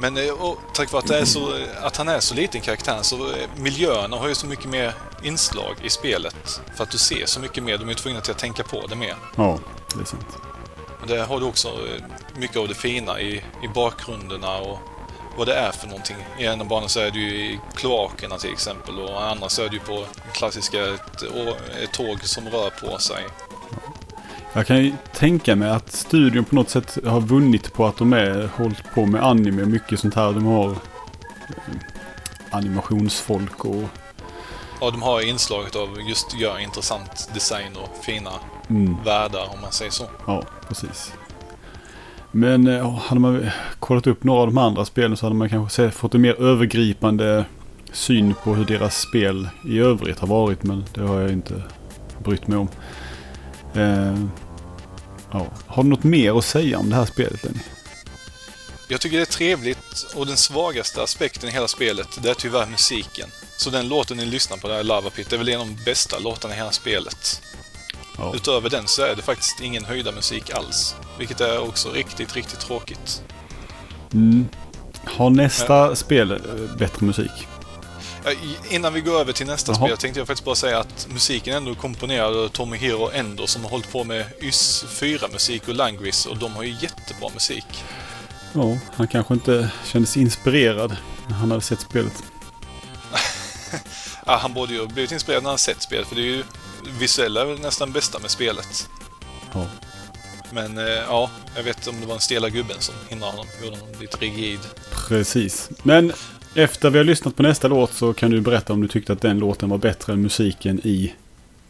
Men 0.03 0.17
eh, 0.17 0.33
och, 0.33 0.59
tack 0.73 0.91
vare 0.91 1.21
att, 1.21 1.27
så, 1.27 1.53
att 1.81 1.97
han 1.97 2.07
är 2.07 2.19
så 2.19 2.35
liten 2.35 2.61
karaktär 2.61 2.99
så 3.01 3.15
eh, 3.15 3.49
miljöerna 3.57 4.17
har 4.17 4.27
ju 4.27 4.35
så 4.35 4.47
mycket 4.47 4.69
mer 4.69 4.93
inslag 5.23 5.75
i 5.83 5.89
spelet. 5.89 6.61
För 6.75 6.83
att 6.83 6.91
du 6.91 6.97
ser 6.97 7.25
så 7.25 7.39
mycket 7.39 7.63
mer, 7.63 7.77
de 7.77 7.89
är 7.89 7.93
tvungna 7.93 8.21
till 8.21 8.31
att 8.31 8.37
tänka 8.37 8.63
på 8.63 8.87
det 8.87 8.95
mer. 8.95 9.15
Ja, 9.35 9.59
det 9.95 10.01
är 10.01 10.05
sant. 10.05 10.25
Och 11.01 11.07
där 11.07 11.25
har 11.25 11.39
du 11.39 11.45
också 11.45 11.67
eh, 11.67 12.03
mycket 12.37 12.57
av 12.57 12.67
det 12.67 12.73
fina 12.73 13.21
i, 13.21 13.35
i 13.63 13.67
bakgrunderna 13.75 14.57
och 14.57 14.79
vad 15.37 15.47
det 15.47 15.55
är 15.55 15.71
för 15.71 15.87
någonting. 15.87 16.17
I 16.39 16.43
ena 16.43 16.63
banan 16.63 16.89
så 16.89 16.99
är 16.99 17.11
du 17.11 17.19
i 17.19 17.59
kloakerna 17.75 18.37
till 18.37 18.51
exempel 18.51 18.99
och 18.99 19.09
i 19.09 19.13
andra 19.13 19.49
så 19.49 19.61
är 19.61 19.69
du 19.69 19.77
ju 19.77 19.83
på 19.83 20.05
klassiska 20.33 20.93
ett, 20.93 21.23
ett 21.83 21.91
tåg 21.91 22.23
som 22.23 22.49
rör 22.49 22.69
på 22.69 22.99
sig. 22.99 23.23
Jag 24.55 24.67
kan 24.67 24.83
ju 24.83 24.93
tänka 25.13 25.55
mig 25.55 25.69
att 25.69 25.91
studion 25.91 26.45
på 26.45 26.55
något 26.55 26.69
sätt 26.69 26.97
har 27.05 27.21
vunnit 27.21 27.73
på 27.73 27.85
att 27.85 27.97
de 27.97 28.13
är 28.13 28.49
hållit 28.55 28.93
på 28.93 29.05
med 29.05 29.23
anime 29.23 29.61
och 29.61 29.67
mycket 29.67 29.99
sånt 29.99 30.15
här. 30.15 30.33
De 30.33 30.45
har 30.45 30.69
eh, 30.69 30.77
animationsfolk 32.51 33.65
och 33.65 33.83
Och 34.79 34.91
de 34.91 35.01
har 35.01 35.29
inslaget 35.29 35.75
av 35.75 35.89
just 36.09 36.39
gör 36.39 36.59
intressant 36.59 37.29
design 37.33 37.71
och 37.75 38.05
fina 38.05 38.31
mm, 38.69 38.95
världar 39.03 39.49
om 39.53 39.61
man 39.61 39.71
säger 39.71 39.91
så. 39.91 40.05
Ja, 40.27 40.43
precis. 40.67 41.13
Men 42.31 42.67
eh, 42.67 42.99
hade 42.99 43.21
man 43.21 43.49
kollat 43.79 44.07
upp 44.07 44.23
några 44.23 44.41
av 44.41 44.47
de 44.47 44.57
andra 44.57 44.85
spelen 44.85 45.17
så 45.17 45.25
hade 45.25 45.35
man 45.35 45.49
kanske 45.49 45.91
fått 45.91 46.15
en 46.15 46.21
mer 46.21 46.41
övergripande 46.41 47.45
syn 47.91 48.33
på 48.43 48.53
hur 48.53 48.65
deras 48.65 48.97
spel 48.97 49.49
i 49.65 49.79
övrigt 49.79 50.19
har 50.19 50.27
varit. 50.27 50.63
Men 50.63 50.85
det 50.93 51.01
har 51.01 51.21
jag 51.21 51.31
inte 51.31 51.63
brytt 52.23 52.47
mig 52.47 52.57
om. 52.57 52.67
Eh, 53.73 54.25
ja. 55.33 55.47
Har 55.67 55.83
du 55.83 55.89
något 55.89 56.03
mer 56.03 56.37
att 56.37 56.45
säga 56.45 56.79
om 56.79 56.89
det 56.89 56.95
här 56.95 57.05
spelet 57.05 57.43
Lenny? 57.43 57.59
Jag 58.87 59.01
tycker 59.01 59.17
det 59.17 59.23
är 59.23 59.25
trevligt 59.25 60.05
och 60.15 60.25
den 60.25 60.37
svagaste 60.37 61.03
aspekten 61.03 61.49
i 61.49 61.51
hela 61.51 61.67
spelet, 61.67 62.07
det 62.21 62.29
är 62.29 62.33
tyvärr 62.33 62.65
musiken. 62.65 63.29
Så 63.57 63.69
den 63.69 63.87
låten 63.87 64.17
ni 64.17 64.25
lyssnar 64.25 64.57
på 64.57 64.67
där, 64.67 64.83
Lava 64.83 65.09
Pit, 65.09 65.33
är 65.33 65.37
väl 65.37 65.49
en 65.49 65.59
av 65.59 65.67
de 65.67 65.83
bästa 65.85 66.19
låtarna 66.19 66.53
i 66.53 66.57
hela 66.57 66.71
spelet. 66.71 67.41
Ja. 68.17 68.33
Utöver 68.35 68.69
den 68.69 68.87
så 68.87 69.01
är 69.01 69.15
det 69.15 69.21
faktiskt 69.21 69.61
ingen 69.61 69.85
höjda 69.85 70.11
musik 70.11 70.51
alls. 70.51 70.95
Vilket 71.19 71.41
är 71.41 71.59
också 71.59 71.91
riktigt, 71.91 72.35
riktigt 72.35 72.59
tråkigt. 72.59 73.23
Mm. 74.13 74.45
Har 75.05 75.29
nästa 75.29 75.95
spel 75.95 76.31
eh, 76.31 76.77
bättre 76.77 77.05
musik? 77.05 77.31
I- 78.31 78.75
Innan 78.75 78.93
vi 78.93 79.01
går 79.01 79.19
över 79.19 79.33
till 79.33 79.47
nästa 79.47 79.71
Jaha. 79.71 79.85
spel 79.87 79.97
tänkte 79.97 80.19
jag 80.19 80.27
faktiskt 80.27 80.45
bara 80.45 80.55
säga 80.55 80.79
att 80.79 81.07
musiken 81.09 81.53
ändå 81.55 81.75
komponerad 81.75 82.35
av 82.37 82.47
Tomohiro 82.47 83.09
Endo 83.13 83.47
som 83.47 83.63
har 83.63 83.69
hållit 83.69 83.91
på 83.91 84.03
med 84.03 84.25
YS 84.41 84.85
4-musik 84.89 85.67
och 85.67 85.75
Langris 85.75 86.25
och 86.25 86.37
de 86.37 86.53
har 86.53 86.63
ju 86.63 86.69
jättebra 86.81 87.29
musik. 87.33 87.83
Ja, 88.53 88.77
han 88.95 89.07
kanske 89.07 89.33
inte 89.33 89.71
kändes 89.85 90.17
inspirerad 90.17 90.97
när 91.27 91.35
han 91.35 91.51
hade 91.51 91.63
sett 91.63 91.81
spelet. 91.81 92.23
Ja, 94.25 94.37
han 94.41 94.53
borde 94.53 94.73
ju 94.73 94.79
ha 94.79 94.87
blivit 94.87 95.11
inspirerad 95.11 95.43
när 95.43 95.49
han 95.49 95.59
sett 95.59 95.81
spelet 95.81 96.07
för 96.07 96.15
det 96.15 96.21
är 96.21 96.25
ju 96.25 96.43
visuella 96.99 97.41
är 97.41 97.45
väl 97.45 97.59
nästan 97.59 97.91
bästa 97.91 98.19
med 98.19 98.31
spelet. 98.31 98.89
Men 100.53 100.77
eh, 100.77 100.83
ja, 100.83 101.29
jag 101.55 101.63
vet 101.63 101.77
inte 101.77 101.89
om 101.89 101.99
det 101.99 102.05
var 102.05 102.13
den 102.13 102.21
stela 102.21 102.49
gubben 102.49 102.75
som 102.79 102.95
hindrade 103.09 103.31
honom, 103.31 103.45
gjorde 103.63 103.77
honom 103.77 103.95
lite 104.01 104.17
rigid. 104.17 104.59
Precis. 105.07 105.69
Men 105.83 106.13
efter 106.55 106.89
vi 106.89 106.97
har 106.97 107.05
lyssnat 107.05 107.35
på 107.35 107.43
nästa 107.43 107.67
låt 107.67 107.93
så 107.93 108.13
kan 108.13 108.31
du 108.31 108.41
berätta 108.41 108.73
om 108.73 108.81
du 108.81 108.87
tyckte 108.87 109.13
att 109.13 109.21
den 109.21 109.39
låten 109.39 109.69
var 109.69 109.77
bättre 109.77 110.13
än 110.13 110.21
musiken 110.21 110.79
i 110.83 111.13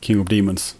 King 0.01 0.21
of 0.21 0.27
Demons. 0.27 0.75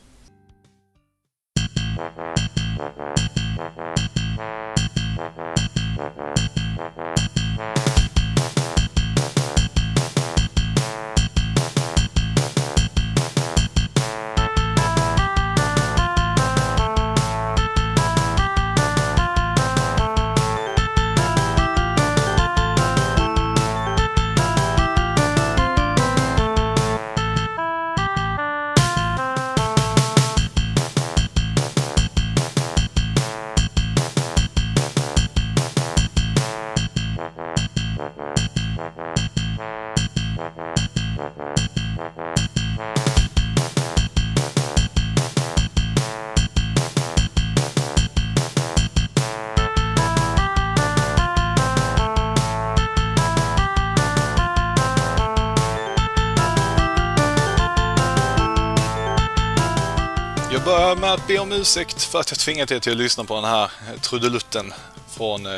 Jag 60.94 61.00
börjar 61.00 61.16
med 61.16 61.24
att 61.24 61.28
be 61.28 61.40
om 61.40 61.52
ursäkt 61.52 62.04
för 62.04 62.20
att 62.20 62.32
jag 62.32 62.40
tvingat 62.40 62.72
er 62.72 62.80
till 62.80 62.92
att 62.92 62.98
lyssna 62.98 63.24
på 63.24 63.36
den 63.36 63.44
här 63.44 63.70
trudelutten 64.02 64.74
från 65.18 65.46
eh, 65.46 65.52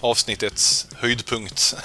avsnittets 0.00 0.88
höjdpunkt. 0.96 1.76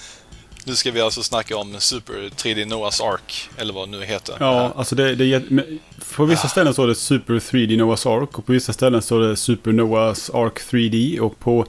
nu 0.64 0.74
ska 0.74 0.90
vi 0.90 1.00
alltså 1.00 1.22
snacka 1.22 1.56
om 1.56 1.74
Super 1.78 2.12
3D 2.12 2.64
Noah's 2.64 3.12
Ark, 3.12 3.50
eller 3.56 3.72
vad 3.74 3.88
det 3.88 3.98
nu 3.98 4.04
heter. 4.04 4.36
Ja, 4.40 4.72
alltså 4.76 4.94
det, 4.94 5.14
det 5.14 5.44
på 6.16 6.24
vissa 6.24 6.48
ställen 6.48 6.72
står 6.72 6.86
det 6.86 6.94
Super 6.94 7.34
3D 7.34 7.68
Noah's 7.68 8.22
Ark 8.22 8.38
och 8.38 8.46
på 8.46 8.52
vissa 8.52 8.72
ställen 8.72 9.02
står 9.02 9.20
det 9.20 9.36
Super 9.36 9.70
Noah's 9.70 10.46
Ark 10.46 10.60
3D 10.70 11.18
och 11.18 11.38
på 11.38 11.66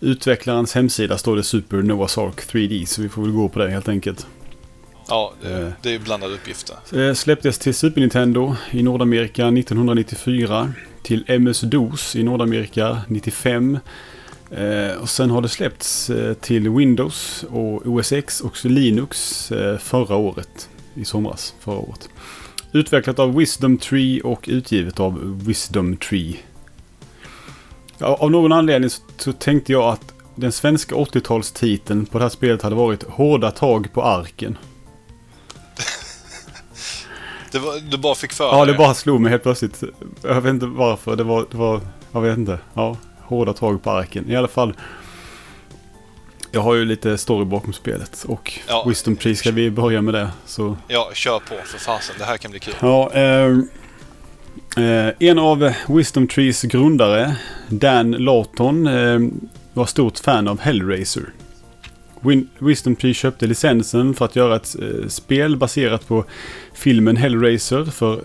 utvecklarens 0.00 0.74
hemsida 0.74 1.18
står 1.18 1.36
det 1.36 1.42
Super 1.42 1.76
Noah's 1.76 2.28
Ark 2.28 2.52
3D 2.52 2.84
så 2.86 3.02
vi 3.02 3.08
får 3.08 3.22
väl 3.22 3.32
gå 3.32 3.48
på 3.48 3.58
det 3.58 3.70
helt 3.70 3.88
enkelt. 3.88 4.26
Ja, 5.10 5.32
det, 5.42 5.52
Eh. 5.52 5.68
det 5.82 5.94
är 5.94 5.98
blandade 5.98 6.34
uppgifter. 6.34 6.76
Eh, 7.08 7.14
Släpptes 7.14 7.58
till 7.58 7.74
Super 7.74 8.00
Nintendo 8.00 8.56
i 8.70 8.82
Nordamerika 8.82 9.46
1994. 9.50 10.72
Till 11.02 11.24
MS-DOS 11.28 12.16
i 12.16 12.22
Nordamerika 12.22 12.98
95. 13.08 13.78
Eh, 14.50 14.96
och 15.00 15.08
sen 15.08 15.30
har 15.30 15.40
det 15.42 15.48
släppts 15.48 16.10
till 16.40 16.70
Windows 16.70 17.44
och 17.50 17.86
OS 17.86 18.12
X 18.12 18.40
och 18.40 18.64
Linux 18.64 19.46
förra 19.78 20.16
året. 20.16 20.68
I 20.94 21.04
somras 21.04 21.54
förra 21.60 21.78
året. 21.78 22.08
Utvecklat 22.72 23.18
av 23.18 23.36
Wisdom 23.36 23.78
Tree 23.78 24.20
och 24.20 24.44
utgivet 24.48 25.00
av 25.00 25.40
Wisdom 25.46 25.96
Tree. 25.96 26.36
Av 27.98 28.30
någon 28.30 28.52
anledning 28.52 28.90
så 29.16 29.32
tänkte 29.32 29.72
jag 29.72 29.84
att 29.92 30.12
den 30.34 30.52
svenska 30.52 30.94
80-talstiteln 30.94 32.06
på 32.06 32.18
det 32.18 32.24
här 32.24 32.28
spelet 32.28 32.62
hade 32.62 32.76
varit 32.76 33.02
Hårda 33.02 33.50
tag 33.50 33.92
på 33.92 34.02
arken. 34.02 34.58
Det 37.52 37.58
var, 37.58 37.90
du 37.90 37.98
bara 37.98 38.14
fick 38.14 38.32
för 38.32 38.44
Ja, 38.44 38.64
det 38.64 38.74
bara 38.74 38.94
slog 38.94 39.20
mig 39.20 39.30
helt 39.30 39.42
plötsligt. 39.42 39.82
Jag 40.22 40.40
vet 40.40 40.50
inte 40.50 40.66
varför. 40.66 41.16
Det 41.16 41.24
var, 41.24 41.46
det 41.50 41.56
var 41.56 41.80
jag 42.12 42.20
vet 42.20 42.38
inte. 42.38 42.58
Ja, 42.74 42.96
hårda 43.22 43.52
tag 43.52 43.82
på 43.82 43.90
arken. 43.90 44.30
I 44.30 44.36
alla 44.36 44.48
fall. 44.48 44.74
Jag 46.52 46.60
har 46.60 46.74
ju 46.74 46.84
lite 46.84 47.18
story 47.18 47.44
bakom 47.44 47.72
spelet 47.72 48.24
och 48.28 48.52
Ja. 48.68 48.84
Wisdom 48.88 49.16
Tree 49.16 49.36
ska 49.36 49.50
vi 49.50 49.70
börja 49.70 50.02
med 50.02 50.14
det. 50.14 50.28
Så 50.46 50.76
Ja, 50.88 51.10
kör 51.14 51.38
på 51.38 51.54
för 51.66 51.78
fasen. 51.78 52.14
Det 52.18 52.24
här 52.24 52.36
kan 52.36 52.50
bli 52.50 52.60
kul. 52.60 52.74
Ja, 52.80 53.10
eh, 53.12 53.58
eh, 54.84 55.12
en 55.18 55.38
av 55.38 55.72
Wisdom 55.88 56.28
Trees 56.28 56.62
grundare, 56.62 57.36
Dan 57.68 58.10
Lawton, 58.10 58.86
eh, 58.86 59.18
var 59.72 59.86
stort 59.86 60.18
fan 60.18 60.48
av 60.48 60.60
Hellraiser. 60.60 61.22
Win- 62.20 62.48
Wisdom 62.58 62.96
Tree 62.96 63.14
köpte 63.14 63.46
licensen 63.46 64.14
för 64.14 64.24
att 64.24 64.36
göra 64.36 64.56
ett 64.56 64.76
eh, 64.82 65.08
spel 65.08 65.56
baserat 65.56 66.08
på 66.08 66.24
filmen 66.74 67.16
Hellraiser 67.16 67.84
för 67.84 68.20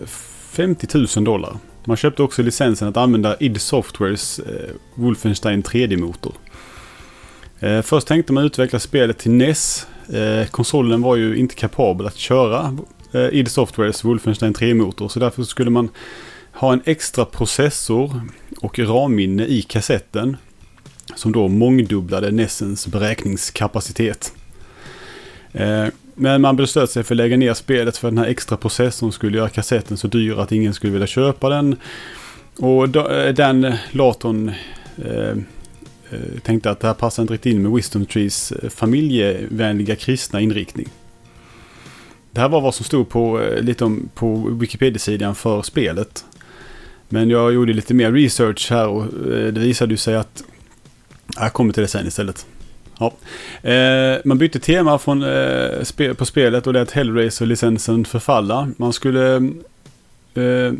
50 0.49 0.87
000 1.15 1.23
dollar. 1.25 1.57
Man 1.85 1.97
köpte 1.97 2.23
också 2.23 2.41
licensen 2.43 2.87
att 2.87 2.97
använda 2.97 3.35
id 3.39 3.61
Softwares 3.61 4.39
eh, 4.39 4.69
Wolfenstein 4.95 5.63
3D-motor. 5.63 6.33
Eh, 7.59 7.81
först 7.81 8.07
tänkte 8.07 8.33
man 8.33 8.43
utveckla 8.43 8.79
spelet 8.79 9.17
till 9.17 9.31
NES. 9.31 9.87
Eh, 10.13 10.47
konsolen 10.47 11.01
var 11.01 11.15
ju 11.15 11.35
inte 11.37 11.55
kapabel 11.55 12.07
att 12.07 12.15
köra 12.15 12.77
eh, 13.13 13.27
id 13.31 13.47
Softwares 13.51 14.03
Wolfenstein 14.03 14.53
3-motor. 14.53 15.07
Så 15.09 15.19
därför 15.19 15.43
skulle 15.43 15.69
man 15.69 15.89
ha 16.51 16.73
en 16.73 16.81
extra 16.85 17.25
processor 17.25 18.21
och 18.61 18.79
RAM-minne 18.79 19.45
i 19.45 19.61
kassetten. 19.61 20.37
Som 21.15 21.31
då 21.31 21.47
mångdubblade 21.47 22.31
Nessens 22.31 22.87
beräkningskapacitet. 22.87 24.33
Eh, 25.53 25.87
men 26.15 26.41
man 26.41 26.55
beslöt 26.55 26.89
sig 26.89 27.03
för 27.03 27.15
att 27.15 27.17
lägga 27.17 27.37
ner 27.37 27.53
spelet 27.53 27.97
för 27.97 28.07
den 28.07 28.17
här 28.17 28.25
extra 28.25 28.57
processorn 28.57 29.11
skulle 29.11 29.37
göra 29.37 29.49
kassetten 29.49 29.97
så 29.97 30.07
dyr 30.07 30.39
att 30.39 30.51
ingen 30.51 30.73
skulle 30.73 30.93
vilja 30.93 31.07
köpa 31.07 31.49
den. 31.49 31.75
Och 32.57 32.95
eh, 32.95 33.33
den 33.33 33.73
Laton 33.91 34.51
eh, 35.05 35.29
eh, 36.09 36.39
tänkte 36.43 36.69
att 36.69 36.79
det 36.79 36.87
här 36.87 36.93
passar 36.93 37.23
inte 37.23 37.33
riktigt 37.33 37.53
in 37.53 37.61
med 37.61 37.71
Wisdom 37.71 38.05
Trees 38.05 38.53
familjevänliga 38.69 39.95
kristna 39.95 40.41
inriktning. 40.41 40.87
Det 42.31 42.41
här 42.41 42.49
var 42.49 42.61
vad 42.61 42.75
som 42.75 42.85
stod 42.85 43.09
på, 43.09 43.49
lite 43.61 43.85
om, 43.85 44.09
på 44.13 44.35
Wikipedia-sidan 44.35 45.35
för 45.35 45.61
spelet. 45.61 46.25
Men 47.09 47.29
jag 47.29 47.53
gjorde 47.53 47.73
lite 47.73 47.93
mer 47.93 48.11
research 48.11 48.71
här 48.71 48.87
och 48.87 49.05
det 49.25 49.59
visade 49.59 49.97
sig 49.97 50.15
att... 50.15 50.43
Jag 51.35 51.53
kommer 51.53 51.73
till 51.73 51.81
det 51.81 51.87
sen 51.87 52.07
istället. 52.07 52.45
Ja. 52.99 53.13
Eh, 53.69 54.17
man 54.25 54.37
bytte 54.37 54.59
tema 54.59 54.99
från, 54.99 55.23
eh, 55.23 55.83
spe, 55.83 56.13
på 56.13 56.25
spelet 56.25 56.67
och 56.67 56.73
lät 56.73 56.91
Hellraiser-licensen 56.91 58.05
förfalla. 58.05 58.69
Man 58.77 58.93
skulle... 58.93 59.35
Eh, 60.33 60.73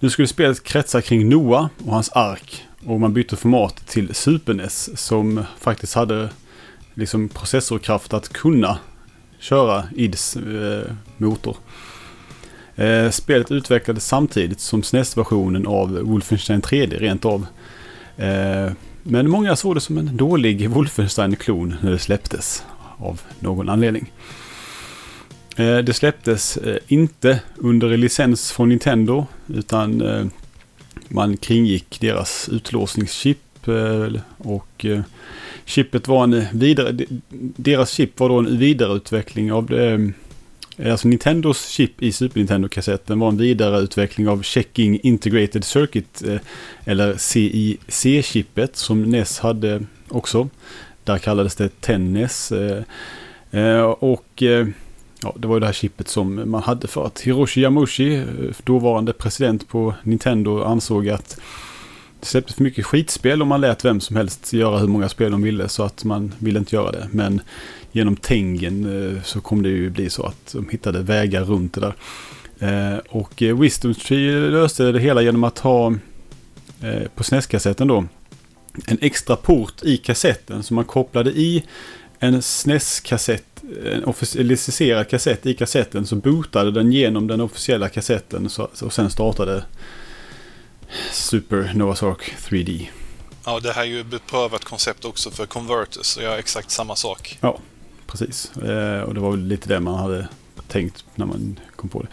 nu 0.00 0.10
skulle 0.10 0.28
spelet 0.28 0.62
kretsa 0.64 1.02
kring 1.02 1.28
Noah 1.28 1.68
och 1.86 1.92
hans 1.92 2.10
ark. 2.10 2.64
Och 2.86 3.00
man 3.00 3.14
bytte 3.14 3.36
format 3.36 3.86
till 3.86 4.14
Super 4.14 4.54
NES 4.54 4.98
som 5.00 5.44
faktiskt 5.58 5.94
hade 5.94 6.28
liksom 6.94 7.28
processorkraft 7.28 8.14
att 8.14 8.28
kunna 8.28 8.78
köra 9.38 9.84
IDs 9.96 10.36
eh, 10.36 10.92
motor. 11.16 11.56
Eh, 12.76 13.10
spelet 13.10 13.50
utvecklades 13.50 14.06
samtidigt 14.06 14.60
som 14.60 14.82
SNES-versionen 14.82 15.66
av 15.66 15.90
Wolfenstein 15.90 16.62
3D 16.62 16.98
rent 16.98 17.24
av. 17.24 17.46
Eh, 18.16 18.72
men 19.02 19.30
många 19.30 19.56
såg 19.56 19.76
det 19.76 19.80
som 19.80 19.98
en 19.98 20.16
dålig 20.16 20.70
Wolfenstein-klon 20.70 21.76
när 21.82 21.90
det 21.90 21.98
släpptes 21.98 22.64
av 22.96 23.20
någon 23.38 23.68
anledning. 23.68 24.12
Eh, 25.56 25.78
det 25.78 25.94
släpptes 25.94 26.56
eh, 26.56 26.76
inte 26.88 27.40
under 27.56 27.96
licens 27.96 28.52
från 28.52 28.68
Nintendo 28.68 29.26
utan 29.46 30.00
eh, 30.00 30.24
man 31.08 31.36
kringgick 31.36 32.00
deras 32.00 32.48
utlåsningschip 32.48 33.38
och 34.38 34.86
Chippet 35.64 36.08
var 36.08 36.24
en 36.24 36.44
vidare, 36.52 36.96
deras 37.56 37.90
chip 37.90 38.20
var 38.20 38.28
då 38.28 38.38
en 38.38 38.58
vidareutveckling 38.58 39.52
av 39.52 39.66
det, 39.66 40.12
Eh, 40.80 40.92
alltså 40.92 41.08
Nintendos 41.08 41.68
chip 41.68 42.02
i 42.02 42.12
Super 42.12 42.38
Nintendo-kassetten 42.40 43.18
var 43.18 43.28
en 43.28 43.36
vidareutveckling 43.36 44.28
av 44.28 44.42
Checking 44.42 45.00
Integrated 45.02 45.64
Circuit 45.64 46.22
eh, 46.22 46.40
eller 46.84 47.14
CIC-chippet 47.14 48.76
som 48.76 49.02
NES 49.02 49.38
hade 49.38 49.82
också. 50.08 50.48
Där 51.04 51.18
kallades 51.18 51.56
det 51.56 51.80
Tennis. 51.80 52.52
Eh, 52.52 53.82
och 53.82 54.42
ja, 55.22 55.34
det 55.36 55.48
var 55.48 55.56
ju 55.56 55.60
det 55.60 55.66
här 55.66 55.72
chippet 55.72 56.08
som 56.08 56.50
man 56.50 56.62
hade 56.62 56.88
för 56.88 57.06
att 57.06 57.20
Hiroshi 57.20 57.60
Yamushi, 57.60 58.24
dåvarande 58.64 59.12
president 59.12 59.68
på 59.68 59.94
Nintendo, 60.02 60.62
ansåg 60.62 61.08
att 61.08 61.40
det 62.20 62.26
släpptes 62.26 62.56
för 62.56 62.62
mycket 62.62 62.86
skitspel 62.86 63.40
och 63.40 63.46
man 63.46 63.60
lät 63.60 63.84
vem 63.84 64.00
som 64.00 64.16
helst 64.16 64.52
göra 64.52 64.78
hur 64.78 64.86
många 64.86 65.08
spel 65.08 65.32
de 65.32 65.42
ville 65.42 65.68
så 65.68 65.82
att 65.82 66.04
man 66.04 66.34
ville 66.38 66.58
inte 66.58 66.76
göra 66.76 66.92
det. 66.92 67.08
Men 67.12 67.40
genom 67.92 68.16
Tengen 68.16 68.84
eh, 69.16 69.22
så 69.22 69.40
kommer 69.40 69.62
det 69.62 69.68
ju 69.68 69.90
bli 69.90 70.10
så 70.10 70.22
att 70.22 70.52
de 70.52 70.68
hittade 70.68 71.02
vägar 71.02 71.44
runt 71.44 71.74
det 71.74 71.80
där. 71.80 71.94
Eh, 72.58 72.98
och 73.08 73.42
eh, 73.42 73.58
Wisdom 73.60 73.94
Tree 73.94 74.50
löste 74.50 74.92
det 74.92 75.00
hela 75.00 75.22
genom 75.22 75.44
att 75.44 75.58
ha 75.58 75.94
på 77.14 77.22
SNES-kassetten 77.22 77.88
då 77.88 78.04
en 78.86 78.98
extra 79.00 79.36
port 79.36 79.82
i 79.82 79.96
kassetten 79.96 80.62
som 80.62 80.74
man 80.74 80.84
kopplade 80.84 81.30
i 81.30 81.64
en 82.18 82.42
SNES-kassett, 82.42 83.62
en 84.36 84.46
licensierad 84.46 85.08
kassett 85.08 85.46
i 85.46 85.54
kassetten 85.54 86.06
så 86.06 86.16
bootade 86.16 86.70
den 86.70 86.92
genom 86.92 87.26
den 87.26 87.40
officiella 87.40 87.88
kassetten 87.88 88.48
och 88.80 88.92
sen 88.92 89.10
startade 89.10 89.64
Super 91.12 91.72
Noah's 91.74 92.10
Ark 92.10 92.34
3D. 92.38 92.86
Ja, 93.44 93.60
det 93.60 93.72
här 93.72 93.82
är 93.82 93.86
ju 93.86 94.04
beprövat 94.04 94.64
koncept 94.64 95.04
också 95.04 95.30
för 95.30 95.46
Converters 95.46 96.06
så 96.06 96.22
jag 96.22 96.30
har 96.30 96.38
exakt 96.38 96.70
samma 96.70 96.96
sak. 96.96 97.38
Ja, 97.40 97.58
precis. 98.10 98.56
Eh, 98.56 99.00
och 99.00 99.14
det 99.14 99.20
var 99.20 99.30
väl 99.30 99.46
lite 99.46 99.68
det 99.68 99.80
man 99.80 99.94
hade 99.94 100.28
tänkt 100.68 101.04
när 101.14 101.26
man 101.26 101.60
kom 101.76 101.88
på 101.88 102.02
det. 102.02 102.08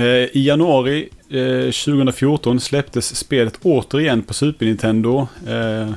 Eh, 0.00 0.36
I 0.36 0.46
januari 0.46 1.08
eh, 1.28 1.72
2014 1.72 2.60
släpptes 2.60 3.16
spelet 3.16 3.58
återigen 3.62 4.22
på 4.22 4.34
Super 4.34 4.66
Nintendo. 4.66 5.28
Eh, 5.46 5.92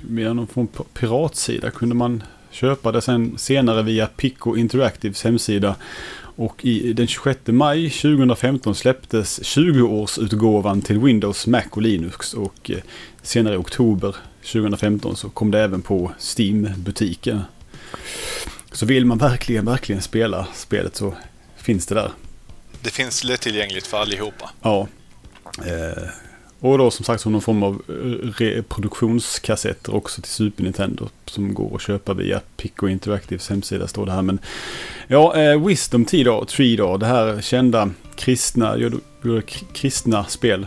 med 0.00 0.36
någon 0.36 0.46
form 0.46 0.68
av 0.76 0.86
piratsida 0.94 1.70
kunde 1.70 1.94
man 1.94 2.22
köpa 2.50 2.92
det 2.92 3.00
sen 3.00 3.38
senare 3.38 3.82
via 3.82 4.06
Pico 4.06 4.56
Interactives 4.56 5.24
hemsida. 5.24 5.76
Och 6.36 6.64
i 6.64 6.92
den 6.92 7.06
26 7.06 7.40
maj 7.46 7.90
2015 7.90 8.74
släpptes 8.74 9.40
20-årsutgåvan 9.40 10.82
till 10.82 10.98
Windows, 10.98 11.46
Mac 11.46 11.62
och 11.70 11.82
Linux. 11.82 12.34
Och 12.34 12.70
eh, 12.70 12.78
senare 13.22 13.54
i 13.54 13.56
oktober 13.56 14.16
2015 14.52 15.16
så 15.16 15.28
kom 15.28 15.50
det 15.50 15.60
även 15.60 15.82
på 15.82 16.12
Steam-butiken. 16.18 17.40
Så 18.72 18.86
vill 18.86 19.06
man 19.06 19.18
verkligen, 19.18 19.64
verkligen 19.64 20.02
spela 20.02 20.46
spelet 20.54 20.96
så 20.96 21.14
finns 21.56 21.86
det 21.86 21.94
där. 21.94 22.10
Det 22.80 22.90
finns 22.90 23.24
lättillgängligt 23.24 23.86
för 23.86 23.98
allihopa. 23.98 24.50
Ja. 24.62 24.88
Eh, 25.58 26.02
och 26.60 26.78
då 26.78 26.90
som 26.90 27.04
sagt 27.04 27.22
som 27.22 27.32
någon 27.32 27.42
form 27.42 27.62
av 27.62 27.82
reproduktionskassetter 28.36 29.94
också 29.94 30.22
till 30.22 30.30
Super 30.30 30.64
Nintendo. 30.64 31.08
Som 31.26 31.54
går 31.54 31.74
att 31.74 31.82
köpa 31.82 32.14
via 32.14 32.40
Pico 32.56 32.88
Interactives 32.88 33.48
hemsida 33.48 33.88
står 33.88 34.06
det 34.06 34.12
här. 34.12 34.22
Men 34.22 34.38
ja, 35.06 35.36
eh, 35.36 35.66
Wisdom 35.66 36.06
då, 36.24 36.44
Tree 36.44 36.76
då. 36.76 36.96
Det 36.96 37.06
här 37.06 37.40
kända 37.40 37.90
kristna, 38.16 38.76
kristna 39.72 40.24
spel. 40.24 40.66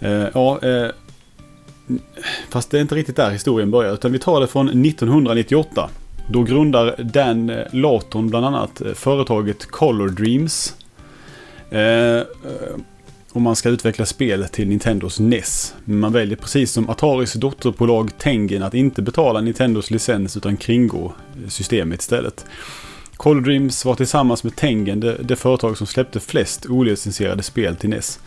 Eh, 0.00 0.26
ja, 0.34 0.62
eh, 0.62 0.90
fast 2.48 2.70
det 2.70 2.78
är 2.78 2.82
inte 2.82 2.94
riktigt 2.94 3.16
där 3.16 3.30
historien 3.30 3.70
börjar. 3.70 3.94
Utan 3.94 4.12
vi 4.12 4.18
tar 4.18 4.40
det 4.40 4.46
från 4.46 4.68
1998. 4.68 5.90
Då 6.30 6.42
grundar 6.42 6.94
Dan 6.98 7.50
eh, 7.50 7.64
Laton 7.72 8.28
bland 8.28 8.46
annat 8.46 8.80
eh, 8.80 8.92
företaget 8.92 9.66
Color 9.66 10.08
Dreams. 10.08 10.74
Eh, 11.70 11.80
eh, 11.80 12.24
och 13.32 13.42
man 13.42 13.56
ska 13.56 13.68
utveckla 13.68 14.06
spel 14.06 14.46
till 14.52 14.68
Nintendos 14.68 15.20
NES. 15.20 15.74
Men 15.84 15.98
man 15.98 16.12
väljer 16.12 16.36
precis 16.36 16.72
som 16.72 16.90
Ataris 16.90 17.32
dotterbolag 17.32 18.18
Tengen 18.18 18.62
att 18.62 18.74
inte 18.74 19.02
betala 19.02 19.40
Nintendos 19.40 19.90
licens 19.90 20.36
utan 20.36 20.56
kringgå 20.56 21.12
systemet 21.48 22.00
istället. 22.00 22.46
Color 23.16 23.40
Dreams 23.40 23.84
var 23.84 23.94
tillsammans 23.94 24.44
med 24.44 24.56
Tengen 24.56 25.00
det, 25.00 25.16
det 25.22 25.36
företag 25.36 25.76
som 25.76 25.86
släppte 25.86 26.20
flest 26.20 26.66
olicensierade 26.66 27.42
spel 27.42 27.76
till 27.76 27.90
NES. 27.90 28.20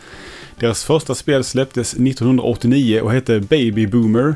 Deras 0.60 0.84
första 0.84 1.14
spel 1.14 1.44
släpptes 1.44 1.94
1989 1.94 3.00
och 3.00 3.12
hette 3.12 3.40
Baby 3.40 3.86
Boomer. 3.86 4.34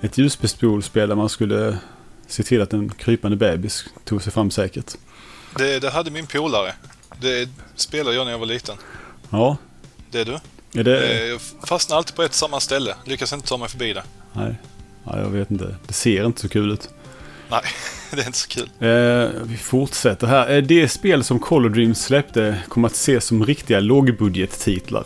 Ett 0.00 0.18
ljusbespolspel 0.18 1.08
där 1.08 1.16
man 1.16 1.28
skulle 1.28 1.78
se 2.26 2.42
till 2.42 2.62
att 2.62 2.72
en 2.72 2.88
krypande 2.88 3.36
bebis 3.36 3.84
tog 4.04 4.22
sig 4.22 4.32
fram 4.32 4.50
säkert. 4.50 4.92
Det, 5.56 5.78
det 5.78 5.90
hade 5.90 6.10
min 6.10 6.26
polare. 6.26 6.74
Det 7.20 7.48
spelade 7.74 8.16
jag 8.16 8.24
när 8.24 8.32
jag 8.32 8.38
var 8.38 8.46
liten. 8.46 8.76
Ja, 9.30 9.56
det 10.10 10.24
du. 10.24 10.38
Är 10.80 10.84
det... 10.84 11.26
Jag 11.28 11.40
fastnar 11.68 11.96
alltid 11.96 12.16
på 12.16 12.22
ett 12.22 12.34
samma 12.34 12.60
ställe. 12.60 12.94
Lyckas 13.04 13.32
inte 13.32 13.48
ta 13.48 13.56
mig 13.56 13.68
förbi 13.68 13.92
det. 13.92 14.02
Nej, 14.32 14.54
ja, 15.04 15.18
jag 15.18 15.28
vet 15.28 15.50
inte. 15.50 15.76
Det 15.86 15.94
ser 15.94 16.26
inte 16.26 16.40
så 16.40 16.48
kul 16.48 16.72
ut. 16.72 16.88
Nej, 17.50 17.62
det 18.10 18.22
är 18.22 18.26
inte 18.26 18.38
så 18.38 18.48
kul. 18.48 18.68
Eh, 18.78 19.42
vi 19.44 19.56
fortsätter 19.56 20.26
här. 20.26 20.50
Eh, 20.50 20.62
det 20.62 20.88
spel 20.88 21.24
som 21.24 21.38
Color 21.38 21.68
Dreams 21.68 22.02
släppte 22.02 22.58
kommer 22.68 22.88
att 22.88 22.94
ses 22.94 23.24
som 23.24 23.46
riktiga 23.46 23.80
lågbudgettitlar. 23.80 25.04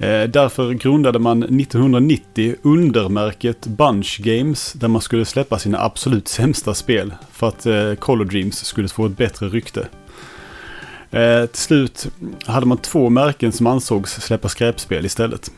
Eh, 0.00 0.22
därför 0.22 0.72
grundade 0.72 1.18
man 1.18 1.42
1990 1.42 2.54
undermärket 2.62 3.66
Bunch 3.66 4.20
Games 4.20 4.72
där 4.72 4.88
man 4.88 5.02
skulle 5.02 5.24
släppa 5.24 5.58
sina 5.58 5.80
absolut 5.80 6.28
sämsta 6.28 6.74
spel 6.74 7.14
för 7.32 7.48
att 7.48 7.66
eh, 7.66 7.94
Color 7.94 8.24
Dreams 8.24 8.64
skulle 8.64 8.88
få 8.88 9.06
ett 9.06 9.16
bättre 9.16 9.48
rykte. 9.48 9.88
Eh, 11.10 11.46
till 11.46 11.60
slut 11.60 12.08
hade 12.46 12.66
man 12.66 12.78
två 12.78 13.10
märken 13.10 13.52
som 13.52 13.66
ansågs 13.66 14.12
släppa 14.12 14.48
skräpspel 14.48 15.06
istället. 15.06 15.50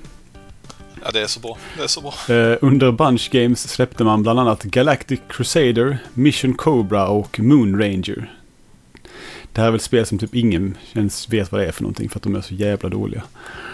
Ja, 1.04 1.10
det 1.12 1.20
är 1.20 1.26
så 1.26 1.40
bra. 1.40 1.58
Det 1.76 1.82
är 1.82 1.86
så 1.86 2.00
bra. 2.00 2.14
Under 2.60 2.92
Bunch 2.92 3.30
Games 3.30 3.68
släppte 3.68 4.04
man 4.04 4.22
bland 4.22 4.40
annat 4.40 4.62
Galactic 4.62 5.20
Crusader, 5.28 5.98
Mission 6.14 6.54
Cobra 6.54 7.08
och 7.08 7.40
Moon 7.40 7.82
Ranger. 7.82 8.41
Det 9.52 9.60
här 9.60 9.68
är 9.68 9.70
väl 9.70 9.80
spel 9.80 10.06
som 10.06 10.18
typ 10.18 10.34
ingen 10.34 10.78
ens 10.92 11.28
vet 11.28 11.52
vad 11.52 11.60
det 11.60 11.66
är 11.66 11.72
för 11.72 11.82
någonting 11.82 12.08
för 12.08 12.18
att 12.18 12.22
de 12.22 12.36
är 12.36 12.40
så 12.40 12.54
jävla 12.54 12.88
dåliga. 12.88 13.22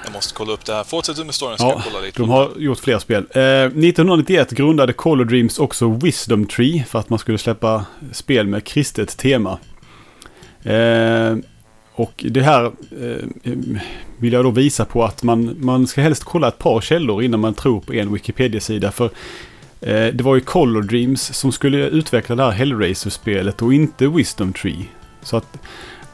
Jag 0.05 0.13
måste 0.13 0.35
kolla 0.35 0.53
upp 0.53 0.65
det 0.65 0.73
här. 0.73 0.85
Fortsätt 0.85 1.17
du 1.17 1.25
med 1.25 1.35
storyn 1.35 1.59
så 1.59 1.65
ja, 1.65 1.83
kolla 1.85 2.01
lite. 2.01 2.23
De 2.23 2.31
har 2.31 2.51
gjort 2.57 2.79
fler 2.79 2.99
spel. 2.99 3.27
Eh, 3.31 3.43
1991 3.43 4.51
grundade 4.51 4.93
Color 4.93 5.25
Dreams 5.25 5.59
också 5.59 5.89
Wisdom 5.89 6.47
Tree 6.47 6.85
för 6.89 6.99
att 6.99 7.11
man 7.11 7.19
skulle 7.19 7.39
släppa 7.39 7.85
spel 8.13 8.47
med 8.47 8.65
kristet 8.65 9.17
tema. 9.17 9.59
Eh, 10.63 11.37
och 11.95 12.25
det 12.29 12.43
här 12.43 12.65
eh, 12.65 13.53
vill 14.19 14.33
jag 14.33 14.45
då 14.45 14.51
visa 14.51 14.85
på 14.85 15.05
att 15.05 15.23
man, 15.23 15.57
man 15.59 15.87
ska 15.87 16.01
helst 16.01 16.25
kolla 16.25 16.49
ett 16.49 16.59
par 16.59 16.81
källor 16.81 17.23
innan 17.23 17.41
man 17.41 17.55
tror 17.55 17.81
på 17.81 17.93
en 17.95 18.13
Wikipedia-sida. 18.13 18.93
För 18.93 19.05
eh, 19.81 20.07
det 20.07 20.21
var 20.21 20.35
ju 20.35 20.41
Color 20.41 20.83
Dreams 20.83 21.35
som 21.35 21.53
skulle 21.53 21.79
utveckla 21.79 22.37
det 22.37 22.43
här 22.43 22.51
Hellraiser-spelet 22.51 23.63
och 23.63 23.75
inte 23.75 24.07
Wisdom 24.07 24.53
Tree. 24.53 24.87
Så 25.23 25.36
att, 25.36 25.59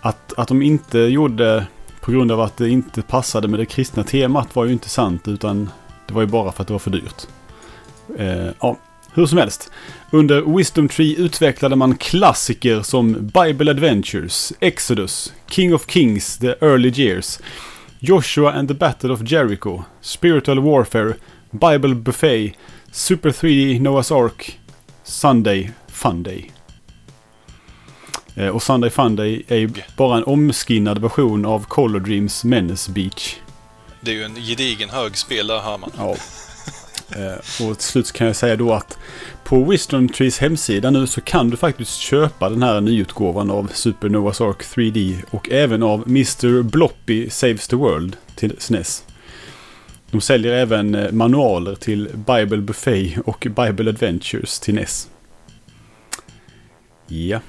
att, 0.00 0.32
att 0.36 0.48
de 0.48 0.62
inte 0.62 0.98
gjorde 0.98 1.66
på 2.00 2.12
grund 2.12 2.32
av 2.32 2.40
att 2.40 2.56
det 2.56 2.68
inte 2.68 3.02
passade 3.02 3.48
med 3.48 3.58
det 3.60 3.66
kristna 3.66 4.04
temat 4.04 4.56
var 4.56 4.64
ju 4.64 4.72
inte 4.72 4.88
sant 4.88 5.28
utan 5.28 5.70
det 6.06 6.14
var 6.14 6.20
ju 6.20 6.26
bara 6.26 6.52
för 6.52 6.62
att 6.62 6.66
det 6.66 6.74
var 6.74 6.78
för 6.78 6.90
dyrt. 6.90 7.26
Eh, 8.18 8.48
ja, 8.60 8.76
hur 9.14 9.26
som 9.26 9.38
helst. 9.38 9.70
Under 10.10 10.56
Wisdom 10.56 10.88
Tree 10.88 11.16
utvecklade 11.16 11.76
man 11.76 11.96
klassiker 11.96 12.82
som 12.82 13.12
Bible 13.12 13.70
Adventures, 13.70 14.52
Exodus, 14.60 15.32
King 15.50 15.74
of 15.74 15.90
Kings, 15.90 16.38
The 16.38 16.54
Early 16.60 16.92
Years, 16.94 17.40
Joshua 17.98 18.52
and 18.52 18.68
the 18.68 18.74
Battle 18.74 19.12
of 19.12 19.20
Jericho, 19.20 19.84
Spiritual 20.00 20.60
Warfare, 20.60 21.14
Bible 21.50 21.94
Buffet, 21.94 22.52
Super 22.92 23.30
3D 23.30 23.80
Noah's 23.80 24.24
Ark, 24.24 24.58
Sunday 25.04 25.70
Funday. 25.88 26.53
Eh, 28.36 28.48
och 28.48 28.62
Sunday 28.62 28.90
Funday 28.90 29.42
är 29.48 29.56
ju 29.56 29.70
bara 29.96 30.16
en 30.16 30.24
omskinnad 30.24 30.98
version 30.98 31.46
av 31.46 31.64
Color 31.64 32.00
Dreams 32.00 32.44
Menace 32.44 32.92
Beach. 32.92 33.36
Det 34.00 34.10
är 34.10 34.14
ju 34.14 34.22
en 34.22 34.34
gedigen 34.34 34.90
hög 34.90 35.16
spel 35.16 35.46
där 35.46 35.60
hör 35.60 35.78
man. 35.78 35.90
Ja. 35.98 36.16
Eh, 37.16 37.66
och 37.68 37.78
till 37.78 37.86
slut 37.86 38.12
kan 38.12 38.26
jag 38.26 38.36
säga 38.36 38.56
då 38.56 38.72
att 38.72 38.98
på 39.44 39.64
Wisdom 39.64 40.08
Trees 40.08 40.38
hemsida 40.38 40.90
nu 40.90 41.06
så 41.06 41.20
kan 41.20 41.50
du 41.50 41.56
faktiskt 41.56 41.98
köpa 41.98 42.50
den 42.50 42.62
här 42.62 42.80
nyutgåvan 42.80 43.50
av 43.50 43.70
Super 43.74 44.08
Noah's 44.08 44.50
Ark 44.50 44.62
3D 44.62 45.22
och 45.30 45.50
även 45.50 45.82
av 45.82 46.02
Mr. 46.06 46.62
Bloppy 46.62 47.30
Saves 47.30 47.68
the 47.68 47.76
World 47.76 48.16
till 48.36 48.56
SNES. 48.58 49.04
De 50.10 50.20
säljer 50.20 50.52
även 50.52 50.94
eh, 50.94 51.12
manualer 51.12 51.74
till 51.74 52.08
Bible 52.14 52.56
Buffet 52.56 53.18
och 53.24 53.46
Bible 53.56 53.90
Adventures 53.90 54.60
till 54.60 54.74
NES. 54.74 55.08
Ja. 57.06 57.40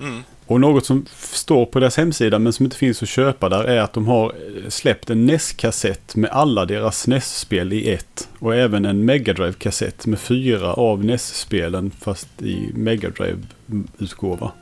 Mm. 0.00 0.22
Och 0.46 0.60
något 0.60 0.86
som 0.86 1.06
står 1.12 1.66
på 1.66 1.80
deras 1.80 1.96
hemsida 1.96 2.38
men 2.38 2.52
som 2.52 2.64
inte 2.64 2.76
finns 2.76 3.02
att 3.02 3.08
köpa 3.08 3.48
där 3.48 3.64
är 3.64 3.80
att 3.80 3.92
de 3.92 4.06
har 4.06 4.24
eh, 4.26 4.68
släppt 4.68 5.10
en 5.10 5.26
NES-kassett 5.26 6.16
med 6.16 6.30
alla 6.30 6.64
deras 6.64 7.06
NES-spel 7.06 7.72
i 7.72 7.90
ett. 7.90 8.28
Och 8.38 8.56
även 8.56 8.84
en 8.84 9.04
Mega 9.04 9.32
Drive-kassett 9.32 10.06
med 10.06 10.18
fyra 10.18 10.72
av 10.72 11.04
NES-spelen 11.04 11.90
fast 11.90 12.42
i 12.42 12.70
Mega 12.74 13.10
Drive-utgåva. 13.10 14.52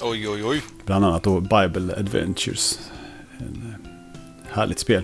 Oj, 0.00 0.28
oj, 0.28 0.44
oj. 0.44 0.62
Bland 0.86 1.04
annat 1.04 1.22
då 1.22 1.40
Bible 1.40 1.94
Adventures. 1.96 2.78
En, 3.38 3.74
eh, 3.84 3.90
härligt 4.52 4.78
spel. 4.78 5.02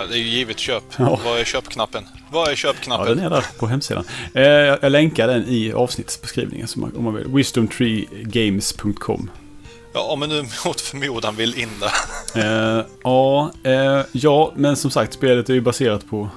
Ja, 0.00 0.06
det 0.06 0.14
är 0.14 0.18
ju 0.18 0.28
givet 0.28 0.58
köp. 0.58 0.84
Ja. 0.98 1.20
Vad 1.24 1.40
är 1.40 1.44
köpknappen? 1.44 2.04
Vad 2.30 2.46
är 2.46 2.50
Ja, 2.50 2.56
köpknappen? 2.56 3.16
den 3.16 3.26
är 3.26 3.30
där 3.30 3.44
på 3.58 3.66
hemsidan. 3.66 4.04
Eh, 4.34 4.42
jag 4.44 4.92
länkar 4.92 5.28
den 5.28 5.44
i 5.48 5.72
avsnittsbeskrivningen 5.72 6.66
om 6.96 7.04
man 7.04 7.14
vill. 7.14 7.26
Wisdomtreegames.com 7.28 9.30
Ja, 9.92 10.00
om 10.12 10.20
man 10.20 10.28
nu 10.28 10.42
mot 10.64 10.80
förmodan 10.80 11.36
vill 11.36 11.58
in 11.58 11.68
där. 11.80 11.92
Eh, 12.78 12.84
ja, 13.02 13.52
eh, 13.64 14.00
ja, 14.12 14.52
men 14.56 14.76
som 14.76 14.90
sagt 14.90 15.14
spelet 15.14 15.48
är 15.48 15.54
ju 15.54 15.60
baserat 15.60 16.06
på 16.10 16.28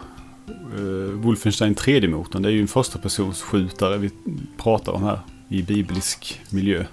Wolfenstein 1.13 1.75
3D-motorn. 1.75 2.41
Det 2.41 2.49
är 2.49 2.53
ju 2.53 2.61
en 2.61 2.67
första 2.67 2.99
persons 2.99 3.41
skjutare 3.41 3.97
vi 3.97 4.09
pratar 4.57 4.91
om 4.91 5.03
här 5.03 5.19
i 5.49 5.61
biblisk 5.61 6.41
miljö. 6.49 6.85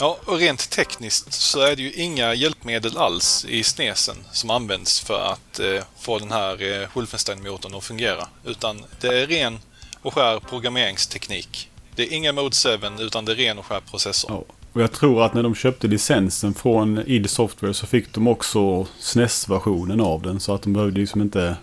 Ja, 0.00 0.18
och 0.24 0.38
rent 0.38 0.70
tekniskt 0.70 1.32
så 1.32 1.60
är 1.60 1.76
det 1.76 1.82
ju 1.82 1.92
inga 1.92 2.34
hjälpmedel 2.34 2.96
alls 2.96 3.46
i 3.48 3.62
snesen 3.62 4.16
som 4.32 4.50
används 4.50 5.00
för 5.00 5.20
att 5.20 5.60
eh, 5.60 5.82
få 5.98 6.18
den 6.18 6.32
här 6.32 6.82
eh, 6.82 6.88
Wolfenstein-motorn 6.94 7.74
att 7.74 7.84
fungera. 7.84 8.28
Utan 8.44 8.84
det 9.00 9.08
är 9.08 9.26
ren 9.26 9.58
och 10.02 10.14
skär 10.14 10.40
programmeringsteknik. 10.40 11.70
Det 11.96 12.02
är 12.02 12.12
inga 12.12 12.32
Mode 12.32 12.56
7 12.96 13.04
utan 13.04 13.24
det 13.24 13.32
är 13.32 13.36
ren 13.36 13.58
och 13.58 13.66
skär 13.66 13.80
processor. 13.80 14.30
Ja. 14.30 14.54
Och 14.72 14.82
jag 14.82 14.92
tror 14.92 15.24
att 15.24 15.34
när 15.34 15.42
de 15.42 15.54
köpte 15.54 15.86
licensen 15.86 16.54
från 16.54 17.02
id 17.06 17.30
Software 17.30 17.74
så 17.74 17.86
fick 17.86 18.12
de 18.12 18.28
också 18.28 18.86
SNES-versionen 18.98 20.00
av 20.00 20.22
den. 20.22 20.40
Så 20.40 20.54
att 20.54 20.62
de 20.62 20.72
behövde 20.72 21.00
liksom 21.00 21.22
inte 21.22 21.56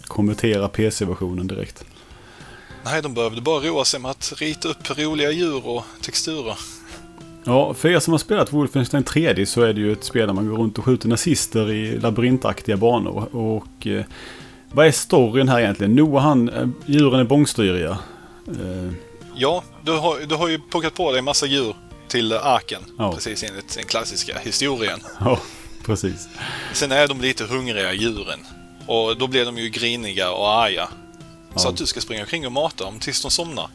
konvertera 0.00 0.68
PC-versionen 0.68 1.46
direkt. 1.46 1.84
Nej, 2.84 3.02
de 3.02 3.14
behövde 3.14 3.40
bara 3.40 3.60
roa 3.60 3.84
sig 3.84 4.00
med 4.00 4.10
att 4.10 4.32
rita 4.36 4.68
upp 4.68 4.98
roliga 4.98 5.30
djur 5.30 5.66
och 5.66 5.84
texturer. 6.02 6.58
Ja, 7.46 7.74
för 7.74 7.88
er 7.88 7.98
som 8.00 8.12
har 8.12 8.18
spelat 8.18 8.52
Wolfenstein 8.52 9.04
3D 9.04 9.44
så 9.44 9.62
är 9.62 9.72
det 9.72 9.80
ju 9.80 9.92
ett 9.92 10.04
spel 10.04 10.26
där 10.26 10.34
man 10.34 10.48
går 10.48 10.56
runt 10.58 10.78
och 10.78 10.84
skjuter 10.84 11.08
nazister 11.08 11.70
i 11.70 11.98
labyrintaktiga 11.98 12.76
banor. 12.76 13.36
Och 13.36 13.86
eh, 13.86 14.04
vad 14.72 14.86
är 14.86 14.90
storyn 14.92 15.48
här 15.48 15.60
egentligen? 15.60 15.94
Noah 15.94 16.22
han, 16.22 16.48
eh, 16.48 16.68
djuren 16.86 17.20
är 17.20 17.24
bångstyriga. 17.24 17.98
Eh, 18.48 18.92
Ja, 19.38 19.64
du 19.84 19.92
har, 19.92 20.26
du 20.26 20.34
har 20.34 20.48
ju 20.48 20.58
plockat 20.58 20.94
på 20.94 21.10
dig 21.10 21.18
en 21.18 21.24
massa 21.24 21.46
djur 21.46 21.74
till 22.08 22.32
arken. 22.32 22.80
Ja. 22.98 23.12
Precis 23.12 23.42
enligt 23.42 23.74
den 23.74 23.84
klassiska 23.84 24.38
historien. 24.38 25.00
ja, 25.20 25.40
precis. 25.84 26.28
Sen 26.72 26.92
är 26.92 27.08
de 27.08 27.20
lite 27.20 27.44
hungriga, 27.44 27.92
djuren. 27.92 28.40
Och 28.86 29.16
då 29.18 29.26
blir 29.26 29.44
de 29.44 29.58
ju 29.58 29.68
griniga 29.68 30.30
och 30.32 30.48
arga. 30.54 30.88
Så 31.54 31.66
Ja. 31.66 31.70
att 31.70 31.76
du 31.76 31.86
ska 31.86 32.00
springa 32.00 32.20
omkring 32.22 32.46
och 32.46 32.52
mata 32.52 32.84
dem 32.84 32.98
tills 32.98 33.22
de 33.22 33.30
somnar. 33.30 33.68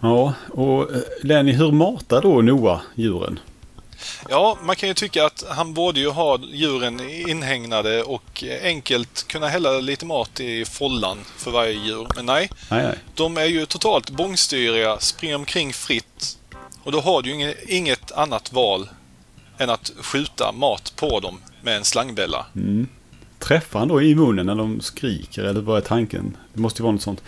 Ja, 0.00 0.34
och 0.50 0.94
eh, 0.94 1.00
Lenny, 1.22 1.52
hur 1.52 1.72
matar 1.72 2.22
då 2.22 2.42
Noah 2.42 2.80
djuren? 2.94 3.38
Ja, 4.28 4.58
man 4.64 4.76
kan 4.76 4.88
ju 4.88 4.94
tycka 4.94 5.24
att 5.26 5.44
han 5.48 5.74
borde 5.74 6.00
ju 6.00 6.08
ha 6.10 6.38
djuren 6.52 7.00
inhägnade 7.10 8.02
och 8.02 8.44
enkelt 8.62 9.28
kunna 9.28 9.48
hälla 9.48 9.70
lite 9.80 10.06
mat 10.06 10.40
i 10.40 10.64
follan 10.64 11.18
för 11.36 11.50
varje 11.50 11.72
djur. 11.72 12.06
Men 12.16 12.26
nej, 12.26 12.50
Nej, 12.70 12.82
nej. 12.82 12.98
de 13.14 13.36
är 13.36 13.44
ju 13.44 13.66
totalt 13.66 14.10
bångstyriga, 14.10 14.98
springer 14.98 15.34
omkring 15.34 15.72
fritt. 15.72 16.38
Och 16.82 16.92
då 16.92 17.00
har 17.00 17.22
du 17.22 17.30
ju 17.30 17.54
inget, 17.68 18.12
annat 18.12 18.52
val 18.52 18.88
än 19.58 19.70
att 19.70 19.92
skjuta 20.00 20.52
mat 20.52 20.92
på 20.96 21.20
dem 21.20 21.40
med 21.62 21.76
en 21.76 21.84
slangbälla. 21.84 22.46
Träffar 23.38 23.78
han 23.78 23.88
då 23.88 24.02
i 24.02 24.14
munnen 24.14 24.46
när 24.46 24.54
de 24.54 24.80
skriker 24.80 25.44
eller 25.44 25.60
vad 25.60 25.76
är 25.76 25.80
tanken? 25.80 26.36
Det 26.52 26.60
måste 26.60 26.80
ju 26.80 26.84
vara 26.84 26.92
något 26.92 27.02
sånt. 27.02 27.22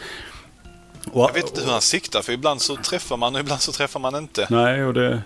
Jag 1.15 1.33
vet 1.33 1.49
inte 1.49 1.61
hur 1.61 1.73
han 1.73 1.81
siktar, 1.81 2.23
för 2.23 2.33
ibland 2.33 2.63
så 2.63 2.77
träffar 2.77 3.17
man 3.17 3.35
och 3.35 3.41
ibland 3.41 3.61
så 3.61 3.73
träffar 3.73 4.01
man 4.01 4.17
inte. 4.17 4.47
Nej, 4.51 4.85
och 4.85 4.95
det... 4.95 5.23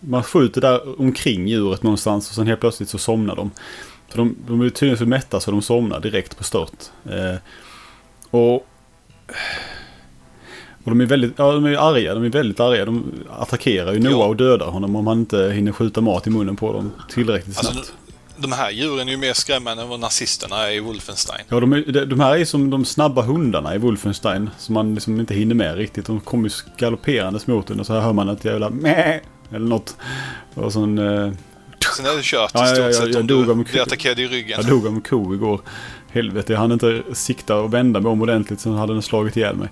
Man 0.00 0.22
skjuter 0.22 0.60
där 0.60 1.00
omkring 1.00 1.48
djuret 1.48 1.82
någonstans 1.82 2.28
och 2.28 2.34
sen 2.34 2.46
helt 2.46 2.60
plötsligt 2.60 2.88
så 2.88 2.98
somnar 2.98 3.36
de. 3.36 3.50
För 4.08 4.18
de, 4.18 4.36
de 4.46 4.60
är 4.60 4.70
tydligen 4.70 4.98
så 4.98 5.06
mätta 5.06 5.40
så 5.40 5.50
de 5.50 5.62
somnar 5.62 6.00
direkt 6.00 6.38
på 6.38 6.44
stört. 6.44 6.90
Eh, 7.04 7.36
och... 8.30 8.66
Och 10.84 10.90
de 10.90 11.00
är 11.00 11.06
väldigt, 11.06 11.32
ja 11.36 11.52
de 11.52 11.64
är 11.64 11.76
arga, 11.76 12.14
de 12.14 12.24
är 12.24 12.28
väldigt 12.28 12.60
arga. 12.60 12.84
De 12.84 13.12
attackerar 13.38 13.92
ju 13.92 13.98
Noah 13.98 14.28
och 14.28 14.36
dödar 14.36 14.66
honom 14.66 14.96
om 14.96 15.06
han 15.06 15.18
inte 15.18 15.52
hinner 15.54 15.72
skjuta 15.72 16.00
mat 16.00 16.26
i 16.26 16.30
munnen 16.30 16.56
på 16.56 16.72
dem 16.72 16.92
tillräckligt 17.08 17.56
snabbt. 17.56 17.76
Alltså, 17.76 17.92
de 18.36 18.52
här 18.52 18.70
djuren 18.70 19.08
är 19.08 19.12
ju 19.12 19.18
mer 19.18 19.32
skrämmande 19.32 19.82
än 19.82 19.88
vad 19.88 20.00
nazisterna 20.00 20.56
är 20.68 20.72
i 20.72 20.80
Wolfenstein. 20.80 21.44
Ja, 21.48 21.60
de, 21.60 21.72
är, 21.72 22.06
de 22.06 22.20
här 22.20 22.36
är 22.36 22.44
som 22.44 22.70
de 22.70 22.84
snabba 22.84 23.22
hundarna 23.22 23.74
i 23.74 23.78
Wolfenstein. 23.78 24.50
Som 24.58 24.74
man 24.74 24.94
liksom 24.94 25.20
inte 25.20 25.34
hinner 25.34 25.54
med 25.54 25.76
riktigt. 25.76 26.06
De 26.06 26.20
kommer 26.20 26.48
ju 26.48 26.54
galopperandes 26.78 27.46
mot 27.46 27.70
en 27.70 27.80
och 27.80 27.86
så 27.86 27.92
här 27.92 28.00
hör 28.00 28.12
man 28.12 28.28
ett 28.28 28.44
jävla 28.44 28.70
meh 28.70 29.16
eller 29.50 29.66
något. 29.66 29.96
Och 30.54 30.72
sån... 30.72 30.98
Eh, 30.98 31.32
Sen 31.96 32.06
är 32.06 32.16
det 32.16 32.22
kört 32.22 32.50
Ja, 32.54 32.66
i 32.66 32.68
ja, 32.68 32.74
stort 32.74 32.84
ja, 32.84 32.92
sett 32.92 33.08
jag 33.08 33.20
om 33.20 33.26
dog 33.26 33.44
du 33.46 33.50
av- 33.50 33.64
blir 33.64 33.82
attackerad 33.82 34.18
i 34.20 34.26
ryggen. 34.28 34.58
jag 34.62 34.70
dog 34.70 34.86
av 34.86 34.92
en 34.94 35.00
ko 35.00 35.34
igår. 35.34 35.60
Helvete, 36.10 36.52
jag 36.52 36.60
hann 36.60 36.72
inte 36.72 37.02
sikta 37.12 37.56
och 37.56 37.74
vända 37.74 38.00
mig 38.00 38.10
om 38.12 38.22
ordentligt 38.22 38.60
så 38.60 38.72
hade 38.74 38.92
den 38.92 39.02
slagit 39.02 39.36
ihjäl 39.36 39.56
mig. 39.56 39.68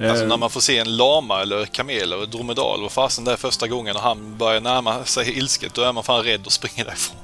Eh, 0.00 0.10
Alltså 0.10 0.26
när 0.26 0.36
man 0.36 0.50
får 0.50 0.60
se 0.60 0.78
en 0.78 0.96
lama 0.96 1.42
eller 1.42 1.64
kamel 1.66 2.12
eller 2.12 2.26
dromedal 2.26 2.84
och 2.84 2.92
fasen 2.92 3.24
där 3.24 3.36
första 3.36 3.68
gången 3.68 3.96
och 3.96 4.02
han 4.02 4.36
börjar 4.38 4.60
närma 4.60 5.04
sig 5.04 5.38
ilsket, 5.38 5.74
då 5.74 5.82
är 5.82 5.92
man 5.92 6.04
fan 6.04 6.22
rädd 6.24 6.46
och 6.46 6.52
springer 6.52 6.84
därifrån. 6.84 7.16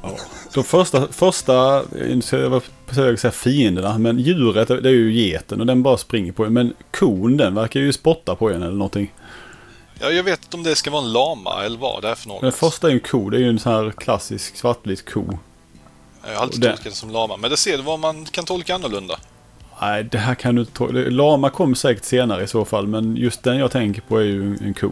De 0.54 0.64
första, 0.64 1.08
första 1.12 1.82
jag 2.32 2.54
att 3.14 3.20
säga 3.20 3.32
fienderna, 3.32 3.98
men 3.98 4.18
djuret 4.18 4.68
det 4.68 4.88
är 4.88 4.92
ju 4.92 5.12
geten 5.12 5.60
och 5.60 5.66
den 5.66 5.82
bara 5.82 5.96
springer 5.96 6.32
på 6.32 6.44
en. 6.44 6.52
Men 6.52 6.74
kon 6.90 7.36
den 7.36 7.54
verkar 7.54 7.80
ju 7.80 7.92
spotta 7.92 8.34
på 8.36 8.50
en 8.50 8.62
eller 8.62 8.72
någonting. 8.72 9.12
Ja, 10.00 10.10
jag 10.10 10.22
vet 10.22 10.44
inte 10.44 10.56
om 10.56 10.62
det 10.62 10.76
ska 10.76 10.90
vara 10.90 11.02
en 11.02 11.12
lama 11.12 11.64
eller 11.64 11.78
vad 11.78 12.02
det 12.02 12.08
är 12.08 12.14
för 12.14 12.28
något. 12.28 12.40
Den 12.40 12.52
första 12.52 12.86
är 12.86 12.90
ju 12.90 12.94
en 12.94 13.00
ko, 13.00 13.30
det 13.30 13.36
är 13.36 13.40
ju 13.40 13.48
en 13.48 13.58
sån 13.58 13.72
här 13.72 13.90
klassisk 13.96 14.56
svartvit 14.56 15.10
ko. 15.12 15.38
Jag 16.26 16.34
har 16.34 16.42
alltid 16.42 16.60
det- 16.60 16.68
tolkat 16.68 16.84
det 16.84 16.90
som 16.98 17.10
lama, 17.10 17.36
men 17.36 17.50
det 17.50 17.56
ser 17.56 17.76
du 17.76 17.82
vad 17.82 17.98
man 17.98 18.24
kan 18.24 18.44
tolka 18.44 18.74
annorlunda. 18.74 19.18
Nej, 19.80 20.04
det 20.04 20.18
här 20.18 20.34
kan 20.34 20.54
du 20.54 20.60
inte 20.60 20.72
ta. 20.72 20.86
Lama 20.92 21.50
kom 21.50 21.74
säkert 21.74 22.04
senare 22.04 22.44
i 22.44 22.46
så 22.46 22.64
fall, 22.64 22.86
men 22.86 23.16
just 23.16 23.42
den 23.42 23.56
jag 23.58 23.70
tänker 23.70 24.00
på 24.00 24.18
är 24.18 24.24
ju 24.24 24.56
en 24.64 24.74
ko. 24.74 24.90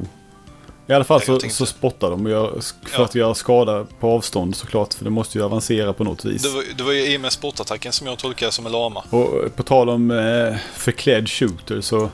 I 0.87 0.93
alla 0.93 1.05
fall 1.05 1.21
så, 1.23 1.41
så 1.41 1.67
spottar 1.67 2.11
de 2.11 2.25
och 2.25 2.31
gör, 2.31 2.51
för 2.87 2.99
Ja. 2.99 3.05
att 3.05 3.15
göra 3.15 3.35
skada 3.35 3.87
på 4.01 4.11
avstånd 4.11 4.57
såklart, 4.57 4.95
för 4.95 5.05
det 5.05 5.11
måste 5.11 5.39
ju 5.39 5.45
avancera 5.45 5.93
på 5.93 6.05
något 6.05 6.25
vis. 6.25 6.43
Det 6.43 6.49
var, 6.49 6.65
det 6.77 6.83
var 6.83 6.93
ju 6.93 7.07
i 7.13 7.17
och 7.17 7.21
med 7.21 7.33
sportattacken 7.33 7.93
som 7.93 8.07
jag 8.07 8.19
tolkade 8.19 8.53
som 8.53 8.67
en 8.67 8.73
lama. 8.73 9.05
Och 9.11 9.57
på 9.57 9.63
tal 9.63 9.89
om 9.89 10.11
eh, 10.11 10.57
förklädd 10.75 11.29
shooter 11.31 11.81
så 11.81 12.11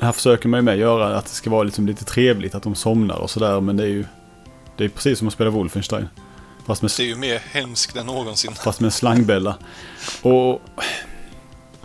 här 0.00 0.12
försöker 0.12 0.48
man 0.48 0.58
ju 0.58 0.62
med 0.62 0.78
göra 0.78 1.16
att 1.16 1.24
det 1.24 1.30
ska 1.30 1.50
vara 1.50 1.62
liksom 1.62 1.86
lite 1.86 2.04
trevligt 2.04 2.54
att 2.54 2.62
de 2.62 2.74
somnar 2.74 3.16
och 3.16 3.30
sådär, 3.30 3.60
men 3.60 3.76
det 3.76 3.82
är 3.82 3.88
ju 3.88 4.04
det 4.76 4.84
är 4.84 4.88
precis 4.88 5.18
som 5.18 5.28
att 5.28 5.34
spela 5.34 5.50
Wolfenstein. 5.50 6.08
Fast 6.66 6.82
med, 6.82 6.90
Det 6.96 7.02
är 7.02 7.06
ju 7.06 7.16
mer 7.16 7.38
hemskt 7.52 7.96
än 7.96 8.06
någonsin. 8.06 8.52
fast 8.54 8.80
med 8.80 8.86
en 8.86 8.92
slangbälla. 8.92 9.54
Och 10.22 10.62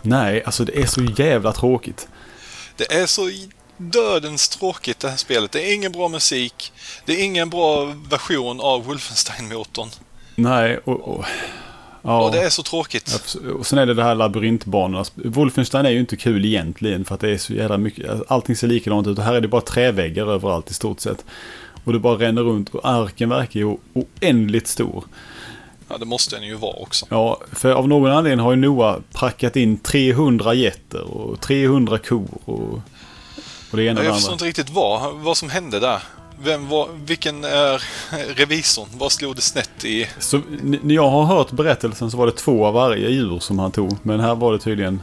nej, 0.04 0.42
alltså 0.44 0.64
det 0.64 0.82
är 0.82 0.86
så 0.86 1.02
jävla 1.02 1.52
tråkigt. 1.52 2.08
Det 2.76 2.92
är 2.92 3.06
så 3.06 3.30
dödens 3.76 4.48
tråkigt 4.48 5.00
det 5.00 5.08
här 5.08 5.16
spelet. 5.16 5.52
Det 5.52 5.70
är 5.70 5.74
ingen 5.74 5.92
bra 5.92 6.08
musik. 6.08 6.72
Det 7.04 7.12
är 7.12 7.24
ingen 7.24 7.50
bra 7.50 7.84
version 8.10 8.60
av 8.60 8.86
Wolfenstein-motorn. 8.86 9.88
Nej, 10.34 10.78
och... 10.84 11.08
och 11.08 11.24
ja. 12.02 12.24
Och 12.24 12.32
det 12.32 12.42
är 12.42 12.50
så 12.50 12.62
tråkigt. 12.62 13.36
Ja, 13.44 13.50
Och 13.50 13.66
sen 13.66 13.78
är 13.78 13.86
det 13.86 13.94
det 13.94 14.02
här 14.02 14.14
labyrintbanorna. 14.14 15.04
Wolfenstein 15.14 15.86
är 15.86 15.90
ju 15.90 16.00
inte 16.00 16.16
kul 16.16 16.44
egentligen 16.44 17.04
för 17.04 17.14
att 17.14 17.20
det 17.20 17.30
är 17.30 17.38
så 17.38 17.52
jävla 17.52 17.78
mycket. 17.78 18.10
Allting 18.28 18.56
ser 18.56 18.66
likadant 18.68 19.06
ut 19.06 19.18
och 19.18 19.24
här 19.24 19.34
är 19.34 19.40
det 19.40 19.48
bara 19.48 19.60
träväggar 19.60 20.26
överallt 20.26 20.70
i 20.70 20.74
stort 20.74 21.00
sett. 21.00 21.24
Och 21.84 21.92
det 21.92 21.98
bara 21.98 22.18
ränner 22.18 22.42
runt 22.42 22.74
och 22.74 22.88
arken 22.88 23.28
verkar 23.28 23.60
ju 23.60 23.76
oändligt 23.92 24.66
stor. 24.66 25.04
Ja, 25.88 25.98
det 25.98 26.04
måste 26.04 26.36
den 26.36 26.44
ju 26.46 26.54
vara 26.54 26.76
också. 26.76 27.06
Ja, 27.08 27.40
för 27.52 27.72
av 27.72 27.88
någon 27.88 28.10
anledning 28.10 28.44
har 28.44 28.50
ju 28.50 28.56
Noah 28.56 28.98
prackat 29.12 29.56
in 29.56 29.78
300 29.78 30.54
getter 30.54 31.02
och 31.02 31.40
300 31.40 31.98
kor 31.98 32.28
och, 32.44 32.80
och 33.70 33.76
det 33.76 33.84
ena 33.84 34.00
och 34.00 34.06
Jag 34.06 34.14
förstår 34.14 34.32
inte 34.32 34.44
riktigt 34.44 34.70
vad, 34.70 35.14
vad 35.14 35.36
som 35.36 35.50
hände 35.50 35.80
där. 35.80 36.02
Vem 36.42 36.68
var, 36.68 36.88
vilken 37.04 37.44
är 37.44 37.82
revisorn? 38.36 38.88
Vad 38.98 39.12
slog 39.12 39.36
det 39.36 39.42
snett 39.42 39.84
i? 39.84 40.08
Så 40.18 40.40
när 40.60 40.94
jag 40.94 41.10
har 41.10 41.24
hört 41.24 41.50
berättelsen 41.50 42.10
så 42.10 42.16
var 42.16 42.26
det 42.26 42.32
två 42.32 42.66
av 42.66 42.74
varje 42.74 43.08
djur 43.08 43.38
som 43.38 43.58
han 43.58 43.72
tog. 43.72 43.96
Men 44.02 44.20
här 44.20 44.34
var 44.34 44.52
det 44.52 44.58
tydligen... 44.58 45.00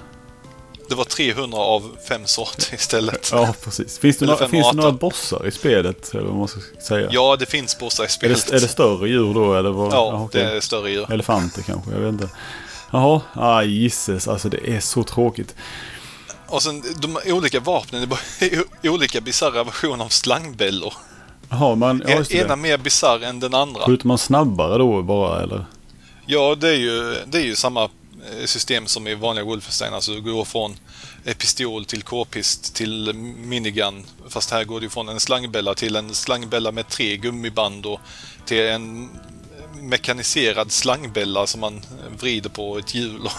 Det 0.91 0.95
var 0.95 1.05
300 1.05 1.57
av 1.57 1.97
fem 2.07 2.21
sorter 2.25 2.73
istället. 2.75 3.29
Ja, 3.31 3.53
precis. 3.63 3.99
Finns 3.99 4.17
det, 4.17 4.25
några, 4.25 4.47
finns 4.47 4.69
det 4.69 4.77
några 4.77 4.91
bossar 4.91 5.47
i 5.47 5.51
spelet? 5.51 6.13
Eller 6.13 6.23
vad 6.23 6.35
man 6.35 6.47
ska 6.47 6.59
säga? 6.87 7.09
Ja, 7.11 7.35
det 7.39 7.45
finns 7.45 7.79
bossar 7.79 8.03
i 8.03 8.05
Är 8.05 8.09
spelet. 8.09 8.47
det, 8.47 8.55
är 8.55 8.59
det 8.59 8.67
större 8.67 9.09
djur 9.09 9.33
då 9.33 9.53
eller? 9.53 9.69
Vad? 9.69 9.93
Ja, 9.93 10.13
okej. 10.13 10.43
det 10.43 10.49
är 10.49 10.59
större 10.59 10.91
djur. 10.91 11.11
Elefanter 11.11 11.61
kanske, 11.61 11.91
jag 11.91 11.99
vet 11.99 12.09
inte. 12.09 12.29
Jaha, 12.91 13.21
ah, 13.33 13.63
gisses, 13.63 14.27
alltså 14.27 14.49
det 14.49 14.69
är 14.75 14.79
så 14.79 15.03
tråkigt. 15.03 15.55
Och 16.47 16.63
sen 16.63 16.83
de 17.01 17.17
olika 17.25 17.59
vapnen 17.59 18.01
är 18.03 18.07
bara 18.07 18.19
olika 18.83 19.21
bisarra 19.21 19.63
versioner 19.63 20.05
av 20.05 20.09
slangbällor. 20.09 20.93
Jaha, 21.49 21.75
man... 21.75 22.03
Ja, 22.07 22.15
just 22.15 22.31
ena 22.31 22.47
det. 22.47 22.55
mer 22.55 22.77
bisarr 22.77 23.23
än 23.23 23.39
den 23.39 23.53
andra. 23.53 23.81
Skjuter 23.81 24.07
man 24.07 24.17
snabbare 24.17 24.77
då 24.77 25.01
bara 25.01 25.43
eller? 25.43 25.65
Ja, 26.25 26.55
det 26.55 26.69
är 26.69 26.77
ju, 26.77 27.15
det 27.25 27.37
är 27.37 27.45
ju 27.45 27.55
samma 27.55 27.89
system 28.45 28.85
som 28.87 29.07
i 29.07 29.15
vanliga 29.15 29.45
Wolfenstein. 29.45 29.93
Alltså 29.93 30.13
du 30.13 30.21
går 30.21 30.45
från 30.45 30.75
eh, 31.25 31.35
pistol 31.35 31.85
till 31.85 32.03
k-pist 32.03 32.75
till 32.75 33.13
minigun. 33.37 34.03
Fast 34.29 34.51
här 34.51 34.63
går 34.63 34.83
ju 34.83 34.89
från 34.89 35.09
en 35.09 35.19
slangbälla 35.19 35.73
till 35.73 35.95
en 35.95 36.13
slangbälla 36.13 36.71
med 36.71 36.87
tre 36.87 37.17
gummiband 37.17 37.85
och 37.85 37.99
till 38.45 38.61
en 38.61 39.09
mekaniserad 39.81 40.71
slangbälla 40.71 41.47
som 41.47 41.61
man 41.61 41.81
vrider 42.19 42.49
på 42.49 42.77
ett 42.77 42.95
hjul. 42.95 43.21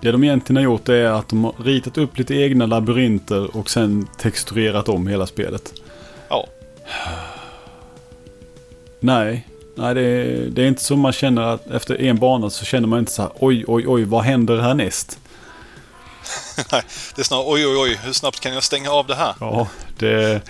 Det 0.00 0.12
de 0.12 0.24
egentligen 0.24 0.56
har 0.56 0.64
gjort 0.64 0.88
är 0.88 1.04
att 1.04 1.28
de 1.28 1.44
har 1.44 1.54
ritat 1.64 1.98
upp 1.98 2.18
lite 2.18 2.34
egna 2.34 2.66
labyrinter 2.66 3.56
och 3.56 3.70
sen 3.70 4.08
texturerat 4.18 4.88
om 4.88 5.06
hela 5.06 5.26
spelet. 5.26 5.72
Ja, 6.28 6.46
Nej, 9.04 9.46
nej 9.74 9.94
det, 9.94 10.00
är, 10.00 10.46
det 10.50 10.62
är 10.62 10.66
inte 10.66 10.84
så 10.84 10.96
man 10.96 11.12
känner 11.12 11.42
att 11.42 11.66
efter 11.66 12.00
en 12.00 12.18
bana 12.18 12.50
så 12.50 12.64
känner 12.64 12.88
man 12.88 12.98
inte 12.98 13.12
så 13.12 13.22
här 13.22 13.30
oj, 13.38 13.64
oj, 13.66 13.84
oj, 13.86 14.04
vad 14.04 14.24
händer 14.24 14.58
härnäst? 14.58 15.18
det 17.14 17.20
är 17.20 17.22
snarare 17.22 17.44
oj, 17.46 17.66
oj, 17.66 17.76
oj, 17.76 18.00
hur 18.04 18.12
snabbt 18.12 18.40
kan 18.40 18.54
jag 18.54 18.62
stänga 18.62 18.90
av 18.90 19.06
det 19.06 19.14
här? 19.14 19.34
Ja, 19.40 19.68
det... 19.98 20.42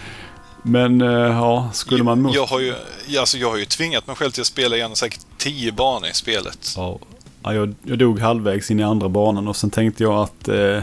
Men 0.66 1.00
eh, 1.00 1.08
ja, 1.08 1.70
skulle 1.72 2.04
man... 2.04 2.32
Jag 2.32 2.46
har, 2.46 2.60
ju, 2.60 2.74
alltså 3.18 3.38
jag 3.38 3.50
har 3.50 3.56
ju 3.56 3.64
tvingat 3.64 4.06
mig 4.06 4.16
själv 4.16 4.30
till 4.30 4.40
att 4.40 4.46
spela 4.46 4.76
igenom 4.76 4.96
säkert 4.96 5.20
tio 5.38 5.72
banor 5.72 6.08
i 6.08 6.14
spelet. 6.14 6.74
Ja, 6.76 6.98
ja, 7.42 7.54
jag, 7.54 7.74
jag 7.82 7.98
dog 7.98 8.20
halvvägs 8.20 8.70
in 8.70 8.80
i 8.80 8.82
andra 8.82 9.08
banan 9.08 9.48
och 9.48 9.56
sen 9.56 9.70
tänkte 9.70 10.02
jag 10.02 10.14
att 10.14 10.48
eh, 10.48 10.80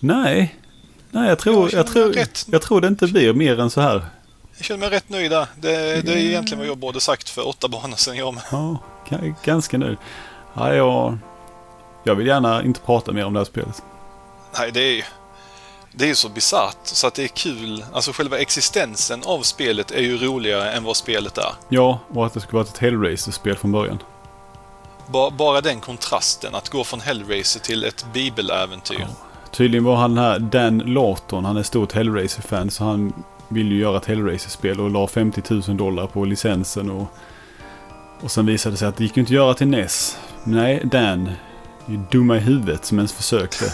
nej, 0.00 0.56
nej 1.10 1.28
jag 1.28 1.38
tror, 1.38 1.70
Jag 1.72 1.78
jag, 1.78 1.86
tror, 1.86 2.16
jag 2.46 2.62
tror 2.62 2.80
det 2.80 2.88
inte 2.88 3.06
blir 3.06 3.32
mer 3.32 3.60
än 3.60 3.70
så 3.70 3.80
här. 3.80 4.04
Jag 4.56 4.64
känner 4.64 4.80
mig 4.80 4.90
rätt 4.90 5.08
nöjd 5.08 5.30
där. 5.30 5.46
Det, 5.56 6.02
det 6.02 6.12
är 6.12 6.16
egentligen 6.16 6.58
vad 6.58 6.68
jag 6.68 6.78
borde 6.78 7.00
sagt 7.00 7.28
för 7.28 7.48
åtta 7.48 7.68
banor 7.68 7.96
sedan 7.96 8.16
jag 8.16 8.34
med. 8.34 8.42
Ja, 8.50 8.78
ga- 9.08 9.34
ganska 9.44 9.78
nöjd. 9.78 9.96
Ja, 10.54 10.74
jag, 10.74 11.18
jag 12.04 12.14
vill 12.14 12.26
gärna 12.26 12.62
inte 12.62 12.80
prata 12.80 13.12
mer 13.12 13.24
om 13.24 13.32
det 13.32 13.40
här 13.40 13.44
spelet. 13.44 13.82
Nej, 14.58 14.70
det 14.72 14.80
är 14.80 14.92
ju 14.92 15.02
det 15.92 16.04
är 16.04 16.08
ju 16.08 16.14
så 16.14 16.28
bisarrt 16.28 16.76
så 16.82 17.06
att 17.06 17.14
det 17.14 17.24
är 17.24 17.28
kul. 17.28 17.84
Alltså 17.92 18.12
själva 18.12 18.38
existensen 18.38 19.22
av 19.24 19.42
spelet 19.42 19.90
är 19.90 20.00
ju 20.02 20.18
roligare 20.18 20.72
än 20.72 20.84
vad 20.84 20.96
spelet 20.96 21.38
är. 21.38 21.52
Ja, 21.68 21.98
och 22.14 22.26
att 22.26 22.32
det 22.34 22.40
skulle 22.40 22.58
vara 22.58 22.68
ett 22.68 22.78
Hellraiser-spel 22.78 23.56
från 23.56 23.72
början. 23.72 23.98
Ba, 25.06 25.30
bara 25.30 25.60
den 25.60 25.80
kontrasten, 25.80 26.54
att 26.54 26.68
gå 26.68 26.84
från 26.84 27.00
Hellraiser 27.00 27.60
till 27.60 27.84
ett 27.84 28.06
bibeläventyr. 28.12 29.06
Tydligen 29.50 29.84
var 29.84 29.96
han 29.96 30.18
här 30.18 30.38
Dan 30.38 30.78
Lawton, 30.78 31.44
han 31.44 31.56
är 31.56 31.62
stort 31.62 31.92
Hellraiser-fan 31.92 32.70
så 32.70 32.84
han 32.84 33.12
vill 33.48 33.72
ju 33.72 33.78
göra 33.78 33.96
ett 33.96 34.06
Hellraiser-spel 34.06 34.80
och 34.80 34.90
la 34.90 35.06
50 35.06 35.42
000 35.68 35.76
dollar 35.76 36.06
på 36.06 36.24
licensen 36.24 36.90
och, 36.90 37.06
och 38.20 38.30
sen 38.30 38.46
visade 38.46 38.72
det 38.74 38.78
sig 38.78 38.88
att 38.88 38.96
det 38.96 39.04
gick 39.04 39.16
ju 39.16 39.20
inte 39.20 39.30
att 39.30 39.34
göra 39.34 39.54
till 39.54 39.68
NES. 39.68 40.18
Nej, 40.44 40.80
Dan, 40.84 41.30
du 41.86 41.94
är 41.94 42.04
dumma 42.10 42.36
i 42.36 42.40
huvudet 42.40 42.84
som 42.84 42.98
ens 42.98 43.12
försökte. 43.12 43.72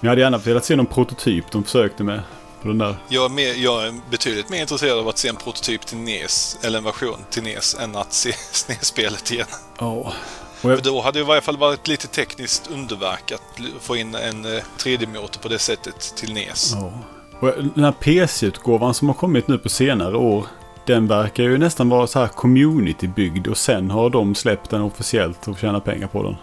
Jag 0.00 0.08
hade 0.08 0.20
gärna 0.20 0.38
velat 0.38 0.64
se 0.64 0.76
någon 0.76 0.86
prototyp 0.86 1.50
de 1.50 1.64
försökte 1.64 2.04
med 2.04 2.22
på 2.62 2.68
den 2.68 2.78
där. 2.78 2.96
Jag, 3.08 3.24
är 3.24 3.28
mer, 3.28 3.54
jag 3.54 3.86
är 3.86 3.94
betydligt 4.10 4.48
mer 4.48 4.60
intresserad 4.60 4.98
av 4.98 5.08
att 5.08 5.18
se 5.18 5.28
en 5.28 5.36
prototyp 5.36 5.86
till 5.86 5.98
NES, 5.98 6.58
eller 6.62 6.78
en 6.78 6.84
version 6.84 7.18
till 7.30 7.42
NES, 7.42 7.76
än 7.80 7.96
att 7.96 8.12
se 8.12 8.32
SNES-spelet 8.52 9.32
igen. 9.32 9.46
Ja. 9.78 9.86
Och 9.86 10.12
För 10.60 10.70
jag, 10.70 10.82
då 10.82 11.00
hade 11.00 11.18
det 11.18 11.22
i 11.22 11.26
varje 11.26 11.40
fall 11.40 11.56
varit 11.56 11.88
lite 11.88 12.06
tekniskt 12.06 12.70
underverk 12.70 13.32
att 13.32 13.60
få 13.80 13.96
in 13.96 14.14
en 14.14 14.44
eh, 14.44 14.62
3D-motor 14.78 15.40
på 15.40 15.48
det 15.48 15.58
sättet 15.58 16.12
till 16.16 16.32
NES. 16.34 16.72
ja. 16.74 16.92
Och 17.40 17.52
den 17.74 17.84
här 17.84 17.92
PC-utgåvan 17.92 18.94
som 18.94 19.08
har 19.08 19.14
kommit 19.14 19.48
nu 19.48 19.58
på 19.58 19.68
senare 19.68 20.16
år. 20.16 20.46
Den 20.86 21.06
verkar 21.06 21.44
ju 21.44 21.58
nästan 21.58 21.88
vara 21.88 22.06
så 22.06 22.18
här 22.18 22.28
community-byggd 22.28 23.48
och 23.48 23.56
sen 23.56 23.90
har 23.90 24.10
de 24.10 24.34
släppt 24.34 24.70
den 24.70 24.82
officiellt 24.82 25.48
och 25.48 25.58
tjänat 25.58 25.84
pengar 25.84 26.06
på 26.06 26.22
den. 26.22 26.36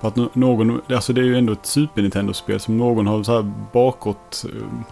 För 0.00 0.08
att 0.08 0.34
någon, 0.34 0.80
alltså 0.88 1.12
det 1.12 1.20
är 1.20 1.24
ju 1.24 1.38
ändå 1.38 1.52
ett 1.52 1.66
Super 1.66 2.02
Nintendo-spel 2.02 2.60
som 2.60 2.78
någon 2.78 3.06
har 3.06 3.22
så 3.22 3.34
här 3.34 3.52
bakåt... 3.72 4.44
Um, 4.52 4.84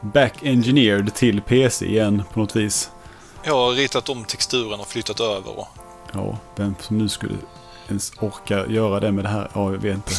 back-engineered 0.00 1.14
till 1.14 1.40
PC 1.40 1.86
igen 1.86 2.22
på 2.32 2.40
något 2.40 2.56
vis. 2.56 2.90
Har 3.46 3.72
ritat 3.72 4.08
om 4.08 4.24
texturen 4.24 4.80
och 4.80 4.86
flyttat 4.86 5.20
över. 5.20 5.58
Och, 5.58 5.68
Ja, 6.12 6.38
vem 6.56 6.74
som 6.80 6.98
nu 6.98 7.08
skulle 7.08 7.34
ens 7.88 8.12
orka 8.20 8.66
göra 8.66 9.00
det 9.00 9.12
med 9.12 9.24
det 9.24 9.28
här, 9.28 9.50
ja 9.54 9.72
jag 9.72 9.78
vet 9.78 9.94
inte. 9.94 10.12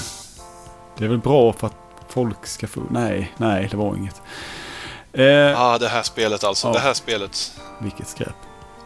Det 0.97 1.05
är 1.05 1.09
väl 1.09 1.17
bra 1.17 1.53
för 1.53 1.67
att 1.67 1.82
folk 2.13 2.47
ska 2.47 2.67
få... 2.67 2.81
Nej, 2.89 3.33
nej 3.37 3.67
det 3.71 3.77
var 3.77 3.95
inget. 3.95 4.21
Eh, 5.13 5.61
ah, 5.61 5.77
det 5.77 5.87
här 5.87 6.03
spelet 6.03 6.43
alltså. 6.43 6.67
Ja. 6.67 6.73
Det 6.73 6.79
här 6.79 6.93
spelet. 6.93 7.51
Vilket 7.79 8.07
skräp. 8.07 8.35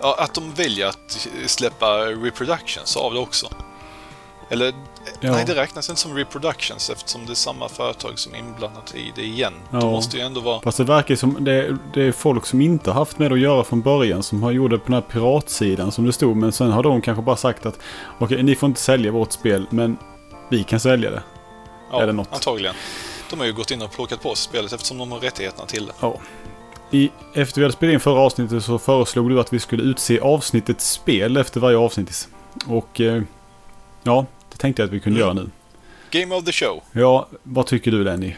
Ja, 0.01 0.15
att 0.19 0.33
de 0.33 0.53
väljer 0.53 0.87
att 0.87 1.27
släppa 1.45 1.85
reproductions 2.05 2.97
av 2.97 3.13
det 3.13 3.19
också. 3.19 3.47
Eller, 4.49 4.73
Ja. 5.19 5.31
nej 5.31 5.43
det 5.47 5.55
räknas 5.55 5.89
inte 5.89 6.01
som 6.01 6.15
reproductions 6.15 6.89
eftersom 6.89 7.25
det 7.25 7.31
är 7.33 7.35
samma 7.35 7.69
företag 7.69 8.19
som 8.19 8.33
är 8.33 8.37
inblandat 8.39 8.95
i 8.95 9.11
det 9.15 9.21
igen. 9.21 9.53
Ja. 9.71 9.79
De 9.79 9.91
måste 9.91 10.17
ju 10.17 10.23
ändå 10.23 10.41
vara... 10.41 10.61
Fast 10.61 10.77
det 10.77 10.83
verkar 10.83 11.15
som 11.15 11.37
det, 11.43 11.77
det 11.93 12.01
är 12.01 12.11
folk 12.11 12.45
som 12.45 12.61
inte 12.61 12.89
har 12.91 12.99
haft 12.99 13.19
med 13.19 13.31
att 13.31 13.39
göra 13.39 13.63
från 13.63 13.81
början 13.81 14.23
som 14.23 14.43
har 14.43 14.51
gjort 14.51 14.71
det 14.71 14.77
på 14.77 14.85
den 14.85 14.93
här 14.93 15.01
piratsidan 15.01 15.91
som 15.91 16.05
det 16.05 16.13
stod. 16.13 16.37
Men 16.37 16.51
sen 16.51 16.71
har 16.71 16.83
de 16.83 17.01
kanske 17.01 17.21
bara 17.21 17.35
sagt 17.35 17.65
att 17.65 17.79
okej, 18.19 18.43
ni 18.43 18.55
får 18.55 18.67
inte 18.67 18.81
sälja 18.81 19.11
vårt 19.11 19.31
spel 19.31 19.67
men 19.69 19.97
vi 20.49 20.63
kan 20.63 20.79
sälja 20.79 21.11
det. 21.11 21.23
Ja, 21.91 22.01
eller 22.01 22.13
något. 22.13 22.33
antagligen. 22.33 22.75
De 23.29 23.39
har 23.39 23.45
ju 23.45 23.53
gått 23.53 23.71
in 23.71 23.81
och 23.81 23.91
plockat 23.91 24.21
på 24.21 24.35
spelet 24.35 24.73
eftersom 24.73 24.97
de 24.97 25.11
har 25.11 25.19
rättigheterna 25.19 25.65
till 25.65 25.85
det. 25.85 25.93
Ja. 25.99 26.19
I, 26.91 27.09
efter 27.33 27.61
vi 27.61 27.65
hade 27.65 27.73
spelat 27.73 27.93
in 27.93 27.99
förra 27.99 28.19
avsnittet 28.19 28.63
så 28.63 28.79
föreslog 28.79 29.29
du 29.29 29.39
att 29.39 29.53
vi 29.53 29.59
skulle 29.59 29.83
utse 29.83 30.19
avsnittets 30.19 30.91
spel 30.91 31.37
efter 31.37 31.59
varje 31.59 31.77
avsnitt. 31.77 32.27
Och 32.67 33.01
eh, 33.01 33.21
ja, 34.03 34.25
det 34.51 34.57
tänkte 34.57 34.81
jag 34.81 34.87
att 34.87 34.93
vi 34.93 34.99
kunde 34.99 35.21
Mm. 35.21 35.37
göra 35.37 35.45
nu. 35.45 35.49
Game 36.21 36.35
of 36.35 36.45
the 36.45 36.51
show. 36.51 36.81
Ja, 36.91 37.27
vad 37.43 37.65
tycker 37.67 37.91
du 37.91 38.03
Lenny? 38.03 38.35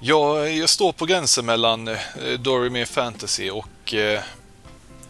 Jag, 0.00 0.52
jag 0.56 0.68
står 0.68 0.92
på 0.92 1.06
gränsen 1.06 1.46
mellan 1.46 1.88
eh, 1.88 1.96
Dorime 2.38 2.86
Fantasy 2.86 3.50
och 3.50 3.94
eh, 3.94 4.20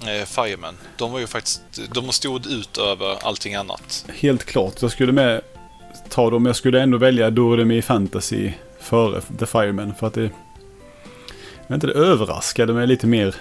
eh, 0.06 0.24
Fireman. 0.26 0.76
De 0.96 1.12
var 1.12 1.18
ju 1.18 1.26
faktiskt... 1.26 1.60
De 1.94 2.12
stod 2.12 2.46
ut 2.46 2.78
över 2.78 3.26
allting 3.26 3.54
annat. 3.54 4.04
Helt 4.14 4.44
klart, 4.44 4.82
jag 4.82 4.90
skulle 4.90 5.12
med 5.12 5.40
ta 6.12 6.30
dem. 6.30 6.46
Jag 6.46 6.56
skulle 6.56 6.82
ändå 6.82 6.98
välja 6.98 7.30
Doremi 7.30 7.82
Fantasy 7.82 8.52
före 8.80 9.20
The 9.38 9.46
Fireman. 9.46 9.94
För 9.94 10.06
att 10.06 10.14
det... 10.14 10.20
Jag 10.22 10.30
vet 11.68 11.74
inte, 11.74 11.86
det 11.86 11.92
överraskade 11.92 12.72
mig 12.72 12.86
lite 12.86 13.06
mer. 13.06 13.34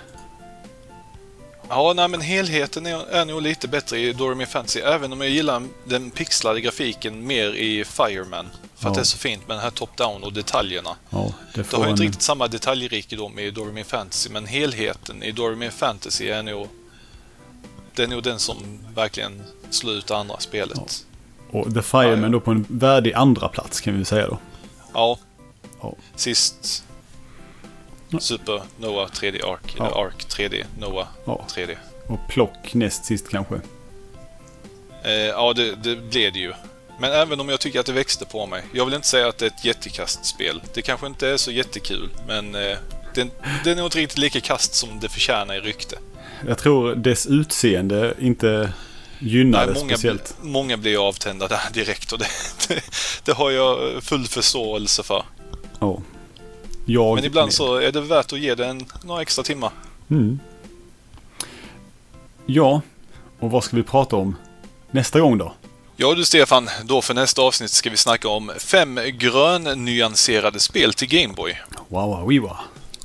Ja, 1.69 1.93
nej 1.95 2.07
men 2.07 2.21
helheten 2.21 2.85
är, 2.85 3.07
är 3.09 3.25
nog 3.25 3.41
lite 3.41 3.67
bättre 3.67 3.99
i 3.99 4.13
Dorime 4.13 4.45
Fantasy. 4.45 4.79
Även 4.79 5.13
om 5.13 5.21
jag 5.21 5.29
gillar 5.29 5.63
den 5.85 6.11
pixlade 6.11 6.61
grafiken 6.61 7.27
mer 7.27 7.49
i 7.53 7.83
Fireman. 7.85 8.45
För 8.75 8.89
att 8.89 8.95
Ja. 8.95 8.99
det 8.99 8.99
är 8.99 9.03
så 9.03 9.17
fint 9.17 9.47
med 9.47 9.57
den 9.57 9.63
här 9.63 9.69
top-down 9.71 10.23
och 10.23 10.33
detaljerna. 10.33 10.95
Ja, 11.09 11.33
det 11.53 11.71
Det 11.71 11.77
har 11.77 11.83
en... 11.83 11.89
inte 11.89 12.03
riktigt 12.03 12.21
samma 12.21 12.47
detaljrikedom 12.47 13.39
i 13.39 13.51
Dorime 13.51 13.83
Fantasy, 13.83 14.29
men 14.29 14.45
helheten 14.45 15.23
i 15.23 15.31
Dorime 15.31 15.71
Fantasy 15.71 16.27
är 16.29 16.43
nog... 16.43 16.67
Det 17.95 18.03
är 18.03 18.07
nog 18.07 18.23
den 18.23 18.39
som 18.39 18.57
verkligen 18.95 19.41
slår 19.69 19.93
ut 19.93 20.07
det 20.07 20.17
andra 20.17 20.39
spelet. 20.39 21.05
Och 21.51 21.73
The 21.73 21.81
Fireman 21.81 22.19
Ja, 22.19 22.25
ja. 22.25 22.29
då 22.29 22.39
på 22.39 22.51
en 22.51 22.65
värdig 22.69 23.13
andra 23.13 23.47
plats 23.47 23.81
kan 23.81 23.97
vi 23.97 24.05
säga 24.05 24.27
då. 24.27 24.37
Ja. 24.93 25.17
Ja. 25.81 25.95
Sist. 26.15 26.83
Super 28.19 28.61
Noah 28.79 29.07
3D 29.09 29.51
Ark, 29.53 29.75
Ja. 29.77 29.85
eller 29.87 30.05
Ark 30.05 30.25
3D, 30.29 30.63
Noah 30.79 31.07
Ja. 31.25 31.45
3D. 31.55 31.75
Och 32.07 32.19
Plock 32.29 32.73
näst 32.73 33.05
sist 33.05 33.29
kanske. 33.29 33.55
Eh, 35.03 35.11
ja, 35.11 35.53
det, 35.53 35.75
det 35.75 35.95
blev 35.95 36.33
det 36.33 36.39
ju. 36.39 36.53
Men 36.99 37.11
även 37.11 37.39
om 37.39 37.49
jag 37.49 37.59
tycker 37.59 37.79
att 37.79 37.85
det 37.85 37.93
växte 37.93 38.25
på 38.25 38.45
mig. 38.45 38.63
Jag 38.73 38.85
vill 38.85 38.93
inte 38.93 39.07
säga 39.07 39.27
att 39.27 39.37
det 39.37 39.45
är 39.45 39.49
ett 39.49 39.65
jättekastspel. 39.65 40.61
Det 40.73 40.81
kanske 40.81 41.07
inte 41.07 41.27
är 41.29 41.37
så 41.37 41.51
jättekul, 41.51 42.09
men 42.27 42.55
eh, 42.55 42.77
det, 43.15 43.27
det 43.63 43.71
är 43.71 43.75
nog 43.75 43.85
inte 43.85 43.97
riktigt 43.97 44.17
lika 44.17 44.41
kast 44.41 44.73
som 44.73 44.99
det 44.99 45.09
förtjänar 45.09 45.55
i 45.55 45.59
rykte. 45.59 45.97
Jag 46.47 46.57
tror 46.57 46.95
dess 46.95 47.27
utseende 47.27 48.13
inte 48.19 48.73
gynnar 49.21 49.67
det 49.67 49.73
Nej, 49.73 49.81
många, 49.81 49.93
speciellt. 49.95 50.35
många 50.41 50.77
blir 50.77 51.07
avtända 51.07 51.47
där 51.47 51.61
direkt 51.73 52.11
och 52.11 52.19
det, 52.19 52.27
det, 52.67 52.83
det 53.23 53.31
har 53.31 53.51
jag 53.51 54.03
full 54.03 54.27
förståelse 54.27 55.03
för. 55.03 55.23
Ja. 55.79 56.01
Jag 56.85 57.15
Men 57.15 57.25
ibland 57.25 57.47
med. 57.47 57.53
så 57.53 57.75
är 57.75 57.91
det 57.91 58.01
värt 58.01 58.33
att 58.33 58.39
ge 58.39 58.55
det 58.55 58.65
en, 58.65 58.85
några 59.03 59.21
extra 59.21 59.43
timmar. 59.43 59.71
Mm. 60.09 60.39
Ja, 62.45 62.81
och 63.39 63.51
vad 63.51 63.63
ska 63.63 63.75
vi 63.75 63.83
prata 63.83 64.15
om 64.15 64.35
nästa 64.91 65.19
gång 65.19 65.37
då? 65.37 65.53
Ja 65.95 66.13
du 66.15 66.25
Stefan, 66.25 66.69
då 66.83 67.01
för 67.01 67.13
nästa 67.13 67.41
avsnitt 67.41 67.71
ska 67.71 67.89
vi 67.89 67.97
snacka 67.97 68.27
om 68.29 68.51
fem 68.57 68.99
grön-nyanserade 69.13 70.59
spel 70.59 70.93
till 70.93 71.07
Gameboy. 71.07 71.59
Wow, 71.87 72.09
wow, 72.09 72.27
wiwa. 72.27 72.59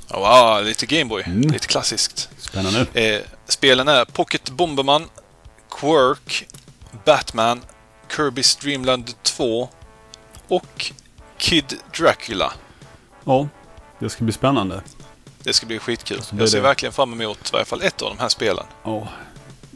Ja, 0.09 0.61
lite 0.65 0.85
Gameboy. 0.85 1.23
Mm. 1.23 1.41
Lite 1.41 1.67
klassiskt. 1.67 2.29
Spännande. 2.37 2.85
Eh, 2.93 3.21
spelen 3.47 3.87
är 3.87 4.05
Pocket 4.05 4.49
Bomberman, 4.49 5.03
Quirk, 5.79 6.47
Batman, 7.05 7.61
Kirby's 8.09 8.61
Dream 8.61 8.85
Land 8.85 9.11
2 9.23 9.69
och 10.47 10.91
Kid 11.37 11.73
Dracula. 11.99 12.53
Ja, 13.23 13.47
det 13.99 14.09
ska 14.09 14.23
bli 14.23 14.33
spännande. 14.33 14.81
Det 15.43 15.53
ska 15.53 15.65
bli 15.65 15.79
skitkul. 15.79 16.21
Så 16.21 16.35
blir 16.35 16.43
Jag 16.43 16.49
ser 16.49 16.57
det- 16.57 16.63
verkligen 16.63 16.93
fram 16.93 17.21
emot 17.21 17.37
i 17.37 17.49
varje 17.53 17.65
fall 17.65 17.81
ett 17.81 18.01
av 18.01 18.09
de 18.15 18.21
här 18.21 18.29
spelen. 18.29 18.63
Ja. 18.83 19.07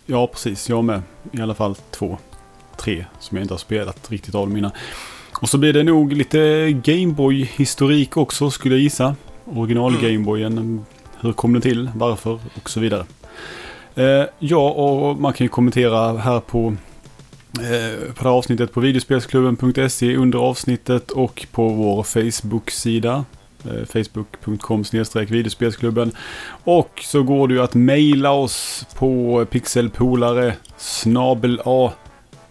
ja, 0.06 0.28
precis. 0.28 0.70
Jag 0.70 0.84
med. 0.84 1.02
I 1.32 1.42
alla 1.42 1.56
fall 1.56 1.76
två, 1.92 2.18
tre 2.78 3.06
som 3.20 3.38
jag 3.38 3.44
inte 3.44 3.54
har 3.54 3.60
spelat 3.60 4.12
riktigt 4.12 4.36
av 4.36 4.48
dem 4.48 4.58
innan. 4.58 4.72
Och 5.42 5.50
så 5.50 5.58
blir 5.58 5.74
det 5.74 5.84
nog 5.84 6.14
lite 6.14 6.72
Gameboy-historik 6.72 8.18
också 8.18 8.52
skulle 8.52 8.76
jag 8.76 8.82
gissa. 8.82 9.16
Original 9.46 9.96
Mm. 9.96 10.02
Gameboyen. 10.12 10.86
Hur 11.20 11.34
kom 11.34 11.54
den 11.54 11.62
till? 11.62 11.92
Varför? 11.96 12.40
Och 12.62 12.70
så 12.70 12.80
vidare. 12.80 13.06
Eh, 13.96 14.24
ja, 14.40 14.70
och 14.70 15.18
man 15.18 15.34
kan 15.34 15.46
ju 15.46 15.50
kommentera 15.50 16.18
här 16.18 16.40
på, 16.40 16.76
eh, 17.60 18.14
på 18.14 18.24
det 18.24 18.30
här 18.30 18.30
avsnittet 18.30 18.74
på 18.74 18.80
videospelsklubben.se 18.80 20.16
under 20.16 20.40
avsnittet 20.40 21.12
och 21.12 21.48
på 21.52 21.70
vår 21.70 22.04
Facebook-sida. 22.04 23.26
Eh, 23.66 23.86
Facebook.com 24.04 24.84
videospelsklubben. 25.28 26.12
Och 26.64 27.02
så 27.04 27.24
går 27.24 27.48
det 27.48 27.54
ju 27.54 27.62
att 27.62 27.74
mejla 27.74 28.32
oss 28.32 28.86
på 28.96 29.46
pixelpolare 29.50 30.56
snabel 30.78 31.62
a 31.66 31.92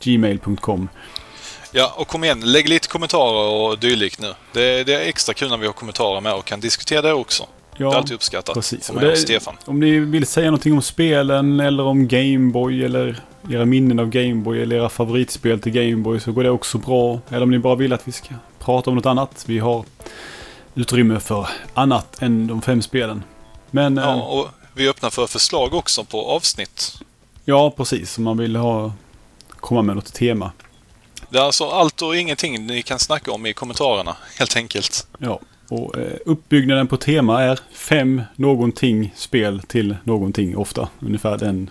gmail.com. 0.03 0.89
Ja, 1.73 1.95
och 1.97 2.09
kom 2.09 2.25
igen. 2.25 2.41
Lägg 2.41 2.69
lite 2.69 2.89
kommentarer 2.89 3.49
och 3.49 3.79
dylikt 3.79 4.21
nu. 4.21 4.35
Det, 4.53 4.85
det 4.85 4.95
är 4.95 5.09
extra 5.09 5.35
kul 5.35 5.51
när 5.51 5.57
vi 5.57 5.67
har 5.67 5.73
kommentarer 5.73 6.21
med 6.21 6.35
och 6.35 6.45
kan 6.45 6.61
diskutera 6.61 7.03
det 7.03 7.13
också 7.13 7.47
det 7.81 7.91
är 7.91 7.93
Ja, 7.93 7.97
alltid 7.99 8.15
uppskattat. 8.15 8.55
precis. 8.55 8.91
Och 8.91 9.01
det- 9.01 9.17
Stefan. 9.17 9.55
om 9.65 9.81
ni 9.81 9.99
vill 9.99 10.27
säga 10.27 10.47
någonting 10.47 10.73
om 10.73 10.83
spelen 10.83 11.61
eller 11.61 11.83
om 11.85 12.09
Gameboy 12.09 12.85
eller 12.85 13.21
era 13.51 13.65
minnen 13.65 13.99
av 13.99 14.09
Gameboy 14.11 14.63
eller 14.63 14.77
era 14.77 14.89
favoritspel 14.89 15.61
till 15.61 15.73
Gameboy 15.73 16.21
så 16.21 16.33
går 16.33 16.43
det 16.43 16.51
också 16.51 16.79
bra. 16.79 17.21
Eller 17.29 17.43
om 17.43 17.51
ni 17.51 17.59
bara 17.59 17.75
vill 17.75 17.93
att 17.93 18.09
vi 18.09 18.13
ska 18.13 18.35
prata 18.59 18.91
om 18.91 18.97
något 18.97 19.07
annat. 19.07 19.45
Vi 19.47 19.59
har 19.59 19.85
utrymme 20.75 21.21
för 21.21 21.49
annat 21.75 22.23
än 22.23 22.47
de 22.47 22.63
fem 22.63 22.83
spelen. 22.83 23.23
Men 23.71 23.97
Ja, 23.97 24.03
ja, 24.17 24.23
och 24.23 24.49
vi 24.75 24.89
öppnar 24.89 25.11
för 25.11 25.27
förslag 25.27 25.75
också 25.75 26.05
på 26.05 26.27
avsnitt. 26.31 26.99
ja 27.45 27.71
precis. 27.71 28.19
Om 28.19 28.25
man 28.25 28.39
vill 28.39 28.57
ha, 28.57 28.93
komma 29.61 29.83
med 29.83 29.97
något 29.97 30.13
tema. 30.15 30.53
Det 31.31 31.39
är 31.39 31.43
alltså 31.43 31.69
allt 31.69 32.03
och 32.03 32.17
ingenting 32.17 32.67
ni 32.67 32.83
kan 32.83 32.99
snacka 32.99 33.33
om 33.33 33.47
i 33.47 33.53
kommentarerna, 33.53 34.17
helt 34.39 34.57
enkelt. 34.57 35.07
Ja, 35.19 35.41
och 35.71 35.99
eh, 35.99 36.17
uppbyggnaden 36.27 36.87
på 36.87 36.97
tema 36.97 37.43
är 37.43 37.61
fem 37.73 38.23
någonting 38.37 39.13
spel 39.17 39.63
till 39.63 39.97
någonting 40.05 40.57
ofta. 40.57 40.89
Ungefär 41.01 41.39
den 41.39 41.71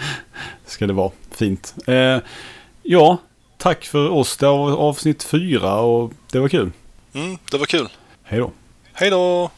ska 0.66 0.86
det 0.86 0.92
vara. 0.92 1.10
Fint. 1.30 1.74
Eh, 1.86 2.18
ja, 2.82 3.18
tack 3.56 3.84
för 3.84 4.08
oss. 4.08 4.36
Det 4.36 4.46
var 4.46 4.76
avsnitt 4.76 5.22
fyra 5.22 5.74
och 5.80 6.12
det 6.32 6.38
var 6.38 6.48
kul. 6.48 6.70
Mm, 7.12 7.38
det 7.50 7.58
var 7.58 7.66
kul. 7.66 7.88
Hej 8.22 8.38
då. 8.38 8.50
Hej 8.92 9.10
då! 9.10 9.50